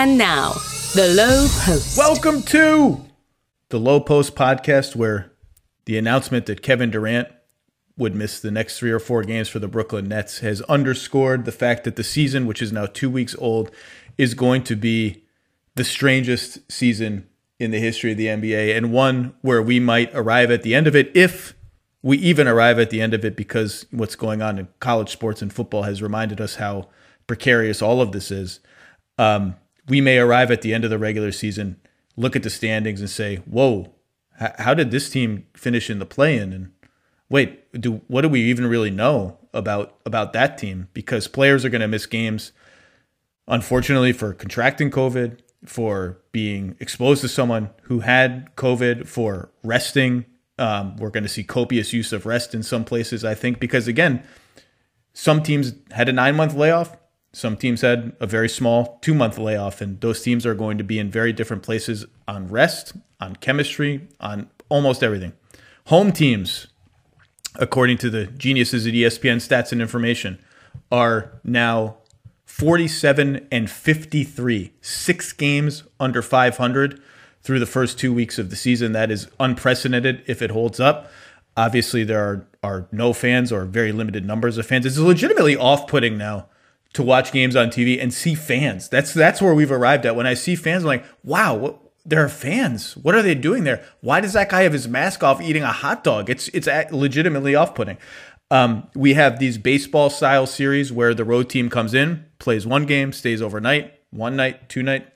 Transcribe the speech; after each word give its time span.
And 0.00 0.16
now, 0.16 0.52
the 0.94 1.12
Low 1.12 1.48
Post. 1.64 1.98
Welcome 1.98 2.42
to 2.42 3.04
the 3.70 3.80
Low 3.80 3.98
Post 3.98 4.36
podcast, 4.36 4.94
where 4.94 5.32
the 5.86 5.98
announcement 5.98 6.46
that 6.46 6.62
Kevin 6.62 6.92
Durant 6.92 7.26
would 7.96 8.14
miss 8.14 8.38
the 8.38 8.52
next 8.52 8.78
three 8.78 8.92
or 8.92 9.00
four 9.00 9.24
games 9.24 9.48
for 9.48 9.58
the 9.58 9.66
Brooklyn 9.66 10.06
Nets 10.06 10.38
has 10.38 10.62
underscored 10.62 11.46
the 11.46 11.50
fact 11.50 11.82
that 11.82 11.96
the 11.96 12.04
season, 12.04 12.46
which 12.46 12.62
is 12.62 12.70
now 12.70 12.86
two 12.86 13.10
weeks 13.10 13.34
old, 13.40 13.72
is 14.16 14.34
going 14.34 14.62
to 14.62 14.76
be 14.76 15.24
the 15.74 15.82
strangest 15.82 16.70
season 16.70 17.26
in 17.58 17.72
the 17.72 17.80
history 17.80 18.12
of 18.12 18.18
the 18.18 18.26
NBA 18.26 18.76
and 18.76 18.92
one 18.92 19.34
where 19.40 19.60
we 19.60 19.80
might 19.80 20.14
arrive 20.14 20.52
at 20.52 20.62
the 20.62 20.76
end 20.76 20.86
of 20.86 20.94
it 20.94 21.10
if 21.12 21.54
we 22.02 22.18
even 22.18 22.46
arrive 22.46 22.78
at 22.78 22.90
the 22.90 23.00
end 23.00 23.14
of 23.14 23.24
it 23.24 23.34
because 23.34 23.84
what's 23.90 24.14
going 24.14 24.42
on 24.42 24.60
in 24.60 24.68
college 24.78 25.10
sports 25.10 25.42
and 25.42 25.52
football 25.52 25.82
has 25.82 26.00
reminded 26.00 26.40
us 26.40 26.54
how 26.54 26.88
precarious 27.26 27.82
all 27.82 28.00
of 28.00 28.12
this 28.12 28.30
is. 28.30 28.60
Um, 29.18 29.56
we 29.88 30.00
may 30.00 30.18
arrive 30.18 30.50
at 30.50 30.62
the 30.62 30.74
end 30.74 30.84
of 30.84 30.90
the 30.90 30.98
regular 30.98 31.32
season, 31.32 31.80
look 32.16 32.36
at 32.36 32.42
the 32.42 32.50
standings, 32.50 33.00
and 33.00 33.10
say, 33.10 33.36
"Whoa, 33.36 33.94
h- 34.40 34.52
how 34.58 34.74
did 34.74 34.90
this 34.90 35.10
team 35.10 35.46
finish 35.54 35.90
in 35.90 35.98
the 35.98 36.06
play-in?" 36.06 36.52
And 36.52 36.70
wait, 37.28 37.80
do 37.80 38.02
what 38.06 38.22
do 38.22 38.28
we 38.28 38.42
even 38.42 38.66
really 38.66 38.90
know 38.90 39.38
about 39.54 39.98
about 40.04 40.32
that 40.32 40.58
team? 40.58 40.88
Because 40.92 41.28
players 41.28 41.64
are 41.64 41.70
going 41.70 41.80
to 41.80 41.88
miss 41.88 42.06
games, 42.06 42.52
unfortunately, 43.46 44.12
for 44.12 44.32
contracting 44.34 44.90
COVID, 44.90 45.38
for 45.64 46.18
being 46.32 46.76
exposed 46.80 47.20
to 47.22 47.28
someone 47.28 47.70
who 47.82 48.00
had 48.00 48.54
COVID, 48.56 49.06
for 49.06 49.50
resting. 49.64 50.24
Um, 50.58 50.96
we're 50.96 51.10
going 51.10 51.22
to 51.22 51.28
see 51.28 51.44
copious 51.44 51.92
use 51.92 52.12
of 52.12 52.26
rest 52.26 52.52
in 52.52 52.64
some 52.64 52.84
places, 52.84 53.24
I 53.24 53.34
think, 53.34 53.60
because 53.60 53.86
again, 53.86 54.24
some 55.12 55.42
teams 55.42 55.72
had 55.92 56.08
a 56.08 56.12
nine 56.12 56.36
month 56.36 56.54
layoff. 56.54 56.96
Some 57.32 57.56
teams 57.56 57.82
had 57.82 58.16
a 58.20 58.26
very 58.26 58.48
small 58.48 58.98
two 59.02 59.14
month 59.14 59.38
layoff, 59.38 59.80
and 59.80 60.00
those 60.00 60.22
teams 60.22 60.46
are 60.46 60.54
going 60.54 60.78
to 60.78 60.84
be 60.84 60.98
in 60.98 61.10
very 61.10 61.32
different 61.32 61.62
places 61.62 62.06
on 62.26 62.48
rest, 62.48 62.94
on 63.20 63.36
chemistry, 63.36 64.08
on 64.20 64.48
almost 64.68 65.02
everything. 65.02 65.32
Home 65.86 66.12
teams, 66.12 66.68
according 67.56 67.98
to 67.98 68.10
the 68.10 68.26
geniuses 68.26 68.86
at 68.86 68.94
ESPN 68.94 69.36
Stats 69.36 69.72
and 69.72 69.80
Information, 69.80 70.38
are 70.90 71.40
now 71.44 71.96
47 72.46 73.46
and 73.52 73.70
53, 73.70 74.72
six 74.80 75.32
games 75.32 75.84
under 76.00 76.22
500 76.22 77.00
through 77.42 77.58
the 77.58 77.66
first 77.66 77.98
two 77.98 78.12
weeks 78.12 78.38
of 78.38 78.50
the 78.50 78.56
season. 78.56 78.92
That 78.92 79.10
is 79.10 79.28
unprecedented 79.38 80.22
if 80.26 80.42
it 80.42 80.50
holds 80.50 80.80
up. 80.80 81.10
Obviously, 81.56 82.04
there 82.04 82.20
are, 82.20 82.46
are 82.62 82.88
no 82.90 83.12
fans 83.12 83.52
or 83.52 83.64
very 83.64 83.92
limited 83.92 84.24
numbers 84.24 84.58
of 84.58 84.66
fans. 84.66 84.86
It's 84.86 84.98
legitimately 84.98 85.56
off 85.56 85.86
putting 85.86 86.16
now 86.16 86.46
to 86.94 87.02
watch 87.02 87.32
games 87.32 87.54
on 87.56 87.68
TV 87.68 88.00
and 88.02 88.12
see 88.12 88.34
fans. 88.34 88.88
That's 88.88 89.12
that's 89.12 89.42
where 89.42 89.54
we've 89.54 89.72
arrived 89.72 90.06
at. 90.06 90.16
When 90.16 90.26
I 90.26 90.34
see 90.34 90.56
fans, 90.56 90.84
I'm 90.84 90.88
like, 90.88 91.04
wow, 91.22 91.54
what, 91.54 91.80
there 92.04 92.24
are 92.24 92.28
fans. 92.28 92.96
What 92.96 93.14
are 93.14 93.22
they 93.22 93.34
doing 93.34 93.64
there? 93.64 93.84
Why 94.00 94.20
does 94.20 94.32
that 94.32 94.48
guy 94.48 94.62
have 94.62 94.72
his 94.72 94.88
mask 94.88 95.22
off 95.22 95.42
eating 95.42 95.62
a 95.62 95.72
hot 95.72 96.02
dog? 96.02 96.30
It's 96.30 96.48
it's 96.48 96.66
legitimately 96.90 97.54
off 97.54 97.74
putting. 97.74 97.98
Um, 98.50 98.88
we 98.94 99.12
have 99.14 99.38
these 99.38 99.58
baseball 99.58 100.08
style 100.08 100.46
series 100.46 100.90
where 100.90 101.12
the 101.12 101.24
road 101.24 101.50
team 101.50 101.68
comes 101.68 101.92
in, 101.92 102.24
plays 102.38 102.66
one 102.66 102.86
game, 102.86 103.12
stays 103.12 103.42
overnight, 103.42 103.92
one 104.10 104.36
night, 104.36 104.70
two 104.70 104.82
night, 104.82 105.06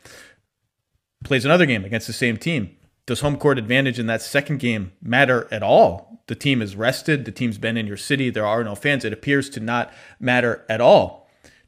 plays 1.25 1.47
another 1.47 1.65
game 1.65 1.87
against 1.87 2.07
the 2.07 2.13
same 2.13 2.37
team. 2.37 2.77
Does 3.07 3.21
home 3.21 3.39
court 3.39 3.59
advantage 3.59 3.99
in 3.99 4.07
that 4.07 4.21
second 4.21 4.59
game 4.59 4.93
matter 5.01 5.49
at 5.51 5.63
all? 5.63 6.23
The 6.27 6.35
team 6.35 6.61
is 6.61 6.77
rested. 6.77 7.25
The 7.25 7.33
team's 7.33 7.57
been 7.57 7.79
in 7.79 7.87
your 7.87 7.97
city. 7.97 8.29
There 8.29 8.47
are 8.47 8.63
no 8.63 8.75
fans. 8.75 9.05
It 9.05 9.15
appears 9.15 9.49
to 9.51 9.61
not 9.61 9.93
matter 10.21 10.65
at 10.69 10.83
all 10.83 11.22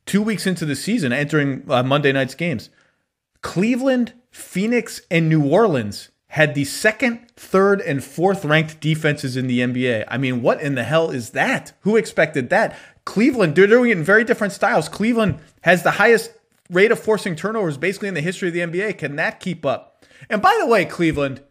two 0.06 0.22
weeks 0.22 0.47
into 0.47 0.64
the 0.64 0.77
season, 0.77 1.12
entering 1.12 1.64
uh, 1.69 1.83
Monday 1.83 2.12
night's 2.12 2.34
games, 2.34 2.70
Cleveland, 3.42 4.12
Phoenix, 4.30 5.02
and 5.11 5.28
New 5.28 5.46
Orleans 5.46 6.11
had 6.28 6.55
the 6.55 6.64
second, 6.64 7.28
third, 7.36 7.80
and 7.80 8.02
fourth 8.02 8.44
ranked 8.44 8.80
defenses 8.80 9.36
in 9.36 9.46
the 9.46 9.61
NBA. 9.61 10.05
I 10.08 10.18
mean, 10.18 10.42
what 10.42 10.61
in 10.61 10.74
the 10.74 10.83
hell 10.83 11.11
is 11.11 11.30
that? 11.30 11.73
Who 11.83 11.96
expected 11.96 12.51
that? 12.51 12.77
Cleveland, 13.05 13.55
they're 13.55 13.68
doing 13.68 13.90
it 13.90 13.98
in 13.98 14.02
very 14.02 14.24
different 14.24 14.52
styles. 14.52 14.89
Cleveland 14.89 15.39
has 15.61 15.83
the 15.84 15.92
highest 15.92 16.33
rate 16.70 16.90
of 16.90 16.98
forcing 16.98 17.36
turnovers 17.36 17.77
basically 17.77 18.08
in 18.08 18.14
the 18.14 18.20
history 18.20 18.48
of 18.48 18.55
the 18.55 18.61
NBA. 18.61 18.98
Can 18.98 19.14
that 19.17 19.39
keep 19.39 19.64
up? 19.64 20.05
And 20.29 20.42
by 20.42 20.56
the 20.58 20.67
way, 20.67 20.84
Cleveland, 20.84 21.42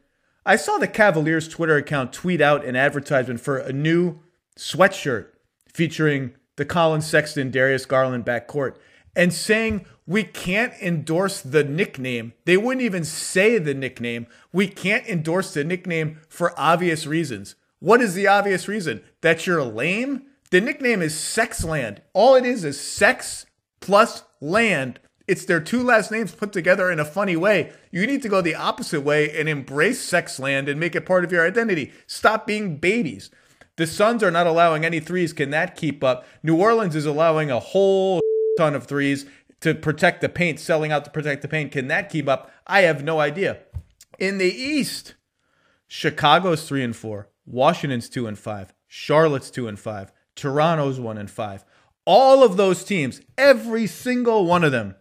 I 0.45 0.57
saw 0.57 0.78
the 0.78 0.88
Cavaliers 0.88 1.47
Twitter 1.47 1.78
account 1.78 2.11
tweet 2.11 2.41
out 2.41 2.66
an 2.66 2.75
advertisement 2.75 3.39
for 3.39 3.57
a 3.57 3.72
new 3.72 4.19
sweatshirt 4.57 5.28
featuring 5.72 6.33
the 6.56 6.66
Collin 6.66 7.02
Sexton 7.02 7.52
Darius 7.52 7.86
Garland 7.86 8.25
backcourt 8.25 8.75
and 9.16 9.34
saying 9.34 9.86
we 10.06 10.24
can't 10.24 10.74
endorse 10.81 11.41
the 11.41 11.64
nickname. 11.64 12.34
They 12.46 12.58
wouldn't 12.58 12.84
even 12.84 13.06
say 13.06 13.58
the 13.58 13.74
nickname. 13.74 14.28
We 14.52 14.68
can't 14.68 15.08
endorse 15.08 15.53
the 15.53 15.64
nickname 15.64 16.19
for 16.28 16.58
obvious 16.59 17.06
reasons. 17.06 17.56
What 17.80 18.02
is 18.02 18.14
the 18.14 18.28
obvious 18.28 18.68
reason? 18.68 19.03
That 19.22 19.46
you're 19.46 19.64
lame? 19.64 20.24
The 20.52 20.62
nickname 20.62 21.02
is 21.02 21.16
Sexland. 21.16 22.00
All 22.14 22.36
it 22.36 22.46
is 22.46 22.64
is 22.64 22.80
sex 22.80 23.46
plus 23.81 24.24
land. 24.40 25.00
It's 25.28 25.46
their 25.46 25.62
two 25.62 25.84
last 25.84 26.12
names 26.12 26.35
put 26.35 26.52
together 26.52 26.91
in 26.91 27.00
a 27.00 27.06
funny 27.06 27.38
way. 27.38 27.72
You 27.91 28.06
need 28.06 28.22
to 28.24 28.30
go 28.30 28.41
the 28.41 28.56
opposite 28.56 29.02
way 29.02 29.38
and 29.38 29.47
embrace 29.47 30.06
Sexland 30.06 30.70
and 30.70 30.80
make 30.80 30.96
it 30.96 31.06
part 31.06 31.24
of 31.24 31.31
your 31.31 31.47
identity. 31.47 31.94
Stop 32.08 32.46
being 32.46 32.78
babies. 32.78 33.30
The 33.75 33.88
Suns 33.88 34.22
are 34.22 34.31
not 34.31 34.47
allowing 34.47 34.85
any 34.85 35.00
threes. 35.00 35.34
Can 35.34 35.50
that 35.50 35.75
keep 35.75 36.03
up? 36.03 36.25
New 36.44 36.56
Orleans 36.56 36.95
is 36.95 37.06
allowing 37.06 37.50
a 37.50 37.59
whole 37.59 38.19
ton 38.57 38.75
of 38.75 38.85
threes 38.85 39.25
to 39.61 39.73
protect 39.73 40.22
the 40.22 40.29
paint, 40.29 40.59
selling 40.59 40.91
out 40.91 41.06
to 41.06 41.11
protect 41.11 41.41
the 41.41 41.47
paint. 41.47 41.72
Can 41.72 41.88
that 41.88 42.09
keep 42.09 42.28
up? 42.28 42.51
I 42.67 42.81
have 42.81 43.03
no 43.03 43.19
idea. 43.19 43.59
In 44.19 44.38
the 44.38 44.53
East, 44.53 45.16
Chicago's 45.88 46.67
3 46.67 46.84
and 46.84 46.95
4, 46.95 47.29
Washington's 47.45 48.09
2 48.09 48.28
and 48.28 48.38
5, 48.38 48.73
Charlotte's 48.88 49.50
2 49.50 49.67
and 49.67 49.79
5, 49.79 50.11
Toronto's 50.35 51.00
1 51.00 51.17
and 51.17 51.31
5. 51.31 51.66
All 52.05 52.44
of 52.44 52.57
those 52.57 52.84
teams, 52.84 53.22
every 53.38 53.88
single 53.88 54.45
one 54.45 54.63
of 54.63 54.72
them, 54.72 54.95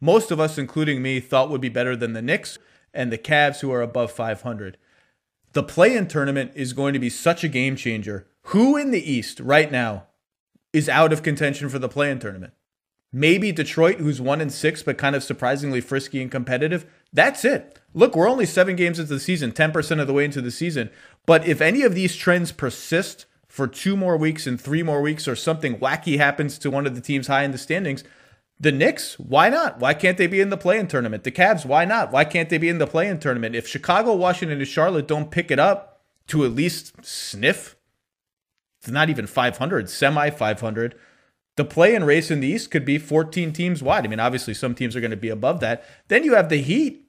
most 0.00 0.30
of 0.30 0.38
us 0.38 0.58
including 0.58 1.00
me 1.00 1.20
thought 1.20 1.50
would 1.50 1.60
be 1.60 1.68
better 1.68 1.96
than 1.96 2.12
the 2.12 2.22
Knicks 2.22 2.58
and 2.92 3.10
the 3.10 3.18
Cavs 3.18 3.60
who 3.60 3.72
are 3.72 3.82
above 3.82 4.10
500 4.10 4.76
the 5.52 5.62
play 5.62 5.96
in 5.96 6.08
tournament 6.08 6.52
is 6.54 6.72
going 6.72 6.92
to 6.92 6.98
be 6.98 7.10
such 7.10 7.42
a 7.42 7.48
game 7.48 7.76
changer. 7.76 8.26
Who 8.44 8.76
in 8.76 8.90
the 8.90 9.10
East 9.10 9.40
right 9.40 9.70
now 9.70 10.04
is 10.72 10.88
out 10.88 11.12
of 11.12 11.22
contention 11.22 11.68
for 11.68 11.78
the 11.78 11.88
play 11.88 12.10
in 12.10 12.18
tournament? 12.18 12.52
Maybe 13.12 13.52
Detroit, 13.52 13.96
who's 13.96 14.20
one 14.20 14.40
and 14.40 14.52
six, 14.52 14.82
but 14.82 14.98
kind 14.98 15.16
of 15.16 15.24
surprisingly 15.24 15.80
frisky 15.80 16.20
and 16.20 16.30
competitive. 16.30 16.84
That's 17.12 17.44
it. 17.44 17.78
Look, 17.94 18.14
we're 18.14 18.28
only 18.28 18.44
seven 18.44 18.76
games 18.76 18.98
into 18.98 19.14
the 19.14 19.20
season, 19.20 19.52
10% 19.52 20.00
of 20.00 20.06
the 20.06 20.12
way 20.12 20.26
into 20.26 20.42
the 20.42 20.50
season. 20.50 20.90
But 21.24 21.46
if 21.46 21.62
any 21.62 21.82
of 21.82 21.94
these 21.94 22.14
trends 22.14 22.52
persist 22.52 23.24
for 23.46 23.66
two 23.66 23.96
more 23.96 24.18
weeks 24.18 24.46
and 24.46 24.60
three 24.60 24.82
more 24.82 25.00
weeks, 25.00 25.26
or 25.26 25.34
something 25.34 25.78
wacky 25.78 26.18
happens 26.18 26.58
to 26.58 26.70
one 26.70 26.86
of 26.86 26.94
the 26.94 27.00
teams 27.00 27.28
high 27.28 27.44
in 27.44 27.52
the 27.52 27.58
standings, 27.58 28.04
the 28.60 28.72
Knicks, 28.72 29.18
why 29.18 29.48
not? 29.48 29.78
Why 29.78 29.94
can't 29.94 30.18
they 30.18 30.26
be 30.26 30.40
in 30.40 30.50
the 30.50 30.56
play-in 30.56 30.88
tournament? 30.88 31.22
The 31.22 31.30
Cavs, 31.30 31.64
why 31.64 31.84
not? 31.84 32.10
Why 32.10 32.24
can't 32.24 32.48
they 32.48 32.58
be 32.58 32.68
in 32.68 32.78
the 32.78 32.86
play-in 32.86 33.20
tournament? 33.20 33.54
If 33.54 33.68
Chicago, 33.68 34.14
Washington, 34.14 34.58
and 34.58 34.66
Charlotte 34.66 35.06
don't 35.06 35.30
pick 35.30 35.50
it 35.50 35.60
up 35.60 36.00
to 36.28 36.44
at 36.44 36.52
least 36.52 37.04
sniff, 37.04 37.76
it's 38.80 38.90
not 38.90 39.10
even 39.10 39.26
500, 39.26 39.88
semi 39.88 40.30
500. 40.30 40.94
The 41.56 41.64
play-in 41.64 42.04
race 42.04 42.30
in 42.30 42.40
the 42.40 42.48
East 42.48 42.70
could 42.70 42.84
be 42.84 42.98
14 42.98 43.52
teams 43.52 43.82
wide. 43.82 44.04
I 44.04 44.08
mean, 44.08 44.20
obviously 44.20 44.54
some 44.54 44.74
teams 44.74 44.94
are 44.94 45.00
going 45.00 45.10
to 45.10 45.16
be 45.16 45.28
above 45.28 45.60
that. 45.60 45.84
Then 46.08 46.24
you 46.24 46.34
have 46.34 46.48
the 46.48 46.62
Heat. 46.62 47.04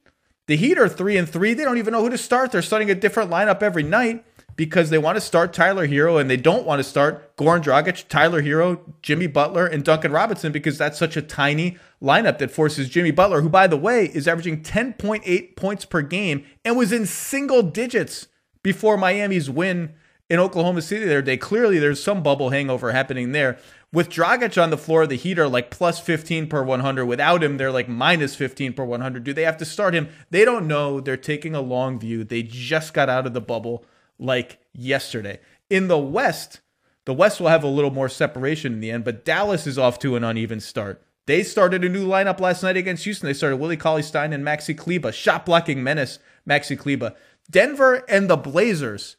The 0.46 0.56
Heat 0.56 0.78
are 0.78 0.88
three 0.88 1.16
and 1.16 1.28
three. 1.28 1.54
They 1.54 1.64
don't 1.64 1.78
even 1.78 1.92
know 1.92 2.02
who 2.02 2.10
to 2.10 2.18
start. 2.18 2.50
They're 2.50 2.62
starting 2.62 2.90
a 2.90 2.94
different 2.94 3.30
lineup 3.30 3.62
every 3.62 3.84
night 3.84 4.24
because 4.60 4.90
they 4.90 4.98
want 4.98 5.16
to 5.16 5.22
start 5.22 5.54
Tyler 5.54 5.88
Herro 5.88 6.20
and 6.20 6.28
they 6.28 6.36
don't 6.36 6.66
want 6.66 6.80
to 6.80 6.84
start 6.84 7.34
Goran 7.38 7.62
Dragic, 7.62 8.06
Tyler 8.08 8.42
Herro, 8.42 8.78
Jimmy 9.00 9.26
Butler, 9.26 9.64
and 9.64 9.82
Duncan 9.82 10.12
Robinson 10.12 10.52
because 10.52 10.76
that's 10.76 10.98
such 10.98 11.16
a 11.16 11.22
tiny 11.22 11.78
lineup 12.02 12.36
that 12.36 12.50
forces 12.50 12.90
Jimmy 12.90 13.10
Butler, 13.10 13.40
who, 13.40 13.48
by 13.48 13.66
the 13.66 13.78
way, 13.78 14.10
is 14.12 14.28
averaging 14.28 14.62
10.8 14.62 15.56
points 15.56 15.86
per 15.86 16.02
game 16.02 16.44
and 16.62 16.76
was 16.76 16.92
in 16.92 17.06
single 17.06 17.62
digits 17.62 18.28
before 18.62 18.98
Miami's 18.98 19.48
win 19.48 19.94
in 20.28 20.38
Oklahoma 20.38 20.82
City 20.82 21.06
the 21.06 21.12
other 21.12 21.22
day. 21.22 21.38
Clearly, 21.38 21.78
there's 21.78 22.02
some 22.02 22.22
bubble 22.22 22.50
hangover 22.50 22.92
happening 22.92 23.32
there. 23.32 23.56
With 23.94 24.10
Dragic 24.10 24.62
on 24.62 24.68
the 24.68 24.76
floor, 24.76 25.06
the 25.06 25.16
Heat 25.16 25.38
are 25.38 25.48
like 25.48 25.70
plus 25.70 26.00
15 26.00 26.48
per 26.48 26.62
100. 26.62 27.06
Without 27.06 27.42
him, 27.42 27.56
they're 27.56 27.72
like 27.72 27.88
minus 27.88 28.36
15 28.36 28.74
per 28.74 28.84
100. 28.84 29.24
Do 29.24 29.32
they 29.32 29.44
have 29.44 29.56
to 29.56 29.64
start 29.64 29.94
him? 29.94 30.10
They 30.28 30.44
don't 30.44 30.68
know. 30.68 31.00
They're 31.00 31.16
taking 31.16 31.54
a 31.54 31.62
long 31.62 31.98
view. 31.98 32.24
They 32.24 32.42
just 32.42 32.92
got 32.92 33.08
out 33.08 33.26
of 33.26 33.32
the 33.32 33.40
bubble 33.40 33.86
like 34.20 34.59
yesterday. 34.72 35.40
In 35.68 35.88
the 35.88 35.98
West, 35.98 36.60
the 37.04 37.14
West 37.14 37.40
will 37.40 37.48
have 37.48 37.64
a 37.64 37.68
little 37.68 37.90
more 37.90 38.08
separation 38.08 38.72
in 38.72 38.80
the 38.80 38.90
end, 38.90 39.04
but 39.04 39.24
Dallas 39.24 39.66
is 39.66 39.78
off 39.78 39.98
to 40.00 40.16
an 40.16 40.24
uneven 40.24 40.60
start. 40.60 41.02
They 41.26 41.42
started 41.42 41.84
a 41.84 41.88
new 41.88 42.06
lineup 42.06 42.40
last 42.40 42.62
night 42.62 42.76
against 42.76 43.04
Houston. 43.04 43.28
They 43.28 43.34
started 43.34 43.58
Willie 43.58 43.76
Cauley 43.76 44.02
Stein 44.02 44.32
and 44.32 44.44
Maxi 44.44 44.76
Kleber, 44.76 45.12
shot 45.12 45.46
blocking 45.46 45.82
menace, 45.82 46.18
Maxi 46.48 46.78
Kleber. 46.78 47.14
Denver 47.48 48.04
and 48.08 48.28
the 48.28 48.36
Blazers 48.36 49.16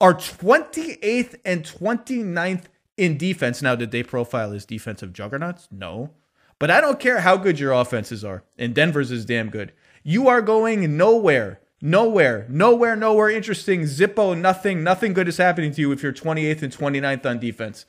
are 0.00 0.14
28th 0.14 1.36
and 1.44 1.64
29th 1.64 2.64
in 2.96 3.16
defense. 3.16 3.62
Now, 3.62 3.74
did 3.74 3.90
they 3.90 4.02
profile 4.02 4.52
as 4.52 4.64
defensive 4.66 5.12
juggernauts? 5.12 5.68
No. 5.70 6.10
But 6.58 6.70
I 6.70 6.80
don't 6.80 7.00
care 7.00 7.20
how 7.20 7.36
good 7.36 7.60
your 7.60 7.72
offenses 7.72 8.24
are, 8.24 8.42
and 8.58 8.74
Denver's 8.74 9.10
is 9.10 9.24
damn 9.24 9.48
good. 9.48 9.72
You 10.02 10.28
are 10.28 10.42
going 10.42 10.96
nowhere, 10.96 11.60
nowhere, 11.80 12.46
nowhere, 12.48 12.96
nowhere 12.96 13.30
interesting. 13.30 13.82
Zippo, 13.82 14.36
nothing, 14.38 14.82
nothing 14.82 15.12
good 15.12 15.28
is 15.28 15.36
happening 15.36 15.72
to 15.72 15.80
you 15.80 15.92
if 15.92 16.02
you're 16.02 16.12
28th 16.12 16.62
and 16.62 16.72
29th 16.72 17.26
on 17.26 17.38
defense. 17.38 17.86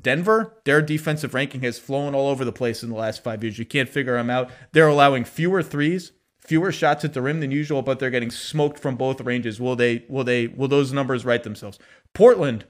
Denver, 0.00 0.54
their 0.64 0.80
defensive 0.80 1.34
ranking 1.34 1.62
has 1.62 1.78
flown 1.78 2.14
all 2.14 2.28
over 2.28 2.44
the 2.44 2.52
place 2.52 2.82
in 2.82 2.88
the 2.88 2.96
last 2.96 3.22
five 3.22 3.42
years. 3.44 3.58
You 3.58 3.66
can't 3.66 3.88
figure 3.88 4.16
them 4.16 4.30
out. 4.30 4.50
They're 4.72 4.88
allowing 4.88 5.24
fewer 5.24 5.62
threes, 5.62 6.12
fewer 6.40 6.72
shots 6.72 7.04
at 7.04 7.12
the 7.12 7.20
rim 7.20 7.40
than 7.40 7.50
usual, 7.50 7.82
but 7.82 7.98
they're 7.98 8.10
getting 8.10 8.30
smoked 8.30 8.78
from 8.78 8.96
both 8.96 9.20
ranges. 9.20 9.60
Will 9.60 9.76
they? 9.76 10.04
Will 10.08 10.24
they? 10.24 10.46
Will 10.46 10.68
those 10.68 10.92
numbers 10.92 11.26
right 11.26 11.42
themselves? 11.42 11.78
Portland, 12.14 12.64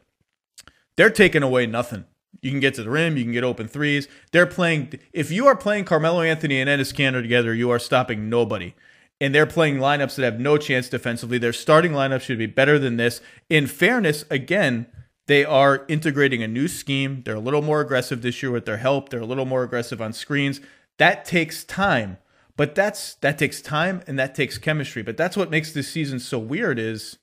they're 0.97 1.11
taking 1.11 1.45
away 1.45 1.67
nothing. 1.67 2.07
You 2.41 2.51
can 2.51 2.61
get 2.61 2.75
to 2.75 2.83
the 2.83 2.91
rim, 2.91 3.17
you 3.17 3.23
can 3.23 3.33
get 3.33 3.45
open 3.45 3.69
threes. 3.69 4.09
They're 4.33 4.47
playing. 4.47 4.99
If 5.13 5.31
you 5.31 5.47
are 5.47 5.57
playing 5.57 5.85
Carmelo 5.85 6.23
Anthony 6.23 6.61
and 6.61 6.69
Enes 6.69 6.93
Kanter 6.93 7.23
together, 7.23 7.55
you 7.55 7.71
are 7.71 7.79
stopping 7.79 8.29
nobody. 8.29 8.75
And 9.23 9.33
they're 9.33 9.47
playing 9.47 9.77
lineups 9.77 10.17
that 10.17 10.25
have 10.25 10.41
no 10.41 10.59
chance 10.59 10.89
defensively. 10.89 11.39
Their 11.39 11.53
starting 11.53 11.93
lineup 11.93 12.23
should 12.23 12.39
be 12.39 12.47
better 12.47 12.77
than 12.77 12.97
this. 12.97 13.21
In 13.49 13.69
fairness, 13.69 14.25
again, 14.31 14.89
they 15.29 15.45
are 15.45 15.85
integrating 15.87 16.43
a 16.43 16.49
new 16.49 16.67
scheme. 16.67 17.23
They're 17.25 17.37
a 17.37 17.41
little 17.41 17.63
more 17.63 17.81
aggressive 17.81 18.21
this 18.21 18.43
year 18.43 18.51
with 18.51 18.67
their 18.67 18.79
help. 18.79 19.11
They're 19.11 19.21
a 19.21 19.25
little 19.25 19.47
more 19.47 19.63
aggressive 19.63 20.03
on 20.03 20.13
screens. 20.13 20.61
That 20.99 21.25
takes 21.25 21.63
time. 21.63 22.19
But 22.57 22.75
that's 22.75 23.15
that 23.15 23.39
takes 23.39 23.63
time 23.63 24.03
and 24.09 24.19
that 24.19 24.35
takes 24.35 24.59
chemistry. 24.59 25.05
But 25.05 25.17
that's 25.17 25.37
what 25.37 25.51
makes 25.51 25.71
this 25.71 25.87
season 25.87 26.19
so 26.19 26.41
weird 26.41 26.81
is 26.81 27.19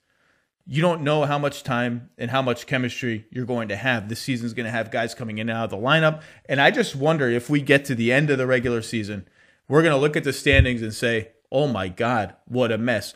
you 0.66 0.81
don't 0.81 1.02
know 1.02 1.25
how 1.25 1.38
much 1.38 1.63
time 1.63 2.12
and 2.18 2.31
how 2.31 2.42
much 2.42 2.66
chemistry 2.66 3.25
you're 3.30 3.45
going 3.45 3.68
to 3.68 3.75
have. 3.75 4.07
This 4.07 4.22
season's 4.22 4.54
going 4.54 4.68
to 4.68 4.72
have 4.72 4.90
guys 4.90 5.13
coming 5.13 5.38
in 5.38 5.50
and 5.50 5.57
out 5.57 5.66
of 5.66 5.69
the 5.72 5.86
lineup. 5.86 6.22
And 6.48 6.62
I 6.62 6.72
just 6.72 6.95
wonder 6.95 7.28
if 7.28 7.50
we 7.50 7.60
get 7.60 7.84
to 7.86 7.95
the 7.95 8.13
end 8.13 8.30
of 8.30 8.38
the 8.38 8.48
regular 8.48 8.81
season, 8.81 9.28
we're 9.68 9.81
going 9.81 9.94
to 9.94 10.00
look 10.00 10.16
at 10.16 10.24
the 10.24 10.31
standings 10.31 10.81
and 10.81 10.94
say, 10.94 11.31
oh 11.51 11.68
my 11.68 11.88
God, 11.88 12.36
what 12.46 12.72
a 12.72 12.78
mess. 12.78 13.13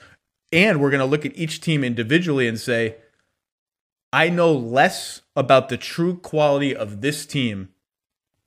And 0.52 0.80
we're 0.80 0.92
going 0.92 1.00
to 1.00 1.06
look 1.06 1.26
at 1.26 1.38
each 1.38 1.62
team 1.62 1.84
individually 1.84 2.48
and 2.48 2.60
say, 2.60 2.98
I 4.12 4.30
know 4.30 4.54
less 4.54 5.22
about 5.36 5.70
the 5.70 5.78
true 5.78 6.18
quality 6.18 6.76
of 6.76 7.02
this 7.02 7.26
team, 7.26 7.70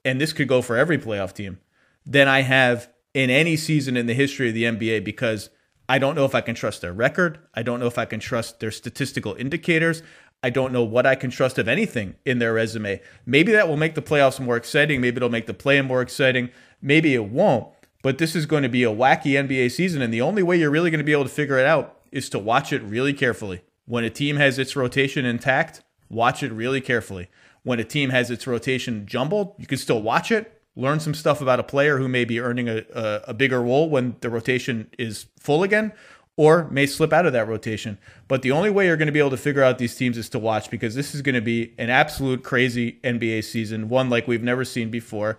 and 0.04 0.20
this 0.20 0.32
could 0.32 0.46
go 0.46 0.62
for 0.62 0.76
every 0.76 0.98
playoff 0.98 1.32
team, 1.32 1.58
than 2.04 2.28
I 2.28 2.42
have 2.42 2.88
in 3.14 3.30
any 3.30 3.56
season 3.56 3.96
in 3.96 4.06
the 4.06 4.14
history 4.14 4.48
of 4.48 4.54
the 4.54 4.64
NBA 4.64 5.02
because 5.02 5.50
I 5.88 5.98
don't 5.98 6.14
know 6.14 6.24
if 6.24 6.34
I 6.34 6.40
can 6.40 6.54
trust 6.54 6.82
their 6.82 6.92
record. 6.92 7.38
I 7.54 7.62
don't 7.62 7.80
know 7.80 7.86
if 7.86 7.98
I 7.98 8.04
can 8.04 8.20
trust 8.20 8.60
their 8.60 8.70
statistical 8.70 9.34
indicators. 9.34 10.02
I 10.42 10.50
don't 10.50 10.72
know 10.72 10.84
what 10.84 11.06
I 11.06 11.14
can 11.14 11.30
trust 11.30 11.58
of 11.58 11.66
anything 11.66 12.14
in 12.24 12.38
their 12.38 12.52
resume. 12.52 13.00
Maybe 13.24 13.52
that 13.52 13.68
will 13.68 13.76
make 13.76 13.94
the 13.94 14.02
playoffs 14.02 14.38
more 14.38 14.56
exciting. 14.56 15.00
Maybe 15.00 15.16
it'll 15.16 15.30
make 15.30 15.46
the 15.46 15.54
play 15.54 15.80
more 15.80 16.02
exciting. 16.02 16.50
Maybe 16.80 17.14
it 17.14 17.24
won't. 17.24 17.68
But 18.06 18.18
this 18.18 18.36
is 18.36 18.46
going 18.46 18.62
to 18.62 18.68
be 18.68 18.84
a 18.84 18.88
wacky 18.88 19.32
NBA 19.32 19.72
season. 19.72 20.00
And 20.00 20.14
the 20.14 20.20
only 20.20 20.40
way 20.40 20.56
you're 20.56 20.70
really 20.70 20.92
going 20.92 21.00
to 21.00 21.04
be 21.04 21.10
able 21.10 21.24
to 21.24 21.28
figure 21.28 21.58
it 21.58 21.66
out 21.66 21.98
is 22.12 22.28
to 22.28 22.38
watch 22.38 22.72
it 22.72 22.80
really 22.84 23.12
carefully. 23.12 23.62
When 23.84 24.04
a 24.04 24.10
team 24.10 24.36
has 24.36 24.60
its 24.60 24.76
rotation 24.76 25.24
intact, 25.24 25.82
watch 26.08 26.44
it 26.44 26.52
really 26.52 26.80
carefully. 26.80 27.28
When 27.64 27.80
a 27.80 27.84
team 27.84 28.10
has 28.10 28.30
its 28.30 28.46
rotation 28.46 29.06
jumbled, 29.06 29.56
you 29.58 29.66
can 29.66 29.78
still 29.78 30.00
watch 30.00 30.30
it, 30.30 30.62
learn 30.76 31.00
some 31.00 31.14
stuff 31.14 31.40
about 31.40 31.58
a 31.58 31.64
player 31.64 31.98
who 31.98 32.06
may 32.06 32.24
be 32.24 32.38
earning 32.38 32.68
a, 32.68 32.84
a, 32.94 33.22
a, 33.30 33.34
bigger 33.34 33.60
role 33.60 33.90
when 33.90 34.14
the 34.20 34.30
rotation 34.30 34.88
is 35.00 35.26
full 35.40 35.64
again, 35.64 35.92
or 36.36 36.68
may 36.70 36.86
slip 36.86 37.12
out 37.12 37.26
of 37.26 37.32
that 37.32 37.48
rotation. 37.48 37.98
But 38.28 38.42
the 38.42 38.52
only 38.52 38.70
way 38.70 38.86
you're 38.86 38.96
going 38.96 39.06
to 39.06 39.12
be 39.12 39.18
able 39.18 39.30
to 39.30 39.36
figure 39.36 39.64
out 39.64 39.78
these 39.78 39.96
teams 39.96 40.16
is 40.16 40.28
to 40.28 40.38
watch 40.38 40.70
because 40.70 40.94
this 40.94 41.12
is 41.12 41.22
going 41.22 41.34
to 41.34 41.40
be 41.40 41.74
an 41.76 41.90
absolute 41.90 42.44
crazy 42.44 43.00
NBA 43.02 43.42
season, 43.42 43.88
one 43.88 44.10
like 44.10 44.28
we've 44.28 44.44
never 44.44 44.64
seen 44.64 44.92
before. 44.92 45.38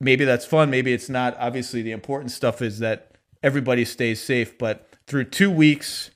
Maybe 0.00 0.24
that's 0.24 0.46
fun, 0.46 0.70
maybe 0.70 0.92
it's 0.92 1.08
not. 1.08 1.36
Obviously, 1.40 1.82
the 1.82 1.90
important 1.90 2.30
stuff 2.30 2.62
is 2.62 2.78
that 2.78 3.16
everybody 3.42 3.84
stays 3.84 4.22
safe. 4.22 4.56
But 4.56 4.88
through 5.08 5.24
two 5.24 5.50
weeks, 5.50 6.12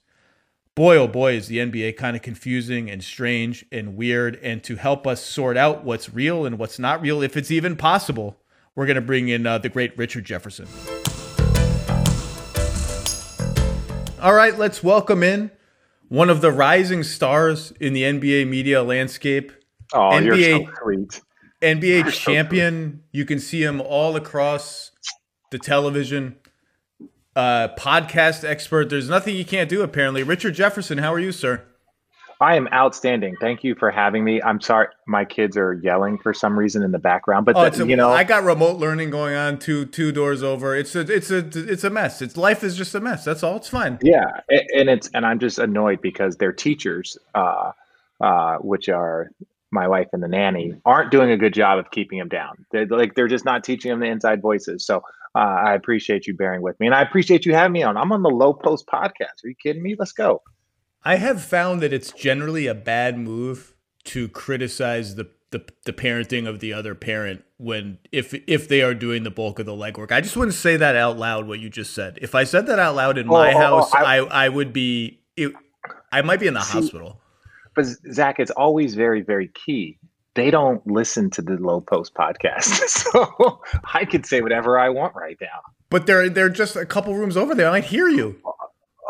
boy, 0.77 0.97
oh 0.97 1.09
boy, 1.09 1.35
is 1.35 1.49
the 1.49 1.59
NBA 1.59 1.97
kind 1.97 2.15
of 2.15 2.23
confusing 2.23 2.89
and 2.89 3.03
strange 3.03 3.65
and 3.73 3.97
weird. 3.97 4.39
And 4.41 4.63
to 4.65 4.77
help 4.77 5.05
us 5.07 5.21
sort 5.25 5.57
out 5.57 5.83
what's 5.85 6.15
real 6.15 6.47
and 6.47 6.59
what's 6.59 6.79
not 6.79 7.03
real, 7.03 7.23
if 7.23 7.37
it's 7.37 7.51
even 7.51 7.75
possible, 7.75 8.37
we're 8.77 8.87
going 8.87 8.97
to 8.97 9.03
bring 9.03 9.29
in 9.29 9.47
uh, 9.47 9.59
the 9.59 9.69
great 9.69 9.99
Richard 9.99 10.25
Jefferson. 10.25 10.69
All 14.21 14.35
right, 14.35 14.57
let's 14.57 14.85
welcome 14.85 15.25
in 15.25 15.51
one 16.09 16.31
of 16.31 16.41
the 16.41 16.53
rising 16.53 17.03
stars 17.03 17.73
in 17.81 17.95
the 17.95 18.03
NBA 18.03 18.47
media 18.47 18.85
landscape. 18.85 19.51
Oh, 19.93 20.11
NBA, 20.11 20.37
you're 20.37 20.67
so 20.67 20.73
sweet. 20.83 21.21
NBA 21.63 22.03
you're 22.03 22.11
champion. 22.11 23.01
So 23.01 23.09
you 23.13 23.25
can 23.25 23.39
see 23.39 23.63
him 23.63 23.81
all 23.81 24.17
across 24.17 24.91
the 25.51 25.59
television. 25.59 26.37
Uh, 27.35 27.69
podcast 27.79 28.45
expert. 28.45 28.91
There's 28.91 29.09
nothing 29.09 29.37
you 29.37 29.45
can't 29.45 29.71
do, 29.71 29.83
apparently. 29.83 30.23
Richard 30.23 30.55
Jefferson, 30.55 30.99
how 30.99 31.15
are 31.15 31.21
you, 31.21 31.33
sir? 31.33 31.65
I 32.43 32.57
am 32.57 32.67
outstanding. 32.73 33.37
Thank 33.41 33.63
you 33.63 33.77
for 33.77 33.93
having 33.93 34.25
me. 34.25 34.43
I'm 34.43 34.61
sorry, 34.61 34.89
my 35.07 35.25
kids 35.25 35.57
are 35.57 35.75
yelling 35.75 36.19
for 36.19 36.35
some 36.35 36.59
reason 36.59 36.83
in 36.83 36.91
the 36.91 36.99
background, 36.99 37.47
but 37.47 37.55
oh, 37.57 37.71
the, 37.71 37.85
a, 37.85 37.87
you 37.87 37.95
know, 37.95 38.11
I 38.11 38.25
got 38.25 38.43
remote 38.43 38.79
learning 38.79 39.11
going 39.11 39.37
on 39.37 39.61
two 39.61 39.87
two 39.87 40.11
doors 40.11 40.43
over. 40.43 40.75
It's 40.75 40.97
a 40.97 41.01
it's 41.03 41.31
a 41.31 41.39
it's 41.55 41.85
a 41.85 41.91
mess. 41.91 42.21
It's 42.21 42.37
life 42.37 42.65
is 42.65 42.77
just 42.77 42.97
a 42.97 43.01
mess. 43.01 43.25
That's 43.25 43.45
all. 43.45 43.57
It's 43.57 43.69
fine. 43.69 44.01
Yeah, 44.03 44.41
and 44.49 44.91
it's 44.91 45.09
and 45.15 45.25
I'm 45.25 45.39
just 45.39 45.61
annoyed 45.61 46.03
because 46.03 46.37
their 46.37 46.53
teachers, 46.53 47.17
uh, 47.37 47.71
uh, 48.21 48.57
which 48.57 48.89
are 48.89 49.31
my 49.73 49.89
wife 49.89 50.09
and 50.13 50.23
the 50.23 50.29
nanny, 50.29 50.75
aren't 50.85 51.11
doing 51.11 51.31
a 51.31 51.37
good 51.37 51.55
job 51.55 51.79
of 51.79 51.91
keeping 51.91 52.19
them 52.19 52.29
down. 52.29 52.67
They're 52.71 52.87
like 52.87 53.15
they're 53.15 53.29
just 53.29 53.45
not 53.45 53.65
teaching 53.65 53.91
them 53.91 54.01
the 54.01 54.07
inside 54.07 54.43
voices. 54.43 54.85
So 54.85 54.99
uh, 55.35 55.39
I 55.39 55.75
appreciate 55.75 56.27
you 56.27 56.35
bearing 56.35 56.63
with 56.63 56.79
me, 56.79 56.87
and 56.87 56.95
I 56.95 57.03
appreciate 57.03 57.47
you 57.47 57.55
having 57.55 57.73
me 57.73 57.83
on. 57.83 57.97
I'm 57.97 58.13
on 58.13 58.23
the 58.23 58.31
Low 58.31 58.53
Post 58.53 58.87
podcast. 58.87 59.45
Are 59.45 59.49
you 59.49 59.55
kidding 59.55 59.83
me? 59.83 59.97
Let's 59.99 60.13
go. 60.13 60.43
I 61.05 61.17
have 61.17 61.43
found 61.43 61.81
that 61.81 61.93
it's 61.93 62.13
generally 62.13 62.67
a 62.67 62.75
bad 62.75 63.19
move 63.19 63.75
to 64.05 64.29
criticize 64.29 65.15
the, 65.15 65.31
the 65.51 65.65
the 65.85 65.93
parenting 65.93 66.47
of 66.47 66.61
the 66.61 66.73
other 66.73 66.95
parent 66.95 67.45
when 67.57 67.99
if 68.11 68.35
if 68.47 68.69
they 68.69 68.83
are 68.83 68.95
doing 68.95 69.23
the 69.23 69.31
bulk 69.31 69.59
of 69.59 69.67
the 69.67 69.73
legwork. 69.73 70.13
I 70.13 70.21
just 70.21 70.37
want 70.37 70.51
to 70.51 70.57
say 70.57 70.77
that 70.77 70.97
out 70.97 71.19
loud 71.19 71.49
what 71.49 71.61
you 71.61 71.71
just 71.71 71.95
said. 71.95 72.19
If 72.21 72.35
I 72.35 72.45
said 72.45 72.67
that 72.67 72.79
out 72.79 72.95
loud 72.95 73.19
in 73.19 73.27
my 73.27 73.53
oh, 73.55 73.59
house, 73.59 73.91
oh, 73.95 73.99
I, 73.99 74.19
I, 74.19 74.45
I 74.45 74.49
would 74.49 74.73
be 74.73 75.21
it, 75.37 75.53
I 76.11 76.23
might 76.23 76.41
be 76.41 76.47
in 76.47 76.55
the 76.55 76.61
see, 76.61 76.79
hospital. 76.79 77.22
But 77.75 77.87
Zach, 78.13 78.39
it's 78.39 78.51
always 78.51 78.95
very 78.95 79.23
very 79.23 79.49
key. 79.49 79.99
They 80.35 80.51
don't 80.51 80.87
listen 80.87 81.29
to 81.31 81.43
the 81.43 81.55
Low 81.55 81.81
Post 81.81 82.15
podcast, 82.15 82.65
so 82.89 83.61
I 83.93 84.05
could 84.05 84.25
say 84.25 84.41
whatever 84.41 84.79
I 84.79 84.89
want 84.89 85.15
right 85.15 85.37
now. 85.41 85.61
But 85.91 86.07
they're 86.07 86.29
they're 86.29 86.49
just 86.49 86.77
a 86.77 86.87
couple 86.87 87.15
rooms 87.15 87.37
over 87.37 87.55
there. 87.55 87.69
I 87.69 87.71
might 87.71 87.85
hear 87.85 88.09
you. 88.09 88.41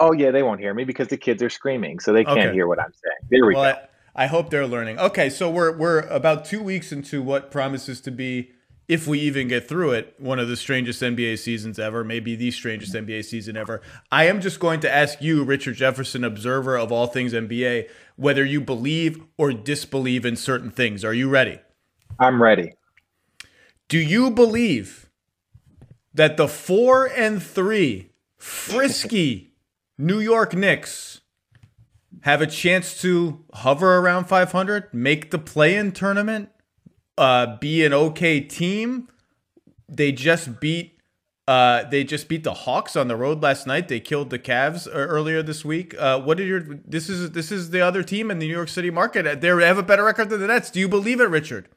Oh 0.00 0.12
yeah, 0.12 0.30
they 0.32 0.42
won't 0.42 0.60
hear 0.60 0.75
me 0.75 0.84
because 0.84 1.08
the 1.08 1.16
kids 1.16 1.42
are 1.42 1.50
screaming, 1.50 2.00
so 2.00 2.12
they 2.12 2.25
can't 2.25 2.38
okay. 2.38 2.52
hear 2.52 2.66
what 2.66 2.80
I'm 2.80 2.92
saying. 2.92 3.28
There 3.30 3.46
we 3.46 3.54
well, 3.54 3.72
go. 3.72 3.80
I, 4.16 4.25
I 4.25 4.26
hope 4.26 4.50
they're 4.50 4.66
learning. 4.66 4.98
Okay, 4.98 5.30
so 5.30 5.48
we're 5.48 5.76
we're 5.76 6.00
about 6.00 6.44
two 6.44 6.62
weeks 6.62 6.90
into 6.90 7.22
what 7.22 7.50
promises 7.50 8.00
to 8.02 8.10
be, 8.10 8.50
if 8.88 9.06
we 9.06 9.20
even 9.20 9.48
get 9.48 9.68
through 9.68 9.92
it, 9.92 10.14
one 10.18 10.38
of 10.38 10.48
the 10.48 10.56
strangest 10.56 11.00
NBA 11.00 11.38
seasons 11.38 11.78
ever, 11.78 12.04
maybe 12.04 12.34
the 12.34 12.50
strangest 12.50 12.94
NBA 12.94 13.24
season 13.24 13.56
ever. 13.56 13.80
I 14.10 14.26
am 14.26 14.40
just 14.40 14.60
going 14.60 14.80
to 14.80 14.92
ask 14.92 15.22
you, 15.22 15.44
Richard 15.44 15.76
Jefferson, 15.76 16.24
observer 16.24 16.76
of 16.76 16.90
all 16.90 17.06
things 17.06 17.32
NBA, 17.32 17.88
whether 18.16 18.44
you 18.44 18.60
believe 18.60 19.22
or 19.38 19.52
disbelieve 19.52 20.26
in 20.26 20.36
certain 20.36 20.70
things. 20.70 21.04
Are 21.04 21.14
you 21.14 21.28
ready? 21.28 21.60
I'm 22.18 22.42
ready. 22.42 22.72
Do 23.88 23.98
you 23.98 24.30
believe 24.30 25.10
that 26.14 26.36
the 26.36 26.48
four 26.48 27.06
and 27.06 27.42
three 27.42 28.10
frisky 28.36 29.54
New 29.96 30.18
York 30.18 30.54
Knicks 30.54 31.20
have 32.22 32.40
a 32.40 32.46
chance 32.46 33.00
to 33.02 33.44
hover 33.52 33.98
around 33.98 34.26
500, 34.26 34.92
make 34.92 35.30
the 35.30 35.38
play-in 35.38 35.92
tournament, 35.92 36.50
uh, 37.19 37.57
be 37.59 37.85
an 37.85 37.92
okay 37.92 38.40
team. 38.40 39.09
They 39.88 40.12
just 40.12 40.61
beat 40.61 40.92
uh, 41.49 41.88
they 41.90 42.04
just 42.04 42.28
beat 42.28 42.45
the 42.45 42.54
Hawks 42.54 42.95
on 42.95 43.09
the 43.09 43.16
road 43.16 43.42
last 43.42 43.66
night. 43.66 43.88
They 43.88 43.99
killed 43.99 44.31
the 44.31 44.38
Cavs 44.38 44.87
uh, 44.87 44.90
earlier 44.92 45.42
this 45.42 45.64
week. 45.64 45.95
Uh, 45.99 46.21
what 46.21 46.37
did 46.38 46.47
your 46.47 46.61
this 46.61 47.09
is 47.09 47.33
this 47.33 47.50
is 47.50 47.71
the 47.71 47.81
other 47.81 48.02
team 48.02 48.31
in 48.31 48.38
the 48.38 48.47
New 48.47 48.54
York 48.54 48.69
City 48.69 48.90
market. 48.90 49.40
They 49.40 49.49
have 49.49 49.78
a 49.78 49.83
better 49.83 50.04
record 50.04 50.31
than 50.31 50.40
the 50.40 50.47
Nets. 50.47 50.71
Do 50.71 50.78
you 50.78 50.88
believe 50.88 51.21
it, 51.21 51.25
Richard? 51.25 51.69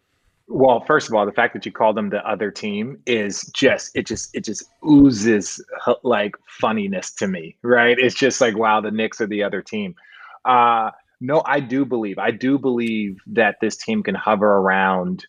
Well, 0.47 0.83
first 0.85 1.09
of 1.09 1.15
all, 1.15 1.25
the 1.25 1.31
fact 1.31 1.55
that 1.55 1.65
you 1.65 1.71
call 1.71 1.93
them 1.93 2.09
the 2.09 2.25
other 2.29 2.51
team 2.51 2.99
is 3.07 3.41
just 3.55 3.95
it 3.95 4.05
just 4.05 4.35
it 4.35 4.45
just 4.45 4.63
oozes 4.87 5.59
like 6.03 6.35
funniness 6.47 7.11
to 7.13 7.27
me, 7.27 7.57
right? 7.63 7.97
It's 7.97 8.15
just 8.15 8.39
like 8.41 8.55
wow, 8.55 8.81
the 8.81 8.91
Knicks 8.91 9.19
are 9.19 9.27
the 9.27 9.41
other 9.41 9.63
team. 9.63 9.95
Uh 10.45 10.91
no, 11.25 11.41
I 11.45 11.59
do 11.59 11.85
believe. 11.85 12.17
I 12.17 12.31
do 12.31 12.57
believe 12.59 13.17
that 13.27 13.55
this 13.61 13.77
team 13.77 14.03
can 14.03 14.15
hover 14.15 14.47
around, 14.47 15.25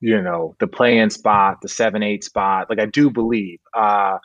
you 0.00 0.20
know, 0.20 0.54
the 0.60 0.66
play-in 0.66 1.10
spot, 1.10 1.58
the 1.62 1.68
7-8 1.68 2.22
spot. 2.22 2.70
Like 2.70 2.80
I 2.80 2.86
do 2.86 3.10
believe. 3.10 3.60
Uh 3.74 4.18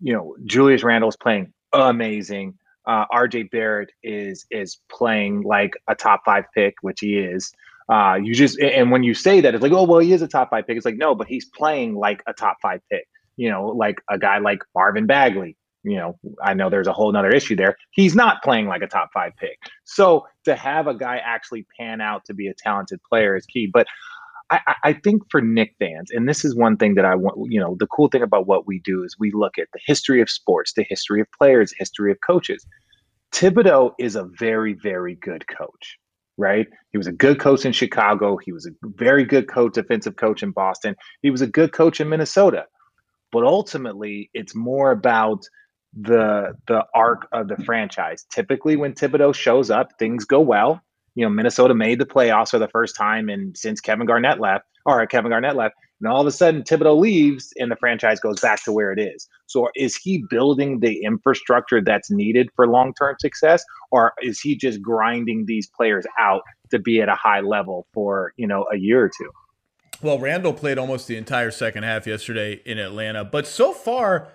you 0.00 0.12
know, 0.12 0.36
Julius 0.44 0.82
Randle 0.82 1.08
is 1.08 1.16
playing 1.16 1.52
amazing. 1.72 2.54
Uh, 2.86 3.04
RJ 3.12 3.50
Barrett 3.50 3.90
is 4.02 4.46
is 4.50 4.78
playing 4.88 5.42
like 5.42 5.72
a 5.88 5.94
top 5.94 6.22
five 6.24 6.44
pick, 6.54 6.74
which 6.82 7.00
he 7.00 7.18
is. 7.18 7.52
Uh, 7.88 8.18
you 8.20 8.34
just 8.34 8.58
and 8.60 8.90
when 8.90 9.02
you 9.02 9.14
say 9.14 9.40
that, 9.40 9.54
it's 9.54 9.62
like, 9.62 9.72
oh 9.72 9.84
well, 9.84 9.98
he 9.98 10.12
is 10.12 10.22
a 10.22 10.28
top 10.28 10.50
five 10.50 10.66
pick. 10.66 10.76
It's 10.76 10.86
like 10.86 10.96
no, 10.96 11.14
but 11.14 11.26
he's 11.26 11.44
playing 11.44 11.94
like 11.94 12.22
a 12.26 12.32
top 12.32 12.56
five 12.62 12.80
pick. 12.90 13.06
You 13.36 13.50
know, 13.50 13.66
like 13.66 13.96
a 14.10 14.18
guy 14.18 14.38
like 14.38 14.60
Marvin 14.74 15.06
Bagley. 15.06 15.56
You 15.86 15.96
know, 15.96 16.18
I 16.42 16.54
know 16.54 16.68
there's 16.68 16.88
a 16.88 16.92
whole 16.92 17.12
nother 17.12 17.30
issue 17.30 17.54
there. 17.54 17.76
He's 17.92 18.14
not 18.14 18.42
playing 18.42 18.66
like 18.66 18.82
a 18.82 18.88
top 18.88 19.10
five 19.14 19.32
pick. 19.38 19.58
So 19.84 20.26
to 20.44 20.56
have 20.56 20.88
a 20.88 20.94
guy 20.94 21.18
actually 21.18 21.66
pan 21.78 22.00
out 22.00 22.24
to 22.26 22.34
be 22.34 22.48
a 22.48 22.54
talented 22.54 23.00
player 23.08 23.36
is 23.36 23.46
key. 23.46 23.70
But 23.72 23.86
I, 24.50 24.60
I 24.84 24.92
think 24.92 25.22
for 25.30 25.40
Knick 25.40 25.74
fans, 25.78 26.10
and 26.10 26.28
this 26.28 26.44
is 26.44 26.56
one 26.56 26.76
thing 26.76 26.94
that 26.96 27.04
I 27.04 27.14
want, 27.14 27.52
you 27.52 27.60
know, 27.60 27.76
the 27.78 27.86
cool 27.86 28.08
thing 28.08 28.22
about 28.22 28.46
what 28.46 28.66
we 28.66 28.80
do 28.80 29.04
is 29.04 29.16
we 29.18 29.30
look 29.30 29.58
at 29.58 29.68
the 29.72 29.80
history 29.86 30.20
of 30.20 30.28
sports, 30.28 30.72
the 30.74 30.84
history 30.88 31.20
of 31.20 31.28
players, 31.36 31.72
history 31.76 32.10
of 32.10 32.18
coaches. 32.26 32.66
Thibodeau 33.32 33.92
is 33.98 34.16
a 34.16 34.28
very, 34.38 34.74
very 34.74 35.14
good 35.14 35.46
coach 35.48 35.98
right? 36.38 36.66
He 36.92 36.98
was 36.98 37.06
a 37.06 37.12
good 37.12 37.40
coach 37.40 37.64
in 37.64 37.72
Chicago. 37.72 38.36
He 38.36 38.52
was 38.52 38.66
a 38.66 38.70
very 38.82 39.24
good 39.24 39.48
coach, 39.48 39.74
defensive 39.74 40.16
coach 40.16 40.42
in 40.42 40.50
Boston. 40.50 40.94
He 41.22 41.30
was 41.30 41.40
a 41.40 41.46
good 41.46 41.72
coach 41.72 42.00
in 42.00 42.08
Minnesota. 42.08 42.66
But 43.32 43.44
ultimately, 43.44 44.30
it's 44.34 44.54
more 44.54 44.90
about 44.90 45.44
the 45.94 46.54
the 46.66 46.84
arc 46.94 47.26
of 47.32 47.48
the 47.48 47.56
franchise. 47.64 48.26
Typically, 48.30 48.76
when 48.76 48.94
Thibodeau 48.94 49.34
shows 49.34 49.70
up, 49.70 49.98
things 49.98 50.24
go 50.24 50.40
well. 50.40 50.80
You 51.14 51.24
know, 51.24 51.30
Minnesota 51.30 51.74
made 51.74 51.98
the 51.98 52.06
playoffs 52.06 52.50
for 52.50 52.58
the 52.58 52.68
first 52.68 52.94
time 52.96 53.28
and 53.28 53.56
since 53.56 53.80
Kevin 53.80 54.06
Garnett 54.06 54.38
left, 54.38 54.66
or 54.84 55.06
Kevin 55.06 55.30
Garnett 55.30 55.56
left, 55.56 55.74
and 56.00 56.08
all 56.08 56.20
of 56.20 56.26
a 56.26 56.30
sudden, 56.30 56.62
Thibodeau 56.62 56.98
leaves 56.98 57.52
and 57.56 57.70
the 57.70 57.76
franchise 57.76 58.20
goes 58.20 58.40
back 58.40 58.62
to 58.64 58.72
where 58.72 58.92
it 58.92 59.00
is. 59.00 59.26
So, 59.46 59.68
is 59.74 59.96
he 59.96 60.24
building 60.28 60.80
the 60.80 61.02
infrastructure 61.02 61.80
that's 61.80 62.10
needed 62.10 62.50
for 62.54 62.66
long 62.66 62.92
term 62.94 63.16
success, 63.18 63.64
or 63.90 64.12
is 64.22 64.40
he 64.40 64.56
just 64.56 64.82
grinding 64.82 65.46
these 65.46 65.68
players 65.68 66.04
out 66.18 66.42
to 66.70 66.78
be 66.78 67.00
at 67.00 67.08
a 67.08 67.14
high 67.14 67.40
level 67.40 67.86
for 67.94 68.32
you 68.36 68.46
know 68.46 68.66
a 68.72 68.76
year 68.76 69.04
or 69.04 69.08
two? 69.08 69.30
Well, 70.02 70.18
Randle 70.18 70.52
played 70.52 70.76
almost 70.76 71.08
the 71.08 71.16
entire 71.16 71.50
second 71.50 71.84
half 71.84 72.06
yesterday 72.06 72.60
in 72.66 72.78
Atlanta, 72.78 73.24
but 73.24 73.46
so 73.46 73.72
far, 73.72 74.28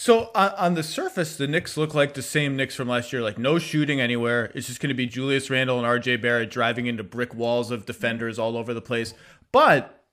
so 0.00 0.30
on, 0.32 0.50
on, 0.50 0.74
the 0.74 0.84
surface, 0.84 1.34
the 1.34 1.48
Knicks 1.48 1.76
look 1.76 1.92
like 1.92 2.14
the 2.14 2.22
same 2.22 2.54
Knicks 2.54 2.76
from 2.76 2.86
last 2.86 3.12
year. 3.12 3.20
Like 3.20 3.36
no 3.36 3.58
shooting 3.58 4.00
anywhere. 4.00 4.52
It's 4.54 4.68
just 4.68 4.78
going 4.80 4.90
to 4.90 4.94
be 4.94 5.06
Julius 5.06 5.50
Randle 5.50 5.76
and 5.76 5.84
R.J. 5.84 6.18
Barrett 6.18 6.52
driving 6.52 6.86
into 6.86 7.02
brick 7.02 7.34
walls 7.34 7.72
of 7.72 7.84
defenders 7.84 8.38
all 8.38 8.56
over 8.56 8.72
the 8.72 8.80
place. 8.80 9.12
But 9.50 10.04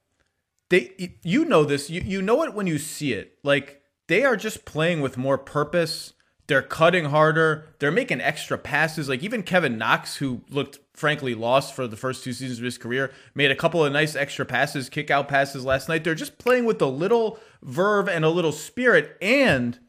they 0.70 1.18
you 1.22 1.46
know 1.46 1.64
this 1.64 1.92
you, 1.92 2.02
you 2.02 2.24
know 2.24 2.42
it 2.42 2.56
when 2.56 2.66
you 2.66 2.80
see 2.80 3.14
it 3.14 3.38
like 3.44 3.84
they 4.08 4.24
are 4.24 4.36
just 4.36 4.66
playing 4.66 5.02
with 5.02 5.18
more 5.18 5.38
purpose 5.38 6.14
they're 6.48 6.62
cutting 6.62 7.06
harder. 7.06 7.68
They're 7.80 7.92
making 7.92 8.22
extra 8.22 8.58
passes. 8.58 9.10
Like 9.10 9.24
even 9.24 9.44
kevin 9.44 9.78
knox 9.78 10.18
who 10.18 10.42
looked 10.50 10.80
frankly 10.94 11.36
lost 11.36 11.74
for 11.74 11.88
the 11.88 11.98
first 11.98 12.24
two 12.24 12.34
seasons 12.34 12.60
of 12.60 12.66
his 12.66 12.78
career 12.78 13.12
made 13.34 13.52
a 13.52 13.56
couple 13.56 13.84
of 13.84 13.92
nice 13.92 14.16
extra 14.16 14.46
passes 14.46 14.90
kick 14.90 15.10
out 15.10 15.28
passes 15.28 15.66
last 15.66 15.90
night. 15.90 16.04
They're 16.04 16.16
just 16.16 16.38
playing 16.38 16.66
with 16.66 16.82
a 16.82 16.88
little 16.88 17.40
verve 17.62 18.08
and 18.08 18.24
a 18.24 18.30
little 18.30 18.52
spirit. 18.52 19.18
And 19.22 19.80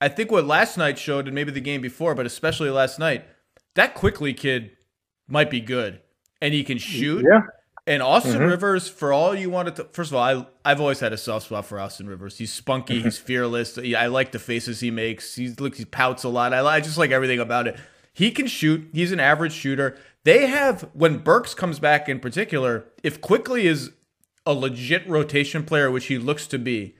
i 0.00 0.08
think 0.08 0.30
what 0.30 0.44
last 0.44 0.76
night 0.76 0.98
showed 0.98 1.26
and 1.26 1.34
maybe 1.34 1.52
the 1.52 1.60
game 1.60 1.80
before 1.80 2.14
but 2.14 2.26
especially 2.26 2.70
last 2.70 2.98
night 2.98 3.24
that 3.74 3.94
Quickley 3.94 4.34
kid 4.34 4.72
might 5.28 5.50
be 5.50 5.60
good. 5.60 6.00
And 6.40 6.52
he 6.52 6.64
can 6.64 6.78
shoot. 6.78 7.24
yeah 7.28 7.40
and 7.86 8.02
Austin 8.02 8.34
mm-hmm. 8.34 8.44
Rivers, 8.44 8.88
for 8.88 9.12
all 9.12 9.34
you 9.34 9.50
wanted 9.50 9.76
to, 9.76 9.84
first 9.84 10.10
of 10.10 10.16
all, 10.16 10.22
I 10.22 10.70
I've 10.70 10.80
always 10.80 11.00
had 11.00 11.12
a 11.12 11.16
soft 11.16 11.46
spot 11.46 11.66
for 11.66 11.80
Austin 11.80 12.06
Rivers. 12.06 12.38
He's 12.38 12.52
spunky, 12.52 12.96
mm-hmm. 12.96 13.04
he's 13.04 13.18
fearless. 13.18 13.76
I 13.78 14.06
like 14.06 14.32
the 14.32 14.38
faces 14.38 14.80
he 14.80 14.90
makes. 14.90 15.34
He 15.34 15.48
looks, 15.48 15.78
he 15.78 15.84
pouts 15.84 16.22
a 16.24 16.28
lot. 16.28 16.52
I, 16.52 16.64
I 16.64 16.80
just 16.80 16.98
like 16.98 17.10
everything 17.10 17.40
about 17.40 17.66
it. 17.66 17.76
He 18.12 18.30
can 18.30 18.46
shoot. 18.46 18.88
He's 18.92 19.10
an 19.10 19.20
average 19.20 19.52
shooter. 19.52 19.96
They 20.24 20.46
have 20.46 20.88
when 20.92 21.18
Burks 21.18 21.54
comes 21.54 21.80
back 21.80 22.08
in 22.08 22.20
particular. 22.20 22.84
If 23.02 23.20
Quickley 23.20 23.66
is 23.66 23.90
a 24.46 24.52
legit 24.52 25.08
rotation 25.08 25.64
player, 25.64 25.90
which 25.90 26.06
he 26.06 26.18
looks 26.18 26.46
to 26.48 26.58
be, 26.58 26.94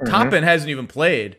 mm-hmm. 0.00 0.10
Toppin 0.10 0.42
hasn't 0.42 0.70
even 0.70 0.86
played. 0.86 1.36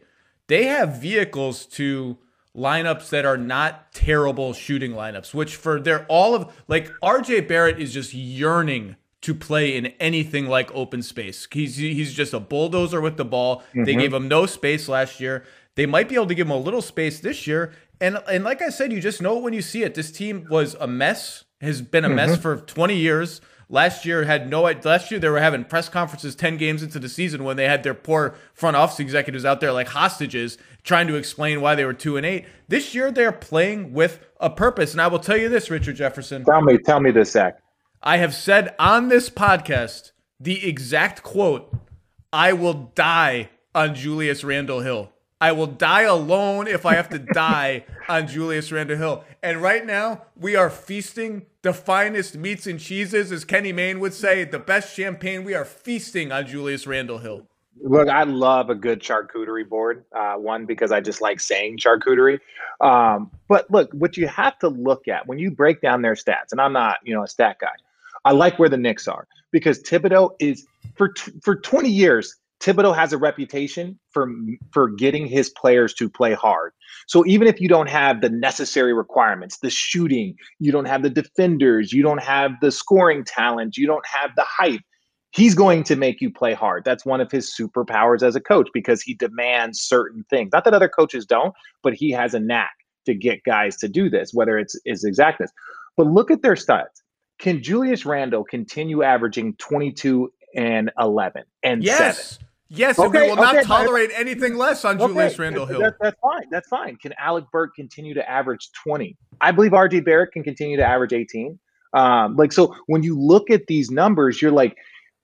They 0.48 0.66
have 0.66 1.02
vehicles 1.02 1.66
to 1.68 2.18
lineups 2.56 3.10
that 3.10 3.26
are 3.26 3.38
not 3.38 3.92
terrible 3.94 4.54
shooting 4.54 4.92
lineups, 4.92 5.34
which 5.34 5.56
for 5.56 5.80
their 5.80 6.06
all 6.08 6.34
of 6.36 6.54
like 6.68 6.92
RJ 7.04 7.48
Barrett 7.48 7.80
is 7.80 7.94
just 7.94 8.14
yearning 8.14 8.96
to 9.22 9.34
play 9.34 9.76
in 9.76 9.88
anything 10.00 10.48
like 10.48 10.74
open 10.74 11.02
space. 11.02 11.48
He's 11.52 11.78
he's 11.78 12.14
just 12.14 12.34
a 12.34 12.40
bulldozer 12.40 13.02
with 13.02 13.18
the 13.18 13.26
ball. 13.26 13.60
Mm-hmm. 13.70 13.84
They 13.84 13.96
gave 13.96 14.14
him 14.14 14.28
no 14.28 14.46
space 14.46 14.88
last 14.88 15.20
year. 15.20 15.44
They 15.76 15.86
might 15.86 16.08
be 16.08 16.16
able 16.16 16.28
to 16.28 16.36
give 16.36 16.48
him 16.48 16.52
a 16.52 16.58
little 16.58 16.82
space 16.82 17.20
this 17.20 17.48
year. 17.48 17.74
And 18.00 18.20
and 18.30 18.44
like 18.44 18.62
I 18.62 18.70
said, 18.70 18.92
you 18.92 19.02
just 19.02 19.22
know 19.22 19.38
when 19.38 19.54
you 19.54 19.62
see 19.62 19.84
it. 19.84 19.96
This 19.96 20.12
team 20.12 20.48
was 20.50 20.76
a 20.76 20.88
mess, 20.88 21.44
has 21.62 21.82
been 21.82 22.06
a 22.06 22.08
mm-hmm. 22.08 22.16
mess 22.16 22.38
for 22.38 22.58
20 22.58 22.96
years. 22.96 23.42
Last 23.70 24.06
year 24.06 24.26
had 24.26 24.50
no. 24.50 24.62
Last 24.62 25.10
year 25.10 25.20
they 25.20 25.30
were 25.30 25.40
having 25.40 25.64
press 25.64 25.90
conferences 25.90 26.36
ten 26.36 26.58
games 26.58 26.84
into 26.84 27.00
the 27.00 27.10
season 27.10 27.44
when 27.44 27.58
they 27.58 27.66
had 27.66 27.84
their 27.84 27.94
poor 27.94 28.36
front 28.54 28.78
office 28.78 29.00
executives 29.00 29.44
out 29.44 29.60
there 29.60 29.72
like 29.72 29.88
hostages 29.88 30.58
trying 30.84 31.08
to 31.08 31.16
explain 31.16 31.62
why 31.62 31.74
they 31.74 31.86
were 31.86 31.94
two 31.94 32.16
and 32.16 32.26
eight. 32.26 32.46
This 32.68 32.94
year 32.94 33.12
they're 33.12 33.32
playing 33.32 33.92
with 33.92 34.20
a 34.40 34.50
purpose, 34.50 34.92
and 34.92 35.02
I 35.02 35.08
will 35.08 35.20
tell 35.20 35.38
you 35.38 35.50
this, 35.50 35.72
Richard 35.72 35.96
Jefferson. 35.96 36.46
Tell 36.46 36.62
me, 36.62 36.78
tell 36.78 37.00
me 37.00 37.12
this, 37.12 37.32
Zach. 37.32 37.58
I 38.04 38.18
have 38.18 38.36
said 38.36 38.76
on 38.78 39.10
this 39.10 39.30
podcast 39.30 40.12
the 40.40 40.68
exact 40.68 41.24
quote: 41.24 41.76
"I 42.32 42.54
will 42.54 42.92
die 42.94 43.50
on 43.74 43.96
Julius 43.96 44.44
Randle 44.44 44.82
Hill." 44.82 45.12
I 45.42 45.52
will 45.52 45.68
die 45.68 46.04
alone 46.04 46.68
if 46.68 46.86
I 46.86 46.96
have 46.96 47.10
to 47.10 47.20
die 47.20 47.86
on 48.08 48.28
Julius 48.28 48.72
Randle 48.72 48.98
Hill. 48.98 49.24
And 49.44 49.62
right 49.62 49.86
now, 49.86 50.24
we 50.36 50.56
are 50.56 50.70
feasting 50.70 51.46
the 51.62 51.74
finest 51.74 52.38
meats 52.38 52.68
and 52.68 52.80
cheeses, 52.80 53.32
as 53.32 53.44
Kenny 53.44 53.74
Mayne 53.74 54.00
would 54.00 54.14
say, 54.14 54.46
the 54.46 54.60
best 54.60 54.96
champagne. 54.96 55.44
We 55.44 55.54
are 55.54 55.66
feasting 55.66 56.32
on 56.32 56.48
Julius 56.48 56.88
Randle 56.88 57.18
Hill. 57.18 57.48
Look, 57.82 58.08
I 58.08 58.24
love 58.24 58.70
a 58.70 58.76
good 58.76 59.02
charcuterie 59.02 59.68
board. 59.68 60.06
Uh, 60.16 60.36
one 60.36 60.66
because 60.66 60.94
I 60.94 61.02
just 61.02 61.20
like 61.22 61.42
saying 61.42 61.80
charcuterie. 61.80 62.40
Um, 62.80 63.30
but 63.50 63.70
look, 63.70 63.92
what 63.92 64.16
you 64.16 64.28
have 64.28 64.58
to 64.60 64.70
look 64.70 65.08
at 65.10 65.28
when 65.28 65.38
you 65.38 65.52
break 65.52 65.82
down 65.82 66.02
their 66.02 66.16
stats, 66.16 66.52
and 66.52 66.62
I'm 66.62 66.74
not, 66.74 67.00
you 67.04 67.14
know, 67.14 67.24
a 67.24 67.28
stat 67.28 67.58
guy. 67.60 67.68
I 68.24 68.32
like 68.32 68.58
where 68.58 68.70
the 68.70 68.78
Knicks 68.78 69.08
are 69.08 69.28
because 69.52 69.84
Thibodeau 69.84 70.32
is 70.40 70.66
for 70.96 71.10
t- 71.10 71.34
for 71.42 71.56
20 71.56 71.90
years 71.90 72.36
Thibodeau 72.60 72.96
has 72.96 73.14
a 73.14 73.18
reputation 73.18 74.00
for 74.12 74.30
for 74.72 74.90
getting 74.90 75.26
his 75.26 75.50
players 75.50 75.94
to 75.96 76.10
play 76.10 76.34
hard. 76.34 76.72
So 77.08 77.26
even 77.26 77.48
if 77.48 77.60
you 77.60 77.68
don't 77.68 77.90
have 77.90 78.22
the 78.22 78.30
necessary 78.30 78.94
requirements, 78.94 79.60
the 79.60 79.70
shooting, 79.70 80.36
you 80.60 80.72
don't 80.72 80.86
have 80.86 81.04
the 81.04 81.10
defenders, 81.10 81.94
you 81.94 82.02
don't 82.02 82.24
have 82.24 82.52
the 82.62 82.72
scoring 82.72 83.24
talent, 83.24 83.78
you 83.78 83.86
don't 83.86 84.06
have 84.08 84.32
the 84.36 84.46
height, 84.48 84.82
he's 85.36 85.54
going 85.54 85.84
to 85.84 85.96
make 85.96 86.22
you 86.22 86.32
play 86.32 86.54
hard. 86.54 86.84
That's 86.86 87.06
one 87.06 87.20
of 87.20 87.30
his 87.30 87.54
superpowers 87.54 88.24
as 88.24 88.36
a 88.36 88.42
coach 88.42 88.70
because 88.74 89.02
he 89.02 89.14
demands 89.14 89.82
certain 89.82 90.26
things. 90.30 90.50
Not 90.54 90.64
that 90.64 90.74
other 90.74 90.90
coaches 90.90 91.26
don't, 91.26 91.54
but 91.84 91.94
he 91.94 92.10
has 92.12 92.34
a 92.34 92.40
knack 92.40 92.72
to 93.06 93.14
get 93.14 93.44
guys 93.44 93.76
to 93.78 93.88
do 93.90 94.10
this, 94.10 94.34
whether 94.34 94.58
it's 94.58 94.80
is 94.86 95.04
exactness. 95.04 95.52
But 95.98 96.08
look 96.08 96.32
at 96.32 96.42
their 96.42 96.56
stats. 96.56 97.02
Can 97.38 97.62
Julius 97.62 98.06
Randle 98.06 98.46
continue 98.46 99.04
averaging 99.04 99.56
22 99.58 100.32
and 100.56 100.92
11 100.98 101.44
and 101.64 101.84
yes. 101.84 102.32
7? 102.32 102.45
Yes, 102.70 102.98
okay, 102.98 103.06
and 103.06 103.14
we 103.14 103.30
will 103.30 103.36
not 103.36 103.64
tolerate 103.64 104.10
anything 104.16 104.56
less 104.56 104.86
on 104.86 105.00
okay, 105.00 105.14
Julius 105.14 105.38
Randle 105.38 105.66
Hill. 105.68 105.82
That, 105.82 105.96
that's 106.02 106.20
fine. 106.20 106.44
That's 106.50 106.68
fine. 106.68 106.96
Can 106.98 107.14
Alec 107.20 107.46
Burks 107.52 107.76
continue 107.76 108.14
to 108.16 108.30
average 108.30 108.72
20? 108.84 109.16
I 109.42 109.52
believe 109.52 109.72
RJ 109.72 110.04
Barrett 110.04 110.32
can 110.32 110.44
continue 110.44 110.76
to 110.78 110.84
average 110.84 111.14
18. 111.14 111.60
Um, 111.94 112.36
like 112.36 112.52
so 112.52 112.76
when 112.88 113.04
you 113.04 113.18
look 113.20 113.50
at 113.52 113.68
these 113.68 113.92
numbers, 113.92 114.42
you're 114.42 114.52
like, 114.52 114.78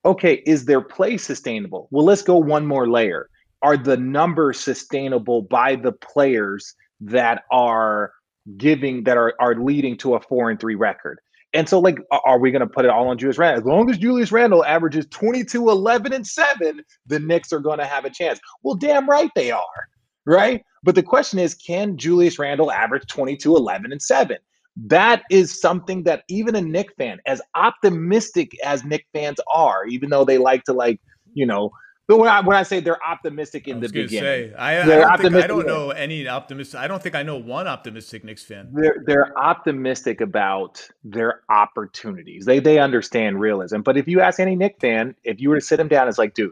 okay, 0.06 0.36
is 0.46 0.66
their 0.66 0.82
play 0.82 1.18
sustainable? 1.18 1.88
Well, 1.92 2.06
let's 2.06 2.22
go 2.22 2.38
one 2.38 2.66
more 2.66 2.88
layer. 2.88 3.30
Are 3.64 3.78
the 3.78 3.98
numbers 3.98 4.60
sustainable 4.60 5.42
by 5.42 5.76
the 5.76 5.92
players 5.92 6.76
that 7.02 7.44
are 7.52 8.14
giving 8.58 9.04
that 9.04 9.18
are 9.18 9.34
are 9.40 9.56
leading 9.56 9.98
to 9.98 10.16
a 10.16 10.22
four 10.22 10.50
and 10.50 10.60
three 10.60 10.76
record? 10.76 11.20
And 11.54 11.68
so, 11.68 11.80
like, 11.80 11.98
are 12.12 12.40
we 12.40 12.52
going 12.52 12.62
to 12.62 12.68
put 12.68 12.86
it 12.86 12.92
all 12.92 13.10
on 13.10 13.18
Julius 13.18 13.38
Randle? 13.38 13.62
As 13.62 13.66
long 13.66 13.90
as 13.90 13.98
Julius 13.98 14.32
Randle 14.32 14.64
averages 14.64 15.06
22, 15.10 15.70
11, 15.70 16.14
and 16.14 16.26
7, 16.26 16.82
the 17.08 17.20
Knicks 17.20 17.52
are 17.52 17.60
going 17.60 17.80
to 17.80 17.86
have 17.86 18.06
a 18.06 18.10
chance. 18.10 18.40
Well, 18.64 18.76
damn 18.76 19.10
right 19.10 19.30
they 19.36 19.52
are, 19.52 19.88
right? 20.26 20.64
But 20.84 20.96
the 20.96 21.04
question 21.04 21.40
is 21.40 21.54
can 21.54 21.98
Julius 21.98 22.40
Randle 22.40 22.72
average 22.72 23.06
22, 23.08 23.56
11, 23.56 23.92
and 23.92 24.02
7? 24.02 24.38
That 24.78 25.24
is 25.30 25.60
something 25.60 26.04
that 26.04 26.24
even 26.30 26.56
a 26.56 26.62
Knick 26.62 26.96
fan, 26.98 27.20
as 27.26 27.42
optimistic 27.56 28.52
as 28.64 28.86
Knick 28.86 29.06
fans 29.12 29.40
are, 29.54 29.86
even 29.86 30.10
though 30.10 30.24
they 30.24 30.38
like 30.38 30.64
to, 30.64 30.74
like, 30.74 31.02
you 31.34 31.46
know, 31.46 31.72
but 32.12 32.20
when 32.20 32.30
I 32.30 32.42
when 32.42 32.58
I 32.58 32.64
say 32.64 32.82
they're 32.82 33.02
optimistic 33.02 33.70
in 33.70 33.80
the 33.80 33.88
beginning, 33.88 34.52
say, 34.52 34.54
I, 34.54 34.82
I, 34.82 34.86
don't 34.86 35.22
think, 35.22 35.36
I 35.36 35.48
don't 35.48 35.66
know 35.66 35.92
any 35.92 36.28
optimistic. 36.28 36.78
I 36.78 36.88
don't 36.88 37.02
think 37.02 37.16
I 37.16 37.24
know 37.24 37.38
one 37.38 37.68
optimistic 37.68 38.26
Knicks 38.26 38.44
fan. 38.44 38.68
They're 38.74 39.04
they're 39.06 39.38
optimistic 39.40 40.20
about 40.20 40.86
their 41.06 41.42
opportunities. 41.50 42.44
They 42.44 42.60
they 42.60 42.80
understand 42.80 43.40
realism. 43.40 43.80
But 43.80 43.96
if 43.96 44.10
you 44.10 44.20
ask 44.20 44.42
any 44.42 44.58
Knick 44.58 44.82
fan, 44.82 45.16
if 45.24 45.40
you 45.40 45.48
were 45.48 45.56
to 45.56 45.62
sit 45.62 45.78
them 45.78 45.88
down, 45.88 46.10
it's 46.10 46.18
like, 46.18 46.34
dude, 46.34 46.52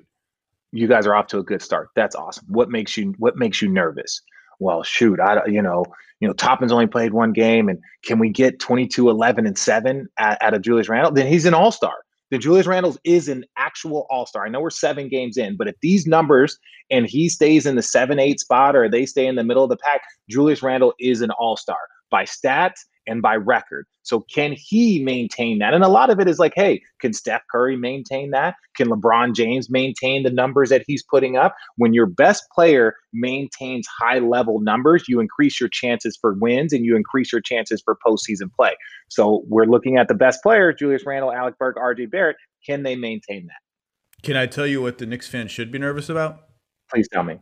you 0.72 0.88
guys 0.88 1.06
are 1.06 1.14
off 1.14 1.28
to 1.28 1.40
a 1.40 1.44
good 1.44 1.62
start. 1.62 1.90
That's 1.94 2.16
awesome. 2.16 2.46
What 2.48 2.70
makes 2.70 2.96
you 2.96 3.14
what 3.18 3.36
makes 3.36 3.62
you 3.62 3.68
nervous? 3.68 4.22
well, 4.60 4.84
shoot, 4.84 5.20
I 5.20 5.46
you 5.48 5.62
know, 5.62 5.86
you 6.20 6.28
know, 6.28 6.34
Toppin's 6.34 6.72
only 6.72 6.88
played 6.88 7.14
one 7.14 7.32
game, 7.32 7.70
and 7.70 7.80
can 8.04 8.20
we 8.20 8.30
get 8.30 8.60
22, 8.60 9.10
11, 9.10 9.48
and 9.48 9.58
seven 9.58 10.08
out 10.18 10.54
of 10.54 10.62
Julius 10.62 10.90
Randle? 10.90 11.14
Then 11.14 11.28
he's 11.28 11.46
an 11.46 11.54
all 11.54 11.72
star. 11.72 11.96
Then 12.32 12.42
Julius 12.42 12.68
Randle 12.68 12.98
is 13.04 13.28
an 13.28 13.46
actual 13.58 14.06
all 14.10 14.26
star. 14.26 14.46
I 14.46 14.50
know 14.50 14.62
we're 14.62 14.70
seven 14.70 15.10
games 15.10 15.38
in, 15.38 15.58
but 15.58 15.68
if 15.68 15.76
these 15.82 16.06
numbers 16.06 16.58
and 16.92 17.08
he 17.08 17.30
stays 17.30 17.66
in 17.66 17.76
the 17.76 17.82
seven, 17.82 18.20
eight 18.20 18.40
spot, 18.40 18.76
or 18.76 18.90
they 18.90 19.06
stay 19.06 19.26
in 19.26 19.36
the 19.36 19.44
middle 19.44 19.64
of 19.64 19.70
the 19.70 19.78
pack, 19.78 20.02
Julius 20.30 20.62
Randle 20.62 20.94
is 21.00 21.22
an 21.22 21.32
all 21.32 21.58
star 21.58 21.80
by 22.10 22.24
stats 22.24 22.86
and 23.10 23.22
by 23.22 23.36
record. 23.36 23.86
So 24.04 24.22
can 24.22 24.56
he 24.58 25.04
maintain 25.04 25.60
that? 25.60 25.74
And 25.74 25.84
a 25.84 25.88
lot 25.88 26.10
of 26.10 26.20
it 26.20 26.28
is 26.28 26.40
like, 26.40 26.54
hey, 26.56 26.82
can 27.00 27.12
Steph 27.12 27.42
Curry 27.52 27.76
maintain 27.76 28.32
that? 28.32 28.56
Can 28.76 28.88
LeBron 28.88 29.36
James 29.36 29.70
maintain 29.70 30.24
the 30.24 30.30
numbers 30.30 30.70
that 30.70 30.84
he's 30.88 31.04
putting 31.04 31.36
up? 31.36 31.56
When 31.78 31.94
your 31.94 32.06
best 32.06 32.46
player 32.54 32.96
maintains 33.12 33.88
high 34.00 34.20
level 34.20 34.60
numbers, 34.62 35.06
you 35.08 35.20
increase 35.20 35.60
your 35.60 35.70
chances 35.70 36.18
for 36.20 36.34
wins 36.34 36.72
and 36.72 36.86
you 36.86 36.96
increase 36.96 37.32
your 37.32 37.42
chances 37.42 37.82
for 37.84 37.98
postseason 38.06 38.54
play. 38.56 38.76
So 39.10 39.44
we're 39.48 39.66
looking 39.66 39.98
at 39.98 40.08
the 40.08 40.14
best 40.14 40.42
players, 40.44 40.76
Julius 40.80 41.06
Randle, 41.06 41.34
Alec 41.34 41.58
Burks, 41.58 41.80
RJ 41.80 42.12
Barrett. 42.12 42.38
Can 42.66 42.84
they 42.84 42.96
maintain 42.96 43.48
that? 43.48 44.24
Can 44.24 44.36
I 44.36 44.46
tell 44.46 44.68
you 44.68 44.82
what 44.82 44.98
the 44.98 45.06
Knicks 45.06 45.28
fans 45.28 45.52
should 45.52 45.72
be 45.72 45.80
nervous 45.80 46.10
about? 46.10 46.42
Please 46.90 47.08
tell 47.12 47.24
me. 47.24 47.40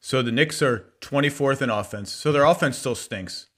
So 0.00 0.22
the 0.22 0.32
Knicks 0.32 0.60
are 0.62 0.92
24th 1.00 1.62
in 1.62 1.70
offense. 1.70 2.10
So 2.10 2.32
their 2.32 2.44
offense 2.44 2.78
still 2.78 2.94
stinks. 2.94 3.48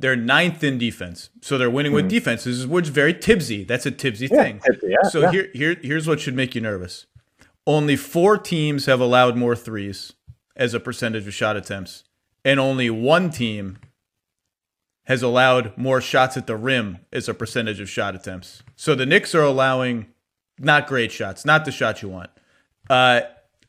They're 0.00 0.16
ninth 0.16 0.64
in 0.64 0.78
defense, 0.78 1.28
so 1.42 1.58
they're 1.58 1.68
winning 1.68 1.92
with 1.92 2.06
mm-hmm. 2.06 2.08
defenses, 2.08 2.66
which 2.66 2.86
is 2.86 2.88
very 2.88 3.12
tipsy. 3.12 3.64
That's 3.64 3.84
a 3.84 3.90
tipsy 3.90 4.28
yeah, 4.32 4.42
thing. 4.42 4.60
Tibbsy, 4.60 4.90
yeah, 4.90 5.08
so 5.10 5.20
yeah. 5.20 5.30
here, 5.30 5.48
here, 5.52 5.76
here's 5.82 6.08
what 6.08 6.20
should 6.20 6.34
make 6.34 6.54
you 6.54 6.62
nervous. 6.62 7.04
Only 7.66 7.96
four 7.96 8.38
teams 8.38 8.86
have 8.86 8.98
allowed 8.98 9.36
more 9.36 9.54
threes 9.54 10.14
as 10.56 10.72
a 10.72 10.80
percentage 10.80 11.26
of 11.26 11.34
shot 11.34 11.54
attempts, 11.54 12.04
and 12.46 12.58
only 12.58 12.88
one 12.88 13.28
team 13.28 13.76
has 15.04 15.22
allowed 15.22 15.76
more 15.76 16.00
shots 16.00 16.38
at 16.38 16.46
the 16.46 16.56
rim 16.56 17.00
as 17.12 17.28
a 17.28 17.34
percentage 17.34 17.78
of 17.78 17.90
shot 17.90 18.14
attempts. 18.14 18.62
So 18.76 18.94
the 18.94 19.04
Knicks 19.04 19.34
are 19.34 19.42
allowing 19.42 20.06
not 20.58 20.86
great 20.86 21.12
shots, 21.12 21.44
not 21.44 21.66
the 21.66 21.72
shots 21.72 22.00
you 22.00 22.08
want. 22.08 22.30
Uh, 22.88 23.20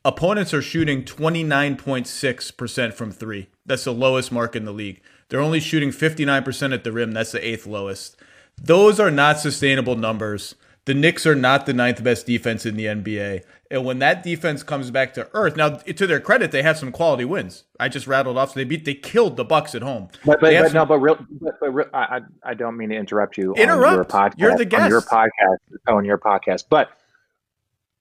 opponents 0.06 0.54
are 0.54 0.62
shooting 0.62 1.04
29.6% 1.04 2.94
from 2.94 3.12
three. 3.12 3.50
That's 3.66 3.84
the 3.84 3.94
lowest 3.94 4.32
mark 4.32 4.56
in 4.56 4.64
the 4.64 4.72
league. 4.72 5.02
They're 5.32 5.40
only 5.40 5.62
shooting 5.62 5.92
59% 5.92 6.74
at 6.74 6.84
the 6.84 6.92
rim. 6.92 7.14
That's 7.14 7.32
the 7.32 7.48
eighth 7.48 7.66
lowest. 7.66 8.18
Those 8.62 9.00
are 9.00 9.10
not 9.10 9.40
sustainable 9.40 9.96
numbers. 9.96 10.56
The 10.84 10.94
Knicks 10.94 11.26
are 11.26 11.36
not 11.36 11.66
the 11.66 11.74
ninth 11.74 12.04
best 12.04 12.26
defense 12.26 12.66
in 12.66 12.76
the 12.76 12.86
NBA. 12.86 13.44
And 13.70 13.86
when 13.86 14.00
that 14.00 14.24
defense 14.24 14.62
comes 14.62 14.92
back 14.92 15.14
to 15.14 15.30
earth, 15.34 15.56
now 15.56 15.70
to 15.70 16.06
their 16.06 16.20
credit, 16.20 16.52
they 16.52 16.64
have 16.64 16.78
some 16.78 16.92
quality 16.92 17.24
wins. 17.24 17.64
I 17.80 17.88
just 17.88 18.08
rattled 18.08 18.38
off. 18.38 18.50
So 18.50 18.56
they 18.56 18.66
beat, 18.66 18.84
they 18.84 18.94
killed 18.94 19.38
the 19.38 19.46
Bucks 19.46 19.74
at 19.74 19.84
home. 19.84 20.10
But, 20.26 20.42
but, 20.42 20.52
but 20.52 20.66
some, 20.66 20.74
no, 20.74 20.86
but 20.86 20.98
real, 20.98 21.26
but, 21.40 21.60
but 21.62 21.72
real, 21.72 21.88
I, 21.94 22.20
I 22.44 22.54
don't 22.54 22.76
mean 22.76 22.90
to 22.90 22.96
interrupt 22.98 23.38
you. 23.38 23.54
Interrupt. 23.54 23.88
On 23.88 23.94
your 23.94 24.04
podcast, 24.04 24.34
You're 24.38 24.58
the 24.58 24.66
guest. 24.66 24.84
On 24.84 24.90
your 24.90 25.02
podcast. 25.02 25.58
On 25.88 26.04
your 26.04 26.18
podcast, 26.18 26.66
but 26.70 26.90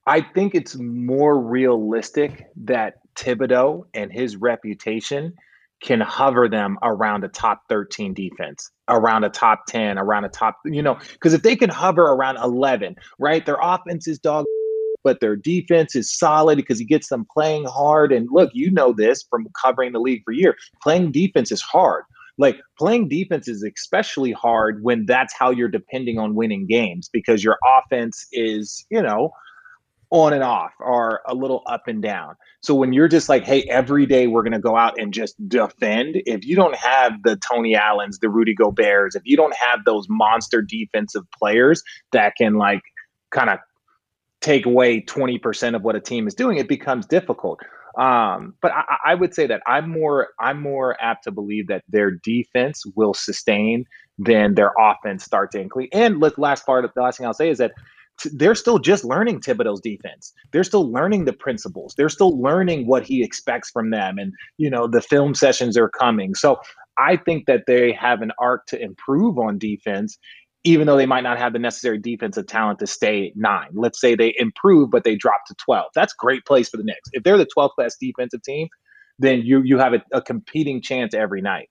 I 0.05 0.19
think 0.19 0.53
it's 0.53 0.75
more 0.75 1.39
realistic 1.39 2.47
that 2.57 2.95
Thibodeau 3.15 3.85
and 3.93 4.11
his 4.11 4.35
reputation 4.35 5.35
can 5.81 5.99
hover 5.99 6.47
them 6.47 6.77
around 6.83 7.23
a 7.23 7.27
top 7.27 7.63
13 7.69 8.13
defense, 8.13 8.69
around 8.87 9.23
a 9.23 9.29
top 9.29 9.65
10, 9.67 9.97
around 9.97 10.25
a 10.25 10.29
top, 10.29 10.57
you 10.65 10.81
know, 10.81 10.97
because 11.13 11.33
if 11.33 11.41
they 11.41 11.55
can 11.55 11.69
hover 11.69 12.03
around 12.03 12.37
11, 12.37 12.95
right, 13.19 13.45
their 13.45 13.57
offense 13.61 14.07
is 14.07 14.19
dog, 14.19 14.45
but 15.03 15.19
their 15.19 15.35
defense 15.35 15.95
is 15.95 16.11
solid 16.11 16.55
because 16.55 16.77
he 16.77 16.85
gets 16.85 17.09
them 17.09 17.25
playing 17.33 17.65
hard. 17.65 18.11
And 18.11 18.27
look, 18.31 18.51
you 18.53 18.69
know 18.69 18.93
this 18.93 19.23
from 19.29 19.47
covering 19.59 19.93
the 19.93 19.99
league 19.99 20.21
for 20.23 20.33
a 20.33 20.37
year 20.37 20.55
Playing 20.83 21.11
defense 21.11 21.51
is 21.51 21.61
hard. 21.61 22.03
Like 22.37 22.59
playing 22.77 23.09
defense 23.09 23.47
is 23.47 23.63
especially 23.63 24.31
hard 24.31 24.83
when 24.83 25.05
that's 25.05 25.33
how 25.33 25.51
you're 25.51 25.67
depending 25.67 26.17
on 26.17 26.35
winning 26.35 26.65
games 26.65 27.09
because 27.11 27.43
your 27.43 27.57
offense 27.65 28.25
is, 28.31 28.85
you 28.89 29.01
know, 29.01 29.31
on 30.11 30.33
and 30.33 30.43
off 30.43 30.73
or 30.79 31.21
a 31.25 31.33
little 31.33 31.63
up 31.65 31.87
and 31.87 32.01
down. 32.01 32.35
So 32.61 32.75
when 32.75 32.93
you're 32.93 33.07
just 33.07 33.29
like, 33.29 33.45
hey, 33.45 33.63
every 33.69 34.05
day 34.05 34.27
we're 34.27 34.43
going 34.43 34.51
to 34.51 34.59
go 34.59 34.75
out 34.75 34.99
and 34.99 35.13
just 35.13 35.35
defend, 35.47 36.21
if 36.25 36.45
you 36.45 36.55
don't 36.55 36.75
have 36.75 37.13
the 37.23 37.37
Tony 37.37 37.75
Allens, 37.75 38.19
the 38.19 38.29
Rudy 38.29 38.53
Goberts, 38.53 39.15
if 39.15 39.23
you 39.25 39.37
don't 39.37 39.55
have 39.55 39.79
those 39.85 40.07
monster 40.09 40.61
defensive 40.61 41.23
players 41.37 41.81
that 42.11 42.33
can 42.37 42.55
like 42.55 42.81
kind 43.31 43.49
of 43.49 43.59
take 44.41 44.65
away 44.65 45.01
20% 45.01 45.75
of 45.75 45.83
what 45.83 45.95
a 45.95 46.01
team 46.01 46.27
is 46.27 46.35
doing, 46.35 46.57
it 46.57 46.67
becomes 46.67 47.05
difficult. 47.05 47.59
Um, 47.97 48.53
but 48.61 48.71
I, 48.71 48.97
I 49.07 49.15
would 49.15 49.33
say 49.33 49.47
that 49.47 49.61
I'm 49.67 49.89
more 49.89 50.29
I'm 50.39 50.61
more 50.61 50.95
apt 51.01 51.25
to 51.25 51.31
believe 51.31 51.67
that 51.67 51.83
their 51.89 52.11
defense 52.11 52.83
will 52.95 53.13
sustain 53.13 53.85
than 54.17 54.55
their 54.55 54.71
offense 54.79 55.25
start 55.25 55.51
to 55.51 55.59
increase. 55.59 55.89
And 55.91 56.19
look, 56.19 56.37
last 56.37 56.65
part 56.65 56.85
of 56.85 56.91
the 56.95 57.01
last 57.01 57.17
thing 57.17 57.27
I'll 57.27 57.33
say 57.33 57.49
is 57.49 57.57
that 57.57 57.73
they're 58.33 58.55
still 58.55 58.79
just 58.79 59.03
learning 59.03 59.39
Thibodeau's 59.39 59.81
defense. 59.81 60.33
They're 60.51 60.63
still 60.63 60.91
learning 60.91 61.25
the 61.25 61.33
principles. 61.33 61.93
They're 61.97 62.09
still 62.09 62.39
learning 62.39 62.87
what 62.87 63.03
he 63.03 63.23
expects 63.23 63.69
from 63.69 63.89
them. 63.89 64.17
And, 64.17 64.33
you 64.57 64.69
know, 64.69 64.87
the 64.87 65.01
film 65.01 65.33
sessions 65.33 65.77
are 65.77 65.89
coming. 65.89 66.35
So 66.35 66.59
I 66.97 67.17
think 67.17 67.45
that 67.47 67.63
they 67.67 67.91
have 67.93 68.21
an 68.21 68.31
arc 68.39 68.65
to 68.67 68.81
improve 68.81 69.37
on 69.37 69.57
defense, 69.57 70.17
even 70.63 70.87
though 70.87 70.97
they 70.97 71.05
might 71.05 71.23
not 71.23 71.39
have 71.39 71.53
the 71.53 71.59
necessary 71.59 71.97
defensive 71.97 72.47
talent 72.47 72.79
to 72.79 72.87
stay 72.87 73.33
nine. 73.35 73.69
Let's 73.73 73.99
say 73.99 74.15
they 74.15 74.35
improve, 74.37 74.91
but 74.91 75.03
they 75.03 75.15
drop 75.15 75.41
to 75.47 75.55
12. 75.65 75.85
That's 75.95 76.13
great 76.13 76.45
place 76.45 76.69
for 76.69 76.77
the 76.77 76.83
Knicks. 76.83 77.09
If 77.13 77.23
they're 77.23 77.37
the 77.37 77.47
12th 77.57 77.71
best 77.77 77.97
defensive 77.99 78.43
team, 78.43 78.67
then 79.19 79.41
you 79.43 79.61
you 79.63 79.77
have 79.77 79.93
a, 79.93 80.01
a 80.11 80.21
competing 80.21 80.81
chance 80.81 81.13
every 81.13 81.41
night. 81.41 81.69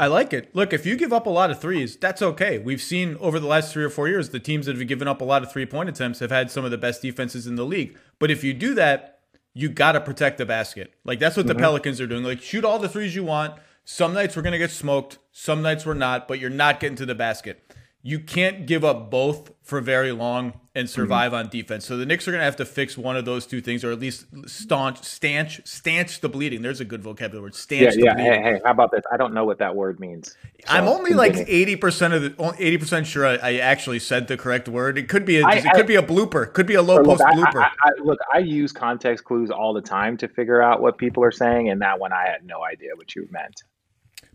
I 0.00 0.06
like 0.06 0.32
it. 0.32 0.56
Look, 0.56 0.72
if 0.72 0.86
you 0.86 0.96
give 0.96 1.12
up 1.12 1.26
a 1.26 1.30
lot 1.30 1.50
of 1.50 1.60
threes, 1.60 1.94
that's 1.94 2.22
okay. 2.22 2.56
We've 2.56 2.80
seen 2.80 3.18
over 3.20 3.38
the 3.38 3.46
last 3.46 3.70
three 3.70 3.84
or 3.84 3.90
four 3.90 4.08
years, 4.08 4.30
the 4.30 4.40
teams 4.40 4.64
that 4.64 4.78
have 4.78 4.88
given 4.88 5.06
up 5.06 5.20
a 5.20 5.24
lot 5.24 5.42
of 5.42 5.52
three 5.52 5.66
point 5.66 5.90
attempts 5.90 6.20
have 6.20 6.30
had 6.30 6.50
some 6.50 6.64
of 6.64 6.70
the 6.70 6.78
best 6.78 7.02
defenses 7.02 7.46
in 7.46 7.56
the 7.56 7.66
league. 7.66 7.98
But 8.18 8.30
if 8.30 8.42
you 8.42 8.54
do 8.54 8.72
that, 8.76 9.20
you 9.52 9.68
got 9.68 9.92
to 9.92 10.00
protect 10.00 10.38
the 10.38 10.46
basket. 10.46 10.94
Like 11.04 11.18
that's 11.18 11.36
what 11.36 11.44
mm-hmm. 11.44 11.58
the 11.58 11.62
Pelicans 11.62 12.00
are 12.00 12.06
doing. 12.06 12.24
Like 12.24 12.40
shoot 12.40 12.64
all 12.64 12.78
the 12.78 12.88
threes 12.88 13.14
you 13.14 13.24
want. 13.24 13.60
Some 13.84 14.14
nights 14.14 14.36
we're 14.36 14.42
going 14.42 14.52
to 14.52 14.58
get 14.58 14.70
smoked, 14.70 15.18
some 15.32 15.60
nights 15.60 15.84
we're 15.84 15.92
not, 15.92 16.26
but 16.26 16.38
you're 16.38 16.48
not 16.48 16.80
getting 16.80 16.96
to 16.96 17.04
the 17.04 17.14
basket 17.14 17.69
you 18.02 18.18
can't 18.18 18.66
give 18.66 18.84
up 18.84 19.10
both 19.10 19.50
for 19.62 19.80
very 19.80 20.10
long 20.10 20.54
and 20.74 20.86
mm-hmm. 20.86 20.94
survive 20.94 21.32
mm-hmm. 21.32 21.46
on 21.46 21.48
defense. 21.48 21.84
So 21.84 21.96
the 21.98 22.06
Knicks 22.06 22.26
are 22.26 22.30
going 22.30 22.40
to 22.40 22.44
have 22.44 22.56
to 22.56 22.64
fix 22.64 22.96
one 22.96 23.16
of 23.16 23.26
those 23.26 23.46
two 23.46 23.60
things, 23.60 23.84
or 23.84 23.92
at 23.92 24.00
least 24.00 24.24
staunch, 24.46 25.02
stanch, 25.02 25.60
stanch 25.66 26.20
the 26.20 26.28
bleeding. 26.28 26.62
There's 26.62 26.80
a 26.80 26.84
good 26.84 27.02
vocabulary 27.02 27.42
word. 27.42 27.54
Stanch 27.54 27.96
yeah, 27.96 28.04
yeah. 28.04 28.14
Bleeding. 28.14 28.42
Hey, 28.42 28.52
hey, 28.54 28.60
how 28.64 28.70
about 28.70 28.90
this? 28.90 29.02
I 29.12 29.18
don't 29.18 29.34
know 29.34 29.44
what 29.44 29.58
that 29.58 29.76
word 29.76 30.00
means. 30.00 30.36
So 30.66 30.74
I'm 30.74 30.88
only 30.88 31.12
like 31.12 31.36
eighty 31.46 31.76
percent 31.76 32.14
of 32.14 32.22
the 32.22 32.54
eighty 32.58 32.78
percent 32.78 33.06
sure 33.06 33.26
I, 33.26 33.36
I, 33.36 33.54
actually 33.56 33.98
said 33.98 34.28
the 34.28 34.36
correct 34.36 34.68
word. 34.68 34.96
It 34.96 35.08
could 35.08 35.24
be 35.24 35.38
a, 35.38 35.46
I, 35.46 35.56
it 35.56 35.72
could 35.74 35.86
be 35.86 35.96
a 35.96 36.02
blooper. 36.02 36.50
Could 36.52 36.66
be 36.66 36.74
a 36.74 36.82
low 36.82 36.96
look, 36.96 37.18
post 37.18 37.22
blooper. 37.22 37.62
I, 37.62 37.90
look, 38.02 38.18
I 38.32 38.38
use 38.38 38.72
context 38.72 39.24
clues 39.24 39.50
all 39.50 39.74
the 39.74 39.82
time 39.82 40.16
to 40.18 40.28
figure 40.28 40.62
out 40.62 40.80
what 40.80 40.96
people 40.96 41.22
are 41.22 41.32
saying, 41.32 41.68
and 41.68 41.82
that 41.82 41.98
one 41.98 42.12
I 42.12 42.28
had 42.28 42.44
no 42.44 42.64
idea 42.64 42.90
what 42.96 43.14
you 43.14 43.28
meant. 43.30 43.62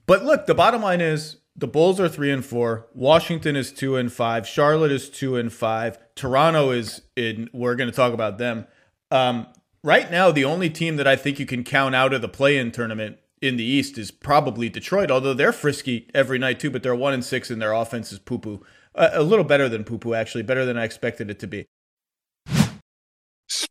But 0.05 0.23
look, 0.23 0.45
the 0.45 0.55
bottom 0.55 0.81
line 0.81 1.01
is 1.01 1.37
the 1.55 1.67
Bulls 1.67 1.99
are 1.99 2.09
three 2.09 2.31
and 2.31 2.43
four. 2.43 2.87
Washington 2.93 3.55
is 3.55 3.71
two 3.71 3.95
and 3.95 4.11
five. 4.11 4.47
Charlotte 4.47 4.91
is 4.91 5.09
two 5.09 5.37
and 5.37 5.51
five. 5.51 5.97
Toronto 6.15 6.71
is 6.71 7.01
in. 7.15 7.49
We're 7.53 7.75
going 7.75 7.89
to 7.89 7.95
talk 7.95 8.13
about 8.13 8.37
them. 8.37 8.67
Um, 9.09 9.47
right 9.83 10.09
now, 10.11 10.31
the 10.31 10.45
only 10.45 10.69
team 10.69 10.97
that 10.97 11.07
I 11.07 11.15
think 11.15 11.39
you 11.39 11.45
can 11.45 11.63
count 11.63 11.95
out 11.95 12.13
of 12.13 12.21
the 12.21 12.27
play-in 12.27 12.71
tournament 12.71 13.17
in 13.41 13.55
the 13.55 13.63
East 13.63 13.97
is 13.97 14.11
probably 14.11 14.69
Detroit. 14.69 15.11
Although 15.11 15.33
they're 15.33 15.53
frisky 15.53 16.09
every 16.13 16.39
night 16.39 16.59
too, 16.59 16.69
but 16.69 16.83
they're 16.83 16.95
one 16.95 17.13
and 17.13 17.23
six, 17.23 17.49
and 17.49 17.61
their 17.61 17.73
offense 17.73 18.11
is 18.11 18.19
poo 18.19 18.39
poo. 18.39 18.65
a 18.93 19.23
little 19.23 19.45
better 19.45 19.69
than 19.69 19.83
poo 19.83 19.97
poo, 19.97 20.13
actually, 20.13 20.43
better 20.43 20.65
than 20.65 20.77
I 20.77 20.83
expected 20.83 21.29
it 21.29 21.39
to 21.39 21.47
be. 21.47 21.67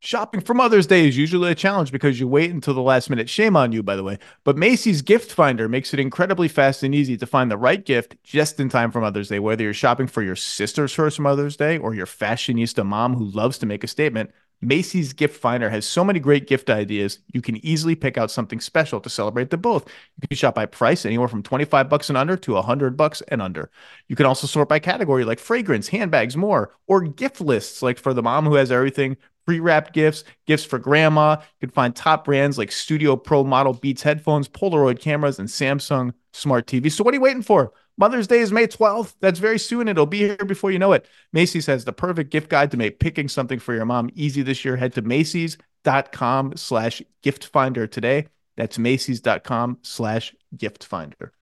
Shopping 0.00 0.40
for 0.42 0.54
Mother's 0.54 0.86
Day 0.86 1.08
is 1.08 1.16
usually 1.16 1.50
a 1.50 1.54
challenge 1.54 1.90
because 1.90 2.20
you 2.20 2.28
wait 2.28 2.50
until 2.50 2.74
the 2.74 2.82
last 2.82 3.10
minute. 3.10 3.28
Shame 3.28 3.56
on 3.56 3.72
you, 3.72 3.82
by 3.82 3.96
the 3.96 4.04
way. 4.04 4.18
But 4.44 4.56
Macy's 4.56 5.02
Gift 5.02 5.32
Finder 5.32 5.68
makes 5.68 5.92
it 5.92 5.98
incredibly 5.98 6.48
fast 6.48 6.82
and 6.82 6.94
easy 6.94 7.16
to 7.16 7.26
find 7.26 7.50
the 7.50 7.56
right 7.56 7.84
gift 7.84 8.14
just 8.22 8.60
in 8.60 8.68
time 8.68 8.92
for 8.92 9.00
Mother's 9.00 9.28
Day. 9.28 9.38
Whether 9.38 9.64
you're 9.64 9.74
shopping 9.74 10.06
for 10.06 10.22
your 10.22 10.36
sister's 10.36 10.92
first 10.92 11.18
Mother's 11.18 11.56
Day 11.56 11.78
or 11.78 11.94
your 11.94 12.06
fashionista 12.06 12.84
mom 12.84 13.14
who 13.14 13.24
loves 13.24 13.58
to 13.58 13.66
make 13.66 13.82
a 13.82 13.88
statement, 13.88 14.30
Macy's 14.60 15.12
Gift 15.12 15.38
Finder 15.38 15.70
has 15.70 15.86
so 15.86 16.04
many 16.04 16.20
great 16.20 16.46
gift 16.46 16.70
ideas. 16.70 17.18
You 17.32 17.42
can 17.42 17.64
easily 17.64 17.94
pick 17.94 18.16
out 18.16 18.30
something 18.30 18.60
special 18.60 19.00
to 19.00 19.10
celebrate 19.10 19.50
them 19.50 19.60
both. 19.60 19.88
You 20.20 20.28
can 20.28 20.36
shop 20.36 20.54
by 20.54 20.66
price, 20.66 21.04
anywhere 21.04 21.28
from 21.28 21.42
25 21.42 21.88
bucks 21.88 22.08
and 22.10 22.16
under 22.16 22.36
to 22.36 22.52
100 22.52 22.96
bucks 22.96 23.22
and 23.28 23.42
under. 23.42 23.70
You 24.08 24.16
can 24.16 24.26
also 24.26 24.46
sort 24.46 24.68
by 24.68 24.78
category 24.78 25.24
like 25.24 25.38
fragrance, 25.38 25.88
handbags, 25.88 26.36
more, 26.36 26.74
or 26.86 27.02
gift 27.02 27.40
lists 27.40 27.82
like 27.82 27.98
for 27.98 28.14
the 28.14 28.22
mom 28.22 28.44
who 28.46 28.54
has 28.54 28.70
everything 28.70 29.16
pre-wrapped 29.46 29.94
gifts, 29.94 30.24
gifts 30.46 30.64
for 30.64 30.78
grandma. 30.78 31.36
You 31.60 31.68
can 31.68 31.70
find 31.70 31.94
top 31.94 32.24
brands 32.24 32.58
like 32.58 32.72
Studio 32.72 33.16
Pro 33.16 33.44
model 33.44 33.72
Beats 33.72 34.02
headphones, 34.02 34.48
Polaroid 34.48 35.00
cameras, 35.00 35.38
and 35.38 35.48
Samsung 35.48 36.12
smart 36.32 36.66
TVs. 36.66 36.92
So 36.92 37.04
what 37.04 37.14
are 37.14 37.16
you 37.16 37.22
waiting 37.22 37.42
for? 37.42 37.72
Mother's 37.98 38.26
Day 38.26 38.40
is 38.40 38.52
May 38.52 38.66
12th. 38.66 39.14
That's 39.20 39.38
very 39.38 39.58
soon. 39.58 39.88
It'll 39.88 40.04
be 40.04 40.18
here 40.18 40.36
before 40.36 40.70
you 40.70 40.78
know 40.78 40.92
it. 40.92 41.06
Macy's 41.32 41.66
has 41.66 41.86
the 41.86 41.94
perfect 41.94 42.30
gift 42.30 42.50
guide 42.50 42.70
to 42.72 42.76
make 42.76 42.98
picking 42.98 43.28
something 43.28 43.58
for 43.58 43.74
your 43.74 43.86
mom 43.86 44.10
easy 44.14 44.42
this 44.42 44.64
year. 44.64 44.76
Head 44.76 44.92
to 44.94 45.02
Macy's.com 45.02 46.56
slash 46.56 47.00
gift 47.22 47.46
finder 47.46 47.86
today. 47.86 48.26
That's 48.56 48.78
Macy's.com 48.78 49.78
slash 49.82 50.34
gift 50.54 50.84
finder. 50.84 51.32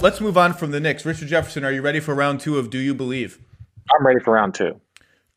Let's 0.00 0.20
move 0.20 0.38
on 0.38 0.52
from 0.52 0.70
the 0.70 0.78
Knicks. 0.78 1.04
Richard 1.04 1.26
Jefferson, 1.26 1.64
are 1.64 1.72
you 1.72 1.82
ready 1.82 1.98
for 1.98 2.14
round 2.14 2.38
two 2.38 2.56
of 2.56 2.70
Do 2.70 2.78
You 2.78 2.94
Believe? 2.94 3.40
I'm 3.94 4.06
ready 4.06 4.20
for 4.20 4.34
round 4.34 4.54
two. 4.54 4.80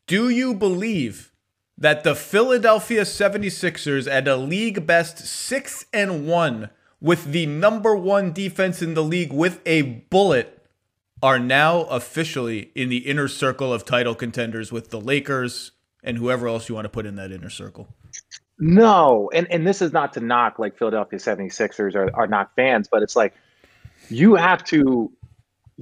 Do 0.06 0.28
you 0.28 0.54
believe 0.54 1.32
that 1.78 2.04
the 2.04 2.14
Philadelphia 2.14 3.02
76ers 3.02 4.10
at 4.10 4.28
a 4.28 4.36
league 4.36 4.86
best 4.86 5.18
6 5.18 5.86
and 5.92 6.26
1 6.26 6.70
with 7.00 7.32
the 7.32 7.46
number 7.46 7.96
1 7.96 8.32
defense 8.32 8.82
in 8.82 8.94
the 8.94 9.02
league 9.02 9.32
with 9.32 9.60
a 9.66 9.82
bullet 9.82 10.66
are 11.22 11.38
now 11.38 11.82
officially 11.82 12.70
in 12.74 12.88
the 12.88 12.98
inner 12.98 13.28
circle 13.28 13.72
of 13.72 13.84
title 13.84 14.14
contenders 14.14 14.72
with 14.72 14.90
the 14.90 15.00
Lakers 15.00 15.72
and 16.02 16.18
whoever 16.18 16.48
else 16.48 16.68
you 16.68 16.74
want 16.74 16.84
to 16.84 16.88
put 16.88 17.06
in 17.06 17.14
that 17.16 17.30
inner 17.30 17.50
circle. 17.50 17.88
No, 18.58 19.30
and 19.32 19.50
and 19.50 19.66
this 19.66 19.82
is 19.82 19.92
not 19.92 20.12
to 20.14 20.20
knock 20.20 20.58
like 20.58 20.76
Philadelphia 20.76 21.18
76ers 21.18 21.94
are, 21.94 22.14
are 22.14 22.26
not 22.26 22.54
fans, 22.54 22.88
but 22.88 23.02
it's 23.02 23.16
like 23.16 23.34
you 24.08 24.34
have 24.34 24.62
to 24.64 25.10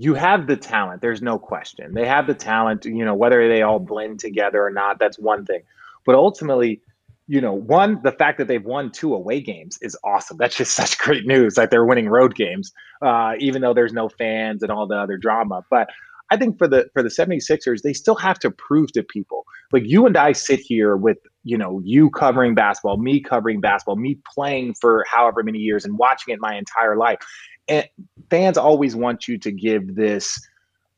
you 0.01 0.15
have 0.15 0.47
the 0.47 0.57
talent. 0.57 1.03
There's 1.03 1.21
no 1.21 1.39
question. 1.39 1.93
They 1.93 2.07
have 2.07 2.27
the 2.27 2.33
talent, 2.33 2.87
you 2.87 3.05
know, 3.05 3.15
whether 3.15 3.47
they 3.51 3.61
all 3.61 3.79
blend 3.79 4.19
together 4.19 4.65
or 4.65 4.71
not, 4.71 4.99
that's 4.99 5.19
one 5.19 5.45
thing. 5.45 5.61
But 6.07 6.15
ultimately, 6.15 6.81
you 7.27 7.39
know, 7.43 7.53
one, 7.53 8.01
the 8.03 8.13
fact 8.13 8.39
that 8.39 8.49
they've 8.49 8.65
won 8.65 8.93
two 8.93 9.13
away 9.13 9.43
games 9.43 9.79
is 9.83 9.95
awesome. 10.03 10.39
That's 10.39 10.57
just 10.57 10.75
such 10.75 10.97
great 10.97 11.27
news. 11.27 11.59
Like 11.59 11.69
they're 11.69 11.85
winning 11.85 12.09
road 12.09 12.35
games, 12.35 12.73
uh, 13.03 13.35
even 13.41 13.61
though 13.61 13.75
there's 13.75 13.93
no 13.93 14.09
fans 14.09 14.63
and 14.63 14.73
all 14.73 14.87
the 14.87 14.97
other 14.97 15.19
drama. 15.19 15.67
But 15.69 15.91
I 16.31 16.39
think 16.39 16.57
for 16.57 16.67
the 16.67 16.89
for 16.95 17.03
the 17.03 17.11
76ers, 17.11 17.83
they 17.83 17.93
still 17.93 18.15
have 18.15 18.39
to 18.39 18.51
prove 18.51 18.93
to 18.93 19.03
people. 19.03 19.45
Like 19.71 19.83
you 19.85 20.07
and 20.07 20.17
I 20.17 20.33
sit 20.33 20.61
here 20.61 20.97
with, 20.97 21.19
you 21.45 21.59
know, 21.59 21.83
you 21.85 22.09
covering 22.09 22.55
basketball, 22.55 22.97
me 22.97 23.21
covering 23.21 23.61
basketball, 23.61 23.97
me 23.97 24.19
playing 24.33 24.75
for 24.81 25.05
however 25.07 25.43
many 25.43 25.59
years 25.59 25.85
and 25.85 25.99
watching 25.99 26.33
it 26.33 26.41
my 26.41 26.57
entire 26.57 26.97
life. 26.97 27.19
And 27.69 27.89
fans 28.31 28.59
always 28.59 28.97
want 28.97 29.29
you 29.29 29.39
to 29.39 29.53
give 29.53 29.95
this 29.95 30.39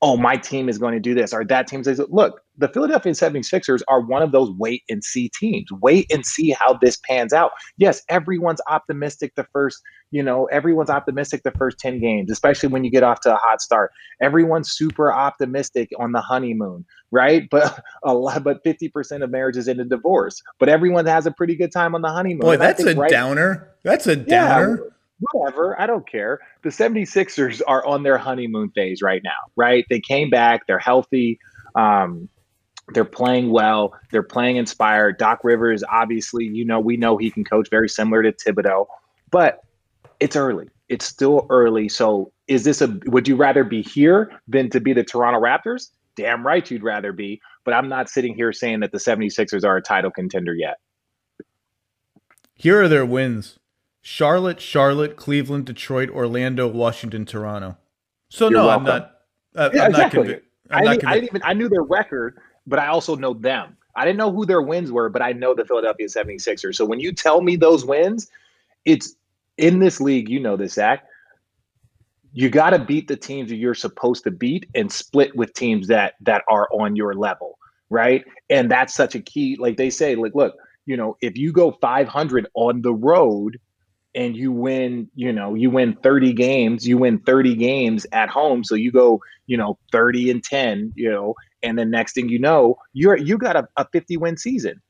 oh, 0.03 0.17
my 0.17 0.37
team 0.37 0.69
is 0.69 0.79
going 0.79 0.95
to 0.95 1.01
do 1.01 1.15
this 1.15 1.33
or 1.33 1.45
that 1.45 1.69
team 1.69 1.85
says, 1.85 2.01
look, 2.09 2.41
the 2.59 2.67
Philadelphia 2.69 3.13
76ers 3.13 3.83
are 3.87 4.01
one 4.01 4.21
of 4.21 4.33
those 4.33 4.51
wait 4.59 4.83
and 4.91 5.03
see 5.03 5.31
teams. 5.39 5.71
Wait 5.81 6.13
and 6.13 6.27
see 6.27 6.51
how 6.51 6.77
this 6.83 6.99
pans 7.09 7.33
out. 7.33 7.53
Yes, 7.79 8.03
everyone's 8.09 8.61
optimistic 8.69 9.33
the 9.37 9.47
first, 9.53 9.81
you 10.11 10.21
know, 10.21 10.47
everyone's 10.47 10.91
optimistic 10.91 11.45
the 11.45 11.53
first 11.53 11.79
10 11.79 12.01
games, 12.01 12.33
especially 12.33 12.69
when 12.69 12.83
you 12.83 12.91
get 12.91 13.05
off 13.05 13.21
to 13.21 13.33
a 13.33 13.39
hot 13.39 13.63
start. 13.63 13.93
Everyone's 14.21 14.73
super 14.73 15.13
optimistic 15.13 15.91
on 16.01 16.11
the 16.11 16.21
honeymoon, 16.21 16.85
right? 17.13 17.49
But 17.49 17.81
a 18.03 18.13
lot 18.13 18.43
but 18.43 18.63
50% 18.65 19.23
of 19.23 19.31
marriages 19.31 19.69
end 19.69 19.79
in 19.79 19.89
divorce. 19.89 20.43
But 20.59 20.69
everyone 20.69 21.07
has 21.07 21.27
a 21.27 21.31
pretty 21.31 21.55
good 21.55 21.71
time 21.71 21.95
on 21.95 22.03
the 22.03 22.11
honeymoon. 22.11 22.41
Boy, 22.41 22.57
that's 22.57 22.83
a 22.83 22.97
right, 22.97 23.09
downer. 23.09 23.71
That's 23.85 24.09
a 24.09 24.17
downer. 24.17 24.81
Yeah, 24.83 24.91
whatever. 25.31 25.81
I 25.81 25.87
don't 25.87 26.09
care. 26.09 26.41
The 26.63 26.71
76ers 26.71 27.61
are 27.67 27.85
on 27.87 28.03
their 28.03 28.19
honeymoon 28.19 28.71
phase 28.71 29.03
right 29.03 29.23
now, 29.23 29.31
right? 29.57 29.85
They 29.89 30.01
came 30.01 30.31
back, 30.31 30.67
they're 30.67 30.79
healthy. 30.79 31.39
Um, 31.75 32.29
they're 32.89 33.05
playing 33.05 33.51
well. 33.51 33.95
They're 34.11 34.23
playing 34.23 34.57
inspired. 34.57 35.19
Doc 35.19 35.41
Rivers, 35.45 35.85
obviously, 35.91 36.45
you 36.47 36.65
know, 36.65 36.81
we 36.81 36.97
know 36.97 37.17
he 37.17 37.31
can 37.31 37.45
coach 37.45 37.69
very 37.71 37.89
similar 37.89 38.23
to 38.23 38.33
Thibodeau, 38.33 38.87
but 39.31 39.61
it's 40.21 40.37
early. 40.37 40.69
It's 40.89 41.05
still 41.05 41.47
early. 41.49 41.89
So, 41.89 42.33
is 42.49 42.65
this 42.65 42.83
a 42.83 42.99
would 43.07 43.29
you 43.29 43.37
rather 43.37 43.65
be 43.65 43.83
here 43.83 44.33
than 44.49 44.69
to 44.71 44.81
be 44.81 44.93
the 44.93 45.05
Toronto 45.05 45.41
Raptors? 45.41 45.91
Damn 46.17 46.47
right 46.47 46.69
you'd 46.71 46.83
rather 46.83 47.13
be. 47.13 47.41
But 47.65 47.75
I'm 47.75 47.89
not 47.89 48.11
sitting 48.11 48.35
here 48.35 48.53
saying 48.53 48.81
that 48.81 48.93
the 48.93 48.99
76ers 48.99 49.65
are 49.65 49.77
a 49.77 49.83
title 49.83 50.11
contender 50.11 50.55
yet. 50.55 50.77
Here 52.55 52.83
are 52.83 52.89
their 52.89 53.07
wins 53.07 53.59
Charlotte, 54.03 54.61
Charlotte, 54.61 55.17
Cleveland, 55.17 55.65
Detroit, 55.65 56.11
Orlando, 56.11 56.67
Washington, 56.67 57.25
Toronto. 57.25 57.79
So 58.29 58.51
You're 58.51 58.61
no, 58.61 58.67
welcome. 58.67 58.87
I'm 58.89 58.93
not. 58.93 59.19
Uh, 59.55 59.71
yeah, 59.73 59.85
I'm 59.85 59.91
exactly. 59.91 60.19
not, 60.19 60.29
convi- 60.29 60.43
I'm 60.71 60.81
I, 60.81 60.85
not 60.85 60.97
convi- 60.99 61.07
I 61.07 61.15
didn't 61.15 61.29
even 61.29 61.43
I 61.45 61.53
knew 61.55 61.69
their 61.69 61.83
record, 61.83 62.39
but 62.67 62.79
I 62.79 62.89
also 62.89 63.15
know 63.15 63.33
them. 63.33 63.77
I 63.95 64.05
didn't 64.05 64.19
know 64.19 64.33
who 64.33 64.45
their 64.45 64.63
wins 64.63 64.91
were, 64.91 65.09
but 65.09 65.23
I 65.23 65.33
know 65.33 65.55
the 65.55 65.65
Philadelphia 65.65 66.07
76ers. 66.07 66.75
So 66.75 66.85
when 66.85 66.99
you 66.99 67.13
tell 67.13 67.43
me 67.43 67.57
those 67.57 67.85
wins, 67.85 68.31
it's 68.85 69.15
in 69.59 69.79
this 69.79 70.01
league, 70.01 70.29
you 70.29 70.41
know 70.41 70.57
this, 70.57 70.75
Zach. 70.75 71.05
You 72.33 72.49
got 72.49 72.71
to 72.71 72.79
beat 72.79 73.09
the 73.09 73.17
teams 73.17 73.51
that 73.51 73.57
you're 73.57 73.75
supposed 73.75 74.25
to 74.25 74.31
beat 74.31 74.67
and 74.75 74.91
split 74.91 75.37
with 75.37 75.53
teams 75.53 75.87
that 75.89 76.15
that 76.23 76.43
are 76.49 76.69
on 76.73 76.97
your 76.97 77.15
level, 77.15 77.59
right? 77.91 78.25
And 78.49 78.71
that's 78.71 78.95
such 78.95 79.15
a 79.15 79.21
key. 79.21 79.57
Like 79.57 79.77
they 79.77 79.91
say, 79.91 80.17
like, 80.17 80.35
look, 80.35 80.57
you 80.87 80.97
know, 80.97 81.19
if 81.21 81.37
you 81.37 81.53
go 81.53 81.73
500 81.73 82.47
on 82.55 82.81
the 82.81 82.95
road, 82.95 83.61
and 84.15 84.37
you 84.37 84.53
win, 84.53 85.09
you 85.15 85.33
know, 85.33 85.55
you 85.55 85.71
win 85.71 85.97
30 86.03 86.33
games, 86.33 86.87
you 86.87 86.99
win 86.99 87.19
30 87.21 87.55
games 87.55 88.07
at 88.13 88.29
home. 88.29 88.65
So 88.65 88.75
you 88.75 88.93
go, 88.93 89.21
you 89.47 89.57
know, 89.57 89.79
30 89.91 90.31
and 90.31 90.45
10, 90.45 90.93
you 90.95 91.11
know, 91.11 91.35
and 91.63 91.79
then 91.79 91.91
next 91.91 92.15
thing 92.15 92.29
you 92.29 92.39
know, 92.39 92.77
you're 92.93 93.17
you 93.17 93.39
got 93.39 93.57
a, 93.57 93.69
a 93.77 93.87
50 93.93 94.17
win 94.17 94.37
season. 94.37 94.81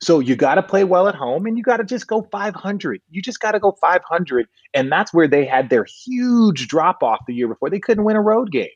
So 0.00 0.18
you 0.18 0.34
got 0.34 0.56
to 0.56 0.62
play 0.64 0.82
well 0.82 1.06
at 1.06 1.14
home 1.14 1.46
and 1.46 1.56
you 1.56 1.62
got 1.62 1.76
to 1.76 1.84
just 1.84 2.08
go 2.08 2.26
500. 2.32 3.00
You 3.10 3.22
just 3.22 3.38
got 3.38 3.52
to 3.52 3.60
go 3.60 3.76
500. 3.80 4.48
And 4.74 4.90
that's 4.90 5.14
where 5.14 5.28
they 5.28 5.44
had 5.44 5.70
their 5.70 5.86
huge 6.04 6.66
drop 6.66 7.04
off 7.04 7.20
the 7.28 7.34
year 7.34 7.46
before. 7.46 7.70
They 7.70 7.78
couldn't 7.78 8.02
win 8.02 8.16
a 8.16 8.20
road 8.20 8.50
game. 8.50 8.68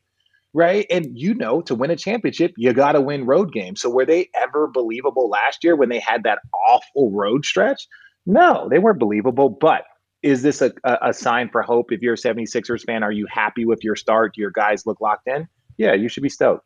Right. 0.55 0.87
And 0.89 1.19
you 1.19 1.35
know, 1.35 1.61
to 1.63 1.75
win 1.75 1.91
a 1.91 1.97
championship, 1.97 2.55
you 2.57 2.73
got 2.73 2.93
to 2.93 3.01
win 3.01 3.27
road 3.27 3.53
games. 3.53 3.83
So 3.83 3.91
were 3.91 4.07
they 4.07 4.31
ever 4.41 4.69
believable 4.69 5.29
last 5.29 5.65
year 5.65 5.77
when 5.77 5.89
they 5.89 5.99
had 5.99 6.23
that 6.23 6.39
awful 6.69 7.11
road 7.11 7.45
stretch? 7.45 7.87
No, 8.27 8.69
they 8.69 8.79
weren't 8.79 8.99
believable. 8.99 9.49
But 9.49 9.85
is 10.23 10.43
this 10.43 10.61
a, 10.61 10.73
a 10.85 11.15
sign 11.15 11.49
for 11.49 11.63
hope? 11.63 11.93
If 11.93 12.03
you're 12.03 12.15
a 12.15 12.19
76ers 12.19 12.85
fan, 12.85 13.03
are 13.03 13.13
you 13.13 13.27
happy 13.31 13.65
with 13.65 13.85
your 13.85 13.97
start? 13.97 14.35
Do 14.35 14.41
your 14.41 14.51
guys 14.51 14.85
look 14.85 15.01
locked 15.01 15.29
in? 15.29 15.49
Yeah, 15.77 15.95
you 15.95 16.09
should 16.09 16.23
be 16.23 16.29
stoked. 16.29 16.65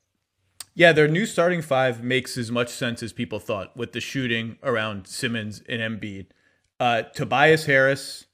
Yeah, 0.75 0.93
their 0.93 1.09
new 1.09 1.27
starting 1.27 1.63
five 1.63 2.03
makes 2.03 2.39
as 2.39 2.51
much 2.51 2.71
sense 2.71 3.03
as 3.03 3.13
people 3.13 3.39
thought 3.39 3.77
with 3.77 3.93
the 3.93 4.01
shooting 4.01 4.57
around 4.63 5.07
Simmons 5.07 5.63
and 5.69 5.81
Embiid. 5.81 6.27
Uh, 6.79 7.03
Tobias 7.03 7.67
Harris, 7.67 8.27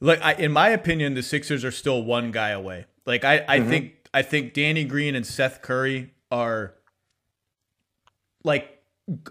like 0.00 0.20
I, 0.22 0.32
in 0.32 0.50
my 0.50 0.70
opinion, 0.70 1.14
the 1.14 1.22
Sixers 1.22 1.64
are 1.64 1.70
still 1.70 2.02
one 2.02 2.32
guy 2.32 2.50
away. 2.50 2.86
Like 3.06 3.24
I, 3.24 3.44
I 3.46 3.60
mm-hmm. 3.60 3.68
think 3.68 4.08
I 4.12 4.22
think 4.22 4.54
Danny 4.54 4.84
Green 4.84 5.14
and 5.14 5.24
Seth 5.24 5.62
Curry 5.62 6.12
are 6.32 6.74
like 8.42 8.79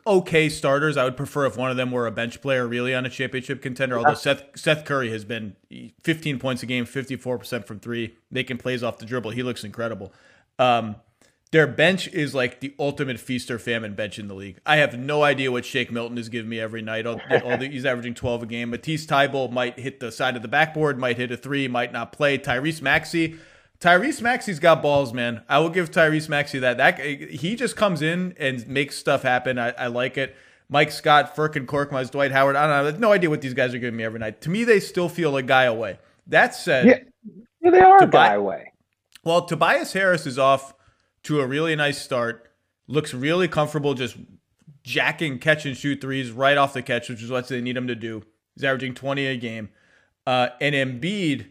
okay 0.05 0.49
starters. 0.49 0.97
I 0.97 1.03
would 1.03 1.17
prefer 1.17 1.45
if 1.45 1.57
one 1.57 1.71
of 1.71 1.77
them 1.77 1.91
were 1.91 2.07
a 2.07 2.11
bench 2.11 2.41
player, 2.41 2.67
really 2.67 2.93
on 2.93 3.05
a 3.05 3.09
championship 3.09 3.61
contender. 3.61 3.97
Although 3.97 4.13
Seth 4.13 4.43
Seth 4.55 4.85
Curry 4.85 5.11
has 5.11 5.25
been 5.25 5.55
15 6.03 6.39
points 6.39 6.63
a 6.63 6.65
game, 6.65 6.85
54 6.85 7.37
percent 7.37 7.67
from 7.67 7.79
three, 7.79 8.15
making 8.31 8.57
plays 8.57 8.83
off 8.83 8.97
the 8.97 9.05
dribble. 9.05 9.31
He 9.31 9.43
looks 9.43 9.63
incredible. 9.63 10.13
Um, 10.57 10.95
their 11.51 11.65
bench 11.65 12.07
is 12.09 12.35
like 12.35 12.59
the 12.59 12.75
ultimate 12.77 13.19
feast 13.19 13.49
or 13.49 13.57
famine 13.57 13.95
bench 13.95 14.19
in 14.19 14.27
the 14.27 14.35
league. 14.35 14.59
I 14.67 14.77
have 14.77 14.99
no 14.99 15.23
idea 15.23 15.51
what 15.51 15.65
Shake 15.65 15.91
Milton 15.91 16.17
is 16.19 16.29
giving 16.29 16.49
me 16.49 16.59
every 16.59 16.83
night. 16.83 17.07
All, 17.07 17.19
all 17.43 17.57
the, 17.57 17.67
he's 17.67 17.85
averaging 17.85 18.13
12 18.13 18.43
a 18.43 18.45
game. 18.45 18.69
Matisse 18.69 19.07
Thybulle 19.07 19.51
might 19.51 19.79
hit 19.79 19.99
the 19.99 20.11
side 20.11 20.35
of 20.35 20.43
the 20.43 20.47
backboard, 20.47 20.99
might 20.99 21.17
hit 21.17 21.31
a 21.31 21.37
three, 21.37 21.67
might 21.67 21.91
not 21.91 22.11
play. 22.11 22.37
Tyrese 22.37 22.83
Maxey 22.83 23.39
Tyrese 23.79 24.21
Maxey's 24.21 24.59
got 24.59 24.81
balls, 24.81 25.13
man. 25.13 25.41
I 25.47 25.59
will 25.59 25.69
give 25.69 25.89
Tyrese 25.89 26.27
Maxey 26.27 26.59
that. 26.59 26.77
That 26.77 26.99
he 26.99 27.55
just 27.55 27.75
comes 27.75 28.01
in 28.01 28.35
and 28.37 28.67
makes 28.67 28.97
stuff 28.97 29.23
happen. 29.23 29.57
I, 29.57 29.69
I 29.71 29.87
like 29.87 30.17
it. 30.17 30.35
Mike 30.67 30.91
Scott, 30.91 31.35
Furkan 31.35 31.65
Korkmaz, 31.65 32.11
Dwight 32.11 32.31
Howard. 32.31 32.55
I 32.55 32.61
don't 32.61 32.69
know. 32.69 32.81
I 32.83 32.85
have 32.85 32.99
no 32.99 33.11
idea 33.11 33.29
what 33.29 33.41
these 33.41 33.53
guys 33.53 33.73
are 33.73 33.79
giving 33.79 33.97
me 33.97 34.03
every 34.03 34.19
night. 34.19 34.41
To 34.41 34.49
me, 34.49 34.63
they 34.65 34.79
still 34.79 35.09
feel 35.09 35.35
a 35.37 35.41
guy 35.41 35.63
away. 35.63 35.97
That 36.27 36.53
said, 36.53 36.85
yeah, 36.85 36.99
yeah 37.61 37.71
they 37.71 37.79
are 37.79 38.03
a 38.03 38.07
guy 38.07 38.33
away. 38.33 38.73
Well, 39.23 39.45
Tobias 39.45 39.93
Harris 39.93 40.27
is 40.27 40.37
off 40.37 40.73
to 41.23 41.39
a 41.41 41.47
really 41.47 41.75
nice 41.75 42.01
start. 42.01 42.51
Looks 42.87 43.13
really 43.13 43.47
comfortable 43.47 43.93
just 43.93 44.17
jacking 44.83 45.39
catch 45.39 45.65
and 45.65 45.75
shoot 45.75 46.01
threes 46.01 46.31
right 46.31 46.57
off 46.57 46.73
the 46.73 46.81
catch, 46.81 47.09
which 47.09 47.23
is 47.23 47.31
what 47.31 47.47
they 47.47 47.61
need 47.61 47.77
him 47.77 47.87
to 47.87 47.95
do. 47.95 48.23
He's 48.55 48.63
averaging 48.63 48.93
20 48.93 49.25
a 49.25 49.37
game. 49.37 49.69
Uh, 50.27 50.49
and 50.61 50.75
Embiid 50.75 51.47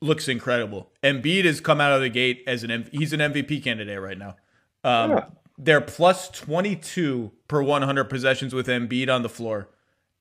looks 0.00 0.28
incredible. 0.28 0.90
Embiid 1.02 1.44
has 1.44 1.60
come 1.60 1.80
out 1.80 1.92
of 1.92 2.00
the 2.00 2.08
gate 2.08 2.42
as 2.46 2.64
an 2.64 2.88
he's 2.92 3.12
an 3.12 3.20
MVP 3.20 3.62
candidate 3.62 4.00
right 4.00 4.18
now. 4.18 4.36
Um, 4.82 5.10
yeah. 5.10 5.24
They're 5.58 5.80
plus 5.82 6.30
22 6.30 7.32
per 7.46 7.62
100 7.62 8.04
possessions 8.04 8.54
with 8.54 8.66
Embiid 8.66 9.14
on 9.14 9.22
the 9.22 9.28
floor 9.28 9.68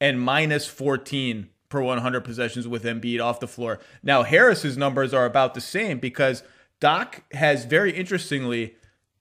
and 0.01 0.21
minus 0.21 0.67
14 0.67 1.49
per 1.69 1.81
100 1.81 2.21
possessions 2.21 2.67
with 2.67 2.83
Embiid 2.83 3.23
off 3.23 3.39
the 3.39 3.47
floor. 3.47 3.79
Now, 4.03 4.23
Harris's 4.23 4.77
numbers 4.77 5.13
are 5.13 5.25
about 5.25 5.53
the 5.53 5.61
same 5.61 5.99
because 5.99 6.43
Doc 6.79 7.23
has 7.31 7.65
very 7.65 7.91
interestingly, 7.91 8.75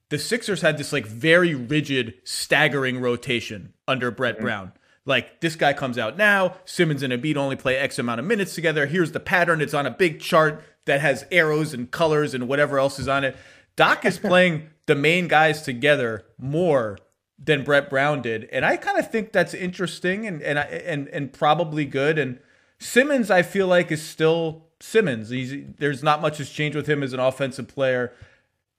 the 0.08 0.18
Sixers 0.18 0.62
had 0.62 0.78
this 0.78 0.92
like 0.92 1.06
very 1.06 1.54
rigid, 1.54 2.14
staggering 2.24 3.00
rotation 3.00 3.74
under 3.86 4.10
Brett 4.10 4.36
mm-hmm. 4.36 4.44
Brown. 4.44 4.72
Like 5.08 5.40
this 5.40 5.56
guy 5.56 5.72
comes 5.72 5.96
out 5.96 6.18
now, 6.18 6.56
Simmons 6.66 7.02
and 7.02 7.12
Embiid 7.12 7.36
only 7.36 7.56
play 7.56 7.76
X 7.76 7.98
amount 7.98 8.20
of 8.20 8.26
minutes 8.26 8.54
together. 8.54 8.84
Here's 8.84 9.12
the 9.12 9.20
pattern. 9.20 9.62
It's 9.62 9.72
on 9.72 9.86
a 9.86 9.90
big 9.90 10.20
chart 10.20 10.62
that 10.84 11.00
has 11.00 11.24
arrows 11.32 11.72
and 11.72 11.90
colors 11.90 12.34
and 12.34 12.46
whatever 12.46 12.78
else 12.78 12.98
is 12.98 13.08
on 13.08 13.24
it. 13.24 13.34
Doc 13.74 14.04
is 14.04 14.18
playing 14.30 14.68
the 14.84 14.94
main 14.94 15.26
guys 15.26 15.62
together 15.62 16.26
more 16.36 16.98
than 17.42 17.64
Brett 17.64 17.88
Brown 17.88 18.20
did, 18.20 18.50
and 18.52 18.66
I 18.66 18.76
kind 18.76 18.98
of 18.98 19.10
think 19.10 19.32
that's 19.32 19.54
interesting 19.54 20.26
and 20.26 20.42
and 20.42 20.58
and 20.58 21.08
and 21.08 21.32
probably 21.32 21.86
good. 21.86 22.18
And 22.18 22.38
Simmons, 22.78 23.30
I 23.30 23.42
feel 23.42 23.66
like, 23.66 23.90
is 23.90 24.02
still 24.02 24.66
Simmons. 24.78 25.30
He's 25.30 25.54
there's 25.78 26.02
not 26.02 26.20
much 26.20 26.36
has 26.36 26.50
changed 26.50 26.76
with 26.76 26.86
him 26.86 27.02
as 27.02 27.14
an 27.14 27.20
offensive 27.20 27.66
player. 27.66 28.12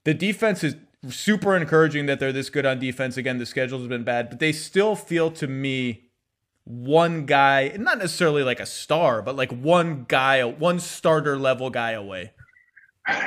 The 0.04 0.14
defense 0.14 0.64
is 0.64 0.76
super 1.08 1.56
encouraging 1.56 2.06
that 2.06 2.20
they're 2.20 2.32
this 2.32 2.52
good 2.52 2.68
on 2.68 2.78
defense. 2.78 3.18
Again, 3.18 3.40
the 3.40 3.48
schedule 3.48 3.80
has 3.80 3.88
been 3.88 4.04
bad, 4.04 4.30
but 4.30 4.38
they 4.38 4.52
still 4.52 4.96
feel 4.96 5.32
to 5.32 5.48
me 5.48 6.09
one 6.70 7.26
guy, 7.26 7.76
not 7.80 7.98
necessarily 7.98 8.44
like 8.44 8.60
a 8.60 8.66
star, 8.66 9.24
but 9.24 9.36
like 9.36 9.52
one 9.52 10.06
guy, 10.08 10.44
one 10.44 10.80
starter 10.80 11.36
level 11.36 11.72
guy 11.72 11.92
away. 11.92 12.32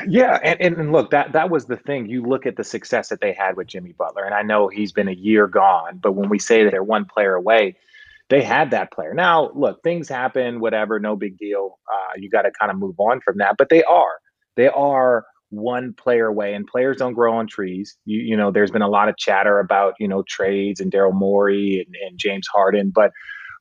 Yeah, 0.07 0.39
and, 0.45 0.77
and 0.79 0.93
look, 0.93 1.11
that 1.11 1.33
that 1.33 1.51
was 1.51 1.67
the 1.67 1.77
thing. 1.77 2.09
You 2.09 2.23
look 2.23 2.47
at 2.47 2.55
the 2.55 2.63
success 2.63 3.09
that 3.09 3.21
they 3.21 3.33
had 3.33 3.57
with 3.57 3.67
Jimmy 3.67 3.93
Butler, 3.93 4.25
and 4.25 4.33
I 4.33 4.43
know 4.43 4.69
he's 4.69 4.93
been 4.93 5.09
a 5.09 5.13
year 5.13 5.49
gone, 5.49 5.99
but 6.01 6.13
when 6.13 6.29
we 6.29 6.39
say 6.39 6.63
that 6.63 6.71
they're 6.71 6.85
one 6.85 7.05
player 7.05 7.35
away, 7.35 7.75
they 8.31 8.43
had 8.43 8.71
that 8.71 8.93
player. 8.93 9.13
Now, 9.13 9.51
look, 9.55 9.83
things 9.83 10.09
happen, 10.09 10.61
whatever, 10.61 11.01
no 11.01 11.17
big 11.17 11.37
deal. 11.37 11.81
Uh, 11.93 12.13
you 12.17 12.31
got 12.31 12.43
to 12.43 12.53
kind 12.53 12.71
of 12.71 12.79
move 12.79 12.95
on 12.99 13.21
from 13.23 13.39
that, 13.39 13.57
but 13.59 13.71
they 13.71 13.83
are. 13.83 14.21
They 14.55 14.69
are 14.69 15.25
one 15.53 15.93
player 15.95 16.27
away, 16.27 16.55
and 16.55 16.67
players 16.67 16.97
don't 16.97 17.15
grow 17.15 17.35
on 17.35 17.47
trees. 17.47 17.97
You, 18.05 18.21
you 18.21 18.37
know, 18.37 18.51
there's 18.51 18.71
been 18.71 18.83
a 18.83 18.89
lot 18.89 19.09
of 19.09 19.17
chatter 19.17 19.59
about 19.59 19.95
you 20.01 20.09
know 20.09 20.25
trades 20.29 20.81
and 20.81 20.91
Daryl 20.91 21.15
Morey 21.15 21.85
and, 21.87 21.95
and 22.07 22.19
James 22.19 22.47
Harden, 22.53 22.91
but 22.95 23.13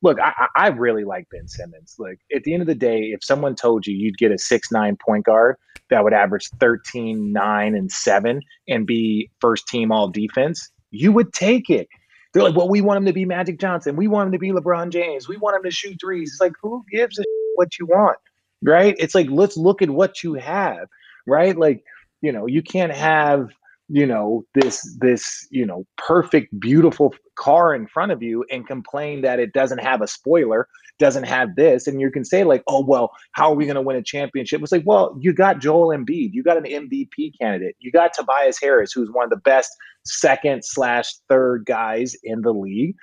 look, 0.02 0.20
I, 0.20 0.48
I 0.56 0.68
really 0.70 1.04
like 1.04 1.28
Ben 1.30 1.48
Simmons. 1.48 1.96
Like 2.00 2.20
at 2.36 2.44
the 2.44 2.54
end 2.54 2.62
of 2.62 2.68
the 2.68 2.76
day, 2.76 3.12
if 3.14 3.24
someone 3.24 3.56
told 3.56 3.86
you 3.86 3.96
you'd 3.96 4.18
get 4.18 4.32
a 4.32 4.38
six 4.38 4.72
nine 4.72 4.98
point 4.98 5.26
guard 5.26 5.56
that 5.90 6.04
would 6.04 6.14
average 6.14 6.50
13, 6.60 7.34
9, 7.34 7.76
and 7.76 7.92
7 7.92 8.42
and 8.68 8.88
be 8.88 9.30
first 9.40 9.68
team 9.68 9.92
all 9.92 10.08
defense, 10.08 10.72
you 10.90 11.12
would 11.12 11.34
take 11.34 11.70
it. 11.70 11.88
They're 12.34 12.44
like, 12.44 12.56
well, 12.56 12.70
we 12.70 12.80
want 12.80 12.98
him 12.98 13.06
to 13.06 13.14
be 13.14 13.26
Magic 13.26 13.60
Johnson. 13.60 13.98
We 13.98 14.08
want 14.08 14.28
him 14.28 14.32
to 14.32 14.40
be 14.40 14.52
LeBron 14.52 14.90
James. 14.90 15.28
We 15.28 15.36
want 15.36 15.58
him 15.58 15.64
to 15.64 15.72
shoot 15.72 15.98
threes. 16.00 16.32
It's 16.32 16.42
like, 16.42 16.54
who 16.62 16.84
gives 16.90 17.20
a 17.20 17.24
what 17.56 17.78
you 17.78 17.86
want? 17.86 18.18
Right? 18.64 18.96
It's 19.00 19.14
like, 19.14 19.28
let's 19.30 19.58
look 19.58 19.82
at 19.82 19.90
what 19.90 20.24
you 20.24 20.36
have. 20.36 20.88
Right? 21.28 21.58
Like, 21.58 21.84
you 22.22 22.32
know, 22.32 22.46
you 22.46 22.62
can't 22.62 22.94
have 22.94 23.50
you 23.94 24.06
know 24.06 24.46
this 24.54 24.98
this 25.02 25.46
you 25.52 25.66
know 25.66 25.86
perfect 25.98 26.58
beautiful 26.60 27.14
car 27.38 27.76
in 27.76 27.88
front 27.88 28.12
of 28.12 28.24
you 28.24 28.46
and 28.50 28.66
complain 28.66 29.22
that 29.22 29.38
it 29.38 29.52
doesn't 29.52 29.80
have 29.80 30.02
a 30.02 30.08
spoiler 30.08 30.68
doesn't 30.98 31.26
have 31.26 31.56
this 31.58 31.88
and 31.88 32.00
you 32.00 32.10
can 32.10 32.24
say 32.24 32.46
like 32.46 32.64
oh 32.68 32.86
well 32.86 33.12
how 33.34 33.52
are 33.52 33.56
we 33.56 33.66
going 33.66 33.76
to 33.76 33.82
win 33.82 33.98
a 33.98 34.04
championship? 34.04 34.62
It's 34.62 34.72
like 34.72 34.84
well 34.86 35.18
you 35.20 35.34
got 35.34 35.60
joel 35.60 35.90
embiid 35.90 36.30
you 36.32 36.42
got 36.42 36.58
an 36.58 36.64
mvp 36.64 37.38
candidate 37.38 37.76
you 37.80 37.92
got 37.92 38.14
tobias 38.14 38.60
harris 38.62 38.94
who's 38.94 39.10
one 39.12 39.26
of 39.26 39.30
the 39.30 39.38
best 39.38 39.70
second 40.06 40.64
slash 40.64 41.14
third 41.28 41.66
guys 41.66 42.16
in 42.24 42.42
the 42.42 42.54
league. 42.54 42.96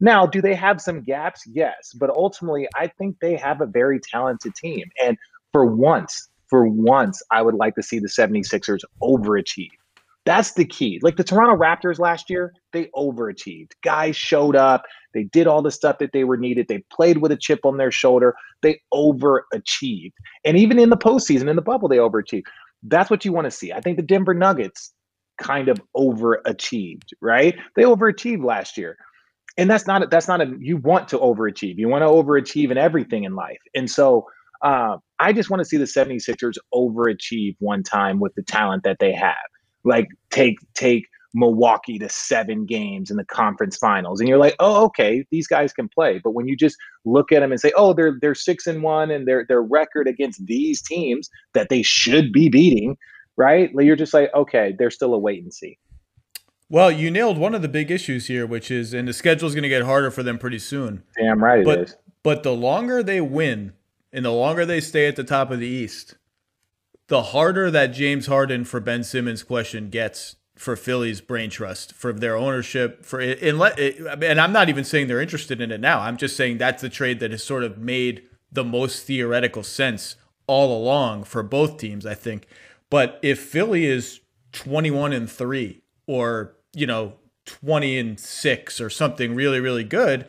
Now 0.00 0.26
do 0.26 0.40
they 0.40 0.54
have 0.54 0.80
some 0.80 1.02
gaps? 1.02 1.42
Yes 1.46 1.90
but 1.98 2.10
ultimately 2.10 2.68
i 2.76 2.86
think 2.86 3.16
they 3.20 3.36
have 3.36 3.60
a 3.60 3.66
very 3.66 3.98
talented 3.98 4.54
team 4.54 4.84
and 5.02 5.16
for 5.50 5.66
once 5.66 6.28
for 6.48 6.66
once 6.66 7.22
i 7.30 7.42
would 7.42 7.54
like 7.54 7.74
to 7.74 7.82
see 7.82 7.98
the 7.98 8.08
76ers 8.08 8.80
overachieve 9.02 9.70
that's 10.26 10.54
the 10.54 10.64
key. 10.64 10.98
Like 11.02 11.16
the 11.16 11.24
Toronto 11.24 11.56
Raptors 11.56 12.00
last 12.00 12.28
year, 12.28 12.52
they 12.72 12.90
overachieved. 12.96 13.70
Guys 13.84 14.16
showed 14.16 14.56
up. 14.56 14.82
They 15.14 15.22
did 15.22 15.46
all 15.46 15.62
the 15.62 15.70
stuff 15.70 15.98
that 15.98 16.10
they 16.12 16.24
were 16.24 16.36
needed. 16.36 16.66
They 16.68 16.82
played 16.92 17.18
with 17.18 17.30
a 17.30 17.36
chip 17.36 17.60
on 17.64 17.76
their 17.76 17.92
shoulder. 17.92 18.34
They 18.60 18.82
overachieved. 18.92 20.12
And 20.44 20.58
even 20.58 20.80
in 20.80 20.90
the 20.90 20.96
postseason, 20.96 21.48
in 21.48 21.54
the 21.54 21.62
bubble, 21.62 21.88
they 21.88 21.98
overachieved. 21.98 22.46
That's 22.82 23.08
what 23.08 23.24
you 23.24 23.32
want 23.32 23.44
to 23.44 23.52
see. 23.52 23.72
I 23.72 23.80
think 23.80 23.96
the 23.96 24.02
Denver 24.02 24.34
Nuggets 24.34 24.92
kind 25.40 25.68
of 25.68 25.80
overachieved, 25.96 27.12
right? 27.20 27.56
They 27.76 27.84
overachieved 27.84 28.44
last 28.44 28.76
year. 28.76 28.98
And 29.56 29.70
that's 29.70 29.86
not 29.86 30.10
that's 30.10 30.28
not 30.28 30.42
a 30.42 30.52
you 30.58 30.76
want 30.76 31.08
to 31.08 31.18
overachieve. 31.18 31.78
You 31.78 31.88
want 31.88 32.02
to 32.02 32.08
overachieve 32.08 32.70
in 32.70 32.76
everything 32.76 33.24
in 33.24 33.36
life. 33.36 33.60
And 33.74 33.88
so 33.88 34.26
uh, 34.60 34.98
I 35.18 35.32
just 35.32 35.50
want 35.50 35.60
to 35.60 35.64
see 35.64 35.76
the 35.76 35.84
76ers 35.84 36.56
overachieve 36.74 37.56
one 37.58 37.82
time 37.82 38.20
with 38.20 38.34
the 38.34 38.42
talent 38.42 38.84
that 38.84 38.98
they 38.98 39.12
have 39.12 39.36
like 39.86 40.08
take 40.30 40.58
take 40.74 41.06
Milwaukee 41.32 41.98
to 41.98 42.08
seven 42.08 42.66
games 42.66 43.10
in 43.10 43.16
the 43.16 43.24
conference 43.24 43.76
finals, 43.76 44.20
and 44.20 44.28
you're 44.28 44.38
like, 44.38 44.56
oh, 44.58 44.84
okay, 44.86 45.24
these 45.30 45.46
guys 45.46 45.72
can 45.72 45.88
play. 45.88 46.20
But 46.22 46.32
when 46.32 46.48
you 46.48 46.56
just 46.56 46.76
look 47.04 47.30
at 47.30 47.40
them 47.40 47.52
and 47.52 47.60
say, 47.60 47.72
oh, 47.76 47.92
they're 47.92 48.18
they're 48.20 48.34
six 48.34 48.66
and 48.66 48.82
one, 48.82 49.10
and 49.10 49.26
their 49.26 49.46
their 49.46 49.62
record 49.62 50.08
against 50.08 50.44
these 50.46 50.82
teams 50.82 51.30
that 51.54 51.68
they 51.68 51.82
should 51.82 52.32
be 52.32 52.48
beating, 52.48 52.96
right? 53.36 53.70
You're 53.72 53.96
just 53.96 54.12
like, 54.12 54.30
okay, 54.34 54.74
they're 54.78 54.90
still 54.90 55.14
a 55.14 55.18
wait 55.18 55.42
and 55.42 55.54
see. 55.54 55.78
Well, 56.68 56.90
you 56.90 57.12
nailed 57.12 57.38
one 57.38 57.54
of 57.54 57.62
the 57.62 57.68
big 57.68 57.92
issues 57.92 58.26
here, 58.26 58.44
which 58.44 58.72
is, 58.72 58.92
and 58.92 59.06
the 59.06 59.12
schedule 59.12 59.46
is 59.46 59.54
going 59.54 59.62
to 59.62 59.68
get 59.68 59.82
harder 59.82 60.10
for 60.10 60.24
them 60.24 60.36
pretty 60.36 60.58
soon. 60.58 61.04
Damn 61.16 61.42
right 61.42 61.64
but, 61.64 61.78
it 61.78 61.88
is. 61.90 61.96
But 62.24 62.42
the 62.42 62.52
longer 62.52 63.04
they 63.04 63.20
win, 63.20 63.74
and 64.16 64.24
the 64.24 64.32
longer 64.32 64.64
they 64.64 64.80
stay 64.80 65.06
at 65.06 65.14
the 65.14 65.22
top 65.22 65.50
of 65.50 65.60
the 65.60 65.68
East, 65.68 66.16
the 67.08 67.22
harder 67.22 67.70
that 67.70 67.88
James 67.88 68.26
Harden 68.26 68.64
for 68.64 68.80
Ben 68.80 69.04
Simmons 69.04 69.42
question 69.42 69.90
gets 69.90 70.36
for 70.56 70.74
Philly's 70.74 71.20
brain 71.20 71.50
trust, 71.50 71.92
for 71.92 72.14
their 72.14 72.34
ownership, 72.34 73.04
for 73.04 73.20
it, 73.20 73.42
and 73.42 74.40
I'm 74.40 74.52
not 74.52 74.70
even 74.70 74.84
saying 74.84 75.06
they're 75.06 75.20
interested 75.20 75.60
in 75.60 75.70
it 75.70 75.82
now. 75.82 76.00
I'm 76.00 76.16
just 76.16 76.34
saying 76.34 76.56
that's 76.56 76.80
the 76.80 76.88
trade 76.88 77.20
that 77.20 77.30
has 77.30 77.44
sort 77.44 77.62
of 77.62 77.76
made 77.76 78.22
the 78.50 78.64
most 78.64 79.04
theoretical 79.06 79.62
sense 79.62 80.16
all 80.46 80.74
along 80.74 81.24
for 81.24 81.42
both 81.42 81.76
teams, 81.76 82.06
I 82.06 82.14
think. 82.14 82.46
But 82.88 83.20
if 83.20 83.38
Philly 83.38 83.84
is 83.84 84.20
21 84.52 85.12
and 85.12 85.30
3 85.30 85.82
or, 86.06 86.56
you 86.72 86.86
know, 86.86 87.16
20 87.44 87.98
and 87.98 88.18
6 88.18 88.80
or 88.80 88.88
something 88.88 89.34
really 89.34 89.60
really 89.60 89.84
good, 89.84 90.26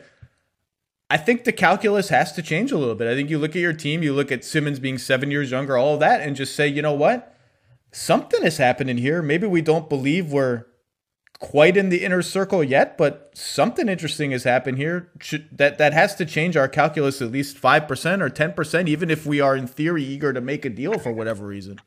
I 1.10 1.16
think 1.16 1.44
the 1.44 1.52
calculus 1.52 2.10
has 2.10 2.32
to 2.32 2.42
change 2.42 2.70
a 2.70 2.78
little 2.78 2.94
bit. 2.94 3.10
I 3.10 3.14
think 3.14 3.30
you 3.30 3.38
look 3.38 3.56
at 3.56 3.62
your 3.62 3.72
team, 3.72 4.02
you 4.02 4.12
look 4.12 4.30
at 4.30 4.44
Simmons 4.44 4.78
being 4.78 4.98
seven 4.98 5.30
years 5.30 5.50
younger, 5.50 5.76
all 5.76 5.94
of 5.94 6.00
that, 6.00 6.20
and 6.20 6.36
just 6.36 6.54
say, 6.54 6.68
you 6.68 6.82
know 6.82 6.92
what? 6.92 7.34
Something 7.92 8.44
is 8.44 8.58
happening 8.58 8.98
here. 8.98 9.22
Maybe 9.22 9.46
we 9.46 9.62
don't 9.62 9.88
believe 9.88 10.30
we're 10.30 10.66
quite 11.38 11.76
in 11.76 11.88
the 11.88 12.04
inner 12.04 12.20
circle 12.20 12.62
yet, 12.62 12.98
but 12.98 13.30
something 13.32 13.88
interesting 13.88 14.32
has 14.32 14.44
happened 14.44 14.76
here. 14.76 15.10
Should, 15.20 15.48
that 15.56 15.78
that 15.78 15.94
has 15.94 16.14
to 16.16 16.26
change 16.26 16.56
our 16.56 16.68
calculus 16.68 17.22
at 17.22 17.30
least 17.30 17.56
five 17.56 17.88
percent 17.88 18.20
or 18.20 18.28
ten 18.28 18.52
percent, 18.52 18.88
even 18.88 19.10
if 19.10 19.24
we 19.24 19.40
are 19.40 19.56
in 19.56 19.66
theory 19.66 20.04
eager 20.04 20.32
to 20.34 20.40
make 20.42 20.66
a 20.66 20.70
deal 20.70 20.98
for 20.98 21.12
whatever 21.12 21.46
reason. 21.46 21.80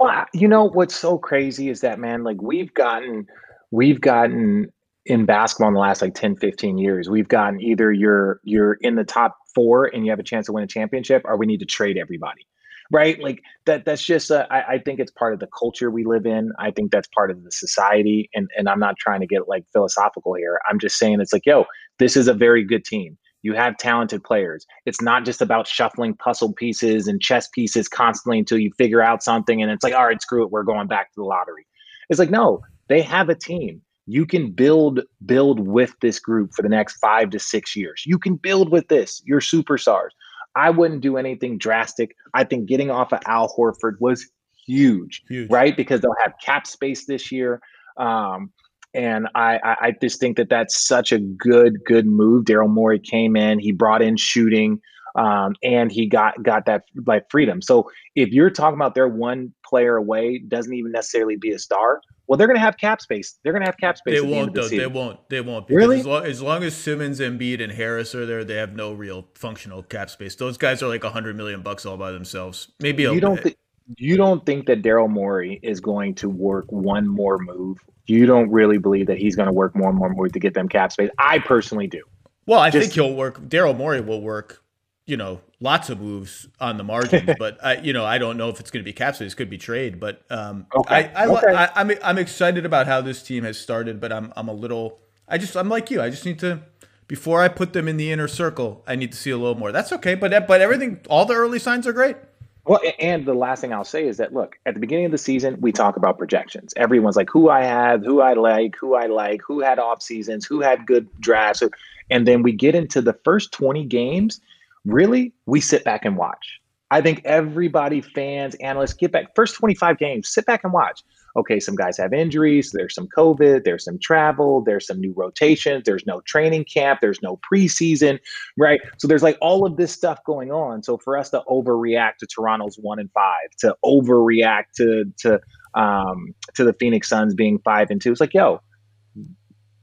Well, 0.00 0.24
you 0.34 0.48
know 0.48 0.64
what's 0.64 0.96
so 0.96 1.18
crazy 1.18 1.68
is 1.68 1.80
that 1.82 2.00
man, 2.00 2.24
like 2.24 2.42
we've 2.42 2.74
gotten, 2.74 3.26
we've 3.70 4.00
gotten 4.00 4.72
in 5.06 5.24
basketball 5.24 5.68
in 5.68 5.74
the 5.74 5.80
last 5.80 6.02
like 6.02 6.14
10 6.14 6.36
15 6.36 6.78
years 6.78 7.08
we've 7.08 7.28
gotten 7.28 7.60
either 7.60 7.92
you're 7.92 8.40
you're 8.44 8.74
in 8.80 8.96
the 8.96 9.04
top 9.04 9.36
four 9.54 9.86
and 9.86 10.04
you 10.04 10.10
have 10.10 10.18
a 10.18 10.24
chance 10.24 10.46
to 10.46 10.52
win 10.52 10.64
a 10.64 10.66
championship 10.66 11.22
or 11.24 11.36
we 11.36 11.46
need 11.46 11.60
to 11.60 11.66
trade 11.66 11.96
everybody 11.96 12.46
right? 12.90 13.20
Like 13.20 13.42
that 13.64 13.84
that's 13.84 14.04
just 14.04 14.30
uh, 14.30 14.46
I, 14.50 14.62
I 14.62 14.78
think 14.78 15.00
it's 15.00 15.10
part 15.10 15.32
of 15.32 15.40
the 15.40 15.48
culture 15.58 15.90
we 15.90 16.04
live 16.04 16.26
in. 16.26 16.52
I 16.58 16.70
think 16.70 16.90
that's 16.90 17.08
part 17.08 17.30
of 17.30 17.42
the 17.42 17.50
society 17.50 18.30
and 18.34 18.48
and 18.56 18.68
i'm 18.68 18.78
not 18.78 18.96
trying 18.98 19.20
to 19.20 19.26
get 19.26 19.48
like 19.48 19.64
philosophical 19.72 20.34
here. 20.34 20.60
I'm 20.68 20.78
just 20.78 20.96
saying 20.96 21.20
it's 21.20 21.32
like 21.32 21.46
yo 21.46 21.64
this 21.98 22.16
is 22.16 22.28
a 22.28 22.34
very 22.34 22.64
good 22.64 22.84
team. 22.84 23.16
You 23.42 23.54
have 23.54 23.76
talented 23.76 24.24
players. 24.24 24.66
It's 24.86 25.00
not 25.00 25.24
just 25.24 25.40
about 25.40 25.68
shuffling 25.68 26.14
puzzle 26.14 26.52
pieces 26.52 27.06
and 27.06 27.20
chess 27.20 27.48
pieces 27.48 27.88
constantly 27.88 28.40
until 28.40 28.58
you 28.58 28.70
figure 28.76 29.02
out 29.02 29.22
something 29.22 29.62
and 29.62 29.70
it's 29.70 29.84
like 29.84 29.94
all 29.94 30.06
right 30.06 30.20
screw 30.20 30.44
it 30.44 30.50
we're 30.50 30.62
going 30.62 30.88
back 30.88 31.10
to 31.12 31.16
the 31.16 31.24
lottery. 31.24 31.66
It's 32.08 32.18
like 32.18 32.30
no 32.30 32.60
they 32.88 33.02
have 33.02 33.28
a 33.28 33.34
team 33.34 33.82
you 34.06 34.24
can 34.24 34.50
build 34.52 35.00
build 35.24 35.60
with 35.60 35.94
this 36.00 36.18
group 36.18 36.52
for 36.54 36.62
the 36.62 36.68
next 36.68 36.96
five 36.98 37.30
to 37.30 37.38
six 37.38 37.74
years. 37.74 38.02
You 38.06 38.18
can 38.18 38.36
build 38.36 38.70
with 38.70 38.88
this. 38.88 39.20
You're 39.24 39.40
superstars. 39.40 40.10
I 40.54 40.70
wouldn't 40.70 41.02
do 41.02 41.16
anything 41.16 41.58
drastic. 41.58 42.16
I 42.32 42.44
think 42.44 42.66
getting 42.66 42.90
off 42.90 43.12
of 43.12 43.20
Al 43.26 43.54
Horford 43.54 44.00
was 44.00 44.26
huge, 44.66 45.22
huge. 45.28 45.50
right? 45.50 45.76
Because 45.76 46.00
they'll 46.00 46.14
have 46.22 46.32
cap 46.42 46.66
space 46.66 47.06
this 47.06 47.30
year. 47.30 47.60
Um, 47.98 48.50
and 48.94 49.28
I, 49.34 49.58
I 49.62 49.94
just 50.00 50.18
think 50.18 50.38
that 50.38 50.48
that's 50.48 50.86
such 50.86 51.12
a 51.12 51.18
good, 51.18 51.84
good 51.84 52.06
move. 52.06 52.46
Daryl 52.46 52.70
Morey 52.70 52.98
came 52.98 53.36
in, 53.36 53.58
he 53.58 53.70
brought 53.70 54.00
in 54.00 54.16
shooting, 54.16 54.80
um, 55.16 55.54
and 55.62 55.92
he 55.92 56.06
got 56.06 56.42
got 56.42 56.64
that 56.64 56.84
like 57.06 57.24
freedom. 57.30 57.60
So 57.60 57.90
if 58.14 58.30
you're 58.30 58.48
talking 58.50 58.76
about 58.76 58.94
they're 58.94 59.08
one 59.08 59.52
player 59.66 59.96
away, 59.96 60.38
doesn't 60.48 60.72
even 60.72 60.92
necessarily 60.92 61.36
be 61.36 61.50
a 61.50 61.58
star. 61.58 62.00
Well, 62.26 62.36
they're 62.36 62.46
going 62.46 62.56
to 62.56 62.62
have 62.62 62.76
cap 62.76 63.00
space. 63.00 63.38
They're 63.42 63.52
going 63.52 63.62
to 63.62 63.68
have 63.68 63.76
cap 63.76 63.98
space. 63.98 64.20
They 64.20 64.26
won't, 64.26 64.52
the 64.54 64.62
though. 64.62 64.68
They 64.68 64.86
won't. 64.86 65.28
They 65.28 65.40
won't. 65.40 65.70
Really? 65.70 66.00
As 66.00 66.06
long, 66.06 66.24
as 66.24 66.42
long, 66.42 66.64
as 66.64 66.74
Simmons, 66.74 67.20
Embiid, 67.20 67.62
and 67.62 67.72
Harris 67.72 68.14
are 68.14 68.26
there, 68.26 68.44
they 68.44 68.56
have 68.56 68.74
no 68.74 68.92
real 68.92 69.28
functional 69.34 69.82
cap 69.82 70.10
space. 70.10 70.34
Those 70.34 70.58
guys 70.58 70.82
are 70.82 70.88
like 70.88 71.04
a 71.04 71.10
hundred 71.10 71.36
million 71.36 71.62
bucks 71.62 71.86
all 71.86 71.96
by 71.96 72.10
themselves. 72.10 72.68
Maybe 72.80 73.04
you 73.04 73.20
don't. 73.20 73.40
Th- 73.42 73.56
you 73.98 74.16
don't 74.16 74.44
think 74.44 74.66
that 74.66 74.82
Daryl 74.82 75.08
Morey 75.08 75.60
is 75.62 75.78
going 75.80 76.16
to 76.16 76.28
work 76.28 76.64
one 76.70 77.06
more 77.06 77.38
move? 77.38 77.78
You 78.06 78.26
don't 78.26 78.50
really 78.50 78.78
believe 78.78 79.06
that 79.06 79.18
he's 79.18 79.36
going 79.36 79.46
to 79.46 79.52
work 79.52 79.76
more 79.76 79.90
and 79.90 79.98
more 79.98 80.12
move 80.12 80.32
to 80.32 80.40
get 80.40 80.54
them 80.54 80.68
cap 80.68 80.90
space? 80.90 81.10
I 81.18 81.38
personally 81.38 81.86
do. 81.86 82.02
Well, 82.46 82.58
I 82.58 82.70
Just, 82.70 82.92
think 82.92 82.94
he'll 82.94 83.14
work. 83.14 83.40
Daryl 83.40 83.76
Morey 83.76 84.00
will 84.00 84.20
work 84.20 84.62
you 85.06 85.16
know, 85.16 85.40
lots 85.60 85.88
of 85.88 86.00
moves 86.00 86.48
on 86.60 86.76
the 86.76 86.84
margins, 86.84 87.30
but 87.38 87.64
I, 87.64 87.76
you 87.76 87.92
know, 87.92 88.04
I 88.04 88.18
don't 88.18 88.36
know 88.36 88.48
if 88.48 88.60
it's 88.60 88.70
going 88.70 88.84
to 88.84 88.84
be 88.84 88.92
cap 88.92 89.16
space. 89.16 89.34
Could 89.34 89.48
be 89.48 89.58
trade, 89.58 89.98
but 89.98 90.22
um, 90.30 90.66
okay. 90.74 91.10
I, 91.14 91.24
I, 91.24 91.26
okay. 91.26 91.54
I, 91.54 91.70
I'm 91.74 91.92
I'm 92.02 92.18
excited 92.18 92.66
about 92.66 92.86
how 92.86 93.00
this 93.00 93.22
team 93.22 93.44
has 93.44 93.58
started, 93.58 94.00
but 94.00 94.12
I'm 94.12 94.32
I'm 94.36 94.48
a 94.48 94.54
little. 94.54 94.98
I 95.28 95.38
just 95.38 95.56
I'm 95.56 95.68
like 95.68 95.90
you. 95.90 96.02
I 96.02 96.10
just 96.10 96.24
need 96.24 96.38
to 96.40 96.60
before 97.08 97.40
I 97.40 97.48
put 97.48 97.72
them 97.72 97.88
in 97.88 97.96
the 97.96 98.10
inner 98.10 98.28
circle. 98.28 98.82
I 98.86 98.96
need 98.96 99.12
to 99.12 99.18
see 99.18 99.30
a 99.30 99.36
little 99.36 99.56
more. 99.56 99.72
That's 99.72 99.92
okay, 99.92 100.14
but 100.14 100.46
but 100.46 100.60
everything, 100.60 101.00
all 101.08 101.24
the 101.24 101.34
early 101.34 101.58
signs 101.58 101.86
are 101.86 101.92
great. 101.92 102.16
Well, 102.64 102.80
and 102.98 103.24
the 103.24 103.34
last 103.34 103.60
thing 103.60 103.72
I'll 103.72 103.84
say 103.84 104.08
is 104.08 104.16
that 104.16 104.34
look, 104.34 104.58
at 104.66 104.74
the 104.74 104.80
beginning 104.80 105.04
of 105.04 105.12
the 105.12 105.18
season, 105.18 105.56
we 105.60 105.70
talk 105.70 105.96
about 105.96 106.18
projections. 106.18 106.74
Everyone's 106.76 107.14
like, 107.14 107.30
who 107.30 107.48
I 107.48 107.62
have, 107.62 108.04
who 108.04 108.20
I 108.20 108.32
like, 108.32 108.74
who 108.74 108.96
I 108.96 109.06
like, 109.06 109.40
who 109.40 109.60
had 109.60 109.78
off 109.78 110.02
seasons, 110.02 110.44
who 110.44 110.60
had 110.60 110.84
good 110.84 111.08
drafts, 111.20 111.62
and 112.10 112.26
then 112.26 112.42
we 112.42 112.50
get 112.50 112.74
into 112.74 113.00
the 113.00 113.12
first 113.12 113.52
20 113.52 113.84
games 113.84 114.40
really, 114.86 115.32
we 115.46 115.60
sit 115.60 115.84
back 115.84 116.04
and 116.04 116.16
watch. 116.16 116.60
I 116.90 117.00
think 117.00 117.22
everybody, 117.24 118.00
fans, 118.00 118.54
analysts, 118.56 118.92
get 118.92 119.10
back 119.10 119.34
first 119.34 119.56
25 119.56 119.98
games, 119.98 120.28
sit 120.28 120.46
back 120.46 120.62
and 120.62 120.72
watch. 120.72 121.02
Okay, 121.34 121.58
some 121.58 121.74
guys 121.74 121.98
have 121.98 122.12
injuries, 122.14 122.70
there's 122.72 122.94
some 122.94 123.08
COVID, 123.08 123.64
there's 123.64 123.84
some 123.84 123.98
travel, 123.98 124.62
there's 124.64 124.86
some 124.86 125.00
new 125.00 125.12
rotations, 125.14 125.82
there's 125.84 126.06
no 126.06 126.20
training 126.22 126.64
camp, 126.64 127.00
there's 127.02 127.20
no 127.22 127.38
preseason, 127.38 128.20
right? 128.56 128.80
So 128.98 129.08
there's 129.08 129.22
like 129.22 129.36
all 129.42 129.66
of 129.66 129.76
this 129.76 129.92
stuff 129.92 130.22
going 130.24 130.52
on. 130.52 130.82
So 130.82 130.96
for 130.96 131.18
us 131.18 131.30
to 131.30 131.42
overreact 131.48 132.18
to 132.18 132.26
Toronto's 132.26 132.76
one 132.76 133.00
and 133.00 133.10
five, 133.12 133.50
to 133.58 133.76
overreact 133.84 134.72
to 134.76 135.12
to 135.18 135.40
um 135.74 136.34
to 136.54 136.64
the 136.64 136.72
Phoenix 136.72 137.08
Suns 137.08 137.34
being 137.34 137.58
five 137.58 137.90
and 137.90 138.00
two, 138.00 138.12
it's 138.12 138.20
like, 138.20 138.32
yo, 138.32 138.60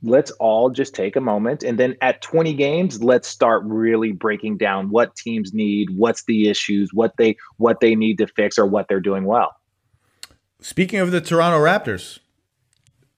let's 0.03 0.31
all 0.31 0.69
just 0.69 0.93
take 0.93 1.15
a 1.15 1.21
moment. 1.21 1.63
And 1.63 1.79
then 1.79 1.95
at 2.01 2.21
20 2.21 2.53
games 2.53 3.01
let's 3.01 3.27
start 3.27 3.63
really 3.65 4.11
breaking 4.11 4.57
down 4.57 4.89
what 4.89 5.15
teams 5.15 5.53
need 5.53 5.89
what's 5.95 6.23
the 6.25 6.49
issues 6.49 6.93
what 6.93 7.15
they 7.17 7.37
what 7.57 7.79
they 7.79 7.95
need 7.95 8.17
to 8.19 8.27
fix 8.27 8.59
or 8.59 8.65
what 8.65 8.87
they're 8.87 8.99
doing 8.99 9.23
well. 9.23 9.55
Speaking 10.61 10.99
of 10.99 11.11
the 11.11 11.21
toronto 11.21 11.57
raptors 11.57 12.19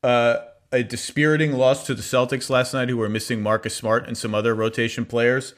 uh, 0.03 0.37
a 0.71 0.83
dispiriting 0.83 1.53
loss 1.53 1.85
to 1.85 1.95
the 1.95 2.01
celtics 2.01 2.49
last 2.49 2.73
night 2.73 2.89
who 2.89 2.97
were 2.97 3.09
missing 3.09 3.41
marcus 3.41 3.75
smart 3.75 4.07
and 4.07 4.17
some 4.17 4.35
other 4.35 4.53
rotation 4.53 5.05
players. 5.05 5.53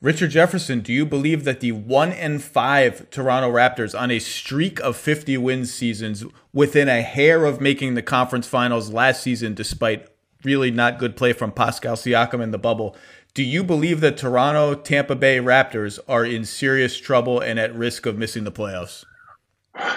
Richard 0.00 0.30
jefferson 0.30 0.80
do 0.80 0.92
you 0.92 1.06
believe 1.06 1.44
that 1.44 1.60
the 1.60 1.70
1 1.70 2.12
and 2.12 2.42
5 2.42 3.10
toronto 3.10 3.52
raptors 3.52 3.98
on 3.98 4.10
a 4.10 4.18
streak 4.18 4.80
of 4.80 4.96
50 4.96 5.38
wins 5.38 5.72
seasons 5.72 6.24
within 6.52 6.88
a 6.88 7.02
hair 7.02 7.44
of 7.44 7.60
making 7.60 7.94
the 7.94 8.02
conference 8.02 8.48
finals 8.48 8.90
last 8.90 9.22
season 9.22 9.54
despite 9.54 10.08
really 10.44 10.70
not 10.70 10.98
good 10.98 11.16
play 11.16 11.32
from 11.32 11.52
Pascal 11.52 11.96
Siakam 11.96 12.42
in 12.42 12.50
the 12.50 12.58
bubble. 12.58 12.96
Do 13.34 13.42
you 13.42 13.64
believe 13.64 14.00
that 14.00 14.16
Toronto 14.16 14.74
Tampa 14.74 15.14
Bay 15.14 15.38
Raptors 15.38 15.98
are 16.08 16.24
in 16.24 16.44
serious 16.44 16.98
trouble 16.98 17.40
and 17.40 17.58
at 17.58 17.74
risk 17.74 18.04
of 18.04 18.18
missing 18.18 18.44
the 18.44 18.52
playoffs? 18.52 19.04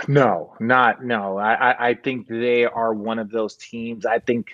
No, 0.08 0.54
not 0.60 1.04
no. 1.04 1.38
I, 1.38 1.90
I 1.90 1.94
think 1.96 2.28
they 2.28 2.64
are 2.66 2.94
one 2.94 3.20
of 3.20 3.30
those 3.30 3.56
teams. 3.56 4.06
I 4.06 4.20
think 4.20 4.52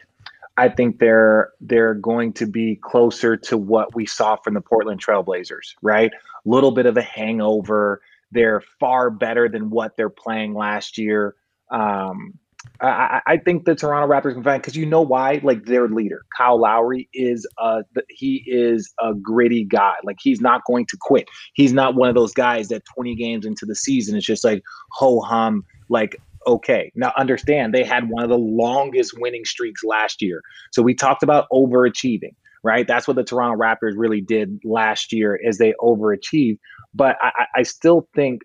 I 0.58 0.70
think 0.70 1.00
they're 1.00 1.52
they're 1.62 1.94
going 1.94 2.34
to 2.34 2.48
be 2.48 2.76
closer 2.76 3.38
to 3.38 3.58
what 3.58 3.94
we 3.96 4.06
saw 4.06 4.36
from 4.38 4.56
the 4.56 4.62
Portland 4.62 5.04
Trailblazers, 5.04 5.76
right? 5.82 6.12
A 6.14 6.50
little 6.50 6.72
bit 6.72 6.88
of 6.88 6.98
a 6.98 7.02
hangover. 7.02 8.02
They're 8.32 8.62
far 8.80 9.10
better 9.10 9.48
than 9.48 9.70
what 9.70 9.96
they're 9.96 10.10
playing 10.10 10.54
last 10.54 10.98
year. 10.98 11.36
Um, 11.70 12.40
I, 12.80 13.22
I, 13.26 13.38
think 13.38 13.66
the 13.66 13.76
Toronto 13.76 14.12
Raptors 14.12 14.34
can 14.34 14.44
find 14.44 14.62
because 14.62 14.76
you 14.76 14.86
know 14.86 15.02
why? 15.02 15.40
Like 15.44 15.66
their 15.66 15.88
leader, 15.88 16.22
Kyle 16.38 16.60
Lowry, 16.60 17.10
is 17.14 17.48
a 17.60 17.84
he 18.10 18.44
is 18.46 18.94
a 19.00 19.14
gritty 19.16 19.64
guy. 19.64 19.94
Like 20.04 20.18
he's 20.22 20.42
not 20.42 20.62
going 20.66 20.86
to 20.88 20.98
quit. 21.00 21.28
He's 21.54 21.74
not 21.74 21.96
one 21.96 22.10
of 22.10 22.16
those 22.16 22.34
guys 22.34 22.68
that 22.70 22.84
20 22.96 23.16
games 23.16 23.46
into 23.46 23.66
the 23.66 23.76
season 23.76 24.16
it's 24.16 24.26
just 24.26 24.44
like 24.44 24.64
ho 24.92 25.22
hum. 25.22 25.64
Like 25.90 26.18
okay, 26.48 26.92
now 26.96 27.14
understand 27.18 27.74
they 27.74 27.84
had 27.84 28.10
one 28.10 28.24
of 28.24 28.30
the 28.30 28.38
longest 28.38 29.14
winning 29.18 29.46
streaks 29.46 29.84
last 29.84 30.22
year. 30.22 30.42
So 30.72 30.82
we 30.82 30.94
talked 30.94 31.24
about 31.24 31.48
overachieving, 31.52 32.36
right? 32.64 32.88
That's 32.88 33.08
what 33.08 33.16
the 33.16 33.24
Toronto 33.24 33.62
Raptors 33.62 33.94
really 33.96 34.22
did 34.22 34.60
last 34.64 35.14
year, 35.14 35.36
is 35.36 35.58
they 35.58 35.74
overachieved. 35.82 36.58
But 36.94 37.18
I, 37.22 37.46
I 37.58 37.64
still 37.64 38.08
think 38.16 38.42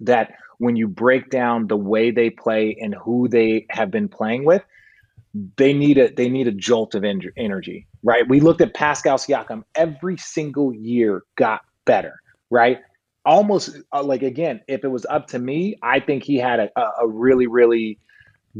that 0.00 0.32
when 0.58 0.76
you 0.76 0.88
break 0.88 1.30
down 1.30 1.66
the 1.66 1.76
way 1.76 2.10
they 2.10 2.30
play 2.30 2.76
and 2.80 2.94
who 2.94 3.28
they 3.28 3.66
have 3.70 3.90
been 3.90 4.08
playing 4.08 4.44
with, 4.44 4.62
they 5.56 5.72
need 5.72 5.98
a 5.98 6.10
they 6.14 6.28
need 6.28 6.48
a 6.48 6.52
jolt 6.52 6.94
of 6.94 7.04
energy, 7.04 7.86
right? 8.02 8.28
We 8.28 8.40
looked 8.40 8.60
at 8.60 8.74
Pascal 8.74 9.18
Siakam 9.18 9.62
every 9.74 10.16
single 10.16 10.72
year 10.74 11.22
got 11.36 11.60
better, 11.84 12.14
right? 12.50 12.80
Almost 13.24 13.78
uh, 13.92 14.02
like 14.02 14.22
again, 14.22 14.60
if 14.68 14.84
it 14.84 14.88
was 14.88 15.04
up 15.06 15.26
to 15.28 15.38
me, 15.38 15.76
I 15.82 16.00
think 16.00 16.22
he 16.22 16.36
had 16.36 16.60
a, 16.60 16.70
a 17.00 17.06
really 17.06 17.46
really 17.46 17.98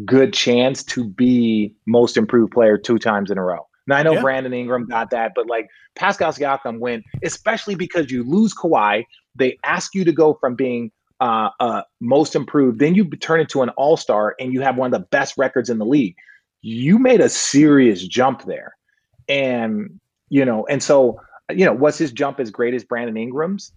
good 0.05 0.35
chance 0.35 0.83
to 0.85 1.05
be 1.05 1.75
most 1.87 2.17
improved 2.17 2.53
player 2.53 2.77
two 2.77 2.99
times 2.99 3.31
in 3.31 3.39
a 3.39 3.43
row. 3.43 3.67
Now 3.87 3.97
I 3.97 4.03
know 4.03 4.15
yeah. 4.15 4.23
Brandon 4.23 4.53
Ingram 4.53 4.87
got 4.87 5.11
that, 5.11 5.33
but 5.35 5.47
like 5.47 5.69
Pascal 5.95 6.33
Siakam 6.33 6.81
went, 6.81 7.05
especially 7.25 7.77
because 7.77 8.11
you 8.11 8.25
lose 8.25 8.53
Kawhi, 8.53 9.05
they 9.35 9.57
ask 9.65 9.95
you 9.95 10.05
to 10.05 10.13
go 10.13 10.35
from 10.41 10.55
being 10.55 10.91
uh, 11.21 11.51
uh, 11.61 11.83
most 12.01 12.35
improved, 12.35 12.79
then 12.79 12.95
you 12.95 13.05
turn 13.05 13.41
into 13.41 13.63
an 13.63 13.71
all 13.71 13.97
star 13.97 14.35
and 14.39 14.53
you 14.53 14.61
have 14.61 14.77
one 14.77 14.93
of 14.93 15.01
the 15.01 15.07
best 15.07 15.35
records 15.37 15.71
in 15.71 15.79
the 15.79 15.87
league. 15.87 16.17
You 16.63 16.99
made 16.99 17.21
a 17.21 17.29
serious 17.29 18.07
jump 18.07 18.45
there. 18.45 18.77
And, 19.29 20.01
you 20.29 20.45
know, 20.45 20.67
and 20.67 20.83
so, 20.83 21.21
you 21.51 21.65
know, 21.65 21.73
was 21.73 21.99
his 21.99 22.13
jump 22.13 22.41
as 22.41 22.51
great 22.51 22.75
as 22.75 22.85
Brandon 22.85 23.17
Ingram's? 23.17 23.73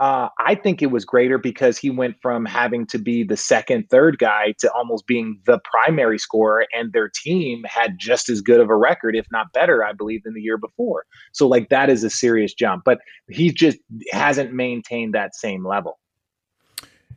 Uh, 0.00 0.28
I 0.40 0.56
think 0.56 0.82
it 0.82 0.90
was 0.90 1.04
greater 1.04 1.38
because 1.38 1.78
he 1.78 1.88
went 1.88 2.16
from 2.20 2.44
having 2.44 2.86
to 2.86 2.98
be 2.98 3.22
the 3.22 3.36
second, 3.36 3.88
third 3.88 4.18
guy 4.18 4.52
to 4.58 4.72
almost 4.72 5.06
being 5.06 5.40
the 5.46 5.60
primary 5.60 6.18
scorer, 6.18 6.66
and 6.74 6.92
their 6.92 7.08
team 7.08 7.62
had 7.64 8.00
just 8.00 8.28
as 8.28 8.40
good 8.40 8.58
of 8.58 8.68
a 8.68 8.74
record, 8.74 9.14
if 9.14 9.26
not 9.30 9.52
better, 9.52 9.84
I 9.84 9.92
believe, 9.92 10.24
than 10.24 10.34
the 10.34 10.42
year 10.42 10.58
before. 10.58 11.04
So, 11.30 11.46
like, 11.46 11.68
that 11.68 11.88
is 11.88 12.02
a 12.02 12.10
serious 12.10 12.52
jump, 12.52 12.82
but 12.84 12.98
he 13.28 13.52
just 13.52 13.78
hasn't 14.10 14.52
maintained 14.52 15.14
that 15.14 15.36
same 15.36 15.64
level. 15.64 16.00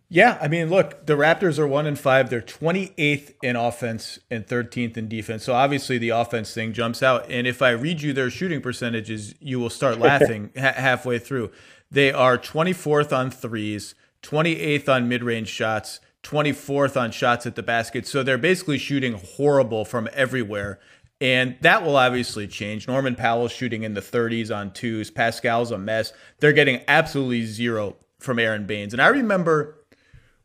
Yeah, 0.07 0.37
I 0.39 0.47
mean, 0.47 0.69
look, 0.69 1.07
the 1.07 1.13
Raptors 1.13 1.57
are 1.57 1.67
one 1.67 1.87
and 1.87 1.97
five. 1.97 2.29
They're 2.29 2.41
28th 2.41 3.33
in 3.41 3.55
offense 3.55 4.19
and 4.29 4.45
13th 4.45 4.97
in 4.97 5.07
defense. 5.07 5.43
So 5.43 5.53
obviously, 5.53 5.97
the 5.97 6.09
offense 6.09 6.53
thing 6.53 6.73
jumps 6.73 7.01
out. 7.01 7.25
And 7.29 7.47
if 7.47 7.61
I 7.61 7.71
read 7.71 8.01
you 8.01 8.13
their 8.13 8.29
shooting 8.29 8.61
percentages, 8.61 9.33
you 9.39 9.59
will 9.59 9.71
start 9.71 9.97
laughing 9.97 10.51
ha- 10.57 10.73
halfway 10.75 11.17
through. 11.17 11.51
They 11.89 12.11
are 12.11 12.37
24th 12.37 13.15
on 13.15 13.31
threes, 13.31 13.95
28th 14.21 14.87
on 14.87 15.09
mid 15.09 15.23
range 15.23 15.49
shots, 15.49 15.99
24th 16.23 16.99
on 16.99 17.09
shots 17.11 17.47
at 17.47 17.55
the 17.55 17.63
basket. 17.63 18.05
So 18.05 18.21
they're 18.21 18.37
basically 18.37 18.77
shooting 18.77 19.13
horrible 19.13 19.85
from 19.85 20.07
everywhere. 20.13 20.79
And 21.21 21.55
that 21.61 21.83
will 21.83 21.95
obviously 21.95 22.47
change. 22.47 22.87
Norman 22.87 23.15
Powell's 23.15 23.51
shooting 23.51 23.83
in 23.83 23.93
the 23.93 24.01
30s 24.01 24.55
on 24.55 24.71
twos. 24.71 25.09
Pascal's 25.09 25.71
a 25.71 25.77
mess. 25.77 26.11
They're 26.39 26.53
getting 26.53 26.81
absolutely 26.87 27.45
zero 27.45 27.95
from 28.19 28.37
Aron 28.37 28.65
Baynes. 28.65 28.93
And 28.93 29.01
I 29.01 29.07
remember 29.07 29.77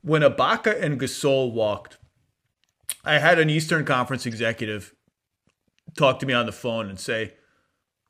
when 0.02 0.22
Ibaka 0.22 0.80
and 0.80 1.00
Gasol 1.00 1.52
walked, 1.52 1.98
I 3.04 3.18
had 3.18 3.38
an 3.38 3.50
Eastern 3.50 3.84
Conference 3.84 4.26
executive 4.26 4.94
talk 5.96 6.18
to 6.20 6.26
me 6.26 6.32
on 6.32 6.46
the 6.46 6.52
phone 6.52 6.88
and 6.88 6.98
say, 6.98 7.34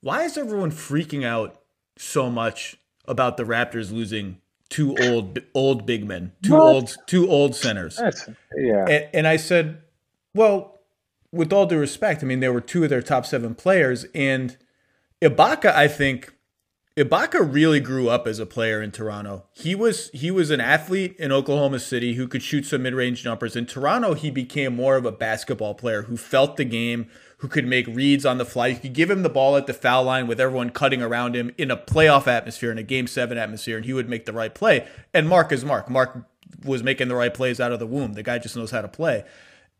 "Why 0.00 0.24
is 0.24 0.36
everyone 0.36 0.70
freaking 0.70 1.24
out 1.24 1.60
so 1.96 2.30
much 2.30 2.76
about 3.06 3.36
the 3.36 3.44
Raptors 3.44 3.92
losing 3.92 4.38
two 4.68 4.96
old 4.98 5.38
old 5.54 5.86
big 5.86 6.06
men, 6.06 6.32
two 6.42 6.52
what? 6.52 6.60
old 6.60 6.96
two 7.06 7.28
old 7.28 7.54
centers?" 7.54 7.96
That's, 7.96 8.28
yeah. 8.56 8.86
And, 8.86 9.08
and 9.12 9.26
I 9.28 9.36
said, 9.36 9.82
"Well, 10.34 10.80
with 11.32 11.52
all 11.52 11.66
due 11.66 11.78
respect, 11.78 12.22
I 12.22 12.26
mean, 12.26 12.40
they 12.40 12.48
were 12.48 12.60
two 12.60 12.84
of 12.84 12.90
their 12.90 13.02
top 13.02 13.26
seven 13.26 13.54
players. 13.54 14.04
And 14.14 14.56
Ibaka, 15.22 15.72
I 15.72 15.88
think, 15.88 16.32
Ibaka 17.00 17.50
really 17.50 17.80
grew 17.80 18.10
up 18.10 18.26
as 18.26 18.38
a 18.38 18.44
player 18.44 18.82
in 18.82 18.90
Toronto. 18.90 19.46
He 19.52 19.74
was 19.74 20.10
he 20.12 20.30
was 20.30 20.50
an 20.50 20.60
athlete 20.60 21.16
in 21.18 21.32
Oklahoma 21.32 21.78
City 21.78 22.14
who 22.14 22.28
could 22.28 22.42
shoot 22.42 22.66
some 22.66 22.82
mid-range 22.82 23.22
jumpers. 23.22 23.56
In 23.56 23.64
Toronto, 23.64 24.12
he 24.12 24.30
became 24.30 24.76
more 24.76 24.96
of 24.96 25.06
a 25.06 25.12
basketball 25.12 25.74
player 25.74 26.02
who 26.02 26.18
felt 26.18 26.58
the 26.58 26.64
game, 26.64 27.08
who 27.38 27.48
could 27.48 27.66
make 27.66 27.86
reads 27.86 28.26
on 28.26 28.36
the 28.36 28.44
fly. 28.44 28.66
You 28.66 28.76
could 28.76 28.92
give 28.92 29.10
him 29.10 29.22
the 29.22 29.30
ball 29.30 29.56
at 29.56 29.66
the 29.66 29.72
foul 29.72 30.04
line 30.04 30.26
with 30.26 30.38
everyone 30.38 30.70
cutting 30.70 31.00
around 31.00 31.34
him 31.34 31.52
in 31.56 31.70
a 31.70 31.76
playoff 31.76 32.26
atmosphere, 32.26 32.70
in 32.70 32.76
a 32.76 32.82
game 32.82 33.06
seven 33.06 33.38
atmosphere, 33.38 33.78
and 33.78 33.86
he 33.86 33.94
would 33.94 34.10
make 34.10 34.26
the 34.26 34.34
right 34.34 34.54
play. 34.54 34.86
And 35.14 35.26
Mark 35.26 35.52
is 35.52 35.64
Mark. 35.64 35.88
Mark 35.88 36.26
was 36.64 36.82
making 36.82 37.08
the 37.08 37.16
right 37.16 37.32
plays 37.32 37.60
out 37.60 37.72
of 37.72 37.78
the 37.78 37.86
womb. 37.86 38.12
The 38.12 38.22
guy 38.22 38.38
just 38.38 38.56
knows 38.56 38.72
how 38.72 38.82
to 38.82 38.88
play. 38.88 39.24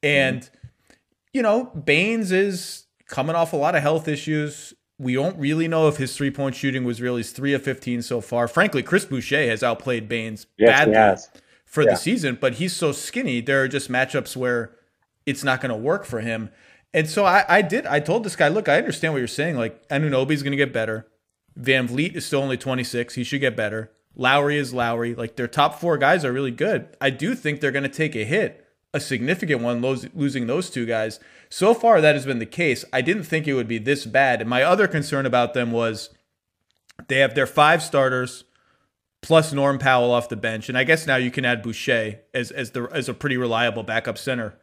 And, 0.02 0.40
mm-hmm. 0.40 0.94
you 1.34 1.42
know, 1.42 1.66
Baynes 1.66 2.32
is 2.32 2.86
coming 3.08 3.36
off 3.36 3.52
a 3.52 3.56
lot 3.56 3.74
of 3.74 3.82
health 3.82 4.08
issues. 4.08 4.72
We 5.00 5.14
don't 5.14 5.38
really 5.38 5.66
know 5.66 5.88
if 5.88 5.96
his 5.96 6.14
three 6.14 6.30
point 6.30 6.54
shooting 6.54 6.84
was 6.84 7.00
really 7.00 7.20
his 7.20 7.32
three 7.32 7.54
of 7.54 7.62
15 7.62 8.02
so 8.02 8.20
far. 8.20 8.46
Frankly, 8.46 8.82
Chris 8.82 9.06
Boucher 9.06 9.48
has 9.48 9.62
outplayed 9.62 10.08
Baynes 10.08 10.46
yes, 10.58 10.84
badly 10.84 11.40
for 11.64 11.82
yeah. 11.82 11.90
the 11.90 11.96
season, 11.96 12.36
but 12.38 12.54
he's 12.54 12.74
so 12.74 12.92
skinny. 12.92 13.40
There 13.40 13.62
are 13.62 13.68
just 13.68 13.90
matchups 13.90 14.36
where 14.36 14.76
it's 15.24 15.42
not 15.42 15.60
going 15.60 15.70
to 15.70 15.76
work 15.76 16.04
for 16.04 16.20
him. 16.20 16.50
And 16.92 17.08
so 17.08 17.24
I, 17.24 17.44
I 17.48 17.62
did, 17.62 17.86
I 17.86 18.00
told 18.00 18.24
this 18.24 18.36
guy, 18.36 18.48
look, 18.48 18.68
I 18.68 18.76
understand 18.76 19.14
what 19.14 19.20
you're 19.20 19.28
saying. 19.28 19.56
Like, 19.56 19.88
Anunoby's 19.88 20.42
going 20.42 20.50
to 20.50 20.56
get 20.56 20.72
better. 20.72 21.06
VanVleet 21.58 22.16
is 22.16 22.26
still 22.26 22.42
only 22.42 22.56
26. 22.56 23.14
He 23.14 23.24
should 23.24 23.40
get 23.40 23.56
better. 23.56 23.92
Lowry 24.16 24.58
is 24.58 24.74
Lowry. 24.74 25.14
Like, 25.14 25.36
their 25.36 25.46
top 25.46 25.80
four 25.80 25.96
guys 25.96 26.24
are 26.24 26.32
really 26.32 26.50
good. 26.50 26.88
I 27.00 27.10
do 27.10 27.34
think 27.34 27.60
they're 27.60 27.70
going 27.70 27.84
to 27.84 27.88
take 27.88 28.16
a 28.16 28.24
hit, 28.24 28.59
a 28.92 29.00
significant 29.00 29.62
one, 29.62 29.80
losing 29.82 30.46
those 30.46 30.70
two 30.70 30.86
guys. 30.86 31.20
So 31.48 31.74
far, 31.74 32.00
that 32.00 32.14
has 32.14 32.26
been 32.26 32.38
the 32.38 32.46
case. 32.46 32.84
I 32.92 33.02
didn't 33.02 33.24
think 33.24 33.46
it 33.46 33.54
would 33.54 33.68
be 33.68 33.78
this 33.78 34.06
bad. 34.06 34.40
And 34.40 34.50
my 34.50 34.62
other 34.62 34.88
concern 34.88 35.26
about 35.26 35.54
them 35.54 35.72
was 35.72 36.10
they 37.08 37.18
have 37.18 37.34
their 37.34 37.46
five 37.46 37.82
starters 37.82 38.44
plus 39.22 39.52
Norm 39.52 39.78
Powell 39.78 40.10
off 40.10 40.28
the 40.28 40.36
bench. 40.36 40.68
And 40.68 40.76
I 40.76 40.84
guess 40.84 41.06
now 41.06 41.16
you 41.16 41.30
can 41.30 41.44
add 41.44 41.62
Boucher 41.62 42.20
as, 42.34 42.50
as, 42.50 42.72
the, 42.72 42.88
as 42.92 43.08
a 43.08 43.14
pretty 43.14 43.36
reliable 43.36 43.82
backup 43.82 44.18
center 44.18 44.56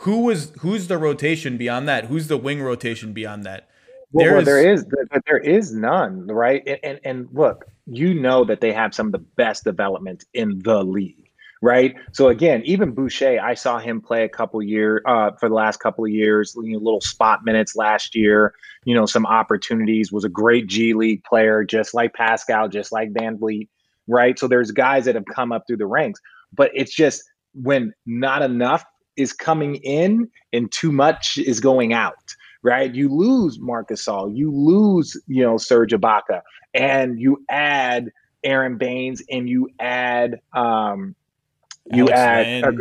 who 0.00 0.20
was 0.20 0.52
who's 0.60 0.88
the 0.88 0.98
rotation 0.98 1.56
beyond 1.56 1.88
that? 1.88 2.06
Who's 2.06 2.28
the 2.28 2.38
wing 2.38 2.62
rotation 2.62 3.12
beyond 3.12 3.44
that? 3.44 3.68
Well, 4.12 4.24
there, 4.24 4.32
well, 4.32 4.40
is, 4.40 4.46
there 4.46 4.72
is 4.72 5.22
there 5.26 5.38
is 5.38 5.74
none, 5.74 6.26
right? 6.26 6.62
And, 6.66 6.78
and 6.82 7.00
and 7.04 7.28
look, 7.32 7.66
you 7.86 8.14
know 8.14 8.44
that 8.44 8.60
they 8.60 8.72
have 8.72 8.94
some 8.94 9.06
of 9.06 9.12
the 9.12 9.18
best 9.18 9.64
development 9.64 10.24
in 10.32 10.60
the 10.60 10.82
league, 10.82 11.29
right? 11.62 11.94
So 12.12 12.28
again, 12.28 12.62
even 12.64 12.92
Boucher, 12.92 13.38
I 13.40 13.54
saw 13.54 13.78
him 13.78 14.00
play 14.00 14.24
a 14.24 14.28
couple 14.28 14.62
year 14.62 15.02
uh, 15.06 15.32
for 15.38 15.48
the 15.48 15.54
last 15.54 15.78
couple 15.78 16.04
of 16.04 16.10
years, 16.10 16.54
you 16.56 16.72
know, 16.72 16.78
little 16.78 17.00
spot 17.00 17.40
minutes 17.44 17.76
last 17.76 18.14
year. 18.14 18.54
You 18.84 18.94
know, 18.94 19.06
some 19.06 19.26
opportunities. 19.26 20.10
Was 20.10 20.24
a 20.24 20.28
great 20.28 20.66
G 20.66 20.94
League 20.94 21.22
player, 21.24 21.64
just 21.64 21.92
like 21.92 22.14
Pascal, 22.14 22.68
just 22.68 22.92
like 22.92 23.12
VanVleet, 23.12 23.68
right? 24.06 24.38
So 24.38 24.48
there's 24.48 24.70
guys 24.70 25.04
that 25.04 25.14
have 25.14 25.26
come 25.34 25.52
up 25.52 25.64
through 25.66 25.78
the 25.78 25.86
ranks, 25.86 26.20
but 26.52 26.70
it's 26.74 26.94
just 26.94 27.22
when 27.54 27.92
not 28.06 28.42
enough 28.42 28.84
is 29.16 29.32
coming 29.32 29.76
in 29.76 30.28
and 30.52 30.72
too 30.72 30.92
much 30.92 31.36
is 31.36 31.60
going 31.60 31.92
out, 31.92 32.34
right? 32.62 32.94
You 32.94 33.14
lose 33.14 33.58
Marc 33.60 33.90
Gasol, 33.90 34.34
you 34.34 34.50
lose, 34.50 35.20
you 35.26 35.42
know, 35.42 35.58
Serge 35.58 35.92
Ibaka, 35.92 36.40
and 36.72 37.20
you 37.20 37.44
add 37.50 38.10
Aron 38.44 38.78
Baynes 38.78 39.22
and 39.30 39.46
you 39.46 39.68
add 39.78 40.40
um 40.54 41.14
you 41.86 42.08
add, 42.10 42.64
uh, 42.64 42.72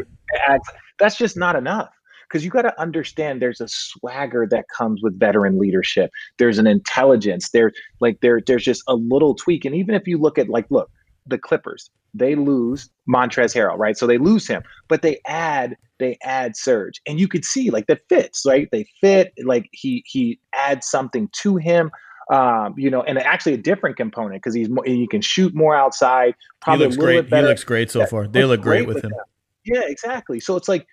add 0.47 0.61
that's 0.99 1.17
just 1.17 1.37
not 1.37 1.55
enough. 1.55 1.89
Because 2.27 2.45
you 2.45 2.51
got 2.51 2.61
to 2.61 2.79
understand 2.79 3.41
there's 3.41 3.59
a 3.59 3.67
swagger 3.67 4.47
that 4.51 4.65
comes 4.69 5.01
with 5.01 5.19
veteran 5.19 5.57
leadership. 5.57 6.11
There's 6.37 6.59
an 6.59 6.67
intelligence. 6.67 7.49
There 7.49 7.71
like 8.01 8.19
there 8.21 8.39
there's 8.45 8.63
just 8.63 8.83
a 8.87 8.93
little 8.93 9.33
tweak. 9.33 9.65
And 9.65 9.73
even 9.73 9.95
if 9.95 10.07
you 10.07 10.19
look 10.19 10.37
at 10.37 10.47
like 10.47 10.67
look 10.69 10.91
the 11.25 11.39
clippers 11.39 11.89
they 12.13 12.35
lose 12.35 12.89
Montrezl 13.07 13.55
Harrell, 13.55 13.77
right? 13.77 13.97
So 13.97 14.07
they 14.07 14.17
lose 14.17 14.47
him, 14.47 14.63
but 14.87 15.01
they 15.01 15.19
add 15.27 15.77
they 15.99 16.17
add 16.23 16.55
Serge, 16.55 17.01
and 17.05 17.19
you 17.19 17.27
could 17.27 17.43
see 17.43 17.69
like 17.69 17.87
that 17.87 18.01
fits, 18.07 18.43
right? 18.45 18.69
They 18.71 18.85
fit, 19.01 19.33
like 19.43 19.67
he 19.71 20.03
he 20.05 20.39
adds 20.53 20.89
something 20.89 21.29
to 21.41 21.57
him, 21.57 21.91
um, 22.29 22.75
you 22.77 22.89
know, 22.89 23.01
and 23.03 23.17
actually 23.17 23.53
a 23.53 23.57
different 23.57 23.97
component 23.97 24.41
because 24.41 24.53
he's 24.53 24.69
more, 24.69 24.83
he 24.85 25.07
can 25.07 25.21
shoot 25.21 25.53
more 25.55 25.75
outside. 25.75 26.35
Probably 26.59 26.85
he 26.85 26.91
looks 26.91 26.97
great. 26.97 27.25
He 27.27 27.41
looks 27.41 27.63
great 27.63 27.91
so 27.91 27.99
yeah, 27.99 28.05
far. 28.05 28.27
They 28.27 28.43
look 28.43 28.61
great, 28.61 28.85
great 28.85 28.87
with 28.87 29.03
him. 29.03 29.11
him. 29.11 29.19
Yeah, 29.65 29.81
exactly. 29.85 30.39
So 30.39 30.55
it's 30.55 30.67
like 30.67 30.87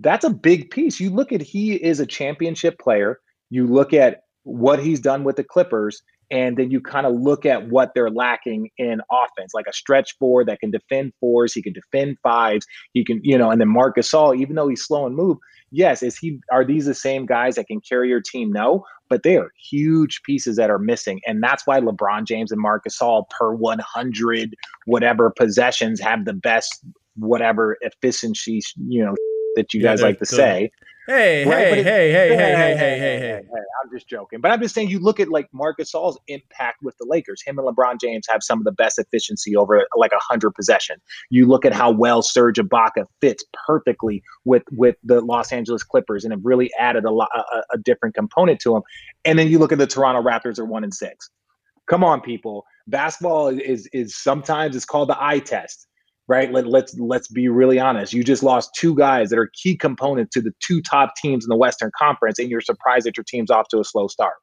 that's 0.00 0.24
a 0.24 0.30
big 0.30 0.70
piece. 0.70 1.00
You 1.00 1.10
look 1.10 1.32
at 1.32 1.40
he 1.40 1.74
is 1.74 2.00
a 2.00 2.06
championship 2.06 2.78
player. 2.78 3.20
You 3.50 3.66
look 3.66 3.92
at 3.92 4.22
what 4.44 4.78
he's 4.78 5.00
done 5.00 5.24
with 5.24 5.36
the 5.36 5.44
Clippers, 5.44 6.02
and 6.30 6.56
then 6.56 6.70
you 6.70 6.80
kind 6.80 7.06
of 7.06 7.14
look 7.14 7.46
at 7.46 7.68
what 7.68 7.92
they're 7.94 8.10
lacking 8.10 8.70
in 8.78 9.00
offense, 9.10 9.54
like 9.54 9.66
a 9.68 9.72
stretch 9.72 10.16
four 10.18 10.44
that 10.44 10.60
can 10.60 10.70
defend 10.70 11.12
fours, 11.20 11.52
he 11.52 11.62
can 11.62 11.72
defend 11.72 12.16
fives, 12.22 12.66
he 12.92 13.04
can, 13.04 13.20
you 13.22 13.38
know, 13.38 13.50
and 13.50 13.60
then 13.60 13.68
Marc 13.68 13.96
Gasol, 13.96 14.36
even 14.36 14.56
though 14.56 14.68
he's 14.68 14.84
slow 14.84 15.06
and 15.06 15.14
move, 15.14 15.38
yes, 15.70 16.02
is 16.02 16.16
he 16.16 16.38
are 16.50 16.64
these 16.64 16.86
the 16.86 16.94
same 16.94 17.26
guys 17.26 17.54
that 17.56 17.66
can 17.66 17.80
carry 17.80 18.08
your 18.08 18.20
team? 18.20 18.52
No, 18.52 18.84
but 19.08 19.22
they 19.22 19.36
are 19.36 19.50
huge 19.70 20.22
pieces 20.24 20.56
that 20.56 20.70
are 20.70 20.78
missing, 20.78 21.20
and 21.26 21.42
that's 21.42 21.66
why 21.66 21.80
LeBron 21.80 22.26
James 22.26 22.50
and 22.50 22.60
Marc 22.60 22.84
Gasol 22.84 23.28
per 23.30 23.54
100 23.54 24.54
whatever 24.86 25.30
possessions 25.30 26.00
have 26.00 26.24
the 26.24 26.34
best 26.34 26.84
whatever 27.16 27.78
efficiency, 27.80 28.60
you 28.88 29.04
know, 29.04 29.14
that 29.54 29.72
you 29.72 29.80
yeah, 29.80 29.88
guys 29.88 30.02
like 30.02 30.18
to 30.18 30.26
say. 30.26 30.70
Hey, 31.06 31.44
right? 31.44 31.68
hey, 31.68 31.82
hey, 31.84 32.10
hey, 32.10 32.36
hey, 32.36 32.36
hey, 32.36 32.76
hey, 32.76 32.98
hey, 32.98 33.18
hey, 33.20 33.40
I'm 33.40 33.90
just 33.92 34.08
joking. 34.08 34.40
But 34.40 34.50
I'm 34.50 34.60
just 34.60 34.74
saying 34.74 34.88
you 34.88 34.98
look 34.98 35.20
at 35.20 35.28
like 35.28 35.48
Marcus 35.52 35.92
Gasol's 35.92 36.18
impact 36.26 36.82
with 36.82 36.96
the 36.98 37.06
Lakers. 37.08 37.40
Him 37.46 37.58
and 37.58 37.68
LeBron 37.68 38.00
James 38.00 38.26
have 38.28 38.42
some 38.42 38.58
of 38.58 38.64
the 38.64 38.72
best 38.72 38.98
efficiency 38.98 39.54
over 39.54 39.86
like 39.96 40.10
a 40.10 40.18
hundred 40.18 40.52
possession. 40.52 40.96
You 41.30 41.46
look 41.46 41.64
at 41.64 41.72
how 41.72 41.92
well 41.92 42.22
Serge 42.22 42.58
Ibaka 42.58 43.04
fits 43.20 43.44
perfectly 43.66 44.22
with 44.44 44.64
with 44.72 44.96
the 45.04 45.20
Los 45.20 45.52
Angeles 45.52 45.84
Clippers 45.84 46.24
and 46.24 46.32
have 46.32 46.40
really 46.42 46.72
added 46.78 47.04
a 47.04 47.10
lot 47.12 47.28
a, 47.34 47.62
a 47.74 47.78
different 47.78 48.16
component 48.16 48.58
to 48.60 48.72
them. 48.72 48.82
And 49.24 49.38
then 49.38 49.48
you 49.48 49.60
look 49.60 49.70
at 49.70 49.78
the 49.78 49.86
Toronto 49.86 50.28
Raptors 50.28 50.58
are 50.58 50.64
one 50.64 50.82
and 50.82 50.92
six. 50.92 51.30
Come 51.86 52.02
on, 52.02 52.20
people. 52.20 52.64
Basketball 52.88 53.48
is 53.48 53.88
is 53.92 54.16
sometimes 54.16 54.74
it's 54.74 54.84
called 54.84 55.08
the 55.08 55.22
eye 55.22 55.38
test 55.38 55.86
right? 56.28 56.52
Let, 56.52 56.66
let's 56.66 56.98
let's 56.98 57.28
be 57.28 57.48
really 57.48 57.78
honest. 57.78 58.12
You 58.12 58.24
just 58.24 58.42
lost 58.42 58.70
two 58.74 58.94
guys 58.94 59.30
that 59.30 59.38
are 59.38 59.50
key 59.62 59.76
components 59.76 60.32
to 60.34 60.40
the 60.40 60.52
two 60.60 60.82
top 60.82 61.14
teams 61.16 61.44
in 61.44 61.48
the 61.48 61.56
Western 61.56 61.90
Conference, 61.98 62.38
and 62.38 62.50
you're 62.50 62.60
surprised 62.60 63.06
that 63.06 63.16
your 63.16 63.24
team's 63.24 63.50
off 63.50 63.68
to 63.68 63.80
a 63.80 63.84
slow 63.84 64.08
start. 64.08 64.34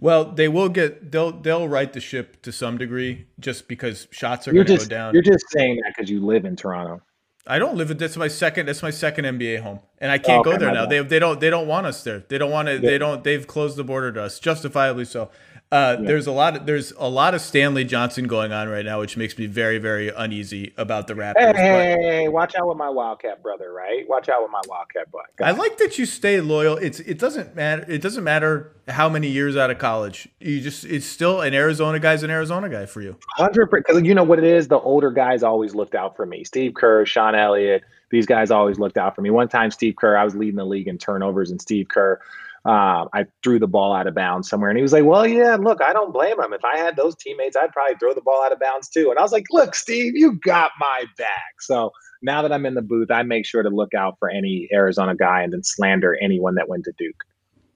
Well, 0.00 0.24
they 0.24 0.48
will 0.48 0.68
get 0.68 1.10
they'll 1.10 1.32
they'll 1.32 1.68
right 1.68 1.92
the 1.92 2.00
ship 2.00 2.42
to 2.42 2.52
some 2.52 2.78
degree 2.78 3.26
just 3.40 3.68
because 3.68 4.06
shots 4.10 4.46
are 4.46 4.52
going 4.52 4.66
to 4.66 4.76
go 4.76 4.84
down. 4.84 5.14
You're 5.14 5.22
just 5.22 5.44
saying 5.50 5.80
that 5.82 5.94
because 5.96 6.08
you 6.08 6.24
live 6.24 6.44
in 6.44 6.56
Toronto. 6.56 7.02
I 7.48 7.58
don't 7.58 7.76
live. 7.76 7.96
That's 7.96 8.16
my 8.16 8.28
second. 8.28 8.66
That's 8.66 8.82
my 8.82 8.90
second 8.90 9.24
NBA 9.24 9.60
home, 9.60 9.80
and 9.98 10.12
I 10.12 10.18
can't 10.18 10.46
okay, 10.46 10.52
go 10.52 10.58
there 10.58 10.72
now. 10.72 10.84
They 10.84 11.00
they 11.00 11.18
don't 11.18 11.40
they 11.40 11.48
don't 11.48 11.66
want 11.66 11.86
us 11.86 12.04
there. 12.04 12.22
They 12.28 12.36
don't 12.36 12.50
want 12.50 12.68
to. 12.68 12.74
Yeah. 12.74 12.80
They 12.80 12.98
don't. 12.98 13.24
They've 13.24 13.46
closed 13.46 13.76
the 13.76 13.84
border 13.84 14.12
to 14.12 14.24
us, 14.24 14.38
justifiably 14.38 15.06
so. 15.06 15.30
Uh, 15.70 15.98
yeah. 16.00 16.06
There's 16.06 16.26
a 16.26 16.32
lot. 16.32 16.56
Of, 16.56 16.66
there's 16.66 16.92
a 16.92 17.08
lot 17.08 17.34
of 17.34 17.42
Stanley 17.42 17.84
Johnson 17.84 18.26
going 18.26 18.52
on 18.52 18.68
right 18.68 18.84
now, 18.84 19.00
which 19.00 19.18
makes 19.18 19.36
me 19.36 19.44
very, 19.44 19.76
very 19.76 20.08
uneasy 20.08 20.72
about 20.78 21.08
the 21.08 21.14
Raptors. 21.14 21.56
Hey, 21.56 21.96
hey, 22.00 22.28
watch 22.28 22.54
out 22.54 22.68
with 22.68 22.78
my 22.78 22.88
Wildcat 22.88 23.42
brother, 23.42 23.70
right? 23.70 24.08
Watch 24.08 24.30
out 24.30 24.40
with 24.40 24.50
my 24.50 24.62
Wildcat 24.66 25.10
boy. 25.10 25.20
I 25.42 25.50
like 25.50 25.76
that 25.76 25.98
you 25.98 26.06
stay 26.06 26.40
loyal. 26.40 26.78
It's 26.78 27.00
it 27.00 27.18
doesn't 27.18 27.54
matter. 27.54 27.84
It 27.86 28.00
doesn't 28.00 28.24
matter 28.24 28.72
how 28.88 29.10
many 29.10 29.28
years 29.28 29.58
out 29.58 29.70
of 29.70 29.76
college. 29.76 30.26
You 30.40 30.62
just 30.62 30.84
it's 30.84 31.04
still 31.04 31.42
an 31.42 31.52
Arizona 31.52 31.98
guy's 31.98 32.22
an 32.22 32.30
Arizona 32.30 32.70
guy 32.70 32.86
for 32.86 33.02
you. 33.02 33.16
Hundred 33.36 33.70
because 33.70 34.02
you 34.02 34.14
know 34.14 34.24
what 34.24 34.38
it 34.38 34.46
is. 34.46 34.68
The 34.68 34.78
older 34.78 35.10
guys 35.10 35.42
always 35.42 35.74
looked 35.74 35.94
out 35.94 36.16
for 36.16 36.24
me. 36.24 36.44
Steve 36.44 36.72
Kerr, 36.74 37.04
Sean 37.04 37.34
Elliott. 37.34 37.82
These 38.08 38.24
guys 38.24 38.50
always 38.50 38.78
looked 38.78 38.96
out 38.96 39.14
for 39.14 39.20
me. 39.20 39.28
One 39.28 39.48
time, 39.48 39.70
Steve 39.70 39.96
Kerr, 39.96 40.16
I 40.16 40.24
was 40.24 40.34
leading 40.34 40.56
the 40.56 40.64
league 40.64 40.88
in 40.88 40.96
turnovers, 40.96 41.50
and 41.50 41.60
Steve 41.60 41.88
Kerr 41.88 42.18
uh, 42.64 43.06
I 43.12 43.26
threw 43.42 43.58
the 43.58 43.66
ball 43.66 43.94
out 43.94 44.06
of 44.06 44.14
bounds 44.14 44.48
somewhere. 44.48 44.70
And 44.70 44.76
he 44.76 44.82
was 44.82 44.92
like, 44.92 45.04
Well, 45.04 45.26
yeah, 45.26 45.56
look, 45.56 45.82
I 45.82 45.92
don't 45.92 46.12
blame 46.12 46.40
him. 46.40 46.52
If 46.52 46.64
I 46.64 46.76
had 46.76 46.96
those 46.96 47.16
teammates, 47.16 47.56
I'd 47.56 47.72
probably 47.72 47.96
throw 47.96 48.14
the 48.14 48.20
ball 48.20 48.44
out 48.44 48.52
of 48.52 48.60
bounds 48.60 48.88
too. 48.88 49.10
And 49.10 49.18
I 49.18 49.22
was 49.22 49.32
like, 49.32 49.46
Look, 49.50 49.74
Steve, 49.74 50.14
you 50.16 50.38
got 50.44 50.72
my 50.78 51.04
back. 51.16 51.60
So 51.60 51.92
now 52.22 52.42
that 52.42 52.52
I'm 52.52 52.66
in 52.66 52.74
the 52.74 52.82
booth, 52.82 53.10
I 53.10 53.22
make 53.22 53.46
sure 53.46 53.62
to 53.62 53.70
look 53.70 53.94
out 53.94 54.16
for 54.18 54.28
any 54.28 54.68
Arizona 54.72 55.14
guy 55.14 55.42
and 55.42 55.52
then 55.52 55.62
slander 55.62 56.16
anyone 56.20 56.56
that 56.56 56.68
went 56.68 56.84
to 56.84 56.92
Duke. 56.98 57.24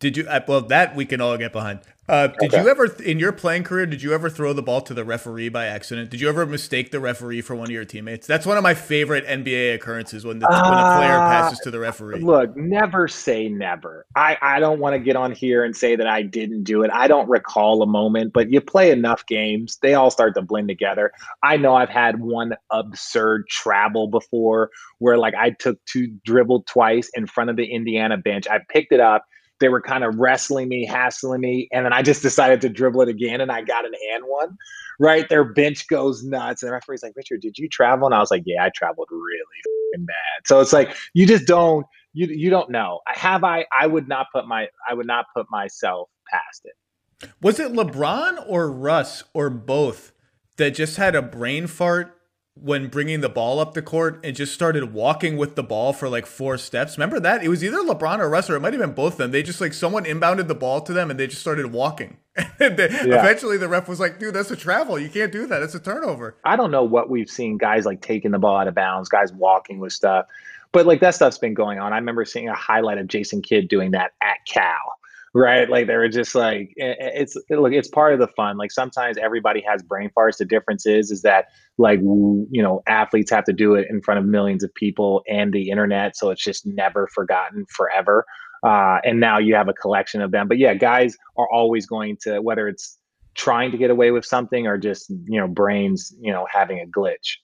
Did 0.03 0.17
you? 0.17 0.27
Uh, 0.29 0.41
well, 0.49 0.63
that 0.63 0.97
we 0.97 1.07
can 1.07 1.21
all 1.21 1.39
get 1.39 1.53
behind. 1.53 1.79
Uh, 2.09 2.27
did 2.27 2.53
Okay. 2.53 2.61
you 2.61 2.69
ever, 2.69 2.87
in 3.05 3.21
your 3.21 3.31
playing 3.31 3.63
career, 3.63 3.87
did 3.87 4.03
you 4.03 4.13
ever 4.13 4.29
throw 4.29 4.53
the 4.53 4.61
ball 4.61 4.81
to 4.81 4.93
the 4.93 5.05
referee 5.05 5.49
by 5.49 5.67
accident? 5.67 6.11
Did 6.11 6.21
you 6.21 6.29
ever 6.29 6.45
mistake 6.45 6.91
the 6.91 6.99
referee 6.99 7.41
for 7.43 7.55
one 7.55 7.67
of 7.67 7.71
your 7.71 7.85
teammates? 7.85 8.27
That's 8.27 8.45
one 8.45 8.57
of 8.57 8.65
my 8.65 8.75
favorite 8.75 9.25
NBA 9.25 9.77
occurrences 9.77 10.25
when 10.25 10.41
the 10.41 10.47
when 10.47 10.81
a 10.81 10.91
player 10.93 11.19
Uh, 11.19 11.29
passes 11.29 11.61
to 11.61 11.71
the 11.71 11.79
referee. 11.79 12.21
Look, 12.21 12.57
never 12.57 13.07
say 13.07 13.49
never. 13.49 14.05
I, 14.17 14.37
I 14.43 14.59
don't 14.59 14.81
want 14.81 14.95
to 14.95 14.99
get 14.99 15.15
on 15.15 15.31
here 15.31 15.63
and 15.63 15.77
say 15.77 15.95
that 15.95 16.09
I 16.09 16.23
didn't 16.23 16.65
do 16.65 16.83
it. 16.83 16.91
I 16.93 17.07
don't 17.07 17.29
recall 17.29 17.81
a 17.83 17.87
moment, 17.87 18.33
but 18.33 18.51
you 18.51 18.61
play 18.61 18.91
enough 18.91 19.25
games, 19.27 19.79
they 19.81 19.95
all 19.95 20.11
start 20.11 20.35
to 20.35 20.43
blend 20.43 20.67
together. 20.67 21.13
I 21.45 21.57
know 21.57 21.77
I've 21.77 21.89
had 21.89 22.19
one 22.21 22.57
absurd 22.73 23.47
travel 23.49 24.09
before 24.09 24.71
where 24.99 25.19
like 25.19 25.35
I 25.37 25.51
took 25.51 25.79
two 25.87 26.09
dribble 26.27 26.65
twice 26.65 27.09
in 27.15 27.29
front 27.29 27.49
of 27.51 27.55
the 27.57 27.67
Indiana 27.67 28.17
bench. 28.17 28.49
I 28.51 28.59
picked 28.69 28.91
it 28.91 29.01
up. 29.01 29.25
They 29.61 29.69
were 29.69 29.81
kind 29.81 30.03
of 30.05 30.17
wrestling 30.17 30.69
me, 30.69 30.85
hassling 30.85 31.41
me, 31.41 31.69
and 31.73 31.85
then 31.85 31.93
I 31.93 32.03
just 32.03 32.23
decided 32.23 32.61
to 32.63 32.69
dribble 32.69 33.03
it 33.03 33.09
again 33.09 33.41
and 33.41 33.53
I 33.53 33.63
got 33.63 33.85
an 33.85 33.93
and 34.15 34.25
one. 34.27 34.57
Right? 34.99 35.29
Their 35.29 35.45
bench 35.45 35.89
goes 35.89 36.23
nuts. 36.23 36.63
And 36.63 36.69
the 36.69 36.75
referee's 36.75 37.03
like, 37.03 37.15
Richard, 37.17 37.41
did 37.41 37.59
you 37.59 37.69
travel? 37.69 38.07
And 38.07 38.15
I 38.15 38.19
was 38.19 38.31
like, 38.31 38.43
Yeah, 38.45 38.65
I 38.65 38.71
traveled 38.75 39.09
really 39.11 40.07
bad. 40.07 40.47
So 40.47 40.61
it's 40.61 40.73
like 40.73 40.97
you 41.15 41.27
just 41.27 41.47
don't 41.47 41.87
you 42.13 42.27
you 42.27 42.51
don't 42.51 42.71
know. 42.71 43.01
Have 43.07 43.45
I 43.45 43.67
I 43.79 43.87
would 43.87 44.09
not 44.09 44.27
put 44.35 44.47
my 44.47 44.69
I 44.89 44.95
would 44.95 45.07
not 45.07 45.27
put 45.35 45.47
myself 45.51 46.09
past 46.31 46.63
it. 46.65 47.29
Was 47.41 47.61
it 47.61 47.73
LeBron 47.73 48.45
or 48.49 48.71
Russ 48.71 49.25
or 49.33 49.51
both 49.51 50.13
that 50.57 50.73
just 50.73 50.97
had 50.97 51.15
a 51.15 51.23
brain 51.23 51.67
fart 51.67 52.19
when 52.55 52.89
bringing 52.89 53.21
the 53.21 53.29
ball 53.29 53.59
up 53.59 53.75
the 53.75 53.83
court 53.83 54.21
and 54.23 54.37
just 54.37 54.53
started 54.53 54.93
walking 54.93 55.37
with 55.37 55.55
the 55.55 55.63
ball 55.63 55.93
for 55.93 56.09
like 56.09 56.27
four 56.27 56.59
steps? 56.59 56.97
Remember 56.97 57.19
that? 57.21 57.43
It 57.43 57.49
was 57.49 57.65
either 57.65 57.79
LeBron 57.79 58.19
or 58.19 58.29
Russ, 58.29 58.51
or 58.51 58.57
it 58.57 58.61
might 58.61 58.73
have 58.73 58.83
been 58.83 58.93
both 58.93 59.15
of 59.15 59.19
them. 59.19 59.31
They 59.31 59.43
just 59.43 59.61
like 59.61 59.73
someone 59.73 60.05
inbounded 60.05 60.49
the 60.49 60.55
ball 60.55 60.81
to 60.83 60.93
them 60.93 61.11
and 61.11 61.19
they 61.19 61.27
just 61.27 61.41
started 61.41 61.73
walking. 61.73 62.19
and 62.37 62.77
they, 62.77 62.87
eventually 62.87 63.57
the 63.57 63.69
ref 63.69 63.89
was 63.89 64.01
like, 64.01 64.19
dude, 64.19 64.35
that's 64.35 64.51
a 64.51 64.57
travel. 64.57 64.99
You 64.99 65.09
can't 65.09 65.33
do 65.33 65.47
that. 65.47 65.59
That's 65.59 65.75
a 65.75 65.81
turnover. 65.81 66.37
I 66.45 66.57
don't 66.57 66.71
know 66.71 66.85
what 66.85 67.11
we've 67.11 67.31
seen 67.31 67.59
guys 67.59 67.85
like 67.87 68.01
taking 68.01 68.31
the 68.31 68.39
ball 68.39 68.57
out 68.57 68.69
of 68.69 68.75
bounds, 68.75 69.09
guys 69.09 69.33
walking 69.33 69.79
with 69.79 69.93
stuff. 69.93 70.27
But 70.73 70.87
like 70.87 71.01
that 71.01 71.15
stuff's 71.15 71.39
been 71.39 71.55
going 71.55 71.79
on. 71.79 71.93
I 71.93 71.97
remember 71.97 72.25
seeing 72.25 72.49
a 72.49 72.55
highlight 72.55 72.99
of 72.99 73.07
Jason 73.07 73.43
Kidd 73.43 73.69
doing 73.69 73.91
that 73.91 74.13
at 74.23 74.39
Cal. 74.47 74.99
Right, 75.35 75.69
like 75.71 75.87
they 75.87 75.97
were 75.97 76.11
just 76.11 76.35
like 76.35 76.75
it's 76.77 77.39
look, 77.49 77.73
it's 77.73 77.89
part 77.89 78.13
of 78.13 78.19
the 78.19 78.29
fun. 78.29 78.59
Like 78.59 78.71
sometimes 78.71 79.17
everybody 79.17 79.65
has 79.67 79.83
brain 79.83 80.11
farts. 80.15 80.37
The 80.37 80.45
difference 80.45 80.85
is, 80.85 81.11
is 81.11 81.23
that 81.23 81.47
like 81.79 82.01
you 82.01 82.63
know 82.63 82.83
athletes 82.87 83.31
have 83.31 83.45
to 83.45 83.55
do 83.55 83.75
it 83.75 83.87
in 83.89 84.03
front 84.03 84.21
of 84.21 84.27
millions 84.27 84.63
of 84.63 84.75
people 84.75 85.23
and 85.27 85.51
the 85.51 85.71
internet, 85.71 86.19
so 86.19 86.29
it's 86.29 86.45
just 86.45 86.67
never 86.67 87.09
forgotten 87.15 87.65
forever. 87.71 88.27
Uh, 88.63 88.99
and 89.05 89.21
now 89.21 89.39
you 89.39 89.55
have 89.55 89.69
a 89.69 89.73
collection 89.73 90.21
of 90.21 90.33
them. 90.33 90.49
But 90.49 90.59
yeah, 90.59 90.75
guys 90.75 91.17
are 91.39 91.49
always 91.51 91.87
going 91.87 92.19
to 92.25 92.43
whether 92.43 92.69
it's 92.69 92.99
trying 93.35 93.71
to 93.71 93.79
get 93.79 93.91
away 93.91 94.11
with 94.11 94.27
something 94.27 94.67
or 94.67 94.77
just 94.77 95.09
you 95.09 95.41
know 95.41 95.49
brains 95.49 96.15
you 96.21 96.31
know 96.31 96.47
having 96.53 96.79
a 96.79 96.85
glitch. 96.87 97.39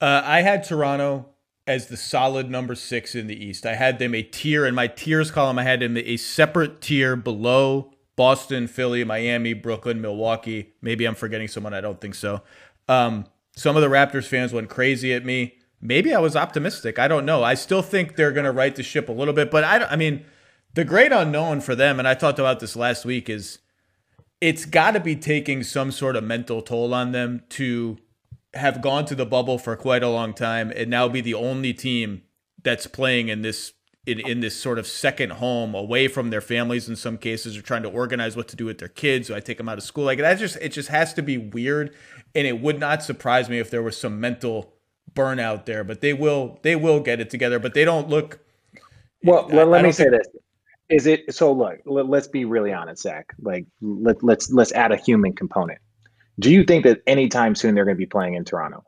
Uh, 0.00 0.22
I 0.24 0.42
had 0.42 0.62
Toronto 0.62 1.26
as 1.68 1.88
the 1.88 1.96
solid 1.98 2.50
number 2.50 2.74
six 2.74 3.14
in 3.14 3.26
the 3.26 3.44
East. 3.44 3.66
I 3.66 3.74
had 3.74 3.98
them 3.98 4.14
a 4.14 4.22
tier 4.22 4.64
in 4.64 4.74
my 4.74 4.86
tiers 4.86 5.30
column. 5.30 5.58
I 5.58 5.64
had 5.64 5.80
them 5.80 5.98
a 5.98 6.16
separate 6.16 6.80
tier 6.80 7.14
below 7.14 7.92
Boston, 8.16 8.66
Philly, 8.66 9.04
Miami, 9.04 9.52
Brooklyn, 9.52 10.00
Milwaukee. 10.00 10.72
Maybe 10.80 11.04
I'm 11.04 11.14
forgetting 11.14 11.46
someone. 11.46 11.74
I 11.74 11.82
don't 11.82 12.00
think 12.00 12.14
so. 12.14 12.42
Um, 12.88 13.26
some 13.54 13.76
of 13.76 13.82
the 13.82 13.88
Raptors 13.88 14.24
fans 14.24 14.52
went 14.52 14.70
crazy 14.70 15.12
at 15.12 15.26
me. 15.26 15.56
Maybe 15.80 16.14
I 16.14 16.20
was 16.20 16.34
optimistic. 16.34 16.98
I 16.98 17.06
don't 17.06 17.26
know. 17.26 17.44
I 17.44 17.52
still 17.52 17.82
think 17.82 18.16
they're 18.16 18.32
going 18.32 18.46
to 18.46 18.50
right 18.50 18.74
the 18.74 18.82
ship 18.82 19.10
a 19.10 19.12
little 19.12 19.34
bit, 19.34 19.50
but 19.50 19.62
I, 19.62 19.84
I 19.84 19.96
mean, 19.96 20.24
the 20.74 20.84
great 20.84 21.12
unknown 21.12 21.60
for 21.60 21.74
them, 21.74 21.98
and 21.98 22.08
I 22.08 22.14
talked 22.14 22.38
about 22.38 22.60
this 22.60 22.76
last 22.76 23.04
week, 23.04 23.28
is 23.28 23.58
it's 24.40 24.64
got 24.64 24.92
to 24.92 25.00
be 25.00 25.16
taking 25.16 25.62
some 25.62 25.92
sort 25.92 26.16
of 26.16 26.24
mental 26.24 26.62
toll 26.62 26.94
on 26.94 27.12
them 27.12 27.42
to 27.50 27.98
have 28.58 28.82
gone 28.82 29.04
to 29.06 29.14
the 29.14 29.26
bubble 29.26 29.58
for 29.58 29.76
quite 29.76 30.02
a 30.02 30.08
long 30.08 30.34
time 30.34 30.72
and 30.74 30.90
now 30.90 31.08
be 31.08 31.20
the 31.20 31.34
only 31.34 31.72
team 31.74 32.22
that's 32.62 32.86
playing 32.86 33.28
in 33.28 33.42
this 33.42 33.72
in, 34.06 34.20
in 34.20 34.40
this 34.40 34.56
sort 34.58 34.78
of 34.78 34.86
second 34.86 35.32
home 35.32 35.74
away 35.74 36.08
from 36.08 36.30
their 36.30 36.40
families 36.40 36.88
in 36.88 36.96
some 36.96 37.18
cases 37.18 37.56
or 37.56 37.62
trying 37.62 37.82
to 37.82 37.90
organize 37.90 38.36
what 38.36 38.48
to 38.48 38.56
do 38.56 38.64
with 38.66 38.78
their 38.78 38.88
kids. 38.88 39.28
So 39.28 39.36
I 39.36 39.40
take 39.40 39.58
them 39.58 39.68
out 39.68 39.78
of 39.78 39.84
school. 39.84 40.04
Like 40.04 40.18
that 40.18 40.38
just 40.38 40.56
it 40.62 40.70
just 40.70 40.88
has 40.88 41.14
to 41.14 41.22
be 41.22 41.38
weird. 41.38 41.94
And 42.34 42.46
it 42.46 42.60
would 42.60 42.80
not 42.80 43.02
surprise 43.02 43.48
me 43.50 43.58
if 43.58 43.70
there 43.70 43.82
was 43.82 43.96
some 43.96 44.20
mental 44.20 44.74
burnout 45.14 45.66
there. 45.66 45.84
But 45.84 46.00
they 46.00 46.14
will 46.14 46.58
they 46.62 46.76
will 46.76 47.00
get 47.00 47.20
it 47.20 47.30
together. 47.30 47.58
But 47.58 47.74
they 47.74 47.84
don't 47.84 48.08
look 48.08 48.40
Well, 49.22 49.48
I- 49.52 49.64
let, 49.64 49.68
I 49.74 49.82
me 49.82 49.92
say 49.92 50.08
this: 50.10 50.28
is 50.88 51.06
it 51.06 51.34
so? 51.34 51.52
Look, 51.52 51.80
let, 51.86 52.08
let's 52.08 52.28
be 52.28 52.44
really 52.46 52.72
honest, 52.72 53.02
Zach. 53.02 53.34
Like, 53.40 53.66
let, 53.82 54.22
let's 54.22 54.50
let's 54.52 54.72
add 54.72 54.92
a 54.92 54.96
human 54.96 55.34
component. 55.34 55.80
Do 56.38 56.52
you 56.52 56.64
think 56.64 56.84
that 56.84 57.02
anytime 57.06 57.54
soon 57.54 57.74
they're 57.74 57.84
going 57.84 57.96
to 57.96 57.98
be 57.98 58.06
playing 58.06 58.34
in 58.34 58.44
Toronto? 58.44 58.84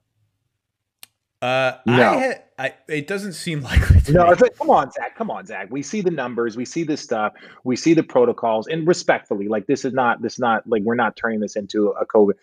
uh 1.42 1.72
No. 1.86 2.10
I, 2.10 2.16
had, 2.16 2.42
I 2.58 2.74
it 2.88 3.06
doesn't 3.06 3.32
seem 3.32 3.62
likely 3.62 4.00
to 4.02 4.12
No, 4.12 4.30
it's 4.30 4.42
like, 4.42 4.56
come 4.56 4.70
on, 4.70 4.90
Zach. 4.90 5.16
Come 5.16 5.30
on, 5.30 5.46
Zach. 5.46 5.68
We 5.70 5.82
see 5.82 6.00
the 6.00 6.10
numbers, 6.10 6.56
we 6.56 6.64
see 6.64 6.84
this 6.84 7.00
stuff, 7.00 7.32
we 7.64 7.76
see 7.76 7.94
the 7.94 8.02
protocols, 8.02 8.66
and 8.66 8.86
respectfully, 8.86 9.48
like 9.48 9.66
this 9.66 9.84
is 9.84 9.92
not 9.92 10.22
this 10.22 10.34
is 10.34 10.38
not 10.38 10.66
like 10.66 10.82
we're 10.82 10.94
not 10.94 11.16
turning 11.16 11.40
this 11.40 11.56
into 11.56 11.88
a 11.88 12.06
COVID. 12.06 12.34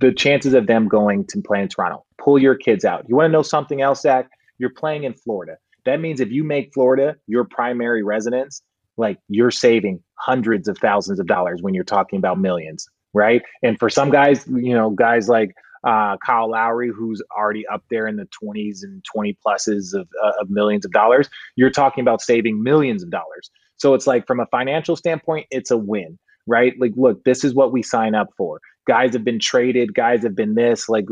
The 0.00 0.12
chances 0.12 0.54
of 0.54 0.66
them 0.66 0.88
going 0.88 1.24
to 1.26 1.40
play 1.40 1.62
in 1.62 1.68
Toronto, 1.68 2.04
pull 2.18 2.38
your 2.38 2.54
kids 2.54 2.84
out. 2.84 3.04
You 3.08 3.16
want 3.16 3.28
to 3.28 3.32
know 3.32 3.42
something 3.42 3.80
else, 3.80 4.02
Zach? 4.02 4.28
You're 4.58 4.70
playing 4.70 5.04
in 5.04 5.14
Florida. 5.14 5.56
That 5.84 6.00
means 6.00 6.20
if 6.20 6.30
you 6.30 6.44
make 6.44 6.72
Florida 6.72 7.16
your 7.26 7.44
primary 7.44 8.02
residence, 8.02 8.62
like 8.96 9.18
you're 9.28 9.50
saving 9.50 10.02
hundreds 10.14 10.68
of 10.68 10.78
thousands 10.78 11.20
of 11.20 11.26
dollars 11.26 11.62
when 11.62 11.74
you're 11.74 11.84
talking 11.84 12.18
about 12.18 12.40
millions, 12.40 12.88
right? 13.14 13.42
And 13.62 13.78
for 13.78 13.88
some 13.88 14.10
guys, 14.10 14.46
you 14.48 14.74
know, 14.74 14.90
guys 14.90 15.28
like 15.28 15.54
uh, 15.84 16.16
Kyle 16.24 16.50
Lowry, 16.50 16.90
who's 16.90 17.22
already 17.36 17.66
up 17.66 17.84
there 17.90 18.06
in 18.06 18.16
the 18.16 18.28
20s 18.42 18.82
and 18.82 19.02
20 19.04 19.38
pluses 19.46 19.94
of, 19.94 20.08
uh, 20.22 20.32
of 20.40 20.50
millions 20.50 20.84
of 20.84 20.92
dollars, 20.92 21.28
you're 21.56 21.70
talking 21.70 22.02
about 22.02 22.20
saving 22.20 22.62
millions 22.62 23.02
of 23.02 23.10
dollars. 23.10 23.50
So 23.76 23.94
it's 23.94 24.06
like 24.06 24.26
from 24.26 24.40
a 24.40 24.46
financial 24.46 24.96
standpoint, 24.96 25.46
it's 25.50 25.70
a 25.70 25.76
win, 25.76 26.18
right? 26.46 26.74
Like, 26.78 26.92
look, 26.96 27.22
this 27.24 27.44
is 27.44 27.54
what 27.54 27.72
we 27.72 27.82
sign 27.82 28.14
up 28.14 28.28
for. 28.36 28.60
Guys 28.86 29.12
have 29.12 29.24
been 29.24 29.38
traded, 29.38 29.94
guys 29.94 30.22
have 30.22 30.34
been 30.34 30.54
this. 30.54 30.88
Like, 30.88 31.04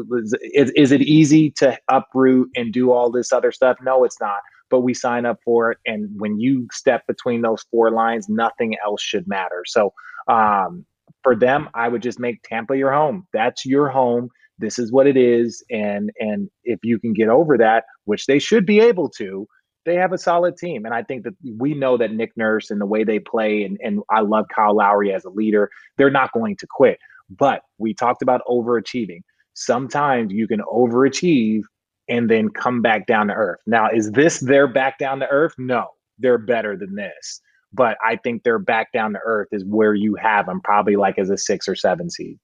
is, 0.55 0.73
is 0.75 0.93
it 0.93 1.03
easy 1.03 1.51
to 1.53 1.79
uproot 1.89 2.51
and 2.57 2.73
do 2.73 2.93
all 2.93 3.11
this 3.11 3.33
other 3.33 3.53
stuff? 3.53 3.77
No, 3.83 4.05
it's 4.05 4.21
not. 4.21 4.41
But 4.71 4.81
we 4.81 4.95
sign 4.95 5.27
up 5.27 5.39
for 5.45 5.73
it. 5.73 5.79
And 5.85 6.09
when 6.19 6.41
you 6.41 6.67
step 6.73 7.07
between 7.07 7.43
those 7.43 7.63
four 7.71 7.91
lines, 7.91 8.29
nothing 8.29 8.75
else 8.85 9.03
should 9.03 9.29
matter. 9.29 9.65
So 9.67 9.93
um, 10.29 10.87
for 11.23 11.37
them, 11.37 11.69
I 11.75 11.89
would 11.89 12.03
just 12.03 12.19
make 12.19 12.43
Tampa 12.43 12.77
your 12.77 12.93
home. 12.93 13.27
That's 13.33 13.65
your 13.65 13.89
home. 13.89 14.29
This 14.59 14.79
is 14.79 14.93
what 14.93 15.07
it 15.07 15.17
is. 15.17 15.65
And 15.71 16.11
and 16.19 16.49
if 16.65 16.81
you 16.83 16.99
can 16.99 17.13
get 17.13 17.29
over 17.29 17.57
that 17.59 17.85
which 18.05 18.27
they 18.27 18.39
should 18.39 18.67
be 18.67 18.81
able 18.81 19.09
to 19.11 19.47
they 19.85 19.97
have 19.97 20.13
a 20.13 20.19
solid 20.19 20.57
team. 20.57 20.85
And 20.85 20.95
i 20.95 21.03
think 21.03 21.25
that 21.25 21.35
we 21.59 21.75
know 21.75 21.97
that 21.97 22.13
nick 22.13 22.33
nurse 22.37 22.71
and 22.71 22.81
the 22.81 22.87
way 22.87 23.05
they 23.05 23.19
play 23.19 23.65
and, 23.65 23.79
and 23.83 24.01
i 24.11 24.21
love 24.21 24.47
kyle 24.55 24.77
lowry 24.77 25.13
as 25.13 25.25
a 25.25 25.31
leader 25.31 25.71
they're 25.97 26.11
not 26.11 26.33
going 26.33 26.57
to 26.57 26.67
quit. 26.71 26.99
But 27.31 27.63
we 27.79 27.95
talked 27.95 28.21
about 28.21 28.43
overachieving. 28.47 29.21
Sometimes 29.55 30.33
you 30.33 30.47
can 30.47 30.61
overachieve 30.61 31.63
and 32.09 32.29
then 32.29 32.51
come 32.51 32.83
back 32.83 33.07
down 33.07 33.29
to 33.29 33.35
earth. 33.35 33.61
Now 33.67 33.89
is 33.91 34.11
this 34.13 34.41
their 34.41 34.69
back 34.69 34.99
down 34.99 35.21
to 35.21 35.29
earth? 35.29 35.55
No 35.59 35.89
they're 36.19 36.39
better 36.39 36.77
than 36.77 36.95
this 36.95 37.41
but 37.73 37.97
i 38.05 38.17
think 38.17 38.43
they're 38.43 38.59
back 38.59 38.93
down 38.93 39.13
to 39.13 39.19
earth 39.25 39.49
is 39.53 39.65
where 39.65 39.95
you 39.95 40.15
have 40.15 40.47
them 40.47 40.61
probably 40.61 40.97
like 40.97 41.19
as 41.19 41.31
a 41.31 41.37
six 41.37 41.69
or 41.69 41.75
seven 41.75 42.11
seed 42.11 42.39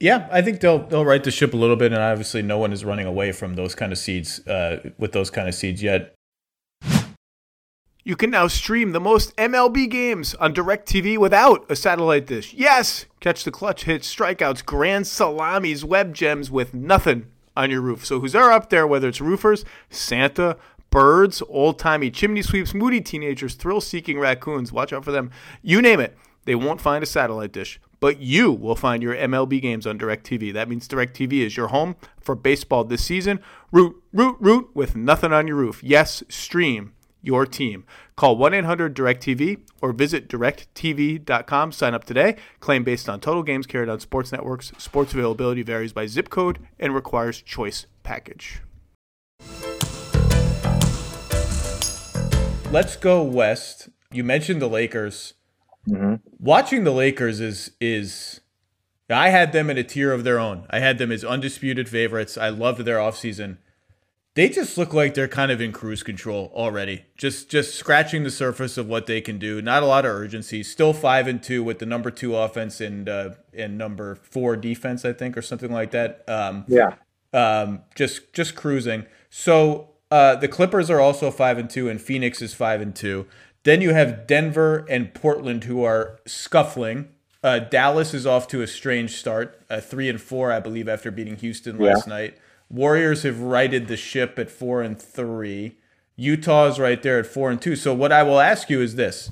Yeah, 0.00 0.26
I 0.32 0.40
think 0.40 0.60
they'll 0.60 0.78
they'll 0.78 1.04
right 1.04 1.22
the 1.22 1.30
ship 1.30 1.52
a 1.52 1.58
little 1.58 1.76
bit, 1.76 1.92
and 1.92 2.00
obviously 2.00 2.40
no 2.40 2.56
one 2.56 2.72
is 2.72 2.86
running 2.86 3.06
away 3.06 3.32
from 3.32 3.54
those 3.54 3.74
kind 3.74 3.92
of 3.92 3.98
seeds 3.98 4.40
uh, 4.46 4.90
with 4.96 5.12
those 5.12 5.28
kind 5.28 5.46
of 5.46 5.54
seeds 5.54 5.82
yet. 5.82 6.14
You 8.02 8.16
can 8.16 8.30
now 8.30 8.46
stream 8.46 8.92
the 8.92 9.00
most 9.00 9.36
MLB 9.36 9.90
games 9.90 10.34
on 10.36 10.54
DirecTV 10.54 11.18
without 11.18 11.70
a 11.70 11.76
satellite 11.76 12.26
dish. 12.26 12.54
Yes, 12.54 13.04
catch 13.20 13.44
the 13.44 13.50
clutch 13.50 13.84
hits, 13.84 14.12
strikeouts, 14.12 14.64
grand 14.64 15.06
salamis, 15.06 15.84
web 15.84 16.14
gems 16.14 16.50
with 16.50 16.72
nothing 16.72 17.26
on 17.54 17.70
your 17.70 17.82
roof. 17.82 18.06
So 18.06 18.20
who's 18.20 18.32
there 18.32 18.50
up 18.50 18.70
there? 18.70 18.86
Whether 18.86 19.08
it's 19.08 19.20
roofers, 19.20 19.66
Santa, 19.90 20.56
birds, 20.90 21.42
old 21.48 21.78
timey 21.78 22.10
chimney 22.10 22.42
sweeps, 22.42 22.74
moody 22.74 23.00
teenagers, 23.00 23.54
thrill 23.54 23.80
seeking 23.80 24.18
raccoons. 24.18 24.72
Watch 24.72 24.92
out 24.92 25.04
for 25.04 25.12
them. 25.12 25.30
You 25.62 25.80
name 25.80 26.00
it. 26.00 26.16
They 26.44 26.54
won't 26.54 26.80
find 26.80 27.02
a 27.02 27.06
satellite 27.06 27.52
dish, 27.52 27.80
but 28.00 28.20
you 28.20 28.50
will 28.50 28.74
find 28.74 29.02
your 29.02 29.14
MLB 29.14 29.60
games 29.60 29.86
on 29.86 29.98
DirecTV. 29.98 30.52
That 30.52 30.68
means 30.68 30.88
DirecTV 30.88 31.44
is 31.44 31.56
your 31.56 31.68
home 31.68 31.96
for 32.20 32.34
baseball 32.34 32.84
this 32.84 33.04
season. 33.04 33.40
Root, 33.70 34.02
root, 34.12 34.36
root 34.40 34.70
with 34.74 34.96
nothing 34.96 35.32
on 35.32 35.46
your 35.46 35.56
roof. 35.56 35.82
Yes, 35.82 36.22
stream 36.28 36.94
your 37.22 37.46
team. 37.46 37.84
Call 38.16 38.36
1 38.36 38.54
800 38.54 38.96
DirecTV 38.96 39.60
or 39.80 39.92
visit 39.92 40.28
directv.com. 40.28 41.72
Sign 41.72 41.94
up 41.94 42.04
today. 42.04 42.36
Claim 42.60 42.84
based 42.84 43.08
on 43.08 43.20
total 43.20 43.42
games 43.42 43.66
carried 43.66 43.88
on 43.88 44.00
sports 44.00 44.32
networks. 44.32 44.72
Sports 44.78 45.12
availability 45.12 45.62
varies 45.62 45.92
by 45.92 46.06
zip 46.06 46.30
code 46.30 46.58
and 46.78 46.94
requires 46.94 47.42
choice 47.42 47.86
package. 48.02 48.62
Let's 52.70 52.94
go 52.96 53.22
west. 53.22 53.88
you 54.12 54.22
mentioned 54.24 54.62
the 54.62 54.68
Lakers. 54.68 55.34
Mm-hmm. 55.88 56.14
Watching 56.38 56.84
the 56.84 56.92
Lakers 56.92 57.40
is 57.40 57.72
is 57.80 58.40
I 59.08 59.30
had 59.30 59.52
them 59.52 59.70
in 59.70 59.78
a 59.78 59.82
tier 59.82 60.12
of 60.12 60.22
their 60.24 60.38
own. 60.38 60.66
I 60.70 60.78
had 60.78 60.98
them 60.98 61.10
as 61.10 61.24
undisputed 61.24 61.88
favorites. 61.88 62.38
I 62.38 62.48
loved 62.50 62.82
their 62.82 62.98
offseason. 62.98 63.58
They 64.34 64.48
just 64.48 64.78
look 64.78 64.94
like 64.94 65.14
they're 65.14 65.26
kind 65.26 65.50
of 65.50 65.60
in 65.60 65.72
cruise 65.72 66.04
control 66.04 66.52
already. 66.54 67.06
Just 67.16 67.50
just 67.50 67.74
scratching 67.74 68.22
the 68.22 68.30
surface 68.30 68.78
of 68.78 68.86
what 68.86 69.06
they 69.06 69.20
can 69.20 69.38
do. 69.38 69.60
Not 69.60 69.82
a 69.82 69.86
lot 69.86 70.04
of 70.04 70.12
urgency. 70.12 70.62
Still 70.62 70.92
five 70.92 71.26
and 71.26 71.42
two 71.42 71.64
with 71.64 71.80
the 71.80 71.86
number 71.86 72.10
two 72.12 72.36
offense 72.36 72.80
and 72.80 73.08
uh, 73.08 73.30
and 73.52 73.76
number 73.76 74.14
four 74.14 74.56
defense, 74.56 75.04
I 75.04 75.12
think, 75.12 75.36
or 75.36 75.42
something 75.42 75.72
like 75.72 75.90
that. 75.90 76.22
Um, 76.28 76.64
Yeah. 76.68 76.94
um, 77.32 77.80
just 77.96 78.32
just 78.32 78.54
cruising. 78.54 79.06
So 79.28 79.89
uh, 80.10 80.36
the 80.36 80.48
Clippers 80.48 80.90
are 80.90 81.00
also 81.00 81.30
five 81.30 81.58
and 81.58 81.70
two, 81.70 81.88
and 81.88 82.00
Phoenix 82.00 82.42
is 82.42 82.54
five 82.54 82.80
and 82.80 82.94
two. 82.94 83.26
Then 83.62 83.80
you 83.80 83.92
have 83.92 84.26
Denver 84.26 84.86
and 84.88 85.12
Portland 85.14 85.64
who 85.64 85.84
are 85.84 86.20
scuffling. 86.26 87.08
Uh, 87.42 87.58
Dallas 87.58 88.12
is 88.12 88.26
off 88.26 88.48
to 88.48 88.62
a 88.62 88.66
strange 88.66 89.16
start, 89.16 89.62
uh, 89.70 89.80
three 89.80 90.08
and 90.08 90.20
four, 90.20 90.52
I 90.52 90.60
believe, 90.60 90.88
after 90.88 91.10
beating 91.10 91.36
Houston 91.36 91.78
last 91.78 92.06
night. 92.06 92.36
Warriors 92.68 93.22
have 93.22 93.40
righted 93.40 93.88
the 93.88 93.96
ship 93.96 94.38
at 94.38 94.50
four 94.50 94.82
and 94.82 95.00
three. 95.00 95.76
Utah's 96.16 96.78
right 96.78 97.02
there 97.02 97.18
at 97.18 97.26
four 97.26 97.50
and 97.50 97.60
two. 97.60 97.76
So 97.76 97.94
what 97.94 98.12
I 98.12 98.22
will 98.22 98.40
ask 98.40 98.68
you 98.68 98.80
is 98.80 98.96
this: 98.96 99.30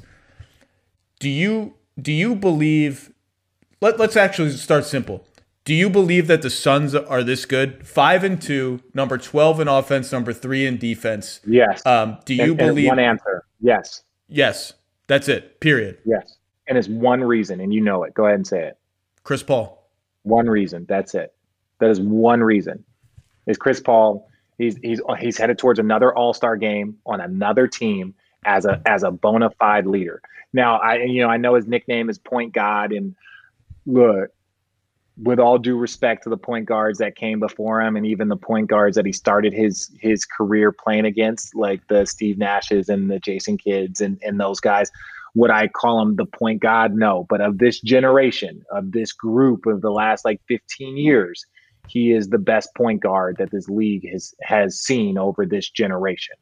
Do 1.20 1.28
you 1.28 1.74
do 2.00 2.12
you 2.12 2.34
believe? 2.34 3.12
Let, 3.80 3.98
let's 3.98 4.16
actually 4.16 4.50
start 4.52 4.84
simple. 4.84 5.24
Do 5.68 5.74
you 5.74 5.90
believe 5.90 6.28
that 6.28 6.40
the 6.40 6.48
Suns 6.48 6.94
are 6.94 7.22
this 7.22 7.44
good? 7.44 7.86
Five 7.86 8.24
and 8.24 8.40
two, 8.40 8.80
number 8.94 9.18
twelve 9.18 9.60
in 9.60 9.68
offense, 9.68 10.10
number 10.10 10.32
three 10.32 10.64
in 10.64 10.78
defense. 10.78 11.40
Yes. 11.46 11.84
Um, 11.84 12.16
do 12.24 12.32
you 12.34 12.52
And- 12.52 12.60
and 12.62 12.68
believe? 12.70 12.88
one 12.88 12.98
answer? 12.98 13.44
Yes. 13.60 14.00
yes, 14.28 14.72
that's 15.08 15.28
it. 15.28 15.60
Period. 15.60 15.98
Yes. 16.06 16.38
And 16.68 16.78
it's 16.78 16.88
one 16.88 17.22
reason, 17.22 17.60
and 17.60 17.74
you 17.74 17.82
know 17.82 18.02
it. 18.04 18.14
Go 18.14 18.24
ahead 18.24 18.36
and 18.36 18.46
say 18.46 18.66
it. 18.68 18.78
Chris 19.24 19.42
Paul. 19.42 19.86
One 20.22 20.48
reason. 20.48 20.86
That's 20.88 21.14
it. 21.14 21.34
That 21.80 21.90
is 21.90 22.00
one 22.00 22.42
reason. 22.42 22.82
Is 23.46 23.58
Chris 23.58 23.78
Paul? 23.78 24.26
He's 24.56 24.78
he's 24.82 25.02
he's 25.20 25.36
headed 25.36 25.58
towards 25.58 25.78
another 25.78 26.14
All 26.16 26.32
Star 26.32 26.56
game 26.56 26.96
on 27.04 27.20
another 27.20 27.66
team 27.68 28.14
as 28.46 28.64
a 28.64 28.80
as 28.86 29.02
a 29.02 29.10
bona 29.10 29.50
fide 29.50 29.86
leader. 29.86 30.22
Now 30.54 30.78
I 30.78 31.02
you 31.02 31.20
know 31.20 31.28
I 31.28 31.36
know 31.36 31.56
his 31.56 31.66
nickname 31.66 32.08
is 32.08 32.16
Point 32.18 32.54
God, 32.54 32.90
and 32.90 33.14
look, 33.84 34.30
with 35.22 35.38
all 35.40 35.58
due 35.58 35.76
respect 35.76 36.22
to 36.24 36.30
the 36.30 36.36
point 36.36 36.66
guards 36.66 36.98
that 36.98 37.16
came 37.16 37.40
before 37.40 37.80
him, 37.80 37.96
and 37.96 38.06
even 38.06 38.28
the 38.28 38.36
point 38.36 38.68
guards 38.68 38.96
that 38.96 39.06
he 39.06 39.12
started 39.12 39.52
his 39.52 39.90
his 40.00 40.24
career 40.24 40.72
playing 40.72 41.04
against, 41.04 41.54
like 41.54 41.86
the 41.88 42.06
Steve 42.06 42.36
Nashes 42.36 42.88
and 42.88 43.10
the 43.10 43.18
Jason 43.18 43.58
Kidds 43.58 44.00
and 44.00 44.18
and 44.22 44.40
those 44.40 44.60
guys. 44.60 44.90
Would 45.34 45.50
I 45.50 45.68
call 45.68 46.00
him 46.00 46.16
the 46.16 46.24
point 46.24 46.60
god? 46.60 46.94
No, 46.94 47.26
but 47.28 47.40
of 47.40 47.58
this 47.58 47.80
generation, 47.80 48.64
of 48.70 48.92
this 48.92 49.12
group 49.12 49.66
of 49.66 49.82
the 49.82 49.90
last 49.90 50.24
like 50.24 50.40
15 50.48 50.96
years, 50.96 51.44
he 51.86 52.12
is 52.12 52.28
the 52.28 52.38
best 52.38 52.70
point 52.76 53.02
guard 53.02 53.36
that 53.38 53.50
this 53.50 53.68
league 53.68 54.08
has 54.10 54.34
has 54.42 54.80
seen 54.80 55.18
over 55.18 55.46
this 55.46 55.68
generation. 55.70 56.36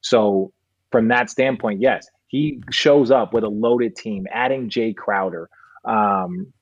So 0.00 0.52
from 0.90 1.08
that 1.08 1.30
standpoint, 1.30 1.80
yes, 1.80 2.06
he 2.26 2.62
shows 2.70 3.10
up 3.10 3.32
with 3.32 3.44
a 3.44 3.48
loaded 3.48 3.96
team, 3.96 4.26
adding 4.30 4.68
Jae 4.68 4.96
Crowder, 4.96 5.48
um, 5.84 6.52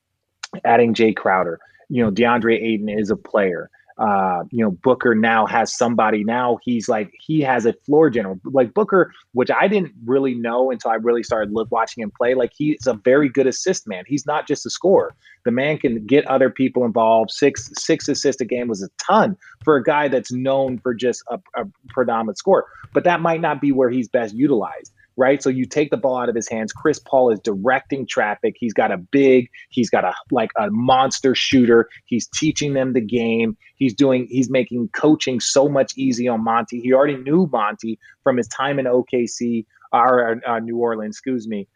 adding 0.65 0.93
Jae 0.93 1.15
Crowder. 1.15 1.59
You 1.89 2.03
know, 2.03 2.11
DeAndre 2.11 2.61
Ayton 2.61 2.89
is 2.89 3.09
a 3.09 3.15
player. 3.15 3.69
Uh, 3.97 4.43
you 4.49 4.63
know, 4.63 4.71
Booker 4.71 5.13
now 5.13 5.45
has 5.45 5.75
somebody. 5.75 6.23
Now 6.23 6.57
he's 6.63 6.89
like 6.89 7.11
he 7.19 7.41
has 7.41 7.65
a 7.65 7.73
floor 7.85 8.09
general. 8.09 8.39
Like 8.45 8.73
Booker, 8.73 9.11
which 9.33 9.51
I 9.51 9.67
didn't 9.67 9.93
really 10.05 10.33
know 10.33 10.71
until 10.71 10.91
I 10.91 10.95
really 10.95 11.21
started 11.21 11.53
watching 11.69 12.01
him 12.01 12.11
play. 12.17 12.33
Like 12.33 12.51
he's 12.55 12.87
a 12.87 12.93
very 12.93 13.29
good 13.29 13.45
assist 13.45 13.87
man. 13.87 14.03
He's 14.07 14.25
not 14.25 14.47
just 14.47 14.65
a 14.65 14.71
scorer. 14.71 15.13
The 15.43 15.51
man 15.51 15.77
can 15.77 16.05
get 16.07 16.25
other 16.25 16.49
people 16.49 16.83
involved. 16.83 17.29
Six 17.31 17.69
six 17.75 18.07
assists 18.07 18.41
a 18.41 18.45
game 18.45 18.69
was 18.69 18.81
a 18.81 18.89
ton 18.97 19.37
for 19.63 19.75
a 19.75 19.83
guy 19.83 20.07
that's 20.07 20.31
known 20.31 20.79
for 20.79 20.95
just 20.95 21.23
a, 21.29 21.39
a 21.55 21.67
predominant 21.89 22.39
score. 22.39 22.65
But 22.93 23.03
that 23.03 23.21
might 23.21 23.41
not 23.41 23.61
be 23.61 23.71
where 23.71 23.89
he's 23.89 24.07
best 24.07 24.33
utilized 24.33 24.93
right? 25.21 25.43
So 25.43 25.51
you 25.51 25.67
take 25.67 25.91
the 25.91 25.97
ball 25.97 26.17
out 26.17 26.29
of 26.29 26.35
his 26.35 26.49
hands. 26.49 26.73
Chris 26.73 26.97
Paul 26.97 27.29
is 27.29 27.39
directing 27.41 28.07
traffic. 28.07 28.55
He's 28.59 28.73
got 28.73 28.91
a 28.91 28.97
big, 28.97 29.51
he's 29.69 29.87
got 29.87 30.03
a 30.03 30.13
like 30.31 30.49
a 30.57 30.71
monster 30.71 31.35
shooter. 31.35 31.87
He's 32.05 32.27
teaching 32.27 32.73
them 32.73 32.93
the 32.93 33.01
game. 33.01 33.55
He's 33.75 33.93
doing, 33.93 34.25
he's 34.31 34.49
making 34.49 34.89
coaching 34.89 35.39
so 35.39 35.69
much 35.69 35.93
easy 35.95 36.27
on 36.27 36.43
Monty. 36.43 36.81
He 36.81 36.91
already 36.91 37.17
knew 37.17 37.47
Monty 37.51 37.99
from 38.23 38.37
his 38.37 38.47
time 38.47 38.79
in 38.79 38.87
OKC 38.87 39.67
or 39.93 40.41
uh, 40.47 40.57
New 40.57 40.77
Orleans, 40.77 41.15
excuse 41.15 41.47
me. 41.47 41.67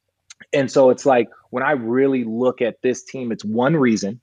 And 0.52 0.72
so 0.72 0.90
it's 0.90 1.06
like 1.06 1.30
when 1.52 1.62
I 1.62 1.74
really 1.74 2.24
look 2.24 2.64
at 2.64 2.82
this 2.82 3.04
team, 3.04 3.32
it's 3.32 3.46
one 3.46 3.76
reason, 3.76 4.20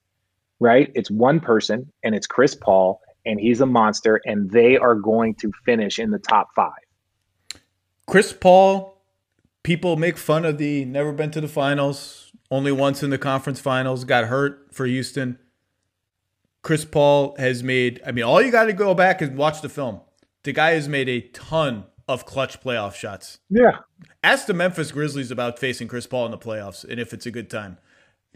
right? 0.58 0.90
It's 0.96 1.12
one 1.12 1.38
person, 1.38 1.92
and 2.02 2.16
it's 2.16 2.26
Chris 2.26 2.56
Paul, 2.56 3.00
and 3.24 3.38
he's 3.38 3.60
a 3.60 3.66
monster, 3.66 4.20
and 4.24 4.50
they 4.50 4.76
are 4.78 4.96
going 4.96 5.36
to 5.36 5.52
finish 5.64 6.00
in 6.00 6.10
the 6.10 6.18
top 6.18 6.48
five. 6.56 6.72
Chris 8.08 8.32
Paul, 8.32 8.91
people 9.62 9.96
make 9.96 10.16
fun 10.16 10.44
of 10.44 10.58
the 10.58 10.84
never 10.84 11.12
been 11.12 11.30
to 11.32 11.40
the 11.40 11.48
finals, 11.48 12.32
only 12.50 12.72
once 12.72 13.02
in 13.02 13.10
the 13.10 13.18
conference 13.18 13.60
finals, 13.60 14.04
got 14.04 14.24
hurt 14.24 14.68
for 14.72 14.86
Houston. 14.86 15.38
Chris 16.62 16.84
Paul 16.84 17.34
has 17.38 17.62
made, 17.62 18.00
I 18.06 18.12
mean, 18.12 18.24
all 18.24 18.40
you 18.40 18.52
got 18.52 18.64
to 18.64 18.72
go 18.72 18.94
back 18.94 19.20
and 19.20 19.36
watch 19.36 19.60
the 19.62 19.68
film. 19.68 20.00
The 20.44 20.52
guy 20.52 20.72
has 20.72 20.88
made 20.88 21.08
a 21.08 21.20
ton 21.20 21.84
of 22.08 22.24
clutch 22.24 22.60
playoff 22.60 22.94
shots. 22.94 23.38
Yeah. 23.48 23.78
Ask 24.22 24.46
the 24.46 24.54
Memphis 24.54 24.92
Grizzlies 24.92 25.30
about 25.30 25.58
facing 25.58 25.88
Chris 25.88 26.06
Paul 26.06 26.26
in 26.26 26.30
the 26.30 26.38
playoffs 26.38 26.84
and 26.84 27.00
if 27.00 27.12
it's 27.12 27.26
a 27.26 27.30
good 27.30 27.50
time. 27.50 27.78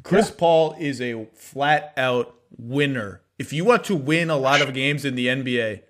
Chris 0.02 0.30
Paul 0.30 0.76
is 0.78 1.00
a 1.00 1.26
flat 1.34 1.92
out 1.96 2.34
winner. 2.56 3.22
If 3.38 3.52
you 3.52 3.64
want 3.64 3.84
to 3.84 3.96
win 3.96 4.30
a 4.30 4.36
lot 4.36 4.60
of 4.60 4.72
games 4.72 5.04
in 5.04 5.14
the 5.14 5.26
NBA, 5.26 5.82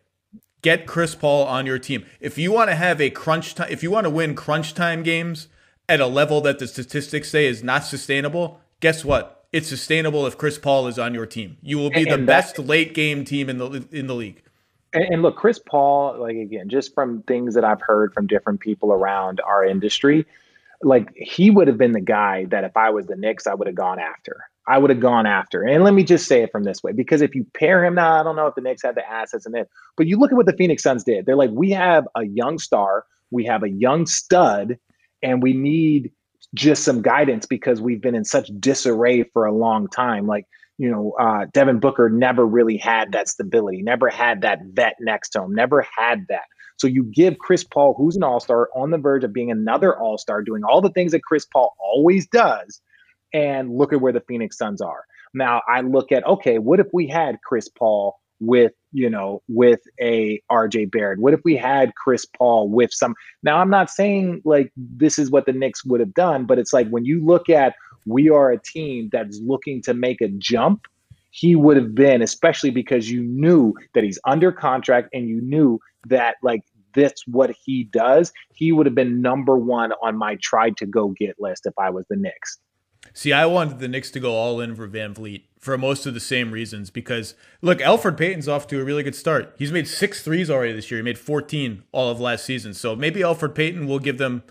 get 0.66 0.84
Chris 0.84 1.14
Paul 1.14 1.44
on 1.46 1.64
your 1.64 1.78
team. 1.78 2.04
If 2.18 2.38
you 2.38 2.50
want 2.50 2.70
to 2.70 2.74
have 2.74 3.00
a 3.00 3.08
crunch 3.08 3.54
time, 3.54 3.68
if 3.70 3.84
you 3.84 3.90
want 3.92 4.02
to 4.02 4.10
win 4.10 4.34
crunch 4.34 4.74
time 4.74 5.04
games 5.04 5.46
at 5.88 6.00
a 6.00 6.08
level 6.08 6.40
that 6.40 6.58
the 6.58 6.66
statistics 6.66 7.30
say 7.30 7.46
is 7.46 7.62
not 7.62 7.84
sustainable, 7.84 8.60
guess 8.80 9.04
what? 9.04 9.46
It's 9.52 9.68
sustainable 9.68 10.26
if 10.26 10.36
Chris 10.36 10.58
Paul 10.58 10.88
is 10.88 10.98
on 10.98 11.14
your 11.14 11.24
team. 11.24 11.56
You 11.62 11.78
will 11.78 11.90
be 11.90 11.98
And- 11.98 12.06
the 12.06 12.14
and 12.14 12.22
that- 12.28 12.32
best 12.42 12.58
late 12.58 12.94
game 12.94 13.24
team 13.24 13.48
in 13.48 13.58
the 13.58 13.86
in 13.92 14.08
the 14.08 14.14
league. 14.16 14.42
And, 14.92 15.04
and 15.04 15.22
look, 15.22 15.36
Chris 15.36 15.60
Paul, 15.60 16.18
like 16.18 16.34
again, 16.34 16.68
just 16.68 16.92
from 16.94 17.22
things 17.22 17.54
that 17.54 17.64
I've 17.64 17.80
heard 17.80 18.12
from 18.12 18.26
different 18.26 18.58
people 18.58 18.92
around 18.92 19.40
our 19.40 19.64
industry, 19.64 20.26
like 20.82 21.12
he 21.14 21.48
would 21.52 21.68
have 21.68 21.78
been 21.78 21.92
the 21.92 22.00
guy 22.00 22.46
that 22.46 22.64
if 22.64 22.76
I 22.76 22.90
was 22.90 23.06
the 23.06 23.14
Knicks, 23.14 23.46
I 23.46 23.54
would 23.54 23.68
have 23.68 23.76
gone 23.76 24.00
after. 24.00 24.48
I 24.68 24.78
would 24.78 24.90
have 24.90 25.00
gone 25.00 25.26
after. 25.26 25.62
And 25.62 25.84
let 25.84 25.94
me 25.94 26.02
just 26.02 26.26
say 26.26 26.42
it 26.42 26.50
from 26.50 26.64
this 26.64 26.82
way, 26.82 26.92
because 26.92 27.22
if 27.22 27.34
you 27.34 27.46
pair 27.54 27.84
him 27.84 27.94
now, 27.94 28.20
I 28.20 28.22
don't 28.22 28.36
know 28.36 28.46
if 28.46 28.54
the 28.54 28.60
Knicks 28.60 28.82
had 28.82 28.96
the 28.96 29.08
assets 29.08 29.46
in 29.46 29.54
it, 29.54 29.68
but 29.96 30.06
you 30.06 30.18
look 30.18 30.32
at 30.32 30.36
what 30.36 30.46
the 30.46 30.56
Phoenix 30.56 30.82
Suns 30.82 31.04
did. 31.04 31.24
They're 31.24 31.36
like, 31.36 31.50
we 31.52 31.70
have 31.70 32.06
a 32.16 32.24
young 32.24 32.58
star, 32.58 33.04
we 33.30 33.44
have 33.44 33.62
a 33.62 33.70
young 33.70 34.06
stud, 34.06 34.78
and 35.22 35.42
we 35.42 35.52
need 35.52 36.10
just 36.54 36.84
some 36.84 37.02
guidance 37.02 37.46
because 37.46 37.80
we've 37.80 38.00
been 38.00 38.14
in 38.14 38.24
such 38.24 38.50
disarray 38.58 39.22
for 39.22 39.44
a 39.44 39.54
long 39.54 39.88
time. 39.88 40.26
Like, 40.26 40.46
you 40.78 40.90
know, 40.90 41.12
uh, 41.18 41.46
Devin 41.52 41.78
Booker 41.78 42.08
never 42.08 42.46
really 42.46 42.76
had 42.76 43.12
that 43.12 43.28
stability, 43.28 43.82
never 43.82 44.08
had 44.08 44.42
that 44.42 44.60
vet 44.72 44.96
next 45.00 45.30
to 45.30 45.42
him, 45.42 45.54
never 45.54 45.86
had 45.96 46.26
that. 46.28 46.44
So 46.78 46.86
you 46.86 47.04
give 47.04 47.38
Chris 47.38 47.64
Paul, 47.64 47.94
who's 47.96 48.16
an 48.16 48.22
all 48.22 48.40
star, 48.40 48.68
on 48.76 48.90
the 48.90 48.98
verge 48.98 49.24
of 49.24 49.32
being 49.32 49.50
another 49.50 49.98
all 49.98 50.18
star, 50.18 50.42
doing 50.42 50.62
all 50.64 50.80
the 50.80 50.90
things 50.90 51.12
that 51.12 51.22
Chris 51.22 51.46
Paul 51.46 51.74
always 51.80 52.26
does, 52.26 52.80
and 53.36 53.76
look 53.76 53.92
at 53.92 54.00
where 54.00 54.12
the 54.12 54.22
Phoenix 54.26 54.56
Suns 54.56 54.80
are. 54.80 55.04
Now 55.34 55.60
I 55.68 55.82
look 55.82 56.10
at, 56.10 56.26
okay, 56.26 56.58
what 56.58 56.80
if 56.80 56.86
we 56.94 57.06
had 57.06 57.38
Chris 57.44 57.68
Paul 57.68 58.18
with, 58.40 58.72
you 58.92 59.10
know, 59.10 59.42
with 59.48 59.80
a 60.00 60.40
RJ 60.50 60.90
Barrett? 60.90 61.20
What 61.20 61.34
if 61.34 61.40
we 61.44 61.54
had 61.54 61.94
Chris 61.94 62.24
Paul 62.24 62.70
with 62.70 62.92
some? 62.92 63.14
Now 63.42 63.58
I'm 63.58 63.68
not 63.68 63.90
saying 63.90 64.40
like 64.46 64.72
this 64.76 65.18
is 65.18 65.30
what 65.30 65.44
the 65.44 65.52
Knicks 65.52 65.84
would 65.84 66.00
have 66.00 66.14
done, 66.14 66.46
but 66.46 66.58
it's 66.58 66.72
like 66.72 66.88
when 66.88 67.04
you 67.04 67.22
look 67.24 67.50
at 67.50 67.74
we 68.06 68.30
are 68.30 68.50
a 68.50 68.58
team 68.58 69.10
that's 69.12 69.38
looking 69.40 69.82
to 69.82 69.92
make 69.92 70.20
a 70.22 70.28
jump 70.28 70.86
he 71.32 71.54
would 71.54 71.76
have 71.76 71.94
been, 71.94 72.22
especially 72.22 72.70
because 72.70 73.10
you 73.10 73.22
knew 73.22 73.74
that 73.92 74.02
he's 74.02 74.18
under 74.24 74.50
contract 74.50 75.10
and 75.12 75.28
you 75.28 75.42
knew 75.42 75.78
that 76.06 76.36
like 76.42 76.62
that's 76.94 77.26
what 77.26 77.54
he 77.62 77.84
does. 77.84 78.32
He 78.54 78.72
would 78.72 78.86
have 78.86 78.94
been 78.94 79.20
number 79.20 79.58
one 79.58 79.92
on 80.02 80.16
my 80.16 80.36
tried 80.36 80.78
to 80.78 80.86
go 80.86 81.08
get 81.08 81.36
list 81.38 81.66
if 81.66 81.74
I 81.78 81.90
was 81.90 82.06
the 82.08 82.16
Knicks. 82.16 82.58
See, 83.16 83.32
I 83.32 83.46
wanted 83.46 83.78
the 83.78 83.88
Knicks 83.88 84.10
to 84.10 84.20
go 84.20 84.34
all 84.34 84.60
in 84.60 84.76
for 84.76 84.86
VanVleet 84.86 85.44
for 85.58 85.78
most 85.78 86.04
of 86.04 86.12
the 86.12 86.20
same 86.20 86.50
reasons 86.50 86.90
because 86.90 87.32
look, 87.62 87.78
Elfrid 87.78 88.18
Payton's 88.18 88.46
off 88.46 88.66
to 88.66 88.78
a 88.78 88.84
really 88.84 89.02
good 89.02 89.14
start. 89.14 89.54
He's 89.56 89.72
made 89.72 89.88
six 89.88 90.22
threes 90.22 90.50
already 90.50 90.74
this 90.74 90.90
year. 90.90 90.98
He 90.98 91.02
made 91.02 91.18
14 91.18 91.82
all 91.92 92.10
of 92.10 92.20
last 92.20 92.44
season. 92.44 92.74
So 92.74 92.94
maybe 92.94 93.22
Alfred 93.22 93.54
Payton 93.54 93.86
will 93.86 94.00
give 94.00 94.18
them 94.18 94.42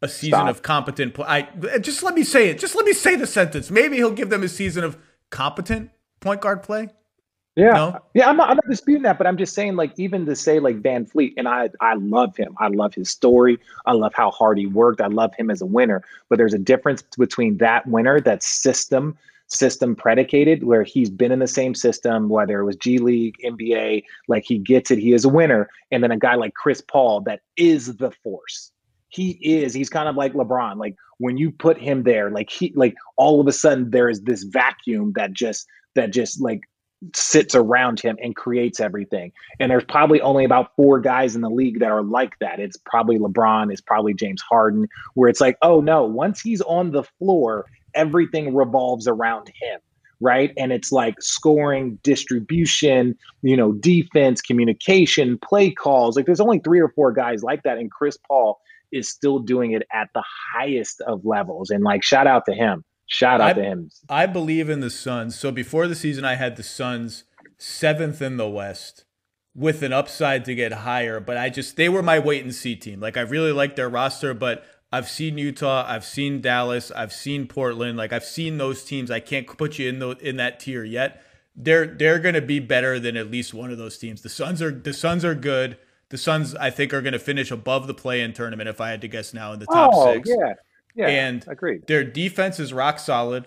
a 0.00 0.08
season 0.08 0.38
Stop. 0.38 0.48
of 0.48 0.62
competent 0.62 1.12
play. 1.12 1.26
I 1.28 1.78
just 1.80 2.02
let 2.02 2.14
me 2.14 2.24
say 2.24 2.48
it. 2.48 2.58
Just 2.58 2.74
let 2.74 2.86
me 2.86 2.94
say 2.94 3.14
the 3.14 3.26
sentence. 3.26 3.70
Maybe 3.70 3.96
he'll 3.96 4.10
give 4.10 4.30
them 4.30 4.42
a 4.42 4.48
season 4.48 4.84
of 4.84 4.96
competent 5.28 5.90
point 6.20 6.40
guard 6.40 6.62
play. 6.62 6.88
Yeah, 7.56 7.72
no? 7.72 7.98
yeah, 8.14 8.28
I'm 8.28 8.36
not, 8.36 8.50
I'm 8.50 8.56
not 8.56 8.68
disputing 8.68 9.04
that, 9.04 9.16
but 9.16 9.28
I'm 9.28 9.36
just 9.36 9.54
saying, 9.54 9.76
like, 9.76 9.92
even 9.96 10.26
to 10.26 10.34
say 10.34 10.58
like 10.58 10.82
VanVleet, 10.82 11.34
and 11.36 11.46
I, 11.46 11.70
I 11.80 11.94
love 11.94 12.36
him. 12.36 12.54
I 12.58 12.66
love 12.66 12.94
his 12.94 13.08
story. 13.08 13.58
I 13.86 13.92
love 13.92 14.12
how 14.14 14.32
hard 14.32 14.58
he 14.58 14.66
worked. 14.66 15.00
I 15.00 15.06
love 15.06 15.32
him 15.36 15.50
as 15.50 15.62
a 15.62 15.66
winner. 15.66 16.02
But 16.28 16.38
there's 16.38 16.54
a 16.54 16.58
difference 16.58 17.02
between 17.16 17.58
that 17.58 17.86
winner, 17.86 18.20
that 18.20 18.42
system, 18.42 19.16
system 19.46 19.94
predicated, 19.94 20.64
where 20.64 20.82
he's 20.82 21.10
been 21.10 21.30
in 21.30 21.38
the 21.38 21.46
same 21.46 21.76
system, 21.76 22.28
whether 22.28 22.58
it 22.58 22.64
was 22.64 22.76
G 22.76 22.98
League, 22.98 23.36
NBA, 23.44 24.02
like 24.26 24.44
he 24.44 24.58
gets 24.58 24.90
it, 24.90 24.98
he 24.98 25.12
is 25.12 25.24
a 25.24 25.28
winner, 25.28 25.68
and 25.92 26.02
then 26.02 26.10
a 26.10 26.18
guy 26.18 26.34
like 26.34 26.54
Chris 26.54 26.80
Paul 26.80 27.20
that 27.22 27.40
is 27.56 27.96
the 27.96 28.10
force. 28.10 28.72
He 29.08 29.38
is. 29.42 29.72
He's 29.72 29.90
kind 29.90 30.08
of 30.08 30.16
like 30.16 30.32
LeBron. 30.32 30.76
Like 30.76 30.96
when 31.18 31.36
you 31.36 31.52
put 31.52 31.78
him 31.78 32.02
there, 32.02 32.30
like 32.30 32.50
he, 32.50 32.72
like 32.74 32.96
all 33.16 33.40
of 33.40 33.46
a 33.46 33.52
sudden 33.52 33.90
there 33.90 34.08
is 34.08 34.22
this 34.22 34.42
vacuum 34.42 35.12
that 35.14 35.32
just 35.32 35.68
that 35.94 36.10
just 36.10 36.40
like 36.40 36.62
sits 37.14 37.54
around 37.54 38.00
him 38.00 38.16
and 38.22 38.34
creates 38.36 38.80
everything. 38.80 39.32
And 39.60 39.70
there's 39.70 39.84
probably 39.84 40.20
only 40.20 40.44
about 40.44 40.74
four 40.76 41.00
guys 41.00 41.34
in 41.34 41.42
the 41.42 41.50
league 41.50 41.80
that 41.80 41.90
are 41.90 42.02
like 42.02 42.38
that. 42.40 42.60
It's 42.60 42.76
probably 42.76 43.18
LeBron, 43.18 43.72
it's 43.72 43.80
probably 43.80 44.14
James 44.14 44.42
Harden, 44.42 44.88
where 45.14 45.28
it's 45.28 45.40
like, 45.40 45.58
oh 45.62 45.80
no, 45.80 46.04
once 46.04 46.40
he's 46.40 46.60
on 46.62 46.92
the 46.92 47.02
floor, 47.18 47.66
everything 47.94 48.54
revolves 48.54 49.06
around 49.06 49.48
him. 49.48 49.80
Right. 50.20 50.52
And 50.56 50.72
it's 50.72 50.92
like 50.92 51.20
scoring, 51.20 51.98
distribution, 52.02 53.18
you 53.42 53.56
know, 53.56 53.72
defense, 53.72 54.40
communication, 54.40 55.38
play 55.38 55.70
calls. 55.70 56.16
Like 56.16 56.24
there's 56.24 56.40
only 56.40 56.60
three 56.60 56.80
or 56.80 56.88
four 56.88 57.12
guys 57.12 57.42
like 57.42 57.62
that. 57.64 57.78
And 57.78 57.90
Chris 57.90 58.16
Paul 58.28 58.60
is 58.92 59.08
still 59.08 59.40
doing 59.40 59.72
it 59.72 59.82
at 59.92 60.08
the 60.14 60.22
highest 60.54 61.00
of 61.02 61.26
levels. 61.26 61.70
And 61.70 61.82
like, 61.82 62.02
shout 62.02 62.26
out 62.26 62.44
to 62.46 62.54
him. 62.54 62.84
Shout 63.06 63.40
out 63.40 63.50
I, 63.50 63.52
to 63.54 63.62
him. 63.62 63.90
I 64.08 64.26
believe 64.26 64.70
in 64.70 64.80
the 64.80 64.90
Suns. 64.90 65.38
So 65.38 65.50
before 65.50 65.86
the 65.86 65.94
season, 65.94 66.24
I 66.24 66.34
had 66.34 66.56
the 66.56 66.62
Suns 66.62 67.24
seventh 67.58 68.20
in 68.22 68.36
the 68.36 68.48
West 68.48 69.04
with 69.54 69.82
an 69.82 69.92
upside 69.92 70.44
to 70.46 70.54
get 70.54 70.72
higher. 70.72 71.20
But 71.20 71.36
I 71.36 71.48
just, 71.48 71.76
they 71.76 71.88
were 71.88 72.02
my 72.02 72.18
wait 72.18 72.42
and 72.42 72.54
see 72.54 72.76
team. 72.76 73.00
Like, 73.00 73.16
I 73.16 73.20
really 73.20 73.52
like 73.52 73.76
their 73.76 73.88
roster, 73.88 74.34
but 74.34 74.64
I've 74.90 75.08
seen 75.08 75.38
Utah, 75.38 75.84
I've 75.86 76.04
seen 76.04 76.40
Dallas, 76.40 76.90
I've 76.90 77.12
seen 77.12 77.46
Portland. 77.46 77.96
Like, 77.96 78.12
I've 78.12 78.24
seen 78.24 78.58
those 78.58 78.84
teams. 78.84 79.10
I 79.10 79.20
can't 79.20 79.46
put 79.46 79.78
you 79.78 79.88
in, 79.88 79.98
the, 79.98 80.10
in 80.10 80.36
that 80.36 80.60
tier 80.60 80.84
yet. 80.84 81.22
They're 81.56 81.86
they're 81.86 82.18
going 82.18 82.34
to 82.34 82.42
be 82.42 82.58
better 82.58 82.98
than 82.98 83.16
at 83.16 83.30
least 83.30 83.54
one 83.54 83.70
of 83.70 83.78
those 83.78 83.96
teams. 83.96 84.22
The 84.22 84.28
Suns 84.28 84.60
are 84.60 84.72
the 84.72 84.92
Suns 84.92 85.24
are 85.24 85.36
good. 85.36 85.78
The 86.08 86.18
Suns, 86.18 86.54
I 86.56 86.70
think, 86.70 86.92
are 86.92 87.00
going 87.00 87.12
to 87.12 87.18
finish 87.20 87.52
above 87.52 87.86
the 87.86 87.94
play-in 87.94 88.32
tournament 88.32 88.68
if 88.68 88.80
I 88.80 88.90
had 88.90 89.00
to 89.02 89.08
guess 89.08 89.32
now 89.32 89.52
in 89.52 89.60
the 89.60 89.66
top 89.66 89.90
oh, 89.94 90.12
six. 90.12 90.28
Yeah, 90.28 90.54
yeah, 90.94 91.08
and 91.08 91.44
agreed. 91.48 91.86
Their 91.86 92.04
defense 92.04 92.60
is 92.60 92.72
rock 92.72 92.98
solid. 92.98 93.46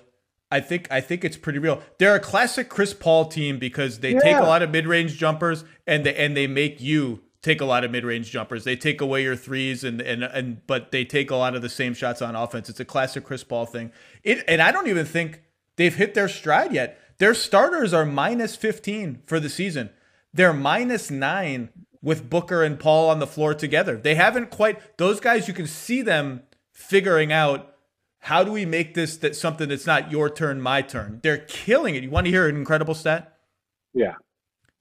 I 0.52 0.60
think 0.60 0.88
I 0.90 1.02
think 1.02 1.26
it's 1.26 1.38
pretty 1.38 1.60
real. 1.60 1.82
They're 1.98 2.16
a 2.16 2.20
classic 2.20 2.70
Chris 2.70 2.94
Paul 2.94 3.26
team 3.26 3.60
because 3.60 4.00
they 4.00 4.14
yeah. 4.14 4.20
take 4.20 4.38
a 4.38 4.44
lot 4.44 4.62
of 4.62 4.72
mid-range 4.72 5.18
jumpers 5.18 5.66
and 5.86 6.06
they 6.06 6.16
and 6.16 6.38
they 6.38 6.48
make 6.48 6.80
you 6.80 7.22
take 7.42 7.60
a 7.60 7.66
lot 7.66 7.84
of 7.84 7.92
mid-range 7.92 8.32
jumpers. 8.32 8.64
They 8.64 8.76
take 8.76 9.02
away 9.02 9.24
your 9.24 9.36
threes 9.36 9.84
and 9.84 10.02
and 10.02 10.24
and 10.24 10.66
but 10.66 10.92
they 10.92 11.04
take 11.04 11.32
a 11.32 11.36
lot 11.36 11.56
of 11.56 11.62
the 11.62 11.70
same 11.70 11.94
shots 11.94 12.22
on 12.22 12.36
offense. 12.36 12.70
It's 12.70 12.80
a 12.80 12.86
classic 12.86 13.26
Chris 13.26 13.44
Paul 13.44 13.66
thing. 13.66 13.92
It 14.24 14.44
and 14.48 14.62
I 14.62 14.72
don't 14.72 14.88
even 14.88 15.06
think 15.06 15.42
they've 15.76 15.96
hit 15.96 16.14
their 16.14 16.30
stride 16.30 16.72
yet. 16.72 17.00
Their 17.18 17.34
starters 17.34 17.94
are 17.94 18.06
minus 18.06 18.56
15 18.56 19.24
for 19.26 19.40
the 19.40 19.50
season. 19.50 19.90
They're 20.34 20.54
minus 20.54 21.10
9 21.10 21.70
with 22.02 22.30
Booker 22.30 22.64
and 22.64 22.80
Paul 22.80 23.10
on 23.10 23.20
the 23.20 23.28
floor 23.28 23.54
together. 23.54 23.98
They 23.98 24.16
haven't 24.16 24.50
quite 24.50 24.98
those 24.98 25.20
guys 25.20 25.48
you 25.48 25.54
can 25.54 25.68
see 25.68 26.02
them 26.02 26.44
figuring 26.78 27.34
out 27.34 27.74
how 28.20 28.44
do 28.44 28.52
we 28.52 28.66
make 28.66 28.94
this 28.94 29.18
that 29.18 29.36
something 29.36 29.68
that's 29.68 29.88
not 29.88 30.12
your 30.12 30.30
turn, 30.30 30.62
my 30.62 30.84
turn. 30.84 31.20
They're 31.24 31.40
killing 31.40 31.96
it. 31.96 32.04
You 32.04 32.12
want 32.12 32.26
to 32.26 32.32
hear 32.32 32.48
an 32.48 32.56
incredible 32.56 32.94
stat? 32.94 33.36
Yeah. 33.94 34.14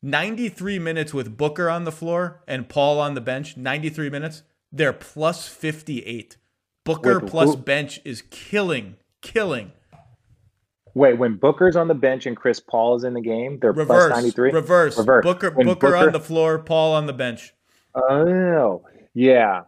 93 0.02 0.78
minutes 0.78 1.14
with 1.14 1.36
Booker 1.36 1.70
on 1.70 1.84
the 1.84 1.92
floor 1.92 2.42
and 2.46 2.68
Paul 2.68 3.00
on 3.00 3.14
the 3.14 3.20
bench. 3.22 3.56
93 3.56 4.10
minutes. 4.10 4.42
They're 4.70 4.92
plus 4.92 5.48
58. 5.48 6.36
Booker 6.84 7.18
Wait, 7.20 7.30
plus 7.30 7.54
who? 7.54 7.56
bench 7.56 7.98
is 8.04 8.22
killing, 8.30 8.96
killing. 9.22 9.72
Wait, 10.94 11.18
when 11.18 11.36
Booker's 11.36 11.76
on 11.76 11.88
the 11.88 11.94
bench 11.94 12.26
and 12.26 12.36
Chris 12.36 12.60
Paul 12.60 12.96
is 12.96 13.04
in 13.04 13.14
the 13.14 13.22
game, 13.22 13.58
they're 13.60 13.72
reverse, 13.72 14.08
plus 14.08 14.22
93? 14.22 14.52
Reverse. 14.52 14.98
Reverse. 14.98 15.24
Booker, 15.24 15.50
Booker, 15.50 15.64
Booker 15.64 15.96
on 15.96 16.12
the 16.12 16.20
floor, 16.20 16.58
Paul 16.58 16.94
on 16.94 17.06
the 17.06 17.12
bench. 17.12 17.54
Oh, 17.94 18.84
yeah. 19.14 19.62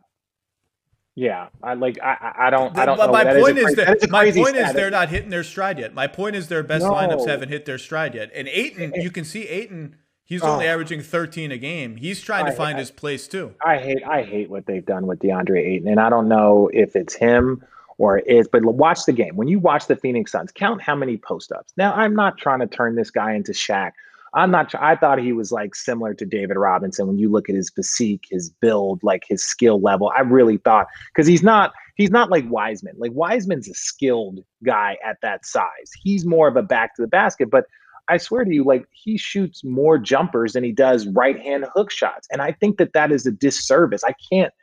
Yeah, 1.18 1.48
I 1.64 1.74
like 1.74 1.98
I 2.00 2.46
I 2.46 2.50
don't 2.50 2.78
I 2.78 2.86
don't. 2.86 2.96
But 2.96 3.10
my 3.10 3.24
point 3.24 3.58
is, 3.58 3.74
that, 3.74 3.98
that 4.00 4.08
my 4.08 4.30
point 4.30 4.54
is 4.54 4.72
they're 4.72 4.88
not 4.88 5.08
hitting 5.08 5.30
their 5.30 5.42
stride 5.42 5.80
yet. 5.80 5.92
My 5.92 6.06
point 6.06 6.36
is 6.36 6.46
their 6.46 6.62
best 6.62 6.84
no. 6.84 6.92
lineups 6.92 7.26
haven't 7.26 7.48
hit 7.48 7.64
their 7.64 7.76
stride 7.76 8.14
yet. 8.14 8.30
And 8.32 8.46
Ayton, 8.46 8.92
you 8.94 9.10
can 9.10 9.24
see 9.24 9.48
Ayton. 9.48 9.96
He's 10.24 10.44
oh. 10.44 10.52
only 10.52 10.68
averaging 10.68 11.02
13 11.02 11.50
a 11.50 11.58
game. 11.58 11.96
He's 11.96 12.20
trying 12.20 12.46
to 12.46 12.52
find 12.52 12.76
I, 12.76 12.80
his 12.80 12.92
place 12.92 13.26
too. 13.26 13.52
I 13.60 13.78
hate 13.78 14.04
I 14.06 14.22
hate 14.22 14.48
what 14.48 14.66
they've 14.66 14.86
done 14.86 15.08
with 15.08 15.18
DeAndre 15.18 15.58
Ayton, 15.58 15.88
and 15.88 15.98
I 15.98 16.08
don't 16.08 16.28
know 16.28 16.70
if 16.72 16.94
it's 16.94 17.14
him 17.14 17.64
or 17.96 18.18
it 18.18 18.26
is. 18.28 18.46
But 18.46 18.64
watch 18.64 19.04
the 19.04 19.12
game. 19.12 19.34
When 19.34 19.48
you 19.48 19.58
watch 19.58 19.88
the 19.88 19.96
Phoenix 19.96 20.30
Suns, 20.30 20.52
count 20.52 20.80
how 20.80 20.94
many 20.94 21.16
post 21.16 21.50
ups. 21.50 21.72
Now, 21.76 21.94
I'm 21.94 22.14
not 22.14 22.38
trying 22.38 22.60
to 22.60 22.68
turn 22.68 22.94
this 22.94 23.10
guy 23.10 23.32
into 23.32 23.50
Shaq 23.50 23.90
I'm 24.38 24.52
not. 24.52 24.72
I 24.76 24.94
thought 24.94 25.18
he 25.18 25.32
was 25.32 25.50
like 25.50 25.74
similar 25.74 26.14
to 26.14 26.24
David 26.24 26.56
Robinson 26.56 27.08
when 27.08 27.18
you 27.18 27.28
look 27.28 27.48
at 27.48 27.56
his 27.56 27.70
physique, 27.70 28.24
his 28.30 28.50
build, 28.50 29.00
like 29.02 29.24
his 29.28 29.44
skill 29.44 29.80
level. 29.80 30.12
I 30.16 30.20
really 30.20 30.58
thought 30.58 30.86
because 31.12 31.26
he's 31.26 31.42
not. 31.42 31.72
He's 31.96 32.10
not 32.10 32.30
like 32.30 32.48
Wiseman. 32.48 32.94
Like 32.96 33.10
Wiseman's 33.12 33.68
a 33.68 33.74
skilled 33.74 34.38
guy 34.64 34.96
at 35.04 35.16
that 35.22 35.44
size. 35.44 35.90
He's 36.00 36.24
more 36.24 36.46
of 36.46 36.56
a 36.56 36.62
back 36.62 36.94
to 36.94 37.02
the 37.02 37.08
basket, 37.08 37.50
but 37.50 37.64
I 38.08 38.16
swear 38.16 38.44
to 38.44 38.54
you, 38.54 38.62
like 38.62 38.84
he 38.92 39.18
shoots 39.18 39.64
more 39.64 39.98
jumpers 39.98 40.52
than 40.52 40.62
he 40.62 40.70
does 40.70 41.08
right 41.08 41.38
hand 41.38 41.66
hook 41.74 41.90
shots, 41.90 42.28
and 42.30 42.40
I 42.40 42.52
think 42.52 42.78
that 42.78 42.92
that 42.92 43.10
is 43.10 43.26
a 43.26 43.32
disservice. 43.32 44.02
I 44.04 44.14
can't. 44.32 44.54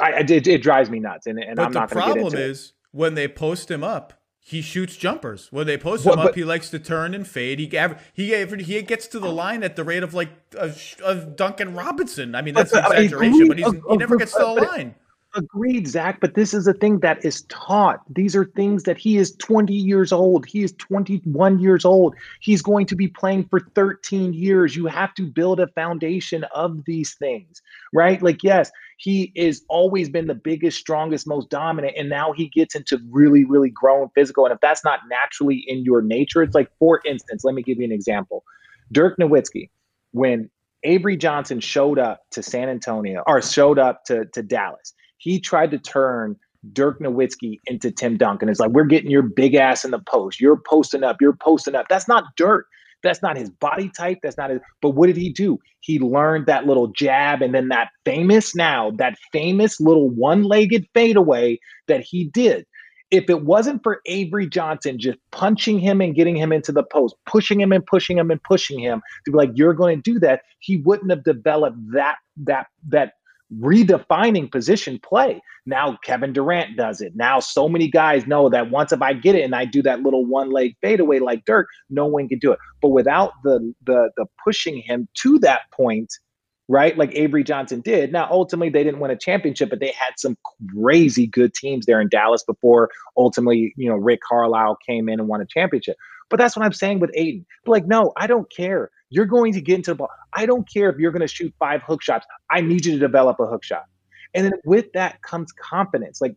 I, 0.00 0.20
it, 0.20 0.46
it 0.46 0.62
drives 0.62 0.88
me 0.88 0.98
nuts, 0.98 1.26
and, 1.26 1.38
and 1.38 1.60
I'm 1.60 1.72
not 1.72 1.90
going 1.90 2.06
to 2.06 2.14
get 2.14 2.16
into 2.16 2.26
it. 2.26 2.30
The 2.30 2.36
problem 2.36 2.50
is 2.50 2.72
when 2.90 3.14
they 3.14 3.28
post 3.28 3.70
him 3.70 3.84
up, 3.84 4.14
he 4.48 4.62
shoots 4.62 4.94
jumpers. 4.94 5.48
When 5.50 5.66
they 5.66 5.76
post 5.76 6.06
him 6.06 6.10
well, 6.10 6.28
up, 6.28 6.36
he 6.36 6.44
likes 6.44 6.70
to 6.70 6.78
turn 6.78 7.14
and 7.14 7.26
fade. 7.26 7.58
He 7.58 7.66
he 8.14 8.46
he 8.62 8.82
gets 8.82 9.08
to 9.08 9.18
the 9.18 9.28
line 9.28 9.64
at 9.64 9.74
the 9.74 9.82
rate 9.82 10.04
of 10.04 10.14
like 10.14 10.30
of, 10.56 11.34
Duncan 11.34 11.74
Robinson. 11.74 12.36
I 12.36 12.42
mean, 12.42 12.54
that's 12.54 12.72
an 12.72 12.78
exaggeration, 12.78 13.48
but 13.48 13.58
he's, 13.58 13.66
he 13.66 13.96
never 13.96 14.16
gets 14.16 14.34
to 14.34 14.38
the 14.38 14.46
line. 14.46 14.94
Agreed, 15.34 15.88
Zach. 15.88 16.20
But 16.20 16.34
this 16.34 16.54
is 16.54 16.68
a 16.68 16.72
thing 16.72 17.00
that 17.00 17.24
is 17.24 17.42
taught. 17.48 18.02
These 18.14 18.36
are 18.36 18.44
things 18.44 18.84
that 18.84 18.96
he 18.96 19.16
is 19.16 19.34
20 19.38 19.74
years 19.74 20.12
old. 20.12 20.46
He 20.46 20.62
is 20.62 20.72
21 20.78 21.58
years 21.58 21.84
old. 21.84 22.14
He's 22.38 22.62
going 22.62 22.86
to 22.86 22.94
be 22.94 23.08
playing 23.08 23.48
for 23.48 23.58
13 23.74 24.32
years. 24.32 24.76
You 24.76 24.86
have 24.86 25.12
to 25.14 25.26
build 25.26 25.58
a 25.58 25.66
foundation 25.66 26.44
of 26.54 26.84
these 26.84 27.14
things, 27.14 27.62
right? 27.92 28.22
Like, 28.22 28.44
yes, 28.44 28.70
he 28.96 29.32
is 29.34 29.62
always 29.68 30.08
been 30.08 30.26
the 30.26 30.34
biggest, 30.34 30.78
strongest, 30.78 31.26
most 31.26 31.50
dominant, 31.50 31.94
and 31.98 32.08
now 32.08 32.32
he 32.32 32.48
gets 32.48 32.74
into 32.74 32.98
really, 33.10 33.44
really 33.44 33.70
grown 33.70 34.08
physical. 34.14 34.46
And 34.46 34.54
if 34.54 34.60
that's 34.60 34.84
not 34.84 35.00
naturally 35.10 35.64
in 35.66 35.84
your 35.84 36.00
nature, 36.00 36.42
it's 36.42 36.54
like, 36.54 36.70
for 36.78 37.02
instance, 37.04 37.44
let 37.44 37.54
me 37.54 37.62
give 37.62 37.78
you 37.78 37.84
an 37.84 37.92
example. 37.92 38.42
Dirk 38.92 39.18
Nowitzki, 39.18 39.68
when 40.12 40.48
Avery 40.82 41.16
Johnson 41.16 41.60
showed 41.60 41.98
up 41.98 42.22
to 42.30 42.42
San 42.42 42.68
Antonio 42.68 43.22
or 43.26 43.42
showed 43.42 43.78
up 43.78 44.04
to, 44.06 44.24
to 44.26 44.42
Dallas, 44.42 44.94
he 45.18 45.40
tried 45.40 45.70
to 45.72 45.78
turn 45.78 46.36
Dirk 46.72 46.98
Nowitzki 47.00 47.60
into 47.66 47.90
Tim 47.90 48.16
Duncan. 48.16 48.48
It's 48.48 48.60
like, 48.60 48.70
we're 48.70 48.84
getting 48.84 49.10
your 49.10 49.22
big 49.22 49.54
ass 49.54 49.84
in 49.84 49.90
the 49.90 49.98
post. 49.98 50.40
You're 50.40 50.60
posting 50.68 51.04
up. 51.04 51.18
You're 51.20 51.36
posting 51.36 51.74
up. 51.74 51.86
That's 51.88 52.08
not 52.08 52.24
Dirk. 52.36 52.66
That's 53.02 53.22
not 53.22 53.36
his 53.36 53.50
body 53.50 53.90
type. 53.90 54.18
That's 54.22 54.36
not 54.36 54.50
his. 54.50 54.60
But 54.80 54.90
what 54.90 55.06
did 55.06 55.16
he 55.16 55.32
do? 55.32 55.58
He 55.80 55.98
learned 55.98 56.46
that 56.46 56.66
little 56.66 56.88
jab 56.88 57.42
and 57.42 57.54
then 57.54 57.68
that 57.68 57.88
famous 58.04 58.54
now, 58.54 58.90
that 58.98 59.16
famous 59.32 59.80
little 59.80 60.10
one 60.10 60.42
legged 60.42 60.86
fadeaway 60.94 61.58
that 61.88 62.00
he 62.00 62.24
did. 62.24 62.66
If 63.12 63.30
it 63.30 63.44
wasn't 63.44 63.84
for 63.84 64.00
Avery 64.06 64.48
Johnson 64.48 64.98
just 64.98 65.18
punching 65.30 65.78
him 65.78 66.00
and 66.00 66.14
getting 66.14 66.34
him 66.34 66.52
into 66.52 66.72
the 66.72 66.82
post, 66.82 67.14
pushing 67.24 67.60
him 67.60 67.70
and 67.70 67.86
pushing 67.86 68.18
him 68.18 68.32
and 68.32 68.42
pushing 68.42 68.80
him 68.80 69.00
to 69.24 69.30
be 69.30 69.36
like, 69.36 69.50
you're 69.54 69.74
going 69.74 70.02
to 70.02 70.12
do 70.12 70.18
that, 70.20 70.42
he 70.58 70.78
wouldn't 70.78 71.10
have 71.10 71.22
developed 71.22 71.78
that 71.92 72.16
that 72.38 72.66
that 72.88 73.12
redefining 73.54 74.50
position 74.50 74.98
play. 75.02 75.40
Now 75.66 75.98
Kevin 76.04 76.32
Durant 76.32 76.76
does 76.76 77.00
it. 77.00 77.14
Now 77.14 77.40
so 77.40 77.68
many 77.68 77.88
guys 77.88 78.26
know 78.26 78.48
that 78.48 78.70
once 78.70 78.92
if 78.92 79.02
I 79.02 79.12
get 79.12 79.34
it 79.34 79.42
and 79.42 79.54
I 79.54 79.64
do 79.64 79.82
that 79.82 80.00
little 80.00 80.24
one 80.24 80.50
leg 80.50 80.76
fadeaway 80.82 81.20
like 81.20 81.44
Dirk, 81.44 81.68
no 81.88 82.06
one 82.06 82.28
can 82.28 82.38
do 82.38 82.52
it. 82.52 82.58
But 82.82 82.88
without 82.88 83.32
the 83.44 83.72
the 83.84 84.10
the 84.16 84.26
pushing 84.42 84.78
him 84.78 85.08
to 85.22 85.38
that 85.40 85.62
point, 85.72 86.12
right? 86.68 86.98
Like 86.98 87.14
Avery 87.14 87.44
Johnson 87.44 87.80
did. 87.80 88.12
Now 88.12 88.28
ultimately 88.30 88.70
they 88.70 88.82
didn't 88.82 89.00
win 89.00 89.10
a 89.10 89.16
championship, 89.16 89.70
but 89.70 89.80
they 89.80 89.92
had 89.92 90.14
some 90.16 90.36
crazy 90.74 91.26
good 91.26 91.54
teams 91.54 91.86
there 91.86 92.00
in 92.00 92.08
Dallas 92.08 92.42
before 92.42 92.90
ultimately, 93.16 93.72
you 93.76 93.88
know, 93.88 93.96
Rick 93.96 94.20
Carlisle 94.28 94.78
came 94.86 95.08
in 95.08 95.20
and 95.20 95.28
won 95.28 95.40
a 95.40 95.46
championship. 95.46 95.96
But 96.28 96.38
that's 96.38 96.56
what 96.56 96.64
I'm 96.64 96.72
saying 96.72 97.00
with 97.00 97.10
Ayton. 97.14 97.46
But 97.64 97.72
like, 97.72 97.86
no, 97.86 98.12
I 98.16 98.26
don't 98.26 98.50
care. 98.50 98.90
You're 99.10 99.26
going 99.26 99.52
to 99.52 99.60
get 99.60 99.76
into 99.76 99.92
the 99.92 99.96
ball. 99.96 100.10
I 100.34 100.46
don't 100.46 100.68
care 100.70 100.90
if 100.90 100.98
you're 100.98 101.12
going 101.12 101.20
to 101.20 101.28
shoot 101.28 101.54
five 101.58 101.82
hook 101.82 102.02
shots. 102.02 102.26
I 102.50 102.60
need 102.60 102.84
you 102.84 102.92
to 102.92 102.98
develop 102.98 103.38
a 103.38 103.46
hook 103.46 103.64
shot. 103.64 103.84
And 104.34 104.44
then 104.44 104.52
with 104.64 104.92
that 104.92 105.22
comes 105.22 105.52
confidence. 105.52 106.20
Like, 106.20 106.34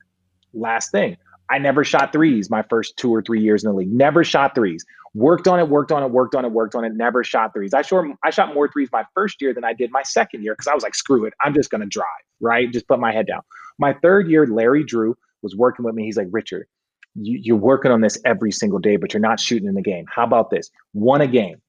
last 0.54 0.92
thing, 0.92 1.18
I 1.50 1.58
never 1.58 1.84
shot 1.84 2.14
threes 2.14 2.50
my 2.50 2.64
first 2.70 2.96
two 2.98 3.14
or 3.14 3.22
three 3.22 3.42
years 3.42 3.64
in 3.64 3.72
the 3.72 3.76
league. 3.76 3.92
Never 3.92 4.24
shot 4.24 4.54
threes. 4.54 4.86
Worked 5.16 5.48
on 5.48 5.60
it, 5.60 5.68
worked 5.70 5.92
on 5.92 6.04
it, 6.04 6.12
worked 6.12 6.36
on 6.36 6.46
it, 6.46 6.52
worked 6.52 6.76
on 6.76 6.86
it. 6.86 6.94
Never 6.94 7.24
shot 7.24 7.54
threes. 7.54 7.74
I 7.74 7.82
shot 7.82 8.06
I 8.24 8.30
shot 8.30 8.54
more 8.54 8.72
threes 8.72 8.90
my 8.92 9.04
first 9.16 9.42
year 9.42 9.54
than 9.54 9.64
I 9.64 9.74
did 9.74 9.92
my 9.92 10.04
second 10.04 10.44
year 10.44 10.54
because 10.54 10.68
I 10.68 10.76
was 10.76 10.84
like, 10.84 10.94
screw 10.94 11.26
it, 11.26 11.34
I'm 11.44 11.54
just 11.56 11.72
gonna 11.72 11.88
drive, 11.88 12.06
right? 12.40 12.72
Just 12.72 12.88
put 12.88 13.00
my 13.00 13.12
head 13.12 13.26
down. 13.26 13.42
My 13.80 13.94
third 14.04 14.30
year, 14.30 14.46
Larry 14.46 14.84
Drew 14.84 15.18
was 15.42 15.56
working 15.56 15.84
with 15.84 15.96
me. 15.96 16.04
He's 16.04 16.18
like, 16.18 16.28
Richard, 16.30 16.68
you, 17.16 17.40
you're 17.42 17.58
working 17.58 17.92
on 17.92 18.02
this 18.02 18.18
every 18.26 18.52
single 18.52 18.80
day, 18.80 18.96
but 18.96 19.14
you're 19.14 19.22
not 19.22 19.40
shooting 19.40 19.68
in 19.68 19.76
the 19.76 19.82
game. 19.82 20.06
How 20.14 20.24
about 20.24 20.50
this? 20.50 20.70
One 20.94 21.22
a 21.22 21.28
game. 21.28 21.62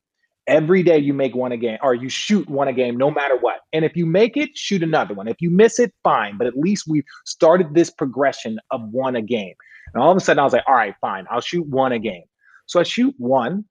Every 0.47 0.83
day 0.83 0.99
you 0.99 1.15
make 1.15 1.35
one 1.35 1.53
a 1.53 1.57
game, 1.57 1.79
or 1.83 1.95
you 1.95 2.09
shoot 2.09 2.49
one 2.49 2.67
a 2.67 2.73
game, 2.73 2.97
no 2.97 3.11
matter 3.11 3.37
what. 3.37 3.61
And 3.73 3.85
if 3.85 3.95
you 3.95 4.05
make 4.05 4.37
it, 4.37 4.51
shoot 4.57 4.83
another 4.83 5.15
one. 5.15 5.29
If 5.29 5.41
you 5.41 5.51
miss 5.51 5.79
it, 5.79 5.93
fine. 6.03 6.39
But 6.39 6.47
at 6.47 6.57
least 6.57 6.87
we've 6.89 7.05
started 7.25 7.75
this 7.75 7.91
progression 7.91 8.59
of 8.71 8.83
one 8.91 9.15
a 9.17 9.23
game. 9.23 9.55
And 9.95 10.03
all 10.03 10.11
of 10.11 10.17
a 10.17 10.21
sudden, 10.21 10.41
I 10.41 10.45
was 10.45 10.53
like, 10.53 10.65
all 10.67 10.75
right, 10.75 10.95
fine, 11.01 11.27
I'll 11.31 11.41
shoot 11.41 11.67
one 11.67 11.93
a 11.93 11.99
game. 11.99 12.25
So 12.67 12.81
I 12.81 12.85
shoot 12.85 13.15
one. 13.19 13.65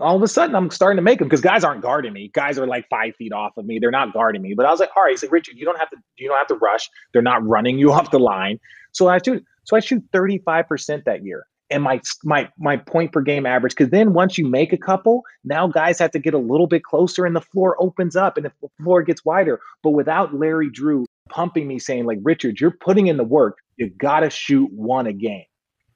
All 0.00 0.14
of 0.14 0.22
a 0.22 0.28
sudden, 0.28 0.54
I'm 0.54 0.70
starting 0.70 0.96
to 0.96 1.02
make 1.02 1.18
them 1.18 1.28
because 1.28 1.40
guys 1.40 1.64
aren't 1.64 1.82
guarding 1.82 2.12
me. 2.12 2.30
Guys 2.32 2.58
are 2.58 2.66
like 2.66 2.86
five 2.88 3.16
feet 3.16 3.32
off 3.32 3.56
of 3.56 3.66
me. 3.66 3.78
They're 3.80 3.90
not 3.90 4.12
guarding 4.12 4.42
me. 4.42 4.54
But 4.54 4.66
I 4.66 4.70
was 4.70 4.78
like, 4.78 4.90
all 4.96 5.02
right, 5.02 5.10
he's 5.10 5.22
like, 5.22 5.32
Richard, 5.32 5.56
you 5.56 5.64
don't 5.64 5.78
have 5.78 5.90
to, 5.90 5.96
you 6.18 6.28
don't 6.28 6.38
have 6.38 6.46
to 6.48 6.54
rush. 6.54 6.88
They're 7.12 7.22
not 7.22 7.44
running 7.44 7.78
you 7.78 7.92
off 7.94 8.10
the 8.10 8.20
line. 8.20 8.60
So 8.92 9.08
I 9.08 9.18
shoot, 9.24 9.44
so 9.68 9.76
I 9.76 9.80
shoot 9.80 10.02
35% 10.12 11.04
that 11.04 11.24
year 11.24 11.46
and 11.70 11.82
my 11.82 12.00
my 12.24 12.48
my 12.58 12.76
point 12.78 13.12
per 13.12 13.20
game 13.20 13.44
average 13.44 13.72
because 13.72 13.90
then 13.90 14.14
once 14.14 14.38
you 14.38 14.46
make 14.46 14.72
a 14.72 14.78
couple 14.78 15.22
now 15.44 15.66
guys 15.66 15.98
have 15.98 16.10
to 16.12 16.18
get 16.18 16.32
a 16.32 16.38
little 16.38 16.66
bit 16.66 16.82
closer 16.84 17.26
and 17.26 17.36
the 17.36 17.40
floor 17.42 17.76
opens 17.78 18.16
up 18.16 18.38
and 18.38 18.46
the 18.46 18.68
floor 18.82 19.02
gets 19.02 19.24
wider. 19.24 19.60
But 19.82 19.90
without 19.90 20.34
larry 20.34 20.70
drew 20.70 21.04
pumping 21.28 21.68
me 21.68 21.78
saying 21.78 22.06
like 22.06 22.18
richard 22.22 22.58
you're 22.60 22.70
putting 22.70 23.08
in 23.08 23.18
the 23.18 23.24
work 23.24 23.58
you 23.76 23.90
gotta 23.98 24.30
shoot 24.30 24.72
one 24.72 25.06
a 25.06 25.12
game. 25.12 25.44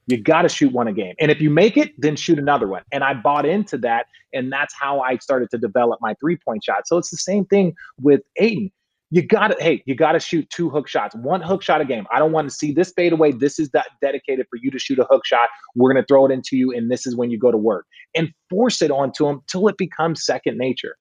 You 0.05 0.21
gotta 0.21 0.49
shoot 0.49 0.71
one 0.71 0.87
a 0.87 0.93
game. 0.93 1.15
And 1.19 1.31
if 1.31 1.41
you 1.41 1.49
make 1.49 1.75
it 1.75 1.93
then 1.97 2.15
shoot 2.15 2.37
another 2.37 2.67
one. 2.67 2.83
And 2.91 3.03
i 3.03 3.15
bought 3.15 3.47
into 3.47 3.79
that 3.79 4.05
and 4.33 4.51
that's 4.51 4.75
how 4.79 4.99
i 4.99 5.17
started 5.17 5.49
to 5.51 5.57
develop 5.57 5.99
my 6.01 6.13
three 6.19 6.37
point 6.37 6.63
shot. 6.63 6.87
So 6.87 6.99
it's 6.99 7.09
the 7.09 7.17
same 7.17 7.45
thing 7.45 7.73
with 7.99 8.21
Ayton 8.37 8.71
you 9.13 9.21
got 9.21 9.49
to 9.49 9.63
hey 9.63 9.83
you 9.85 9.93
got 9.93 10.13
to 10.13 10.19
shoot 10.19 10.49
two 10.49 10.71
hook 10.71 10.87
shots 10.87 11.15
one 11.15 11.39
hook 11.39 11.61
shot 11.61 11.79
a 11.81 11.85
game. 11.85 12.07
I 12.11 12.17
don't 12.17 12.31
want 12.31 12.49
to 12.49 12.55
see 12.55 12.71
this 12.71 12.91
fade 12.95 13.13
away 13.13 13.31
this 13.31 13.59
is 13.59 13.69
that 13.69 13.85
dedicated 14.01 14.47
for 14.49 14.57
you 14.59 14.71
to 14.71 14.79
shoot 14.79 14.97
a 14.97 15.05
hook 15.07 15.23
shot. 15.23 15.49
We're 15.75 15.93
going 15.93 16.01
to 16.01 16.07
throw 16.07 16.25
it 16.25 16.31
into 16.31 16.57
you 16.57 16.73
and 16.75 16.89
this 16.89 17.05
is 17.05 17.15
when 17.15 17.29
you 17.29 17.37
go 17.37 17.51
to 17.51 17.57
work. 17.57 17.85
And 18.15 18.33
force 18.49 18.81
it 18.81 18.89
onto 18.89 19.25
them 19.25 19.41
till 19.47 19.67
it 19.67 19.77
becomes 19.77 20.25
second 20.25 20.57
nature. 20.57 20.95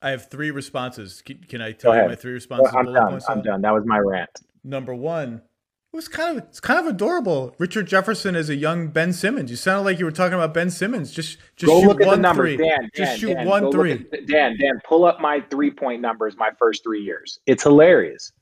I 0.00 0.10
have 0.10 0.30
three 0.30 0.50
responses. 0.50 1.20
Can, 1.20 1.38
can 1.46 1.60
i 1.60 1.72
tell 1.72 1.94
you 1.94 2.08
my 2.08 2.14
three 2.14 2.32
responses 2.32 2.72
i'm 2.74 2.90
done. 2.90 3.20
i'm 3.28 3.42
done. 3.42 3.60
That 3.60 3.74
was 3.74 3.82
my 3.84 3.98
rant. 3.98 4.30
Number 4.64 4.94
one 4.94 5.42
it 5.94 5.96
was 5.96 6.08
kind 6.08 6.38
of 6.38 6.44
it's 6.48 6.58
kind 6.58 6.80
of 6.80 6.86
adorable. 6.86 7.54
Richard 7.56 7.86
Jefferson 7.86 8.34
as 8.34 8.50
a 8.50 8.56
young 8.56 8.88
Ben 8.88 9.12
Simmons. 9.12 9.48
You 9.48 9.56
sounded 9.56 9.84
like 9.84 10.00
you 10.00 10.04
were 10.04 10.10
talking 10.10 10.34
about 10.34 10.52
Ben 10.52 10.68
Simmons. 10.68 11.12
Just 11.12 11.38
just 11.54 11.70
go 11.70 11.80
shoot 11.80 11.86
look 11.86 12.00
at 12.00 12.08
one 12.08 12.18
the 12.18 12.22
numbers, 12.22 12.56
three. 12.56 12.66
Dan. 12.68 12.90
Just 12.92 13.10
Dan, 13.12 13.18
shoot 13.20 13.34
Dan, 13.34 13.46
one 13.46 13.70
three. 13.70 13.92
At, 13.92 14.26
Dan, 14.26 14.56
Dan, 14.58 14.80
pull 14.84 15.04
up 15.04 15.20
my 15.20 15.40
three 15.52 15.70
point 15.70 16.00
numbers 16.00 16.36
my 16.36 16.50
first 16.58 16.82
three 16.82 17.00
years. 17.00 17.38
It's 17.46 17.62
hilarious. 17.62 18.32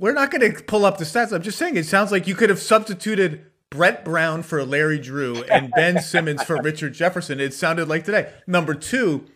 We're 0.00 0.14
not 0.14 0.32
going 0.32 0.52
to 0.52 0.64
pull 0.64 0.84
up 0.84 0.98
the 0.98 1.04
stats. 1.04 1.32
I'm 1.32 1.42
just 1.42 1.58
saying 1.58 1.76
it 1.76 1.86
sounds 1.86 2.10
like 2.10 2.26
you 2.26 2.34
could 2.34 2.50
have 2.50 2.58
substituted 2.58 3.46
Brett 3.70 4.04
Brown 4.04 4.42
for 4.42 4.64
Larry 4.64 4.98
Drew 4.98 5.44
and 5.44 5.70
Ben 5.76 6.02
Simmons 6.02 6.42
for 6.42 6.60
Richard 6.60 6.94
Jefferson. 6.94 7.38
It 7.38 7.54
sounded 7.54 7.86
like 7.86 8.04
today. 8.04 8.32
Number 8.48 8.74
two, 8.74 9.26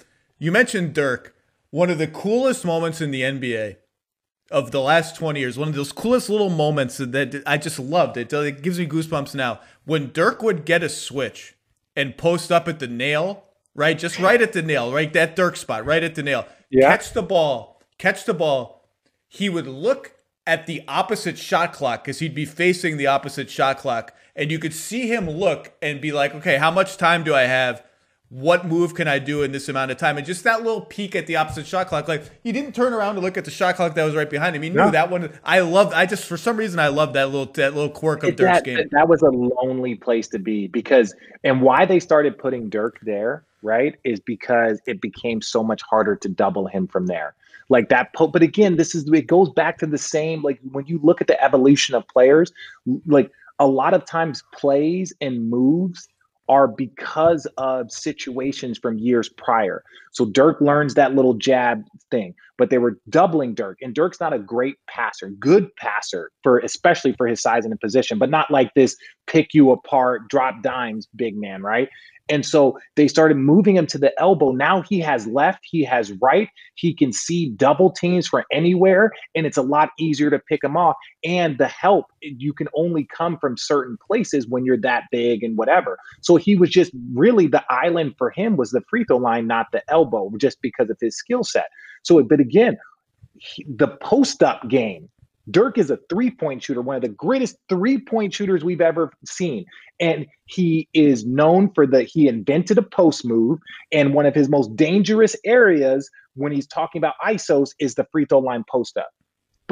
you 0.40 0.50
mentioned 0.50 0.92
Dirk. 0.92 1.36
One 1.70 1.88
of 1.88 1.98
the 1.98 2.08
coolest 2.08 2.64
moments 2.64 3.00
in 3.00 3.12
the 3.12 3.22
NBA 3.22 3.76
of 4.50 4.70
the 4.70 4.80
last 4.80 5.16
20 5.16 5.40
years, 5.40 5.58
one 5.58 5.68
of 5.68 5.74
those 5.74 5.92
coolest 5.92 6.28
little 6.28 6.50
moments 6.50 6.98
that 6.98 7.42
I 7.46 7.58
just 7.58 7.78
loved. 7.78 8.16
It, 8.16 8.32
it 8.32 8.62
gives 8.62 8.78
me 8.78 8.86
goosebumps 8.86 9.34
now. 9.34 9.60
When 9.84 10.12
Dirk 10.12 10.42
would 10.42 10.64
get 10.64 10.82
a 10.82 10.88
switch 10.88 11.54
and 11.96 12.16
post 12.16 12.52
up 12.52 12.68
at 12.68 12.78
the 12.78 12.86
nail, 12.86 13.44
right? 13.74 13.98
Just 13.98 14.18
right 14.18 14.40
at 14.40 14.52
the 14.52 14.62
nail, 14.62 14.92
right? 14.92 15.12
That 15.12 15.36
Dirk 15.36 15.56
spot, 15.56 15.84
right 15.84 16.02
at 16.02 16.14
the 16.14 16.22
nail. 16.22 16.46
Yeah. 16.70 16.88
Catch 16.90 17.12
the 17.12 17.22
ball, 17.22 17.80
catch 17.98 18.24
the 18.24 18.34
ball. 18.34 18.88
He 19.28 19.48
would 19.48 19.66
look 19.66 20.14
at 20.46 20.66
the 20.66 20.82
opposite 20.86 21.38
shot 21.38 21.72
clock 21.72 22.04
because 22.04 22.18
he'd 22.18 22.34
be 22.34 22.44
facing 22.44 22.96
the 22.96 23.06
opposite 23.06 23.50
shot 23.50 23.78
clock. 23.78 24.14
And 24.36 24.50
you 24.50 24.58
could 24.58 24.74
see 24.74 25.08
him 25.08 25.30
look 25.30 25.72
and 25.80 26.00
be 26.00 26.12
like, 26.12 26.34
okay, 26.34 26.56
how 26.58 26.70
much 26.70 26.96
time 26.96 27.24
do 27.24 27.34
I 27.34 27.42
have? 27.42 27.84
What 28.30 28.66
move 28.66 28.94
can 28.94 29.06
I 29.06 29.18
do 29.18 29.42
in 29.42 29.52
this 29.52 29.68
amount 29.68 29.90
of 29.90 29.96
time? 29.98 30.16
And 30.16 30.26
just 30.26 30.44
that 30.44 30.62
little 30.62 30.80
peek 30.80 31.14
at 31.14 31.26
the 31.26 31.36
opposite 31.36 31.66
shot 31.66 31.86
clock, 31.88 32.08
like 32.08 32.24
he 32.42 32.52
didn't 32.52 32.74
turn 32.74 32.92
around 32.92 33.14
to 33.16 33.20
look 33.20 33.36
at 33.36 33.44
the 33.44 33.50
shot 33.50 33.76
clock 33.76 33.94
that 33.94 34.04
was 34.04 34.14
right 34.14 34.28
behind 34.28 34.56
him. 34.56 34.62
He 34.62 34.70
knew 34.70 34.76
No. 34.76 34.90
that 34.90 35.10
one. 35.10 35.30
I 35.44 35.60
loved. 35.60 35.92
I 35.94 36.06
just 36.06 36.24
for 36.24 36.36
some 36.36 36.56
reason 36.56 36.78
I 36.80 36.88
loved 36.88 37.14
that 37.14 37.26
little 37.30 37.52
that 37.52 37.74
little 37.74 37.90
quirk 37.90 38.24
of 38.24 38.36
Dirk's 38.36 38.58
that, 38.58 38.64
game. 38.64 38.88
that 38.90 39.08
was 39.08 39.22
a 39.22 39.30
lonely 39.30 39.94
place 39.94 40.26
to 40.28 40.38
be 40.38 40.66
because 40.68 41.14
and 41.44 41.62
why 41.62 41.84
they 41.86 42.00
started 42.00 42.38
putting 42.38 42.68
Dirk 42.70 42.98
there, 43.02 43.44
right, 43.62 43.94
is 44.04 44.20
because 44.20 44.80
it 44.86 45.00
became 45.00 45.40
so 45.42 45.62
much 45.62 45.82
harder 45.82 46.16
to 46.16 46.28
double 46.28 46.66
him 46.66 46.88
from 46.88 47.06
there. 47.06 47.34
Like 47.68 47.88
that, 47.88 48.10
but 48.18 48.42
again, 48.42 48.76
this 48.76 48.94
is 48.94 49.08
it 49.12 49.26
goes 49.26 49.48
back 49.50 49.78
to 49.78 49.86
the 49.86 49.96
same. 49.98 50.42
Like 50.42 50.60
when 50.72 50.86
you 50.86 50.98
look 51.02 51.20
at 51.20 51.28
the 51.28 51.42
evolution 51.42 51.94
of 51.94 52.06
players, 52.08 52.52
like 53.06 53.30
a 53.58 53.66
lot 53.66 53.94
of 53.94 54.04
times 54.04 54.42
plays 54.52 55.12
and 55.20 55.48
moves 55.48 56.08
are 56.48 56.68
because 56.68 57.46
of 57.58 57.90
situations 57.90 58.78
from 58.78 58.98
years 58.98 59.28
prior. 59.28 59.84
So 60.14 60.24
Dirk 60.24 60.60
learns 60.60 60.94
that 60.94 61.14
little 61.14 61.34
jab 61.34 61.84
thing, 62.10 62.34
but 62.56 62.70
they 62.70 62.78
were 62.78 62.98
doubling 63.10 63.54
Dirk, 63.54 63.78
and 63.82 63.94
Dirk's 63.94 64.20
not 64.20 64.32
a 64.32 64.38
great 64.38 64.76
passer, 64.88 65.30
good 65.30 65.74
passer 65.76 66.30
for 66.42 66.58
especially 66.60 67.12
for 67.14 67.26
his 67.26 67.42
size 67.42 67.64
and 67.64 67.78
position, 67.80 68.18
but 68.18 68.30
not 68.30 68.50
like 68.50 68.72
this 68.74 68.96
pick 69.26 69.52
you 69.52 69.70
apart, 69.72 70.28
drop 70.28 70.62
dimes, 70.62 71.08
big 71.16 71.36
man, 71.36 71.62
right? 71.62 71.88
And 72.30 72.46
so 72.46 72.78
they 72.96 73.06
started 73.06 73.36
moving 73.36 73.76
him 73.76 73.86
to 73.88 73.98
the 73.98 74.18
elbow. 74.18 74.52
Now 74.52 74.82
he 74.82 74.98
has 75.00 75.26
left, 75.26 75.60
he 75.62 75.84
has 75.84 76.12
right. 76.22 76.48
He 76.74 76.94
can 76.94 77.12
see 77.12 77.50
double 77.50 77.90
teams 77.90 78.26
from 78.26 78.44
anywhere, 78.50 79.12
and 79.34 79.46
it's 79.46 79.58
a 79.58 79.62
lot 79.62 79.90
easier 79.98 80.30
to 80.30 80.38
pick 80.38 80.64
him 80.64 80.76
off. 80.76 80.96
And 81.22 81.58
the 81.58 81.68
help, 81.68 82.06
you 82.22 82.54
can 82.54 82.68
only 82.74 83.06
come 83.14 83.38
from 83.38 83.58
certain 83.58 83.98
places 84.06 84.48
when 84.48 84.64
you're 84.64 84.80
that 84.80 85.04
big 85.12 85.42
and 85.42 85.58
whatever. 85.58 85.98
So 86.22 86.36
he 86.36 86.56
was 86.56 86.70
just 86.70 86.92
really 87.12 87.46
the 87.46 87.64
island 87.68 88.14
for 88.16 88.30
him 88.30 88.56
was 88.56 88.70
the 88.70 88.82
free 88.88 89.04
throw 89.04 89.18
line, 89.18 89.46
not 89.46 89.66
the 89.72 89.82
elbow, 89.90 90.03
just 90.38 90.60
because 90.62 90.90
of 90.90 90.96
his 91.00 91.16
skill 91.16 91.44
set. 91.44 91.66
So, 92.02 92.22
but 92.22 92.40
again, 92.40 92.76
he, 93.38 93.64
the 93.68 93.88
post 93.88 94.42
up 94.42 94.68
game. 94.68 95.08
Dirk 95.50 95.76
is 95.76 95.90
a 95.90 95.98
three 96.08 96.30
point 96.30 96.62
shooter, 96.62 96.80
one 96.80 96.96
of 96.96 97.02
the 97.02 97.08
greatest 97.08 97.56
three 97.68 97.98
point 97.98 98.32
shooters 98.32 98.64
we've 98.64 98.80
ever 98.80 99.12
seen. 99.26 99.66
And 100.00 100.26
he 100.46 100.88
is 100.94 101.26
known 101.26 101.70
for 101.74 101.86
the, 101.86 102.02
he 102.02 102.28
invented 102.28 102.78
a 102.78 102.82
post 102.82 103.26
move. 103.26 103.58
And 103.92 104.14
one 104.14 104.24
of 104.24 104.34
his 104.34 104.48
most 104.48 104.74
dangerous 104.74 105.36
areas 105.44 106.10
when 106.34 106.50
he's 106.50 106.66
talking 106.66 106.98
about 106.98 107.14
ISOs 107.24 107.70
is 107.78 107.94
the 107.94 108.06
free 108.10 108.24
throw 108.24 108.38
line 108.38 108.64
post 108.70 108.96
up. 108.96 109.10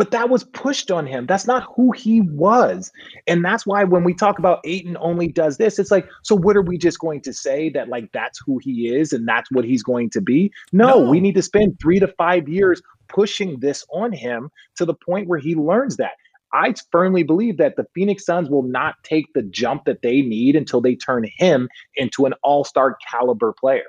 But 0.03 0.11
that 0.11 0.31
was 0.31 0.43
pushed 0.43 0.91
on 0.91 1.07
him. 1.07 1.27
That's 1.27 1.47
not 1.47 1.63
who 1.77 1.93
he 1.93 2.23
was. 2.23 2.91
And 3.29 3.45
that's 3.45 3.65
why 3.65 3.85
when 3.85 4.03
we 4.03 4.15
talk 4.15 4.41
about 4.41 4.59
Ayton 4.65 4.97
only 4.99 5.29
does 5.29 5.59
this, 5.59 5.79
it's 5.79 5.93
like, 5.93 6.09
so 6.25 6.35
what 6.35 6.57
are 6.57 6.63
we 6.63 6.77
just 6.77 6.99
going 6.99 7.21
to 7.21 7.33
say 7.33 7.71
that 7.71 7.89
like 7.89 8.11
that's 8.11 8.41
who 8.45 8.59
he 8.61 8.89
is 8.93 9.13
and 9.13 9.29
that's 9.29 9.49
what 9.53 9.65
he's 9.65 9.85
going 9.85 10.11
to 10.11 10.21
be? 10.21 10.51
No, 10.73 11.05
No. 11.05 11.09
we 11.09 11.21
need 11.21 11.37
to 11.37 11.43
spend 11.43 11.79
three 11.81 12.01
to 12.01 12.09
five 12.19 12.49
years 12.49 12.83
pushing 13.09 13.61
this 13.61 13.85
on 13.93 14.11
him 14.11 14.51
to 14.75 14.85
the 14.85 14.95
point 14.95 15.29
where 15.29 15.39
he 15.39 15.55
learns 15.55 15.99
that. 15.99 16.15
I 16.53 16.75
firmly 16.91 17.23
believe 17.23 17.59
that 17.59 17.77
the 17.77 17.87
Phoenix 17.95 18.25
Suns 18.25 18.51
will 18.51 18.65
not 18.65 18.97
take 19.05 19.27
the 19.35 19.43
jump 19.45 19.85
that 19.85 20.03
they 20.03 20.21
need 20.21 20.57
until 20.57 20.81
they 20.81 20.97
turn 20.97 21.25
him 21.37 21.69
into 21.95 22.27
an 22.27 22.35
all 22.43 22.65
star 22.65 22.97
caliber 23.09 23.53
player. 23.53 23.85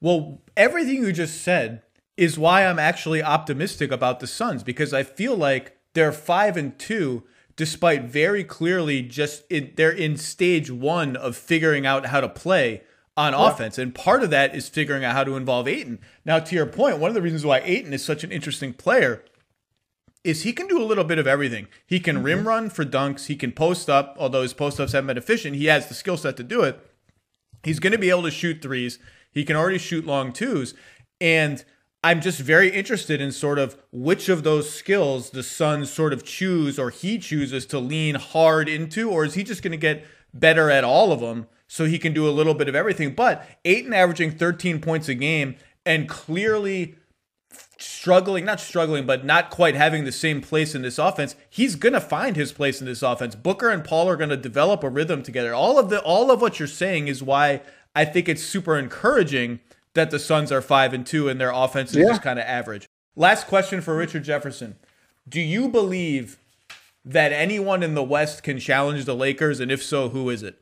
Well, 0.00 0.40
everything 0.56 1.02
you 1.04 1.12
just 1.12 1.42
said 1.42 1.82
is 2.20 2.38
why 2.38 2.66
I'm 2.66 2.78
actually 2.78 3.22
optimistic 3.22 3.90
about 3.90 4.20
the 4.20 4.26
Suns 4.26 4.62
because 4.62 4.92
I 4.92 5.02
feel 5.02 5.34
like 5.34 5.78
they're 5.94 6.12
five 6.12 6.54
and 6.58 6.78
two, 6.78 7.22
despite 7.56 8.04
very 8.04 8.44
clearly 8.44 9.00
just 9.00 9.42
in, 9.50 9.72
they're 9.74 9.90
in 9.90 10.18
stage 10.18 10.70
one 10.70 11.16
of 11.16 11.34
figuring 11.34 11.86
out 11.86 12.06
how 12.06 12.20
to 12.20 12.28
play 12.28 12.82
on 13.16 13.32
offense, 13.32 13.78
and 13.78 13.94
part 13.94 14.22
of 14.22 14.28
that 14.30 14.54
is 14.54 14.68
figuring 14.68 15.02
out 15.02 15.14
how 15.14 15.24
to 15.24 15.34
involve 15.34 15.66
Ayton. 15.66 15.98
Now, 16.24 16.38
to 16.38 16.54
your 16.54 16.66
point, 16.66 16.98
one 16.98 17.08
of 17.08 17.14
the 17.14 17.22
reasons 17.22 17.44
why 17.44 17.60
Ayton 17.60 17.94
is 17.94 18.04
such 18.04 18.22
an 18.22 18.32
interesting 18.32 18.74
player 18.74 19.24
is 20.22 20.42
he 20.42 20.52
can 20.52 20.66
do 20.66 20.80
a 20.80 20.84
little 20.84 21.04
bit 21.04 21.18
of 21.18 21.26
everything. 21.26 21.68
He 21.86 22.00
can 22.00 22.16
mm-hmm. 22.16 22.24
rim 22.24 22.48
run 22.48 22.68
for 22.68 22.84
dunks. 22.84 23.26
He 23.26 23.36
can 23.36 23.52
post 23.52 23.88
up, 23.88 24.14
although 24.18 24.42
his 24.42 24.52
post 24.52 24.78
ups 24.78 24.92
haven't 24.92 25.08
been 25.08 25.16
efficient. 25.16 25.56
He 25.56 25.66
has 25.66 25.88
the 25.88 25.94
skill 25.94 26.18
set 26.18 26.36
to 26.36 26.42
do 26.42 26.62
it. 26.62 26.78
He's 27.62 27.80
going 27.80 27.92
to 27.92 27.98
be 27.98 28.10
able 28.10 28.24
to 28.24 28.30
shoot 28.30 28.60
threes. 28.60 28.98
He 29.32 29.44
can 29.44 29.56
already 29.56 29.78
shoot 29.78 30.04
long 30.04 30.34
twos. 30.34 30.74
And 31.18 31.64
I'm 32.02 32.22
just 32.22 32.40
very 32.40 32.70
interested 32.70 33.20
in 33.20 33.30
sort 33.30 33.58
of 33.58 33.76
which 33.92 34.28
of 34.30 34.42
those 34.42 34.72
skills 34.72 35.30
the 35.30 35.42
Suns 35.42 35.92
sort 35.92 36.14
of 36.14 36.24
choose 36.24 36.78
or 36.78 36.90
he 36.90 37.18
chooses 37.18 37.66
to 37.66 37.78
lean 37.78 38.14
hard 38.14 38.68
into, 38.68 39.10
or 39.10 39.24
is 39.24 39.34
he 39.34 39.44
just 39.44 39.62
going 39.62 39.72
to 39.72 39.76
get 39.76 40.04
better 40.32 40.70
at 40.70 40.82
all 40.82 41.12
of 41.12 41.20
them 41.20 41.46
so 41.68 41.84
he 41.84 41.98
can 41.98 42.14
do 42.14 42.26
a 42.26 42.30
little 42.30 42.54
bit 42.54 42.68
of 42.68 42.74
everything? 42.74 43.14
But 43.14 43.46
Ayton 43.66 43.92
averaging 43.92 44.32
13 44.32 44.80
points 44.80 45.08
a 45.08 45.14
game 45.14 45.56
and 45.84 46.08
clearly 46.08 46.96
struggling, 47.76 48.46
not 48.46 48.60
struggling, 48.60 49.04
but 49.04 49.24
not 49.24 49.50
quite 49.50 49.74
having 49.74 50.04
the 50.04 50.12
same 50.12 50.40
place 50.40 50.74
in 50.74 50.80
this 50.80 50.98
offense, 50.98 51.36
he's 51.50 51.74
going 51.74 51.92
to 51.92 52.00
find 52.00 52.34
his 52.34 52.52
place 52.52 52.80
in 52.80 52.86
this 52.86 53.02
offense. 53.02 53.34
Booker 53.34 53.68
and 53.68 53.84
Paul 53.84 54.08
are 54.08 54.16
going 54.16 54.30
to 54.30 54.36
develop 54.38 54.82
a 54.82 54.88
rhythm 54.88 55.22
together. 55.22 55.52
All 55.52 55.78
of 55.78 55.90
the 55.90 56.00
all 56.00 56.30
of 56.30 56.40
what 56.40 56.58
you're 56.58 56.68
saying 56.68 57.08
is 57.08 57.22
why 57.22 57.60
I 57.94 58.06
think 58.06 58.26
it's 58.26 58.42
super 58.42 58.78
encouraging 58.78 59.60
that 59.94 60.10
the 60.10 60.18
Suns 60.18 60.52
are 60.52 60.62
five 60.62 60.92
and 60.92 61.06
two 61.06 61.28
and 61.28 61.40
their 61.40 61.50
offense 61.50 61.90
is 61.92 61.98
Yeah. 61.98 62.08
just 62.08 62.22
kind 62.22 62.38
of 62.38 62.44
average. 62.44 62.86
Last 63.16 63.46
question 63.46 63.80
for 63.80 63.96
Richard 63.96 64.24
Jefferson: 64.24 64.76
Do 65.28 65.40
you 65.40 65.68
believe 65.68 66.38
that 67.04 67.32
anyone 67.32 67.82
in 67.82 67.94
the 67.94 68.02
West 68.02 68.42
can 68.42 68.58
challenge 68.58 69.04
the 69.04 69.14
Lakers, 69.16 69.58
and 69.60 69.70
if 69.70 69.82
so, 69.82 70.10
who 70.10 70.30
is 70.30 70.42
it? 70.42 70.58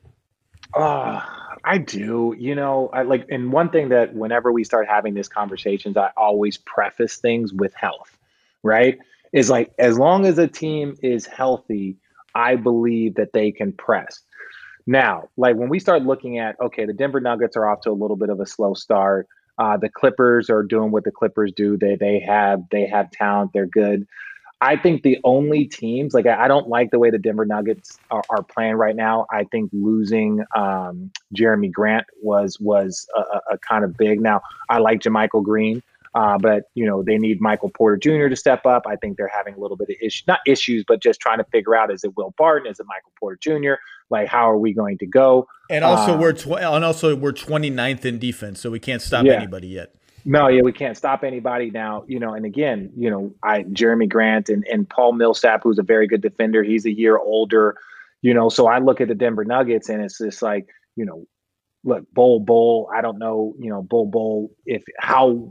Uh, 0.74 1.20
I 1.64 1.79
do. 1.79 2.35
You 2.39 2.55
know, 2.55 2.89
I 2.93 3.03
like, 3.03 3.26
and 3.31 3.53
one 3.53 3.70
thing 3.70 3.89
that 3.91 4.14
whenever 4.14 4.53
we 4.53 4.64
start 4.64 4.87
having 4.89 5.14
these 5.14 5.29
conversations, 5.29 5.97
I 5.97 6.11
always 6.16 6.57
preface 6.59 7.16
things 7.16 7.53
with 7.53 7.74
health, 7.74 8.16
right? 8.62 8.99
Is 9.33 9.51
like, 9.51 9.72
as 9.79 9.99
long 9.99 10.24
as 10.26 10.39
a 10.39 10.47
team 10.47 10.97
is 11.03 11.26
healthy, 11.26 11.97
I 12.35 12.57
believe 12.57 13.16
that 13.16 13.33
they 13.33 13.51
can 13.51 13.72
press. 13.72 14.20
Now, 14.89 15.28
like 15.36 15.55
when 15.55 15.68
we 15.68 15.80
start 15.80 16.05
looking 16.05 16.39
at, 16.39 16.59
okay, 16.59 16.86
the 16.86 16.95
Denver 16.95 17.20
Nuggets 17.20 17.59
are 17.59 17.68
off 17.68 17.82
to 17.82 17.91
a 17.91 17.93
little 17.93 18.16
bit 18.16 18.30
of 18.30 18.41
a 18.41 18.47
slow 18.47 18.72
start. 18.72 19.28
Uh, 19.59 19.76
the 19.76 19.91
Clippers 19.91 20.49
are 20.49 20.62
doing 20.62 20.91
what 20.91 21.05
the 21.05 21.11
Clippers 21.11 21.53
do. 21.53 21.76
They 21.76 21.97
they 21.97 22.20
have 22.20 22.62
they 22.70 22.86
have 22.86 23.11
talent. 23.11 23.51
They're 23.53 23.66
good. 23.66 24.07
I 24.62 24.76
think 24.76 25.03
the 25.03 25.18
only 25.24 25.66
teams 25.66 26.14
like 26.14 26.24
I, 26.24 26.45
I 26.45 26.49
don't 26.49 26.68
like 26.68 26.91
the 26.91 26.99
way 26.99 27.11
the 27.11 27.18
Denver 27.18 27.45
Nuggets 27.45 27.99
are, 28.11 28.22
are 28.30 28.43
playing 28.43 28.76
right 28.76 28.97
now. 28.97 29.26
I 29.30 29.45
think 29.45 29.68
losing 29.74 30.43
um, 30.57 31.11
Jerami 31.36 31.70
Grant 31.70 32.07
was 32.22 32.59
was 32.59 33.07
a, 33.14 33.41
a, 33.53 33.59
kind 33.59 33.84
of 33.84 33.95
big. 33.95 34.22
Now 34.22 34.41
I 34.70 34.78
like 34.78 35.01
JaMychal 35.01 35.45
Green, 35.45 35.82
uh, 36.14 36.39
but 36.39 36.62
you 36.74 36.86
know 36.86 37.03
they 37.03 37.18
need 37.18 37.43
Michael 37.43 37.68
Porter 37.68 37.99
Jr. 37.99 38.28
to 38.28 38.36
step 38.36 38.64
up. 38.64 38.86
I 38.86 38.97
think 38.97 39.18
they're 39.18 39.28
having 39.28 39.53
a 39.53 39.59
little 39.59 39.76
bit 39.76 39.91
of 39.91 39.97
issues, 40.01 40.26
not 40.26 40.41
issues, 40.47 40.82
but 40.89 41.03
just 41.03 41.20
trying 41.20 41.39
to 41.39 41.45
figure 41.45 41.76
out 41.76 41.93
is 41.93 42.05
it 42.05 42.16
Will 42.16 42.32
Barton, 42.39 42.70
is 42.70 42.80
it 42.80 42.86
Michael 42.89 43.12
Porter 43.20 43.39
Jr. 43.43 43.74
Like 44.11 44.28
how 44.28 44.50
are 44.50 44.59
we 44.59 44.72
going 44.72 44.98
to 44.98 45.06
go? 45.06 45.46
And 45.70 45.84
also, 45.84 46.14
Uh, 46.14 46.18
we're 46.20 46.32
tw- 46.32 46.59
and 46.59 46.84
also 46.84 47.14
we're 47.14 47.32
29th 47.32 48.04
in 48.04 48.18
defense, 48.18 48.61
so 48.61 48.70
we 48.70 48.78
can't 48.80 49.02
stop 49.02 49.24
Yeah. 49.24 49.34
anybody 49.34 49.68
yet. 49.68 49.94
No, 50.24 50.48
yeah, 50.48 50.62
we 50.62 50.72
can't 50.72 50.96
stop 50.96 51.24
anybody 51.24 51.70
now. 51.70 52.04
You 52.06 52.18
know, 52.18 52.34
and 52.34 52.44
again, 52.44 52.90
you 52.96 53.11
know, 53.11 53.32
I 53.42 53.62
Jerami 53.64 54.09
Grant 54.09 54.48
and, 54.48 54.66
and 54.70 54.88
Paul 54.88 55.12
Millsap, 55.12 55.62
who's 55.62 55.78
a 55.78 55.82
very 55.82 56.06
good 56.06 56.20
defender, 56.22 56.62
he's 56.62 56.84
a 56.86 56.92
year 56.92 57.18
older. 57.18 57.76
You 58.20 58.34
know, 58.34 58.48
so 58.48 58.66
I 58.66 58.78
look 58.78 59.00
at 59.00 59.09
the 59.09 59.14
Denver 59.14 59.44
Nuggets 59.44 59.88
and 59.88 60.02
it's 60.02 60.18
just 60.18 60.42
like, 60.42 60.66
you 60.96 61.04
know, 61.04 61.24
look, 61.84 62.04
Bol 62.12 62.40
Bol. 62.40 62.90
I 62.94 63.00
don't 63.00 63.18
know, 63.18 63.54
you 63.61 63.70
know, 63.70 63.82
Bol 63.82 64.06
Bol 64.06 64.50
if 64.66 64.82
how 64.98 65.50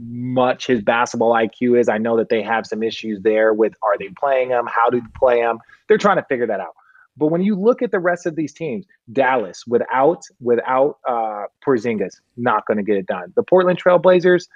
much 0.00 0.66
his 0.66 0.80
basketball 0.80 1.32
IQ 1.32 1.78
is. 1.78 1.88
I 1.88 1.98
know 1.98 2.16
that 2.16 2.28
they 2.28 2.42
have 2.42 2.66
some 2.66 2.82
issues 2.82 3.20
there 3.22 3.52
with 3.52 3.74
are 3.82 3.98
they 3.98 4.08
playing 4.18 4.50
him? 4.50 4.66
How 4.66 4.88
do 4.90 5.00
they 5.00 5.06
play 5.18 5.40
him? 5.40 5.58
They're 5.88 5.98
trying 5.98 6.16
to 6.16 6.24
figure 6.24 6.46
that 6.46 6.60
out. 6.60 6.74
But 7.18 7.26
when 7.26 7.42
you 7.42 7.54
look 7.56 7.82
at 7.82 7.90
the 7.90 7.98
rest 7.98 8.26
of 8.26 8.36
these 8.36 8.52
teams, 8.52 8.86
Dallas 9.12 9.64
without 9.66 10.22
without 10.40 10.98
uh 11.06 11.44
Porzingis, 11.66 12.14
not 12.36 12.64
going 12.66 12.78
to 12.78 12.82
get 12.84 12.96
it 12.96 13.06
done. 13.06 13.32
The 13.36 13.42
Portland 13.42 13.82
Trailblazers, 13.82 14.46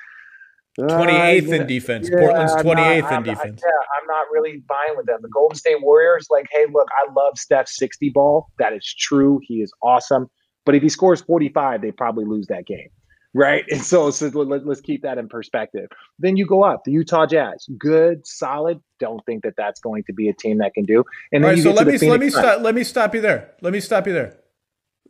uh, 0.80 0.84
28th 0.84 1.48
yeah, 1.48 1.54
in 1.56 1.66
defense. 1.66 2.08
yeah, 2.10 2.18
Portland's 2.20 2.54
28th 2.54 3.00
not- 3.02 3.12
in 3.12 3.22
defense. 3.24 3.62
yeah, 3.64 4.00
I'm 4.00 4.06
not 4.06 4.26
really 4.32 4.62
buying 4.68 4.96
with 4.96 5.06
them. 5.06 5.18
The 5.20 5.28
Golden 5.28 5.56
State 5.56 5.82
Warriors, 5.82 6.28
like, 6.30 6.46
hey, 6.50 6.64
look, 6.72 6.88
I 7.06 7.12
love 7.12 7.36
Steph's 7.36 7.76
60 7.76 8.10
ball. 8.10 8.46
That 8.58 8.72
is 8.72 8.94
true. 8.98 9.40
He 9.42 9.56
is 9.60 9.72
awesome. 9.82 10.28
But 10.64 10.74
if 10.76 10.82
he 10.82 10.88
scores 10.88 11.20
45, 11.22 11.82
they 11.82 11.90
probably 11.90 12.24
lose 12.24 12.46
that 12.46 12.66
game. 12.66 12.88
Right. 13.34 13.64
And 13.70 13.82
so, 13.82 14.10
so 14.10 14.28
let, 14.28 14.66
us 14.66 14.80
keep 14.80 15.02
that 15.02 15.18
in 15.18 15.28
perspective. 15.28 15.88
Then 16.18 16.36
you 16.36 16.46
go 16.46 16.62
up 16.62 16.84
the 16.84 16.92
Utah 16.92 17.26
Jazz, 17.26 17.66
good, 17.78 18.26
solid. 18.26 18.80
Don't 18.98 19.24
think 19.24 19.42
that 19.44 19.54
that's 19.56 19.80
going 19.80 20.04
to 20.04 20.12
be 20.12 20.28
a 20.28 20.34
team 20.34 20.58
that 20.58 20.74
can 20.74 20.84
do. 20.84 21.04
And 21.32 21.42
then 21.42 21.50
right, 21.50 21.56
you 21.56 21.62
so 21.62 21.70
get 21.70 21.78
let 21.78 21.84
to 21.84 21.92
me 21.92 21.98
the 21.98 22.10
let 22.10 22.20
me 22.20 22.30
stop 22.30 22.60
let 22.60 22.74
me 22.74 22.84
stop 22.84 23.14
you 23.14 23.20
there. 23.20 23.52
Let 23.60 23.72
me 23.72 23.80
stop 23.80 24.06
you 24.06 24.12
there. 24.12 24.38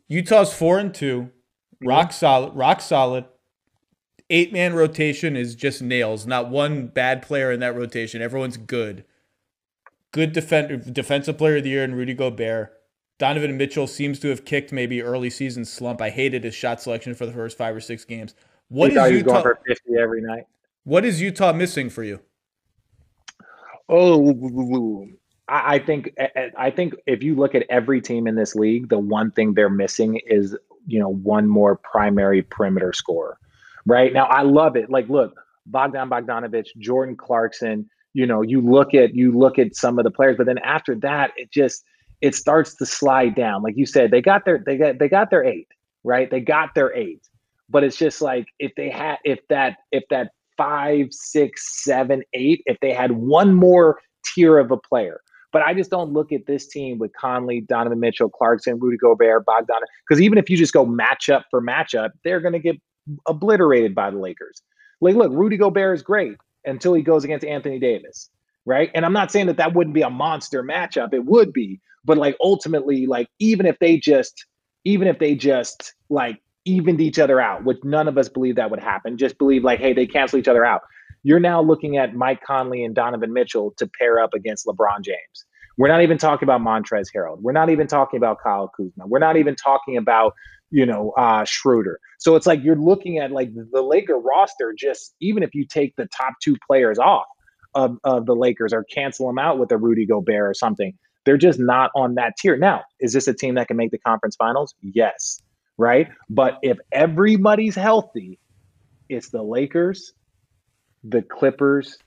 Utah's 0.07 0.53
four 0.53 0.79
and 0.79 0.93
two, 0.93 1.23
mm-hmm. 1.23 1.87
rock 1.87 2.13
solid, 2.13 2.55
rock 2.55 2.81
solid. 2.81 3.25
Eight 4.29 4.53
man 4.53 4.73
rotation 4.73 5.35
is 5.35 5.53
just 5.53 5.81
nails. 5.81 6.25
Not 6.25 6.49
one 6.49 6.87
bad 6.87 7.21
player 7.21 7.51
in 7.51 7.59
that 7.59 7.75
rotation. 7.75 8.21
Everyone's 8.21 8.57
good. 8.57 9.03
Good 10.11 10.31
defend, 10.31 10.93
defensive 10.93 11.37
player 11.37 11.57
of 11.57 11.63
the 11.63 11.71
year 11.71 11.83
and 11.83 11.95
Rudy 11.95 12.13
Gobert. 12.13 12.71
Donovan 13.19 13.57
Mitchell 13.57 13.87
seems 13.87 14.19
to 14.19 14.29
have 14.29 14.45
kicked 14.45 14.71
maybe 14.71 15.01
early 15.01 15.29
season 15.29 15.65
slump. 15.65 16.01
I 16.01 16.09
hated 16.09 16.43
his 16.43 16.55
shot 16.55 16.81
selection 16.81 17.13
for 17.15 17.25
the 17.25 17.31
first 17.31 17.57
five 17.57 17.75
or 17.75 17.81
six 17.81 18.05
games. 18.05 18.33
What 18.69 18.91
is 18.91 18.95
he 18.95 19.13
was 19.13 19.23
going 19.23 19.37
Utah? 19.37 19.41
for 19.41 19.59
50 19.67 19.97
every 19.99 20.21
night. 20.21 20.45
What 20.83 21.05
is 21.05 21.21
Utah 21.21 21.53
missing 21.53 21.89
for 21.89 22.03
you? 22.03 22.19
Oh, 23.87 25.07
I 25.47 25.75
I 25.75 25.79
think 25.79 26.15
I 26.57 26.71
think 26.71 26.95
if 27.05 27.21
you 27.21 27.35
look 27.35 27.53
at 27.55 27.65
every 27.69 28.01
team 28.01 28.27
in 28.27 28.35
this 28.35 28.55
league, 28.55 28.89
the 28.89 28.97
one 28.99 29.31
thing 29.31 29.53
they're 29.53 29.69
missing 29.69 30.19
is 30.25 30.57
you 30.87 30.99
know 30.99 31.09
one 31.09 31.47
more 31.47 31.75
primary 31.75 32.41
perimeter 32.41 32.93
scorer. 32.93 33.37
Right 33.85 34.13
now, 34.13 34.25
I 34.25 34.43
love 34.43 34.75
it. 34.75 34.89
Like, 34.89 35.09
look, 35.09 35.35
Bogdan 35.65 36.09
Bogdanovich, 36.09 36.67
Jordan 36.77 37.15
Clarkson. 37.15 37.89
You 38.13 38.25
know, 38.27 38.41
you 38.41 38.61
look 38.61 38.93
at 38.93 39.15
you 39.15 39.37
look 39.37 39.59
at 39.59 39.75
some 39.75 39.99
of 39.99 40.03
the 40.03 40.11
players, 40.11 40.37
but 40.37 40.45
then 40.45 40.59
after 40.59 40.95
that, 40.95 41.31
it 41.35 41.51
just 41.51 41.83
it 42.23 42.33
starts 42.33 42.73
to 42.75 42.85
slide 42.85 43.35
down. 43.35 43.61
Like 43.61 43.75
you 43.75 43.85
said, 43.85 44.09
they 44.09 44.21
got 44.21 44.45
their 44.45 44.63
they 44.65 44.77
got 44.77 44.97
they 44.97 45.09
got 45.09 45.29
their 45.29 45.43
eight, 45.43 45.67
right? 46.05 46.31
They 46.31 46.39
got 46.39 46.73
their 46.73 46.95
eight, 46.95 47.21
but 47.69 47.83
it's 47.83 47.97
just 47.97 48.21
like 48.21 48.47
if 48.59 48.71
they 48.75 48.89
had 48.89 49.17
if 49.25 49.39
that 49.49 49.75
if 49.91 50.03
that 50.09 50.31
five, 50.57 51.07
six, 51.11 51.83
seven, 51.83 52.23
eight, 52.33 52.63
if 52.65 52.77
they 52.79 52.93
had 52.93 53.11
one 53.11 53.53
more 53.53 53.99
tier 54.33 54.57
of 54.57 54.71
a 54.71 54.77
player. 54.77 55.19
But 55.51 55.63
I 55.63 55.73
just 55.73 55.91
don't 55.91 56.13
look 56.13 56.31
at 56.31 56.47
this 56.47 56.65
team 56.65 56.97
with 56.97 57.11
Conley, 57.13 57.61
Donovan 57.61 57.99
Mitchell, 57.99 58.29
Clarkson, 58.29 58.79
Rudy 58.79 58.97
Gobert, 58.97 59.45
Bogdan, 59.45 59.81
because 60.07 60.21
even 60.21 60.37
if 60.37 60.49
you 60.49 60.55
just 60.57 60.73
go 60.73 60.85
matchup 60.85 61.43
for 61.51 61.61
matchup, 61.61 62.11
they're 62.23 62.39
going 62.39 62.53
to 62.53 62.59
get 62.59 62.77
obliterated 63.27 63.93
by 63.93 64.09
the 64.09 64.17
Lakers. 64.17 64.63
Like, 65.01 65.15
look, 65.15 65.31
Rudy 65.31 65.57
Gobert 65.57 65.95
is 65.95 66.01
great 66.01 66.37
until 66.65 66.93
he 66.93 67.03
goes 67.03 67.25
against 67.25 67.45
Anthony 67.45 67.77
Davis, 67.77 68.29
right? 68.65 68.89
And 68.95 69.05
I'm 69.05 69.13
not 69.13 69.29
saying 69.29 69.47
that 69.47 69.57
that 69.57 69.73
wouldn't 69.75 69.93
be 69.93 70.01
a 70.01 70.09
monster 70.09 70.63
matchup. 70.63 71.13
It 71.13 71.25
would 71.25 71.51
be, 71.51 71.81
but 72.05 72.17
like 72.17 72.35
ultimately, 72.41 73.05
like 73.05 73.27
even 73.39 73.65
if 73.65 73.77
they 73.79 73.97
just, 73.97 74.45
even 74.85 75.07
if 75.07 75.19
they 75.19 75.35
just 75.35 75.93
like 76.09 76.41
evened 76.65 77.01
each 77.01 77.19
other 77.19 77.39
out, 77.39 77.63
which 77.63 77.77
none 77.83 78.07
of 78.07 78.17
us 78.17 78.29
believe 78.29 78.55
that 78.55 78.71
would 78.71 78.81
happen, 78.81 79.17
just 79.17 79.37
believe 79.37 79.63
like, 79.63 79.79
hey, 79.79 79.93
they 79.93 80.05
cancel 80.05 80.39
each 80.39 80.47
other 80.47 80.65
out. 80.65 80.81
You're 81.23 81.39
now 81.39 81.61
looking 81.61 81.97
at 81.97 82.13
Mike 82.13 82.41
Conley 82.45 82.83
and 82.83 82.93
Donovan 82.93 83.31
Mitchell 83.31 83.73
to 83.77 83.87
pair 83.87 84.19
up 84.19 84.33
against 84.33 84.65
LeBron 84.65 85.03
James. 85.03 85.45
We're 85.77 85.87
not 85.87 86.01
even 86.01 86.17
talking 86.17 86.45
about 86.45 86.61
Montrezl 86.61 87.07
Harrell. 87.15 87.41
We're 87.41 87.53
not 87.53 87.69
even 87.69 87.87
talking 87.87 88.17
about 88.17 88.37
Kyle 88.43 88.69
Kuzma. 88.75 89.07
We're 89.07 89.19
not 89.19 89.37
even 89.37 89.55
talking 89.55 89.97
about, 89.97 90.33
you 90.69 90.85
know, 90.85 91.11
uh, 91.17 91.45
Schroeder. 91.45 91.99
So 92.19 92.35
it's 92.35 92.45
like 92.45 92.63
you're 92.63 92.75
looking 92.75 93.17
at 93.19 93.31
like 93.31 93.49
the 93.53 93.81
Laker 93.81 94.19
roster, 94.19 94.73
just 94.77 95.15
even 95.19 95.41
if 95.43 95.55
you 95.55 95.65
take 95.65 95.95
the 95.95 96.07
top 96.15 96.33
two 96.43 96.57
players 96.67 96.99
off 96.99 97.25
of, 97.73 97.97
of 98.03 98.25
the 98.25 98.35
Lakers 98.35 98.71
or 98.73 98.83
cancel 98.83 99.27
them 99.27 99.39
out 99.39 99.57
with 99.57 99.71
a 99.71 99.77
Rudy 99.77 100.05
Gobert 100.05 100.49
or 100.49 100.53
something, 100.53 100.93
they're 101.25 101.37
just 101.37 101.59
not 101.59 101.91
on 101.95 102.15
that 102.15 102.33
tier. 102.37 102.57
Now, 102.57 102.83
is 102.99 103.13
this 103.13 103.27
a 103.27 103.33
team 103.33 103.55
that 103.55 103.67
can 103.67 103.77
make 103.77 103.91
the 103.91 103.99
conference 103.99 104.35
finals? 104.35 104.73
Yes. 104.81 105.41
Right. 105.77 106.07
But 106.29 106.59
if 106.61 106.77
everybody's 106.91 107.75
healthy, 107.75 108.39
it's 109.09 109.29
the 109.29 109.41
Lakers, 109.41 110.13
the 111.03 111.21
Clippers, 111.21 111.97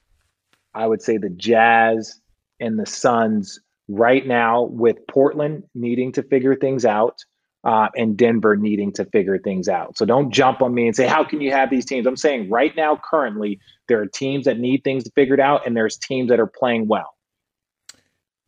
I 0.74 0.86
would 0.86 1.02
say 1.02 1.16
the 1.16 1.30
Jazz 1.30 2.20
and 2.60 2.78
the 2.78 2.86
Suns 2.86 3.58
right 3.88 4.26
now, 4.26 4.62
with 4.64 4.96
Portland 5.08 5.64
needing 5.74 6.12
to 6.12 6.22
figure 6.22 6.54
things 6.54 6.84
out 6.84 7.18
uh, 7.64 7.88
and 7.96 8.16
Denver 8.16 8.56
needing 8.56 8.92
to 8.92 9.04
figure 9.06 9.38
things 9.38 9.68
out. 9.68 9.98
So 9.98 10.04
don't 10.04 10.30
jump 10.30 10.62
on 10.62 10.72
me 10.72 10.86
and 10.86 10.94
say, 10.94 11.06
how 11.06 11.24
can 11.24 11.40
you 11.40 11.50
have 11.50 11.68
these 11.68 11.84
teams? 11.84 12.06
I'm 12.06 12.16
saying 12.16 12.48
right 12.48 12.74
now, 12.76 13.00
currently, 13.02 13.58
there 13.88 14.00
are 14.00 14.06
teams 14.06 14.44
that 14.44 14.58
need 14.58 14.84
things 14.84 15.04
figured 15.16 15.40
out 15.40 15.66
and 15.66 15.76
there's 15.76 15.96
teams 15.98 16.28
that 16.30 16.38
are 16.38 16.46
playing 16.46 16.86
well. 16.86 17.15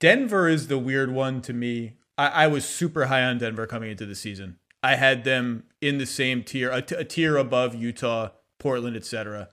Denver 0.00 0.48
is 0.48 0.68
the 0.68 0.78
weird 0.78 1.10
one 1.10 1.40
to 1.42 1.52
me. 1.52 1.94
I, 2.16 2.26
I 2.28 2.46
was 2.46 2.64
super 2.64 3.06
high 3.06 3.22
on 3.22 3.38
Denver 3.38 3.66
coming 3.66 3.90
into 3.90 4.06
the 4.06 4.14
season. 4.14 4.58
I 4.82 4.94
had 4.94 5.24
them 5.24 5.64
in 5.80 5.98
the 5.98 6.06
same 6.06 6.42
tier, 6.42 6.70
a, 6.70 6.82
t- 6.82 6.94
a 6.94 7.04
tier 7.04 7.36
above 7.36 7.74
Utah, 7.74 8.30
Portland, 8.58 8.96
etc. 8.96 9.48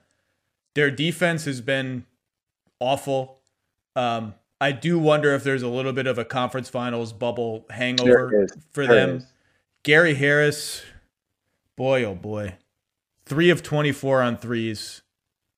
Their 0.74 0.90
defense 0.90 1.44
has 1.46 1.60
been 1.60 2.06
awful. 2.78 3.40
Um, 3.96 4.34
I 4.60 4.72
do 4.72 4.98
wonder 4.98 5.34
if 5.34 5.42
there's 5.42 5.62
a 5.62 5.68
little 5.68 5.92
bit 5.92 6.06
of 6.06 6.18
a 6.18 6.24
conference 6.24 6.68
finals 6.68 7.12
bubble 7.12 7.66
hangover 7.70 8.46
for 8.70 8.86
There 8.86 9.06
them. 9.06 9.26
Gary 9.82 10.14
Harris, 10.14 10.82
boy, 11.76 12.04
oh 12.04 12.14
boy, 12.14 12.56
three 13.24 13.50
of 13.50 13.62
24 13.62 14.22
on 14.22 14.36
threes. 14.36 15.02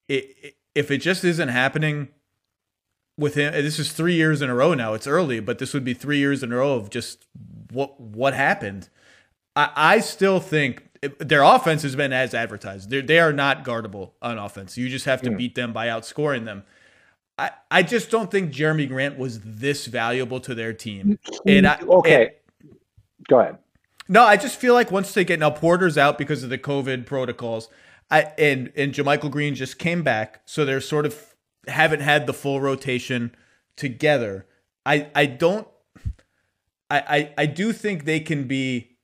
It, 0.08 0.36
it, 0.42 0.56
if 0.74 0.90
it 0.90 0.98
just 0.98 1.24
isn't 1.24 1.48
happening 1.48 2.08
with 3.18 3.34
him, 3.34 3.52
this 3.52 3.78
is 3.78 3.92
three 3.92 4.14
years 4.14 4.40
in 4.40 4.48
a 4.48 4.54
row 4.54 4.72
now. 4.74 4.94
It's 4.94 5.06
early, 5.06 5.40
but 5.40 5.58
this 5.58 5.74
would 5.74 5.84
be 5.84 5.92
three 5.94 6.18
years 6.18 6.42
in 6.42 6.52
a 6.52 6.56
row 6.56 6.74
of 6.74 6.88
just 6.88 7.26
what 7.70 8.00
what 8.00 8.32
happened. 8.32 8.88
I, 9.56 9.70
I 9.76 10.00
still 10.00 10.40
think 10.40 10.84
their 11.18 11.42
offense 11.42 11.82
has 11.82 11.94
been 11.96 12.12
as 12.12 12.32
advertised. 12.34 12.90
They're, 12.90 13.02
they 13.02 13.18
are 13.18 13.32
not 13.32 13.64
guardable 13.64 14.12
on 14.22 14.38
offense. 14.38 14.76
You 14.78 14.88
just 14.88 15.04
have 15.04 15.20
to 15.22 15.30
Mm. 15.30 15.36
beat 15.38 15.54
them 15.54 15.72
by 15.72 15.88
outscoring 15.88 16.44
them. 16.44 16.64
I, 17.38 17.50
I 17.70 17.82
just 17.84 18.10
don't 18.10 18.30
think 18.30 18.52
Jerami 18.52 18.88
Grant 18.88 19.16
was 19.18 19.40
this 19.40 19.86
valuable 19.86 20.40
to 20.40 20.54
their 20.54 20.72
team. 20.72 21.18
And 21.46 21.68
I, 21.68 21.78
okay. 21.80 22.30
Go 23.28 23.40
ahead. 23.40 23.58
No, 24.08 24.22
I 24.22 24.36
just 24.36 24.56
feel 24.56 24.74
like 24.74 24.90
once 24.90 25.12
they 25.12 25.24
get 25.24 25.38
now 25.38 25.50
Porter's 25.50 25.98
out 25.98 26.18
because 26.18 26.42
of 26.42 26.50
the 26.50 26.58
COVID 26.58 27.06
protocols. 27.06 27.68
I 28.10 28.32
and 28.38 28.72
and 28.74 28.94
JaMychal 28.94 29.30
Green 29.30 29.54
just 29.54 29.78
came 29.78 30.02
back, 30.02 30.40
so 30.46 30.64
they're 30.64 30.80
sort 30.80 31.04
of 31.04 31.27
haven't 31.68 32.00
had 32.00 32.26
the 32.26 32.32
full 32.32 32.60
rotation 32.60 33.34
together. 33.76 34.46
I 34.84 35.10
I 35.14 35.26
don't 35.26 35.68
I 36.90 36.98
I, 36.98 37.34
I 37.38 37.46
do 37.46 37.72
think 37.72 38.04
they 38.04 38.20
can 38.20 38.46
be 38.46 38.97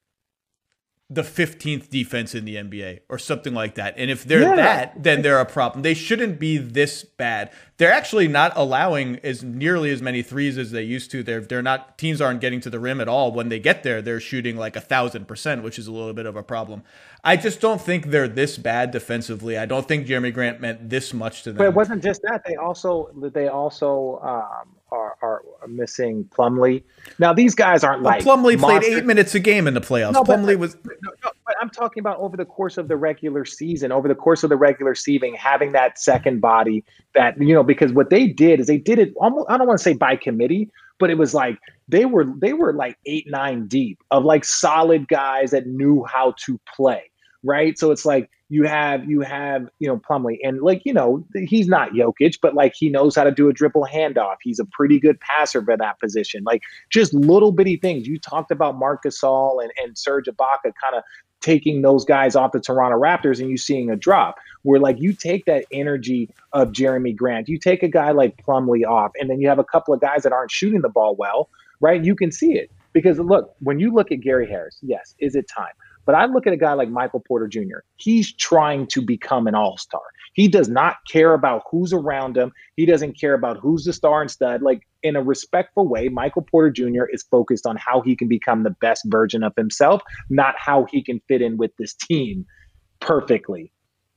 the 1.10 1.22
15th 1.22 1.90
defense 1.90 2.34
in 2.34 2.46
the 2.46 2.56
NBA 2.56 3.00
or 3.10 3.18
something 3.18 3.52
like 3.52 3.74
that. 3.74 3.94
And 3.98 4.10
if 4.10 4.24
they're 4.24 4.40
yeah. 4.40 4.56
that, 4.56 5.02
then 5.02 5.20
they're 5.20 5.38
a 5.38 5.44
problem. 5.44 5.82
They 5.82 5.92
shouldn't 5.92 6.38
be 6.38 6.56
this 6.56 7.04
bad. 7.04 7.52
They're 7.76 7.92
actually 7.92 8.26
not 8.26 8.52
allowing 8.56 9.18
as 9.22 9.42
nearly 9.42 9.90
as 9.90 10.00
many 10.00 10.22
threes 10.22 10.56
as 10.56 10.70
they 10.70 10.82
used 10.82 11.10
to. 11.10 11.22
They're 11.22 11.42
they're 11.42 11.60
not 11.62 11.98
teams 11.98 12.22
aren't 12.22 12.40
getting 12.40 12.60
to 12.62 12.70
the 12.70 12.80
rim 12.80 13.02
at 13.02 13.08
all. 13.08 13.32
When 13.32 13.50
they 13.50 13.58
get 13.58 13.82
there, 13.82 14.00
they're 14.00 14.20
shooting 14.20 14.56
like 14.56 14.76
a 14.76 14.80
thousand 14.80 15.28
percent, 15.28 15.62
which 15.62 15.78
is 15.78 15.86
a 15.86 15.92
little 15.92 16.14
bit 16.14 16.24
of 16.24 16.36
a 16.36 16.42
problem. 16.42 16.82
I 17.22 17.36
just 17.36 17.60
don't 17.60 17.80
think 17.80 18.06
they're 18.06 18.28
this 18.28 18.56
bad 18.56 18.90
defensively. 18.90 19.58
I 19.58 19.66
don't 19.66 19.86
think 19.86 20.06
Jerami 20.06 20.32
Grant 20.32 20.60
meant 20.60 20.88
this 20.88 21.12
much 21.12 21.42
to 21.42 21.50
them. 21.50 21.58
But 21.58 21.66
it 21.66 21.74
wasn't 21.74 22.02
just 22.02 22.22
that. 22.22 22.44
They 22.46 22.56
also 22.56 23.10
they 23.14 23.48
also 23.48 24.20
um, 24.22 24.74
are, 24.90 25.16
are 25.22 25.42
missing 25.68 26.24
Plumlee. 26.24 26.82
Now 27.18 27.32
these 27.32 27.54
guys 27.54 27.82
aren't 27.84 28.02
well, 28.02 28.12
like 28.12 28.24
Plumlee 28.24 28.58
played 28.58 28.84
eight 28.84 29.04
minutes 29.04 29.34
a 29.34 29.40
game 29.40 29.66
in 29.66 29.74
the 29.74 29.80
playoffs. 29.80 30.12
No, 30.12 30.22
Plumlee 30.22 30.56
was. 30.56 30.76
No, 30.84 31.10
no, 31.24 31.30
but 31.46 31.56
I'm 31.60 31.70
talking 31.70 32.00
about 32.00 32.18
over 32.18 32.36
the 32.36 32.44
course 32.44 32.78
of 32.78 32.88
the 32.88 32.96
regular 32.96 33.44
season. 33.44 33.92
Over 33.92 34.08
the 34.08 34.14
course 34.14 34.42
of 34.42 34.50
the 34.50 34.56
regular 34.56 34.94
season, 34.94 35.34
having 35.34 35.72
that 35.72 35.98
second 35.98 36.40
body, 36.40 36.84
that 37.14 37.40
you 37.40 37.54
know, 37.54 37.62
because 37.62 37.92
what 37.92 38.10
they 38.10 38.26
did 38.26 38.60
is 38.60 38.66
they 38.66 38.78
did 38.78 38.98
it 38.98 39.14
almost. 39.16 39.46
I 39.50 39.56
don't 39.56 39.66
want 39.66 39.78
to 39.78 39.84
say 39.84 39.94
by 39.94 40.16
committee, 40.16 40.70
but 40.98 41.10
it 41.10 41.18
was 41.18 41.34
like 41.34 41.58
they 41.88 42.04
were 42.04 42.26
they 42.38 42.52
were 42.52 42.72
like 42.72 42.98
eight 43.06 43.26
nine 43.28 43.66
deep 43.66 44.02
of 44.10 44.24
like 44.24 44.44
solid 44.44 45.08
guys 45.08 45.50
that 45.50 45.66
knew 45.66 46.04
how 46.04 46.34
to 46.44 46.58
play 46.74 47.10
right? 47.44 47.78
So 47.78 47.90
it's 47.90 48.04
like 48.04 48.30
you 48.48 48.64
have 48.64 49.08
you 49.08 49.20
have 49.20 49.68
you 49.78 49.88
know 49.88 49.98
Plumlee, 49.98 50.38
and 50.42 50.60
like 50.60 50.82
you 50.84 50.92
know 50.92 51.24
he's 51.34 51.68
not 51.68 51.92
Jokic, 51.92 52.38
but 52.42 52.54
like 52.54 52.74
he 52.74 52.88
knows 52.88 53.14
how 53.14 53.24
to 53.24 53.30
do 53.30 53.48
a 53.48 53.52
dribble 53.52 53.86
handoff. 53.92 54.36
He's 54.42 54.58
a 54.58 54.64
pretty 54.64 54.98
good 54.98 55.20
passer 55.20 55.62
for 55.62 55.76
that 55.76 56.00
position. 56.00 56.42
Like 56.44 56.62
just 56.90 57.14
little 57.14 57.52
bitty 57.52 57.76
things. 57.76 58.06
You 58.06 58.18
talked 58.18 58.50
about 58.50 58.76
Marc 58.76 59.04
Gasol 59.04 59.62
and 59.62 59.70
and 59.82 59.96
Serge 59.96 60.26
Ibaka 60.26 60.72
kind 60.82 60.96
of 60.96 61.02
taking 61.40 61.82
those 61.82 62.06
guys 62.06 62.34
off 62.34 62.52
the 62.52 62.60
Toronto 62.60 62.98
Raptors, 62.98 63.40
and 63.40 63.50
you 63.50 63.56
seeing 63.56 63.90
a 63.90 63.96
drop. 63.96 64.36
Where 64.62 64.80
like 64.80 64.96
you 64.98 65.12
take 65.12 65.44
that 65.44 65.64
energy 65.72 66.30
of 66.52 66.72
Jerami 66.72 67.14
Grant, 67.14 67.48
you 67.48 67.58
take 67.58 67.82
a 67.82 67.88
guy 67.88 68.12
like 68.12 68.42
Plumlee 68.44 68.86
off, 68.86 69.12
and 69.18 69.28
then 69.28 69.40
you 69.40 69.48
have 69.48 69.58
a 69.58 69.64
couple 69.64 69.92
of 69.92 70.00
guys 70.00 70.22
that 70.22 70.32
aren't 70.32 70.50
shooting 70.50 70.80
the 70.80 70.88
ball 70.88 71.16
well, 71.16 71.50
right? 71.80 72.02
You 72.02 72.16
can 72.16 72.32
see 72.32 72.54
it 72.54 72.70
because 72.94 73.18
look 73.18 73.54
when 73.60 73.78
you 73.78 73.92
look 73.92 74.10
at 74.10 74.20
Gary 74.20 74.48
Harris, 74.48 74.78
yes, 74.80 75.14
is 75.18 75.34
it 75.34 75.46
time? 75.54 75.72
But 76.04 76.14
I 76.14 76.26
look 76.26 76.46
at 76.46 76.52
a 76.52 76.56
guy 76.56 76.74
like 76.74 76.88
Michael 76.88 77.20
Porter 77.20 77.48
Jr. 77.48 77.78
He's 77.96 78.32
trying 78.32 78.86
to 78.88 79.02
become 79.02 79.46
an 79.46 79.54
all 79.54 79.78
star. 79.78 80.02
He 80.34 80.48
does 80.48 80.68
not 80.68 80.96
care 81.08 81.32
about 81.32 81.62
who's 81.70 81.92
around 81.92 82.36
him. 82.36 82.52
He 82.76 82.86
doesn't 82.86 83.18
care 83.18 83.34
about 83.34 83.56
who's 83.58 83.84
the 83.84 83.92
star 83.92 84.20
and 84.20 84.30
stud. 84.30 84.62
Like 84.62 84.86
in 85.02 85.16
a 85.16 85.22
respectful 85.22 85.88
way, 85.88 86.08
Michael 86.08 86.42
Porter 86.42 86.70
Jr. 86.70 87.04
is 87.10 87.22
focused 87.22 87.66
on 87.66 87.76
how 87.76 88.00
he 88.00 88.16
can 88.16 88.28
become 88.28 88.64
the 88.64 88.70
best 88.70 89.02
version 89.06 89.42
of 89.42 89.54
himself, 89.56 90.02
not 90.28 90.56
how 90.58 90.86
he 90.90 91.02
can 91.02 91.20
fit 91.28 91.40
in 91.40 91.56
with 91.56 91.70
this 91.78 91.94
team 91.94 92.44
perfectly. 93.00 93.70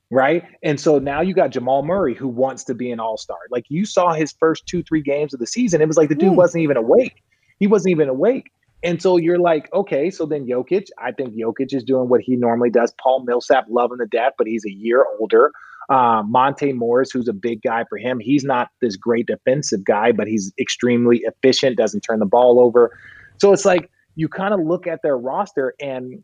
Right. 0.09 0.43
And 0.63 0.79
so 0.79 0.99
now 0.99 1.21
you 1.21 1.33
got 1.33 1.49
Jamal 1.49 1.83
Murray 1.83 2.15
who 2.15 2.29
wants 2.29 2.63
to 2.65 2.73
be 2.73 2.91
an 2.91 2.99
all 2.99 3.17
star. 3.17 3.37
Like 3.51 3.65
you 3.69 3.85
saw 3.85 4.13
his 4.13 4.33
first 4.39 4.65
two, 4.65 4.81
three 4.81 5.01
games 5.01 5.33
of 5.33 5.39
the 5.39 5.47
season. 5.47 5.81
It 5.81 5.87
was 5.87 5.97
like 5.97 6.09
the 6.09 6.15
dude 6.15 6.31
mm. 6.31 6.37
wasn't 6.37 6.63
even 6.63 6.77
awake. 6.77 7.21
He 7.59 7.67
wasn't 7.67 7.91
even 7.91 8.07
awake. 8.07 8.51
And 8.83 9.01
so 9.01 9.17
you're 9.17 9.39
like, 9.39 9.71
okay, 9.73 10.09
so 10.09 10.25
then 10.25 10.45
Jokic, 10.45 10.87
I 10.99 11.11
think 11.11 11.33
Jokic 11.35 11.73
is 11.73 11.83
doing 11.83 12.09
what 12.09 12.21
he 12.21 12.35
normally 12.35 12.69
does. 12.69 12.93
Paul 13.01 13.23
Millsap, 13.23 13.65
loving 13.69 13.97
the 13.97 14.05
death, 14.05 14.33
but 14.37 14.47
he's 14.47 14.65
a 14.65 14.71
year 14.71 15.05
older. 15.19 15.51
Uh, 15.89 16.21
Monte 16.23 16.73
Morris, 16.73 17.11
who's 17.11 17.27
a 17.27 17.33
big 17.33 17.61
guy 17.61 17.85
for 17.89 17.97
him, 17.97 18.19
he's 18.19 18.43
not 18.43 18.69
this 18.81 18.95
great 18.97 19.25
defensive 19.25 19.83
guy, 19.85 20.11
but 20.11 20.27
he's 20.27 20.53
extremely 20.59 21.23
efficient, 21.23 21.77
doesn't 21.77 22.01
turn 22.01 22.19
the 22.19 22.25
ball 22.25 22.59
over. 22.59 22.91
So 23.37 23.53
it's 23.53 23.65
like 23.65 23.89
you 24.15 24.27
kind 24.27 24.53
of 24.53 24.59
look 24.59 24.85
at 24.85 25.01
their 25.01 25.17
roster 25.17 25.73
and 25.79 26.21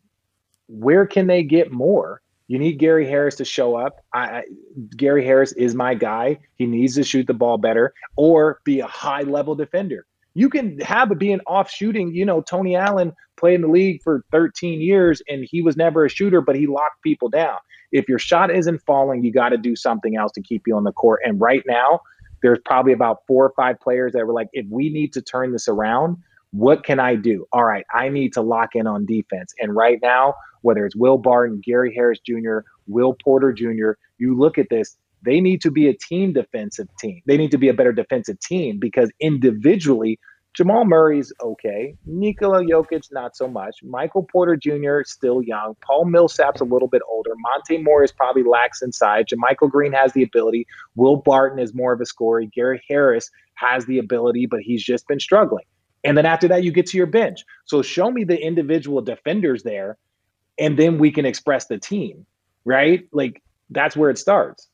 where 0.68 1.06
can 1.06 1.28
they 1.28 1.44
get 1.44 1.72
more? 1.72 2.22
You 2.48 2.60
need 2.60 2.78
Gary 2.78 3.08
Harris 3.08 3.36
to 3.36 3.46
show 3.46 3.76
up. 3.76 4.02
I, 4.14 4.20
I, 4.20 4.44
Gary 4.98 5.26
Harris 5.26 5.54
is 5.54 5.74
my 5.76 5.94
guy. 5.94 6.40
He 6.56 6.66
needs 6.66 6.96
to 6.96 7.04
shoot 7.04 7.26
the 7.26 7.34
ball 7.34 7.58
better 7.58 7.94
or 8.18 8.60
be 8.66 8.82
a 8.82 8.86
high 8.86 9.22
level 9.22 9.56
defender. 9.56 10.06
You 10.36 10.50
can 10.50 10.80
have 10.80 11.12
it 11.12 11.20
being 11.20 11.40
off 11.48 11.70
shooting. 11.70 12.14
You 12.14 12.26
know, 12.26 12.42
Tony 12.42 12.76
Allen 12.76 13.14
played 13.38 13.56
in 13.56 13.62
the 13.62 13.68
league 13.68 14.02
for 14.02 14.24
13 14.32 14.82
years 14.82 15.22
and 15.28 15.46
he 15.50 15.62
was 15.62 15.78
never 15.78 16.06
a 16.06 16.10
shooter, 16.10 16.42
but 16.42 16.56
he 16.56 16.68
locked 16.68 17.02
people 17.04 17.30
down. 17.30 17.58
If 17.92 18.10
your 18.10 18.20
shot 18.20 18.50
isn't 18.50 18.82
falling, 18.86 19.24
you 19.24 19.32
got 19.32 19.50
to 19.50 19.58
do 19.58 19.76
something 19.76 20.18
else 20.18 20.32
to 20.34 20.42
keep 20.42 20.64
you 20.66 20.76
on 20.76 20.84
the 20.84 20.92
court. 20.92 21.22
And 21.24 21.40
right 21.40 21.64
now, 21.68 22.00
there's 22.42 22.60
probably 22.66 22.94
about 22.94 23.20
four 23.28 23.46
or 23.46 23.54
five 23.56 23.80
players 23.80 24.14
that 24.14 24.26
were 24.26 24.34
like, 24.34 24.50
if 24.54 24.66
we 24.70 24.90
need 24.90 25.14
to 25.14 25.22
turn 25.22 25.52
this 25.52 25.68
around, 25.68 26.18
what 26.52 26.84
can 26.84 27.00
I 27.00 27.16
do? 27.16 27.48
All 27.52 27.64
right, 27.64 27.86
I 27.94 28.10
need 28.10 28.34
to 28.34 28.42
lock 28.42 28.76
in 28.76 28.86
on 28.86 29.06
defense. 29.06 29.54
And 29.60 29.76
right 29.76 29.98
now, 30.04 30.36
whether 30.62 30.86
it's 30.86 30.96
Will 30.96 31.18
Barton, 31.18 31.62
Gary 31.64 31.94
Harris 31.96 32.20
Jr., 32.20 32.60
Will 32.88 33.16
Porter 33.24 33.54
Jr., 33.54 33.92
you 34.18 34.38
look 34.38 34.58
at 34.58 34.70
this, 34.70 34.98
they 35.24 35.40
need 35.40 35.62
to 35.62 35.72
be 35.72 35.88
a 35.88 35.94
team 35.94 36.34
defensive 36.34 36.88
team. 37.00 37.22
They 37.26 37.38
need 37.38 37.52
to 37.52 37.58
be 37.58 37.70
a 37.70 37.74
better 37.74 37.92
defensive 37.92 38.40
team 38.40 38.80
because 38.80 39.12
individually, 39.20 40.20
Jamal 40.54 40.86
Murray's 40.86 41.34
okay. 41.42 41.96
Nikola 42.06 42.64
Jokic, 42.64 43.12
not 43.12 43.36
so 43.36 43.48
much. 43.48 43.78
Michael 43.82 44.28
Porter 44.32 44.56
Jr., 44.56 45.02
still 45.04 45.42
young. 45.42 45.76
Paul 45.82 46.06
Millsap's 46.06 46.62
a 46.62 46.66
little 46.66 46.88
bit 46.88 47.02
older. 47.10 47.32
Monte 47.38 47.80
Morris 47.80 48.12
probably 48.12 48.44
lacks 48.44 48.84
inside. 48.84 49.26
JaMychal 49.28 49.72
Green 49.72 49.94
has 49.94 50.14
the 50.14 50.22
ability. 50.22 50.68
Will 50.96 51.16
Barton 51.16 51.58
is 51.58 51.74
more 51.74 51.92
of 51.94 52.02
a 52.02 52.06
scorer. 52.06 52.44
Gary 52.44 52.84
Harris 52.88 53.32
has 53.56 53.86
the 53.86 53.98
ability, 53.98 54.46
but 54.46 54.60
he's 54.60 54.84
just 54.84 55.08
been 55.08 55.20
struggling. 55.20 55.66
And 56.04 56.18
then 56.18 56.26
after 56.26 56.48
that, 56.50 56.64
you 56.64 56.72
get 56.72 56.86
to 56.88 56.98
your 56.98 57.08
bench. 57.08 57.44
So 57.66 57.82
show 57.82 58.12
me 58.12 58.24
the 58.24 58.40
individual 58.40 59.02
defenders 59.02 59.64
there, 59.64 59.98
and 60.60 60.78
then 60.78 61.00
we 61.00 61.12
can 61.12 61.26
express 61.26 61.66
the 61.66 61.80
team, 61.80 62.26
right? 62.66 63.08
Like 63.12 63.42
that's 63.70 63.96
where 63.96 64.10
it 64.10 64.18
starts. 64.18 64.68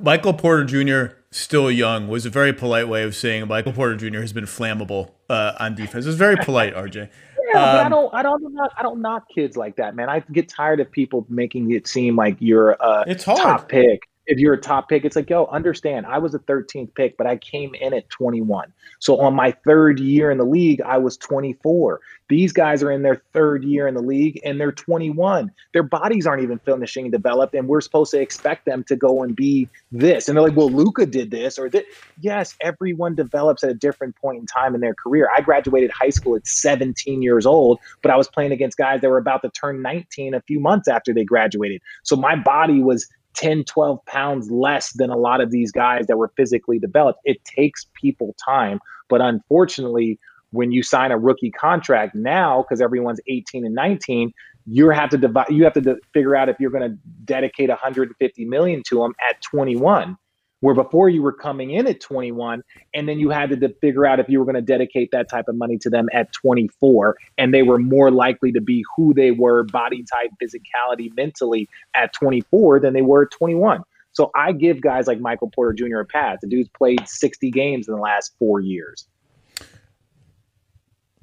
Michael 0.00 0.34
Porter 0.34 0.64
Jr. 0.64 1.16
still 1.30 1.70
young 1.70 2.08
was 2.08 2.24
a 2.24 2.30
very 2.30 2.52
polite 2.52 2.88
way 2.88 3.02
of 3.02 3.16
saying 3.16 3.48
Michael 3.48 3.72
Porter 3.72 3.96
Jr. 3.96 4.20
has 4.20 4.32
been 4.32 4.44
flammable 4.44 5.10
uh, 5.28 5.54
on 5.58 5.74
defense. 5.74 6.06
It's 6.06 6.16
very 6.16 6.36
polite, 6.36 6.74
RJ. 6.74 7.08
Yeah, 7.54 7.60
um, 7.60 7.76
but 7.76 7.86
I 7.86 7.88
don't, 7.88 8.14
I 8.14 8.22
don't, 8.24 8.54
knock, 8.54 8.72
I 8.76 8.82
don't 8.82 9.00
knock 9.00 9.28
kids 9.32 9.56
like 9.56 9.76
that, 9.76 9.94
man. 9.94 10.08
I 10.08 10.18
get 10.32 10.48
tired 10.48 10.80
of 10.80 10.90
people 10.90 11.24
making 11.28 11.70
it 11.70 11.86
seem 11.86 12.16
like 12.16 12.36
you're 12.40 12.72
a 12.72 13.04
it's 13.06 13.22
hard. 13.22 13.38
top 13.38 13.68
pick 13.68 14.00
if 14.26 14.38
you're 14.38 14.54
a 14.54 14.60
top 14.60 14.88
pick, 14.88 15.04
it's 15.04 15.16
like, 15.16 15.30
yo, 15.30 15.46
understand, 15.46 16.06
I 16.06 16.18
was 16.18 16.34
a 16.34 16.38
13th 16.40 16.94
pick, 16.94 17.16
but 17.16 17.26
I 17.26 17.36
came 17.36 17.74
in 17.74 17.94
at 17.94 18.08
21. 18.10 18.72
So 18.98 19.20
on 19.20 19.34
my 19.34 19.52
third 19.64 20.00
year 20.00 20.30
in 20.30 20.38
the 20.38 20.44
league, 20.44 20.80
I 20.82 20.98
was 20.98 21.16
24. 21.16 22.00
These 22.28 22.52
guys 22.52 22.82
are 22.82 22.90
in 22.90 23.02
their 23.02 23.22
third 23.32 23.62
year 23.62 23.86
in 23.86 23.94
the 23.94 24.02
league 24.02 24.40
and 24.44 24.60
they're 24.60 24.72
21. 24.72 25.50
Their 25.72 25.84
bodies 25.84 26.26
aren't 26.26 26.42
even 26.42 26.58
finishing 26.58 27.10
developed, 27.10 27.54
and 27.54 27.68
we're 27.68 27.80
supposed 27.80 28.10
to 28.12 28.20
expect 28.20 28.66
them 28.66 28.82
to 28.84 28.96
go 28.96 29.22
and 29.22 29.36
be 29.36 29.68
this. 29.92 30.28
And 30.28 30.36
they're 30.36 30.44
like, 30.44 30.56
well, 30.56 30.70
Luka 30.70 31.06
did 31.06 31.30
this 31.30 31.58
or 31.58 31.68
that. 31.70 31.84
Yes, 32.20 32.56
everyone 32.60 33.14
develops 33.14 33.62
at 33.62 33.70
a 33.70 33.74
different 33.74 34.16
point 34.16 34.40
in 34.40 34.46
time 34.46 34.74
in 34.74 34.80
their 34.80 34.94
career. 34.94 35.28
I 35.36 35.40
graduated 35.40 35.90
high 35.92 36.10
school 36.10 36.34
at 36.34 36.46
17 36.46 37.22
years 37.22 37.46
old, 37.46 37.78
but 38.02 38.10
I 38.10 38.16
was 38.16 38.28
playing 38.28 38.52
against 38.52 38.76
guys 38.76 39.00
that 39.02 39.08
were 39.08 39.18
about 39.18 39.42
to 39.42 39.50
turn 39.50 39.82
19 39.82 40.34
a 40.34 40.40
few 40.42 40.58
months 40.58 40.88
after 40.88 41.12
they 41.14 41.24
graduated. 41.24 41.80
So 42.02 42.16
my 42.16 42.34
body 42.34 42.80
was 42.80 43.06
10, 43.36 43.64
12 43.64 44.04
pounds 44.06 44.50
less 44.50 44.92
than 44.92 45.10
a 45.10 45.16
lot 45.16 45.40
of 45.40 45.50
these 45.50 45.70
guys 45.70 46.06
that 46.06 46.16
were 46.16 46.32
physically 46.36 46.78
developed. 46.78 47.20
It 47.24 47.44
takes 47.44 47.86
people 47.94 48.34
time. 48.44 48.80
But 49.08 49.20
unfortunately, 49.20 50.18
when 50.50 50.72
you 50.72 50.82
sign 50.82 51.12
a 51.12 51.18
rookie 51.18 51.50
contract 51.50 52.14
now, 52.14 52.62
because 52.62 52.80
everyone's 52.80 53.20
18 53.28 53.64
and 53.64 53.74
19, 53.74 54.32
you 54.66 54.88
have 54.90 55.10
to 55.10 55.18
divide, 55.18 55.48
you 55.50 55.64
have 55.64 55.74
to 55.74 55.80
de- 55.80 55.96
figure 56.12 56.34
out 56.34 56.48
if 56.48 56.56
you're 56.58 56.70
going 56.70 56.90
to 56.90 56.98
dedicate 57.24 57.68
150 57.68 58.44
million 58.46 58.82
to 58.88 58.98
them 58.98 59.14
at 59.28 59.40
21 59.42 60.16
where 60.60 60.74
before 60.74 61.08
you 61.08 61.22
were 61.22 61.32
coming 61.32 61.70
in 61.70 61.86
at 61.86 62.00
21 62.00 62.62
and 62.94 63.08
then 63.08 63.18
you 63.18 63.30
had 63.30 63.50
to 63.50 63.74
figure 63.80 64.06
out 64.06 64.18
if 64.18 64.28
you 64.28 64.38
were 64.38 64.44
going 64.44 64.54
to 64.54 64.62
dedicate 64.62 65.10
that 65.12 65.28
type 65.28 65.48
of 65.48 65.54
money 65.54 65.78
to 65.78 65.90
them 65.90 66.08
at 66.12 66.32
24 66.32 67.16
and 67.38 67.52
they 67.52 67.62
were 67.62 67.78
more 67.78 68.10
likely 68.10 68.52
to 68.52 68.60
be 68.60 68.84
who 68.96 69.12
they 69.14 69.30
were 69.30 69.64
body 69.64 70.04
type 70.04 70.30
physicality 70.42 71.14
mentally 71.16 71.68
at 71.94 72.12
24 72.12 72.80
than 72.80 72.94
they 72.94 73.02
were 73.02 73.24
at 73.24 73.30
21 73.30 73.82
so 74.12 74.30
i 74.34 74.52
give 74.52 74.80
guys 74.80 75.06
like 75.06 75.20
michael 75.20 75.50
porter 75.54 75.72
jr 75.72 76.00
a 76.00 76.04
pass. 76.04 76.38
The 76.40 76.48
dude's 76.48 76.70
played 76.70 77.06
60 77.06 77.50
games 77.50 77.88
in 77.88 77.94
the 77.94 78.00
last 78.00 78.34
four 78.38 78.60
years. 78.60 79.06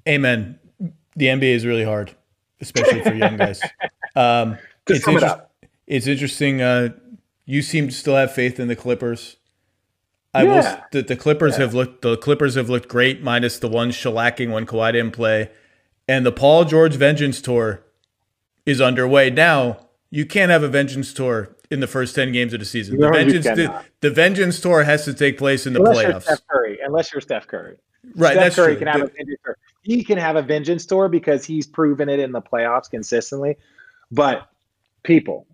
Amen. 0.07 0.59
The 1.15 1.25
nba 1.27 1.43
is 1.43 1.65
really 1.65 1.83
hard 1.83 2.15
especially 2.63 3.01
for 3.03 3.13
young 3.13 3.37
guys. 3.37 3.61
Um, 4.15 4.59
it's, 4.87 5.07
inter- 5.07 5.47
it 5.63 5.69
it's 5.87 6.05
interesting 6.05 6.61
uh, 6.61 6.89
you 7.45 7.61
seem 7.61 7.87
to 7.87 7.93
still 7.93 8.15
have 8.15 8.33
faith 8.33 8.59
in 8.59 8.67
the 8.67 8.75
Clippers. 8.75 9.37
I 10.33 10.43
yeah. 10.43 10.75
will. 10.75 10.83
The, 10.91 11.01
the 11.03 11.15
Clippers 11.15 11.53
yeah. 11.53 11.61
have 11.61 11.73
looked. 11.73 12.01
The 12.01 12.17
Clippers 12.17 12.55
have 12.55 12.69
looked 12.69 12.89
great, 12.89 13.21
minus 13.21 13.59
the 13.59 13.67
one 13.67 13.91
shellacking 13.91 14.51
when 14.51 14.65
Kawhi 14.65 14.93
didn't 14.93 15.11
play. 15.13 15.49
and 16.07 16.25
the 16.25 16.31
Paul 16.31 16.65
George 16.65 16.95
Vengeance 16.95 17.41
Tour 17.41 17.83
is 18.65 18.81
underway. 18.81 19.29
Now, 19.29 19.87
you 20.09 20.25
can't 20.25 20.51
have 20.51 20.63
a 20.63 20.67
Vengeance 20.67 21.13
Tour 21.13 21.55
in 21.69 21.79
the 21.79 21.87
first 21.87 22.15
10 22.15 22.31
games 22.31 22.53
of 22.53 22.59
the 22.59 22.65
season. 22.65 22.99
No, 22.99 23.07
the, 23.07 23.13
Vengeance, 23.13 23.45
the, 23.45 23.83
the 24.01 24.09
Vengeance 24.11 24.59
Tour 24.59 24.83
has 24.83 25.05
to 25.05 25.13
take 25.13 25.37
place 25.37 25.65
in 25.65 25.73
the 25.73 25.79
unless 25.79 25.97
playoffs. 25.97 26.23
Steph 26.23 26.47
Curry, 26.47 26.79
unless 26.83 27.11
you're 27.11 27.21
Steph 27.21 27.47
Curry. 27.47 27.77
Right, 28.15 28.33
Steph 28.33 28.43
that's 28.43 28.55
Curry 28.55 28.73
true. 28.73 28.79
can 28.79 28.87
have 28.87 28.99
The- 28.99 29.05
a 29.05 29.09
vengeance 29.09 29.39
tour. 29.43 29.57
He 29.81 30.03
can 30.03 30.17
have 30.17 30.35
a 30.35 30.41
vengeance 30.41 30.85
tour 30.85 31.09
because 31.09 31.43
he's 31.45 31.67
proven 31.67 32.07
it 32.09 32.19
in 32.19 32.31
the 32.31 32.41
playoffs 32.41 32.89
consistently. 32.89 33.57
But 34.11 34.47
people, 35.03 35.45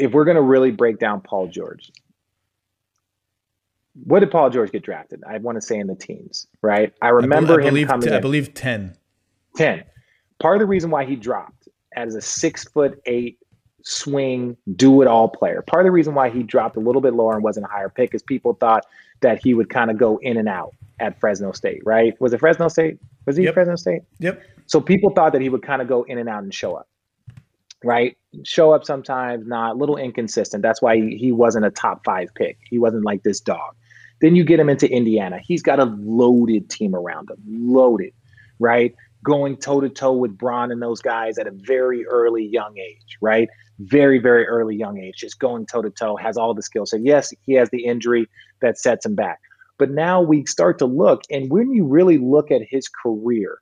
if 0.00 0.12
we're 0.12 0.24
going 0.24 0.36
to 0.36 0.42
really 0.42 0.70
break 0.70 0.98
down 0.98 1.20
Paul 1.20 1.48
George, 1.48 1.92
what 4.04 4.20
did 4.20 4.30
Paul 4.30 4.50
George 4.50 4.72
get 4.72 4.82
drafted? 4.82 5.22
I 5.28 5.38
want 5.38 5.56
to 5.56 5.62
say 5.62 5.78
in 5.78 5.86
the 5.86 5.94
teams, 5.94 6.46
right? 6.62 6.92
I 7.02 7.08
remember 7.10 7.60
I 7.60 7.64
him 7.64 7.70
believe, 7.70 7.88
coming 7.88 8.12
I 8.12 8.18
believe 8.18 8.54
10. 8.54 8.96
10. 9.56 9.84
Part 10.38 10.56
of 10.56 10.60
the 10.60 10.66
reason 10.66 10.90
why 10.90 11.04
he 11.04 11.16
dropped 11.16 11.68
as 11.96 12.14
a 12.14 12.20
six 12.20 12.64
foot 12.64 13.00
eight 13.06 13.38
swing, 13.82 14.56
do 14.74 15.02
it 15.02 15.08
all 15.08 15.28
player. 15.28 15.62
Part 15.62 15.82
of 15.82 15.86
the 15.86 15.90
reason 15.90 16.14
why 16.14 16.30
he 16.30 16.42
dropped 16.42 16.76
a 16.76 16.80
little 16.80 17.02
bit 17.02 17.14
lower 17.14 17.34
and 17.34 17.44
wasn't 17.44 17.66
a 17.66 17.68
higher 17.68 17.88
pick 17.90 18.14
is 18.14 18.22
people 18.22 18.54
thought 18.54 18.86
that 19.20 19.42
he 19.42 19.52
would 19.52 19.68
kind 19.68 19.90
of 19.90 19.98
go 19.98 20.18
in 20.22 20.36
and 20.38 20.48
out 20.48 20.74
at 20.98 21.18
Fresno 21.20 21.52
State, 21.52 21.82
right? 21.84 22.18
Was 22.20 22.32
it 22.32 22.40
Fresno 22.40 22.68
State? 22.68 22.98
Was 23.26 23.36
he 23.36 23.44
Yep. 23.44 23.54
Fresno 23.54 23.76
State? 23.76 24.02
Yep. 24.18 24.42
So 24.66 24.80
people 24.80 25.10
thought 25.10 25.32
that 25.32 25.42
he 25.42 25.48
would 25.48 25.62
kind 25.62 25.82
of 25.82 25.88
go 25.88 26.04
in 26.04 26.16
and 26.18 26.28
out 26.28 26.42
and 26.42 26.54
show 26.54 26.74
up, 26.74 26.88
right? 27.84 28.16
Show 28.44 28.72
up 28.72 28.84
sometimes, 28.84 29.46
not 29.46 29.72
a 29.72 29.78
little 29.78 29.96
inconsistent. 29.96 30.62
That's 30.62 30.82
why 30.82 30.96
he, 30.96 31.32
wasn't 31.32 31.66
a 31.66 31.70
top 31.70 32.04
five 32.04 32.28
pick. 32.34 32.58
He 32.68 32.78
wasn't 32.78 33.04
like 33.04 33.22
this 33.22 33.40
dog. 33.40 33.74
Then 34.20 34.36
you 34.36 34.44
get 34.44 34.60
him 34.60 34.68
into 34.68 34.90
Indiana. 34.90 35.40
He's 35.42 35.62
got 35.62 35.80
a 35.80 35.84
loaded 35.84 36.68
team 36.68 36.94
around 36.94 37.30
him, 37.30 37.38
loaded, 37.48 38.12
right? 38.58 38.94
Going 39.24 39.56
toe 39.56 39.80
to 39.80 39.88
toe 39.88 40.12
with 40.12 40.36
Bron 40.36 40.70
and 40.70 40.82
those 40.82 41.00
guys 41.00 41.38
at 41.38 41.46
a 41.46 41.52
very 41.52 42.06
early 42.06 42.44
young 42.44 42.76
age, 42.78 43.16
right? 43.20 43.48
Very, 43.78 44.18
very 44.18 44.46
early 44.46 44.76
young 44.76 44.98
age, 44.98 45.14
just 45.16 45.38
going 45.38 45.64
toe 45.64 45.80
to 45.80 45.90
toe, 45.90 46.16
has 46.16 46.36
all 46.36 46.52
the 46.52 46.62
skills. 46.62 46.90
So, 46.90 46.98
yes, 46.98 47.32
he 47.46 47.54
has 47.54 47.70
the 47.70 47.84
injury 47.84 48.28
that 48.60 48.78
sets 48.78 49.06
him 49.06 49.14
back. 49.14 49.40
But 49.78 49.90
now 49.90 50.20
we 50.20 50.44
start 50.44 50.78
to 50.80 50.86
look, 50.86 51.22
and 51.30 51.50
when 51.50 51.72
you 51.72 51.86
really 51.86 52.18
look 52.18 52.50
at 52.50 52.60
his 52.68 52.86
career, 52.86 53.58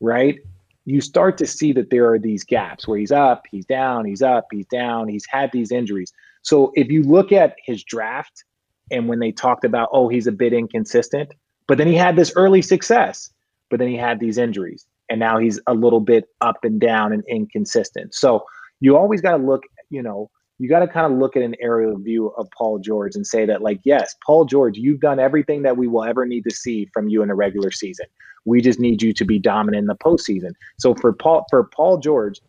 right? 0.00 0.38
You 0.84 1.00
start 1.00 1.38
to 1.38 1.46
see 1.46 1.72
that 1.72 1.90
there 1.90 2.12
are 2.12 2.18
these 2.18 2.44
gaps 2.44 2.86
where 2.86 2.98
he's 2.98 3.12
up, 3.12 3.44
he's 3.50 3.64
down, 3.64 4.04
he's 4.04 4.22
up, 4.22 4.46
he's 4.52 4.66
down, 4.66 5.08
he's 5.08 5.24
had 5.28 5.50
these 5.52 5.72
injuries. 5.72 6.12
So 6.42 6.72
if 6.74 6.88
you 6.88 7.02
look 7.02 7.32
at 7.32 7.56
his 7.64 7.82
draft 7.82 8.44
and 8.90 9.08
when 9.08 9.18
they 9.18 9.32
talked 9.32 9.64
about, 9.64 9.88
oh, 9.92 10.08
he's 10.08 10.26
a 10.26 10.32
bit 10.32 10.52
inconsistent, 10.52 11.32
but 11.66 11.78
then 11.78 11.86
he 11.86 11.94
had 11.94 12.16
this 12.16 12.32
early 12.36 12.60
success, 12.60 13.30
but 13.70 13.78
then 13.78 13.88
he 13.88 13.96
had 13.96 14.20
these 14.20 14.36
injuries 14.36 14.86
and 15.08 15.20
now 15.20 15.38
he's 15.38 15.60
a 15.66 15.74
little 15.74 16.00
bit 16.00 16.24
up 16.40 16.64
and 16.64 16.80
down 16.80 17.12
and 17.12 17.24
inconsistent. 17.28 18.14
So 18.14 18.44
you 18.80 18.96
always 18.96 19.20
got 19.20 19.36
to 19.36 19.42
look, 19.42 19.62
you 19.90 20.02
know, 20.02 20.30
you 20.58 20.68
got 20.68 20.80
to 20.80 20.88
kind 20.88 21.12
of 21.12 21.18
look 21.18 21.36
at 21.36 21.42
an 21.42 21.56
aerial 21.60 21.98
view 21.98 22.28
of 22.38 22.48
Paul 22.56 22.78
George 22.78 23.16
and 23.16 23.26
say 23.26 23.44
that, 23.46 23.60
like, 23.60 23.80
yes, 23.84 24.14
Paul 24.24 24.44
George, 24.44 24.76
you've 24.78 25.00
done 25.00 25.18
everything 25.18 25.62
that 25.62 25.76
we 25.76 25.88
will 25.88 26.04
ever 26.04 26.26
need 26.26 26.42
to 26.44 26.54
see 26.54 26.88
from 26.92 27.08
you 27.08 27.22
in 27.22 27.30
a 27.30 27.34
regular 27.34 27.70
season. 27.70 28.06
We 28.44 28.60
just 28.60 28.78
need 28.78 29.02
you 29.02 29.12
to 29.14 29.24
be 29.24 29.38
dominant 29.38 29.82
in 29.82 29.86
the 29.86 29.96
postseason. 29.96 30.52
So 30.78 30.94
for 30.94 31.12
Paul, 31.12 31.46
for 31.50 31.64
Paul 31.64 31.98
George, 31.98 32.40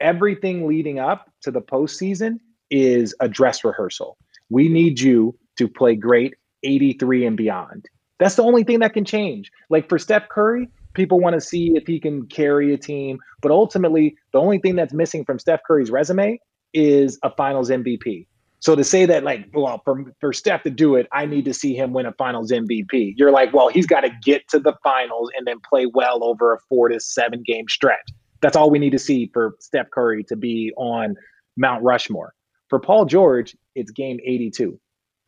everything 0.00 0.66
leading 0.66 0.98
up 0.98 1.30
to 1.42 1.50
the 1.50 1.60
postseason 1.60 2.38
is 2.70 3.14
a 3.20 3.28
dress 3.28 3.64
rehearsal. 3.64 4.16
We 4.48 4.68
need 4.68 5.00
you 5.00 5.36
to 5.58 5.68
play 5.68 5.94
great 5.94 6.34
83 6.62 7.26
and 7.26 7.36
beyond. 7.36 7.86
That's 8.18 8.34
the 8.34 8.42
only 8.42 8.64
thing 8.64 8.80
that 8.80 8.92
can 8.92 9.04
change. 9.04 9.50
Like 9.70 9.88
for 9.88 9.98
Steph 9.98 10.28
Curry, 10.28 10.68
people 10.94 11.20
want 11.20 11.34
to 11.34 11.40
see 11.40 11.72
if 11.74 11.86
he 11.86 11.98
can 11.98 12.26
carry 12.26 12.74
a 12.74 12.78
team, 12.78 13.18
but 13.40 13.50
ultimately, 13.50 14.16
the 14.32 14.38
only 14.38 14.58
thing 14.58 14.76
that's 14.76 14.92
missing 14.92 15.24
from 15.24 15.38
Steph 15.38 15.60
Curry's 15.66 15.90
resume 15.90 16.38
is 16.74 17.18
a 17.22 17.30
Finals 17.30 17.70
MVP. 17.70 18.26
So 18.60 18.76
to 18.76 18.84
say 18.84 19.06
that, 19.06 19.24
like, 19.24 19.48
well, 19.54 19.80
for 19.84 20.04
for 20.20 20.32
Steph 20.32 20.62
to 20.64 20.70
do 20.70 20.94
it, 20.94 21.06
I 21.12 21.24
need 21.26 21.46
to 21.46 21.54
see 21.54 21.74
him 21.74 21.92
win 21.92 22.06
a 22.06 22.12
Finals 22.12 22.52
MVP. 22.52 23.14
You're 23.16 23.32
like, 23.32 23.52
well, 23.54 23.68
he's 23.68 23.86
got 23.86 24.02
to 24.02 24.10
get 24.22 24.46
to 24.48 24.58
the 24.60 24.74
Finals 24.82 25.30
and 25.36 25.46
then 25.46 25.56
play 25.68 25.86
well 25.86 26.22
over 26.22 26.54
a 26.54 26.58
four 26.68 26.88
to 26.90 27.00
seven 27.00 27.42
game 27.44 27.68
stretch. 27.68 28.06
That's 28.42 28.56
all 28.56 28.70
we 28.70 28.78
need 28.78 28.90
to 28.90 28.98
see 28.98 29.30
for 29.32 29.56
Steph 29.60 29.90
Curry 29.90 30.24
to 30.24 30.36
be 30.36 30.72
on 30.76 31.16
Mount 31.56 31.82
Rushmore. 31.82 32.34
For 32.68 32.78
Paul 32.78 33.04
George, 33.04 33.56
it's 33.74 33.90
game 33.90 34.18
82, 34.24 34.78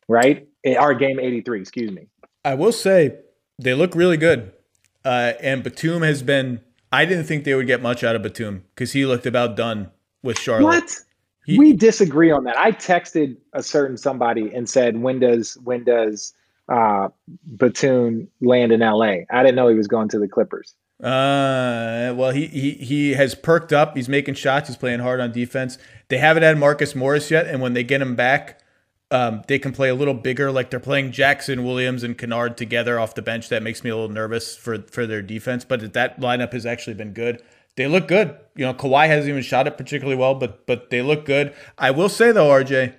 right? 0.07 0.47
Eh, 0.63 0.75
Or 0.79 0.93
game 0.93 1.19
83, 1.19 1.59
excuse 1.61 1.91
me. 1.91 2.07
I 2.45 2.55
will 2.55 2.71
say 2.71 3.17
they 3.59 3.73
look 3.73 3.95
really 3.95 4.17
good. 4.17 4.53
Uh, 5.03 5.33
and 5.41 5.63
Batum 5.63 6.01
has 6.03 6.23
been, 6.23 6.61
I 6.91 7.05
didn't 7.05 7.25
think 7.25 7.43
they 7.43 7.53
would 7.53 7.67
get 7.67 7.81
much 7.81 8.03
out 8.03 8.15
of 8.15 8.23
Batum 8.23 8.63
because 8.73 8.93
he 8.93 9.05
looked 9.05 9.25
about 9.25 9.55
done 9.55 9.91
with 10.23 10.39
Charlotte. 10.39 10.63
What? 10.63 10.99
He- 11.45 11.57
we 11.57 11.73
disagree 11.73 12.31
on 12.31 12.43
that. 12.45 12.57
I 12.57 12.71
texted 12.71 13.37
a 13.53 13.61
certain 13.63 13.97
somebody 13.97 14.53
and 14.53 14.69
said, 14.69 14.97
"When 15.01 15.19
does 15.19 15.57
when 15.63 15.83
does 15.83 16.33
uh, 16.69 17.09
Batum 17.57 18.27
land 18.41 18.71
in 18.71 18.81
L.A.?" 18.81 19.25
I 19.29 19.43
didn't 19.43 19.55
know 19.55 19.67
he 19.67 19.75
was 19.75 19.87
going 19.87 20.09
to 20.09 20.19
the 20.19 20.27
Clippers. 20.27 20.75
Uh, 21.01 22.13
well, 22.15 22.31
he, 22.31 22.47
he 22.47 22.71
he 22.71 23.13
has 23.13 23.35
perked 23.35 23.73
up. 23.73 23.95
He's 23.97 24.07
making 24.07 24.35
shots. 24.35 24.69
He's 24.69 24.77
playing 24.77 25.01
hard 25.01 25.19
on 25.19 25.33
defense. 25.33 25.77
They 26.07 26.17
haven't 26.17 26.43
had 26.43 26.57
Marcus 26.57 26.95
Morris 26.95 27.29
yet, 27.29 27.45
and 27.47 27.61
when 27.61 27.73
they 27.73 27.83
get 27.83 28.01
him 28.01 28.15
back, 28.15 28.61
um, 29.11 29.43
they 29.47 29.59
can 29.59 29.73
play 29.73 29.89
a 29.89 29.95
little 29.95 30.13
bigger. 30.13 30.49
Like 30.49 30.69
they're 30.69 30.79
playing 30.79 31.11
Jackson 31.11 31.65
Williams 31.65 32.03
and 32.03 32.17
Kennard 32.17 32.55
together 32.55 32.99
off 32.99 33.15
the 33.15 33.21
bench. 33.21 33.49
That 33.49 33.61
makes 33.63 33.83
me 33.83 33.89
a 33.89 33.95
little 33.95 34.13
nervous 34.13 34.55
for 34.55 34.79
for 34.83 35.05
their 35.05 35.21
defense. 35.21 35.65
But 35.65 35.91
that 35.93 36.21
lineup 36.21 36.53
has 36.53 36.65
actually 36.65 36.93
been 36.93 37.11
good. 37.11 37.41
They 37.75 37.87
look 37.87 38.07
good. 38.07 38.37
You 38.55 38.65
know, 38.65 38.73
Kawhi 38.73 39.07
hasn't 39.07 39.29
even 39.29 39.41
shot 39.41 39.65
it 39.67 39.77
particularly 39.77 40.15
well, 40.15 40.35
but 40.35 40.65
but 40.67 40.89
they 40.89 41.01
look 41.01 41.25
good. 41.25 41.53
I 41.77 41.91
will 41.91 42.09
say 42.09 42.31
though, 42.31 42.49
RJ, 42.49 42.93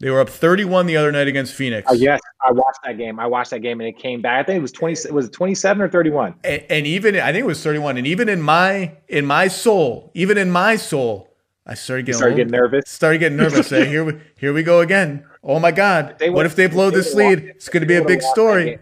they 0.00 0.08
were 0.08 0.20
up 0.20 0.30
31 0.30 0.86
the 0.86 0.96
other 0.96 1.12
night 1.12 1.28
against 1.28 1.52
Phoenix. 1.52 1.86
Oh 1.90 1.94
yes, 1.94 2.20
I 2.42 2.52
watched 2.52 2.78
that 2.84 2.96
game. 2.96 3.20
I 3.20 3.26
watched 3.26 3.50
that 3.50 3.58
game 3.60 3.80
and 3.80 3.88
it 3.88 3.98
came 3.98 4.22
back. 4.22 4.40
I 4.40 4.42
think 4.46 4.58
it 4.58 4.62
was 4.62 4.72
twenty. 4.72 4.96
Was 5.12 5.26
it 5.26 5.32
twenty 5.32 5.54
seven 5.54 5.82
or 5.82 5.88
thirty 5.90 6.08
one? 6.08 6.34
and, 6.44 6.64
and 6.70 6.86
even 6.86 7.16
I 7.16 7.26
think 7.32 7.42
it 7.42 7.46
was 7.46 7.62
31 7.62 7.98
and 7.98 8.06
even 8.06 8.28
in 8.30 8.40
my 8.40 8.96
in 9.08 9.26
my 9.26 9.48
soul 9.48 10.10
even 10.14 10.38
in 10.38 10.50
my 10.50 10.76
soul 10.76 11.28
I 11.66 11.74
started 11.74 12.06
getting, 12.06 12.16
Started 12.18 12.36
getting 12.36 12.52
nervous. 12.52 12.84
started 12.88 13.18
getting 13.18 13.36
nervous 13.36 13.68
here 13.68 14.04
we 14.04 14.18
here 14.38 14.54
we 14.54 14.62
go 14.62 14.80
again 14.80 15.26
oh 15.44 15.60
my 15.60 15.70
god 15.72 16.16
what 16.28 16.46
if 16.46 16.56
they 16.56 16.66
blow 16.66 16.88
they 16.88 16.96
this 16.96 17.14
lead 17.14 17.40
it's 17.40 17.68
going 17.68 17.82
to 17.82 17.86
be 17.86 17.96
a 17.96 18.00
big 18.00 18.22
would've 18.22 18.22
walked 18.24 18.36
that 18.36 18.40
story 18.40 18.78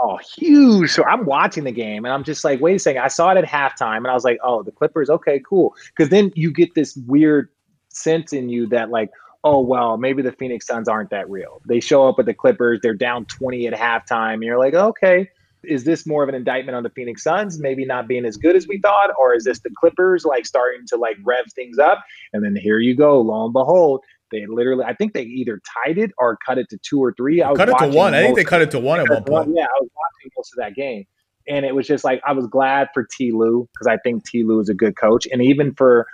Oh, 0.00 0.18
huge! 0.36 0.90
So 0.90 1.04
I'm 1.04 1.24
watching 1.24 1.64
the 1.64 1.72
game 1.72 2.04
and 2.04 2.12
I'm 2.12 2.24
just 2.24 2.44
like, 2.44 2.60
wait 2.60 2.76
a 2.76 2.78
second. 2.78 3.02
I 3.02 3.08
saw 3.08 3.30
it 3.30 3.38
at 3.38 3.44
halftime 3.44 3.98
and 3.98 4.08
I 4.08 4.14
was 4.14 4.24
like, 4.24 4.38
oh, 4.42 4.62
the 4.62 4.72
Clippers. 4.72 5.08
Okay, 5.10 5.40
cool. 5.48 5.74
Because 5.88 6.10
then 6.10 6.32
you 6.34 6.52
get 6.52 6.74
this 6.74 6.96
weird 7.06 7.48
sense 7.88 8.32
in 8.32 8.48
you 8.48 8.66
that 8.68 8.90
like, 8.90 9.10
oh 9.44 9.60
well, 9.60 9.96
maybe 9.96 10.22
the 10.22 10.32
Phoenix 10.32 10.66
Suns 10.66 10.88
aren't 10.88 11.10
that 11.10 11.28
real. 11.30 11.62
They 11.66 11.80
show 11.80 12.08
up 12.08 12.18
at 12.18 12.26
the 12.26 12.34
Clippers. 12.34 12.80
They're 12.82 12.94
down 12.94 13.24
20 13.26 13.66
at 13.66 13.74
halftime. 13.74 14.34
And 14.34 14.42
you're 14.42 14.58
like, 14.58 14.74
okay, 14.74 15.30
is 15.62 15.84
this 15.84 16.06
more 16.06 16.22
of 16.22 16.28
an 16.28 16.34
indictment 16.34 16.76
on 16.76 16.82
the 16.82 16.90
Phoenix 16.90 17.22
Suns 17.22 17.58
maybe 17.58 17.84
not 17.84 18.08
being 18.08 18.24
as 18.24 18.36
good 18.36 18.56
as 18.56 18.66
we 18.68 18.78
thought, 18.78 19.10
or 19.18 19.34
is 19.34 19.44
this 19.44 19.60
the 19.60 19.70
Clippers 19.78 20.24
like 20.24 20.46
starting 20.46 20.86
to 20.88 20.96
like 20.96 21.16
rev 21.24 21.46
things 21.54 21.78
up? 21.78 22.04
And 22.32 22.44
then 22.44 22.56
here 22.56 22.78
you 22.78 22.94
go. 22.94 23.20
Lo 23.20 23.44
and 23.44 23.52
behold, 23.52 24.04
they 24.30 24.44
literally, 24.46 24.84
I 24.84 24.94
think 24.94 25.14
they 25.14 25.22
either 25.22 25.60
tied 25.84 25.98
it 25.98 26.10
or 26.18 26.36
cut 26.44 26.58
it 26.58 26.68
to 26.70 26.78
two 26.78 27.00
or 27.00 27.12
three. 27.14 27.42
I 27.42 27.50
was 27.50 27.58
cut 27.58 27.68
it 27.68 27.78
to 27.78 27.88
one 27.88 28.14
I 28.14 28.22
think 28.22 28.36
they 28.36 28.44
cut 28.44 28.62
it 28.62 28.70
to 28.72 28.78
one 28.78 29.00
at 29.00 29.08
one 29.08 29.24
point 29.24 29.50
yeah, 29.54 29.64
I 29.64 29.80
was 29.80 29.90
watching 29.94 30.30
most 30.36 30.52
of 30.52 30.58
that 30.58 30.74
game, 30.74 31.04
and 31.48 31.64
it 31.64 31.74
was 31.74 31.86
just 31.86 32.04
like 32.04 32.20
I 32.26 32.32
was 32.32 32.46
glad 32.46 32.88
for 32.92 33.04
T. 33.04 33.32
Lue 33.32 33.68
because 33.72 33.86
I 33.86 33.96
think 33.98 34.24
T. 34.24 34.44
Lue 34.44 34.60
is 34.60 34.68
a 34.68 34.74
good 34.74 34.96
coach, 34.96 35.26
and 35.30 35.42
even 35.42 35.74
for 35.74 36.06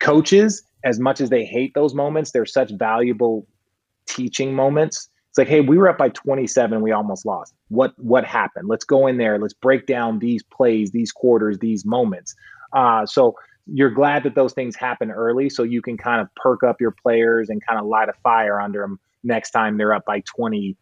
coaches, 0.00 0.62
as 0.84 0.98
much 0.98 1.20
as 1.20 1.30
they 1.30 1.44
hate 1.44 1.72
those 1.74 1.94
moments, 1.94 2.32
they're 2.32 2.46
such 2.46 2.70
valuable 2.72 3.46
teaching 4.06 4.54
moments. 4.54 5.08
It's 5.30 5.38
like, 5.38 5.48
hey, 5.48 5.60
we 5.60 5.78
were 5.78 5.88
up 5.88 5.98
by 5.98 6.10
27, 6.10 6.80
we 6.80 6.92
almost 6.92 7.26
lost. 7.26 7.54
What 7.68 7.92
what 7.98 8.24
happened? 8.24 8.68
Let's 8.68 8.84
go 8.84 9.06
in 9.06 9.16
there. 9.18 9.38
Let's 9.38 9.54
break 9.54 9.86
down 9.86 10.20
these 10.20 10.42
plays, 10.44 10.92
these 10.92 11.10
quarters, 11.10 11.58
these 11.58 11.84
moments. 11.84 12.34
Uh, 12.72 13.06
so 13.06 13.34
you're 13.66 13.90
glad 13.90 14.22
that 14.24 14.34
those 14.34 14.52
things 14.52 14.76
happen 14.76 15.10
early, 15.10 15.48
so 15.48 15.62
you 15.62 15.80
can 15.82 15.96
kind 15.96 16.20
of 16.20 16.28
perk 16.36 16.62
up 16.62 16.80
your 16.80 16.90
players 16.90 17.48
and 17.48 17.64
kind 17.66 17.78
of 17.80 17.86
light 17.86 18.08
a 18.08 18.12
fire 18.22 18.60
under 18.60 18.80
them 18.80 18.98
next 19.22 19.50
time 19.52 19.78
they're 19.78 19.94
up 19.94 20.04
by 20.04 20.22
20 20.36 20.76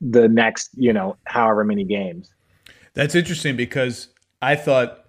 the 0.00 0.28
next, 0.28 0.70
you 0.74 0.92
know, 0.92 1.16
however 1.24 1.64
many 1.64 1.84
games. 1.84 2.30
that's 2.94 3.14
interesting 3.14 3.56
because 3.56 4.08
I 4.40 4.54
thought 4.56 5.04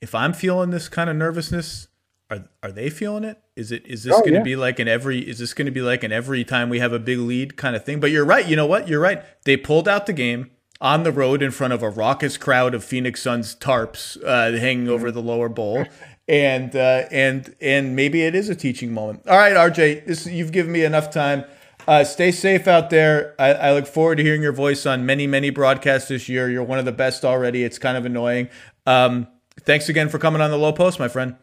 if 0.00 0.14
I'm 0.14 0.32
feeling 0.32 0.70
this 0.70 0.88
kind 0.88 1.08
of 1.10 1.16
nervousness 1.16 1.88
are 2.30 2.44
are 2.62 2.70
they 2.70 2.90
feeling 2.90 3.24
it? 3.24 3.40
Is 3.56 3.72
it 3.72 3.86
is 3.86 4.02
this 4.04 4.14
Oh, 4.14 4.20
going 4.20 4.32
to 4.32 4.38
yeah. 4.38 4.42
be 4.42 4.56
like 4.56 4.78
an 4.78 4.86
every 4.88 5.20
is 5.20 5.38
this 5.38 5.54
going 5.54 5.64
to 5.66 5.72
be 5.72 5.80
like 5.80 6.04
an 6.04 6.12
every 6.12 6.44
time 6.44 6.68
we 6.68 6.78
have 6.78 6.92
a 6.92 6.98
big 6.98 7.18
lead 7.18 7.56
kind 7.56 7.74
of 7.74 7.84
thing? 7.86 8.00
But 8.00 8.10
you're 8.10 8.24
right 8.24 8.46
you 8.46 8.54
know 8.54 8.66
what? 8.66 8.86
You're 8.86 9.00
right. 9.00 9.22
They 9.44 9.56
pulled 9.56 9.88
out 9.88 10.04
the 10.04 10.12
game 10.12 10.50
on 10.80 11.04
the 11.04 11.10
road 11.12 11.42
in 11.42 11.50
front 11.50 11.72
of 11.72 11.82
a 11.82 11.88
raucous 11.88 12.36
crowd 12.36 12.74
of 12.74 12.84
Phoenix 12.84 13.22
Suns 13.22 13.56
tarps 13.56 14.22
uh, 14.24 14.58
hanging 14.58 14.88
over 14.90 15.10
the 15.10 15.22
lower 15.22 15.48
bowl, 15.48 15.86
and 16.28 16.76
uh, 16.76 17.04
and 17.10 17.54
and 17.60 17.96
maybe 17.96 18.22
it 18.22 18.34
is 18.34 18.48
a 18.48 18.54
teaching 18.54 18.92
moment. 18.92 19.26
All 19.26 19.36
right, 19.36 19.54
RJ, 19.54 20.06
this 20.06 20.26
you've 20.26 20.52
given 20.52 20.72
me 20.72 20.84
enough 20.84 21.10
time. 21.10 21.44
Uh, 21.86 22.04
stay 22.04 22.30
safe 22.30 22.68
out 22.68 22.90
there. 22.90 23.34
I, 23.38 23.54
I 23.54 23.72
look 23.72 23.86
forward 23.86 24.16
to 24.16 24.22
hearing 24.22 24.42
your 24.42 24.52
voice 24.52 24.84
on 24.84 25.06
many 25.06 25.26
many 25.26 25.50
broadcasts 25.50 26.08
this 26.08 26.28
year. 26.28 26.50
You're 26.50 26.64
one 26.64 26.78
of 26.78 26.84
the 26.84 26.92
best 26.92 27.24
already. 27.24 27.64
It's 27.64 27.78
kind 27.78 27.96
of 27.96 28.04
annoying. 28.04 28.48
Um, 28.86 29.26
thanks 29.60 29.88
again 29.88 30.10
for 30.10 30.18
coming 30.18 30.42
on 30.42 30.50
the 30.50 30.58
low 30.58 30.72
post, 30.72 30.98
my 30.98 31.08
friend. 31.08 31.36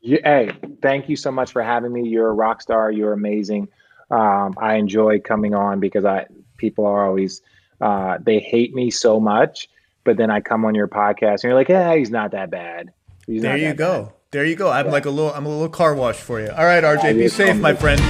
Hey, 0.00 0.52
thank 0.82 1.08
you 1.08 1.16
so 1.16 1.32
much 1.32 1.50
for 1.50 1.62
having 1.62 1.92
me. 1.92 2.08
You're 2.08 2.28
a 2.28 2.32
rock 2.32 2.62
star. 2.62 2.92
You're 2.92 3.12
amazing. 3.12 3.68
Um, 4.08 4.54
I 4.56 4.76
enjoy 4.76 5.18
coming 5.18 5.52
on 5.52 5.80
because 5.80 6.04
I 6.04 6.26
people 6.58 6.86
are 6.86 7.04
always 7.04 7.42
uh, 7.80 8.18
they 8.22 8.38
hate 8.38 8.72
me 8.72 8.90
so 8.90 9.18
much, 9.18 9.68
but 10.04 10.16
then 10.16 10.30
I 10.30 10.40
come 10.40 10.64
on 10.64 10.76
your 10.76 10.86
podcast 10.86 11.42
and 11.42 11.44
you're 11.44 11.54
like, 11.54 11.68
yeah, 11.68 11.96
he's 11.96 12.10
not 12.10 12.30
that 12.30 12.50
bad. 12.52 12.92
He's 13.26 13.42
there 13.42 13.56
you 13.56 13.74
go. 13.74 14.04
Bad. 14.04 14.12
There 14.32 14.44
you 14.44 14.56
go. 14.56 14.70
I'm 14.70 14.86
yeah. 14.86 14.92
like 14.92 15.06
a 15.06 15.10
little 15.10 15.32
I'm 15.32 15.46
a 15.46 15.48
little 15.48 15.68
car 15.68 15.94
wash 15.94 16.16
for 16.16 16.40
you. 16.40 16.50
All 16.50 16.64
right, 16.64 16.82
RJ, 16.82 17.16
be 17.16 17.28
safe, 17.28 17.56
my 17.56 17.74
friend. 17.74 18.00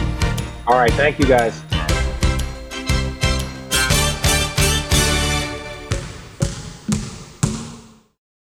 All 0.67 0.79
right, 0.79 0.93
thank 0.93 1.19
you 1.19 1.27
guys. 1.27 1.63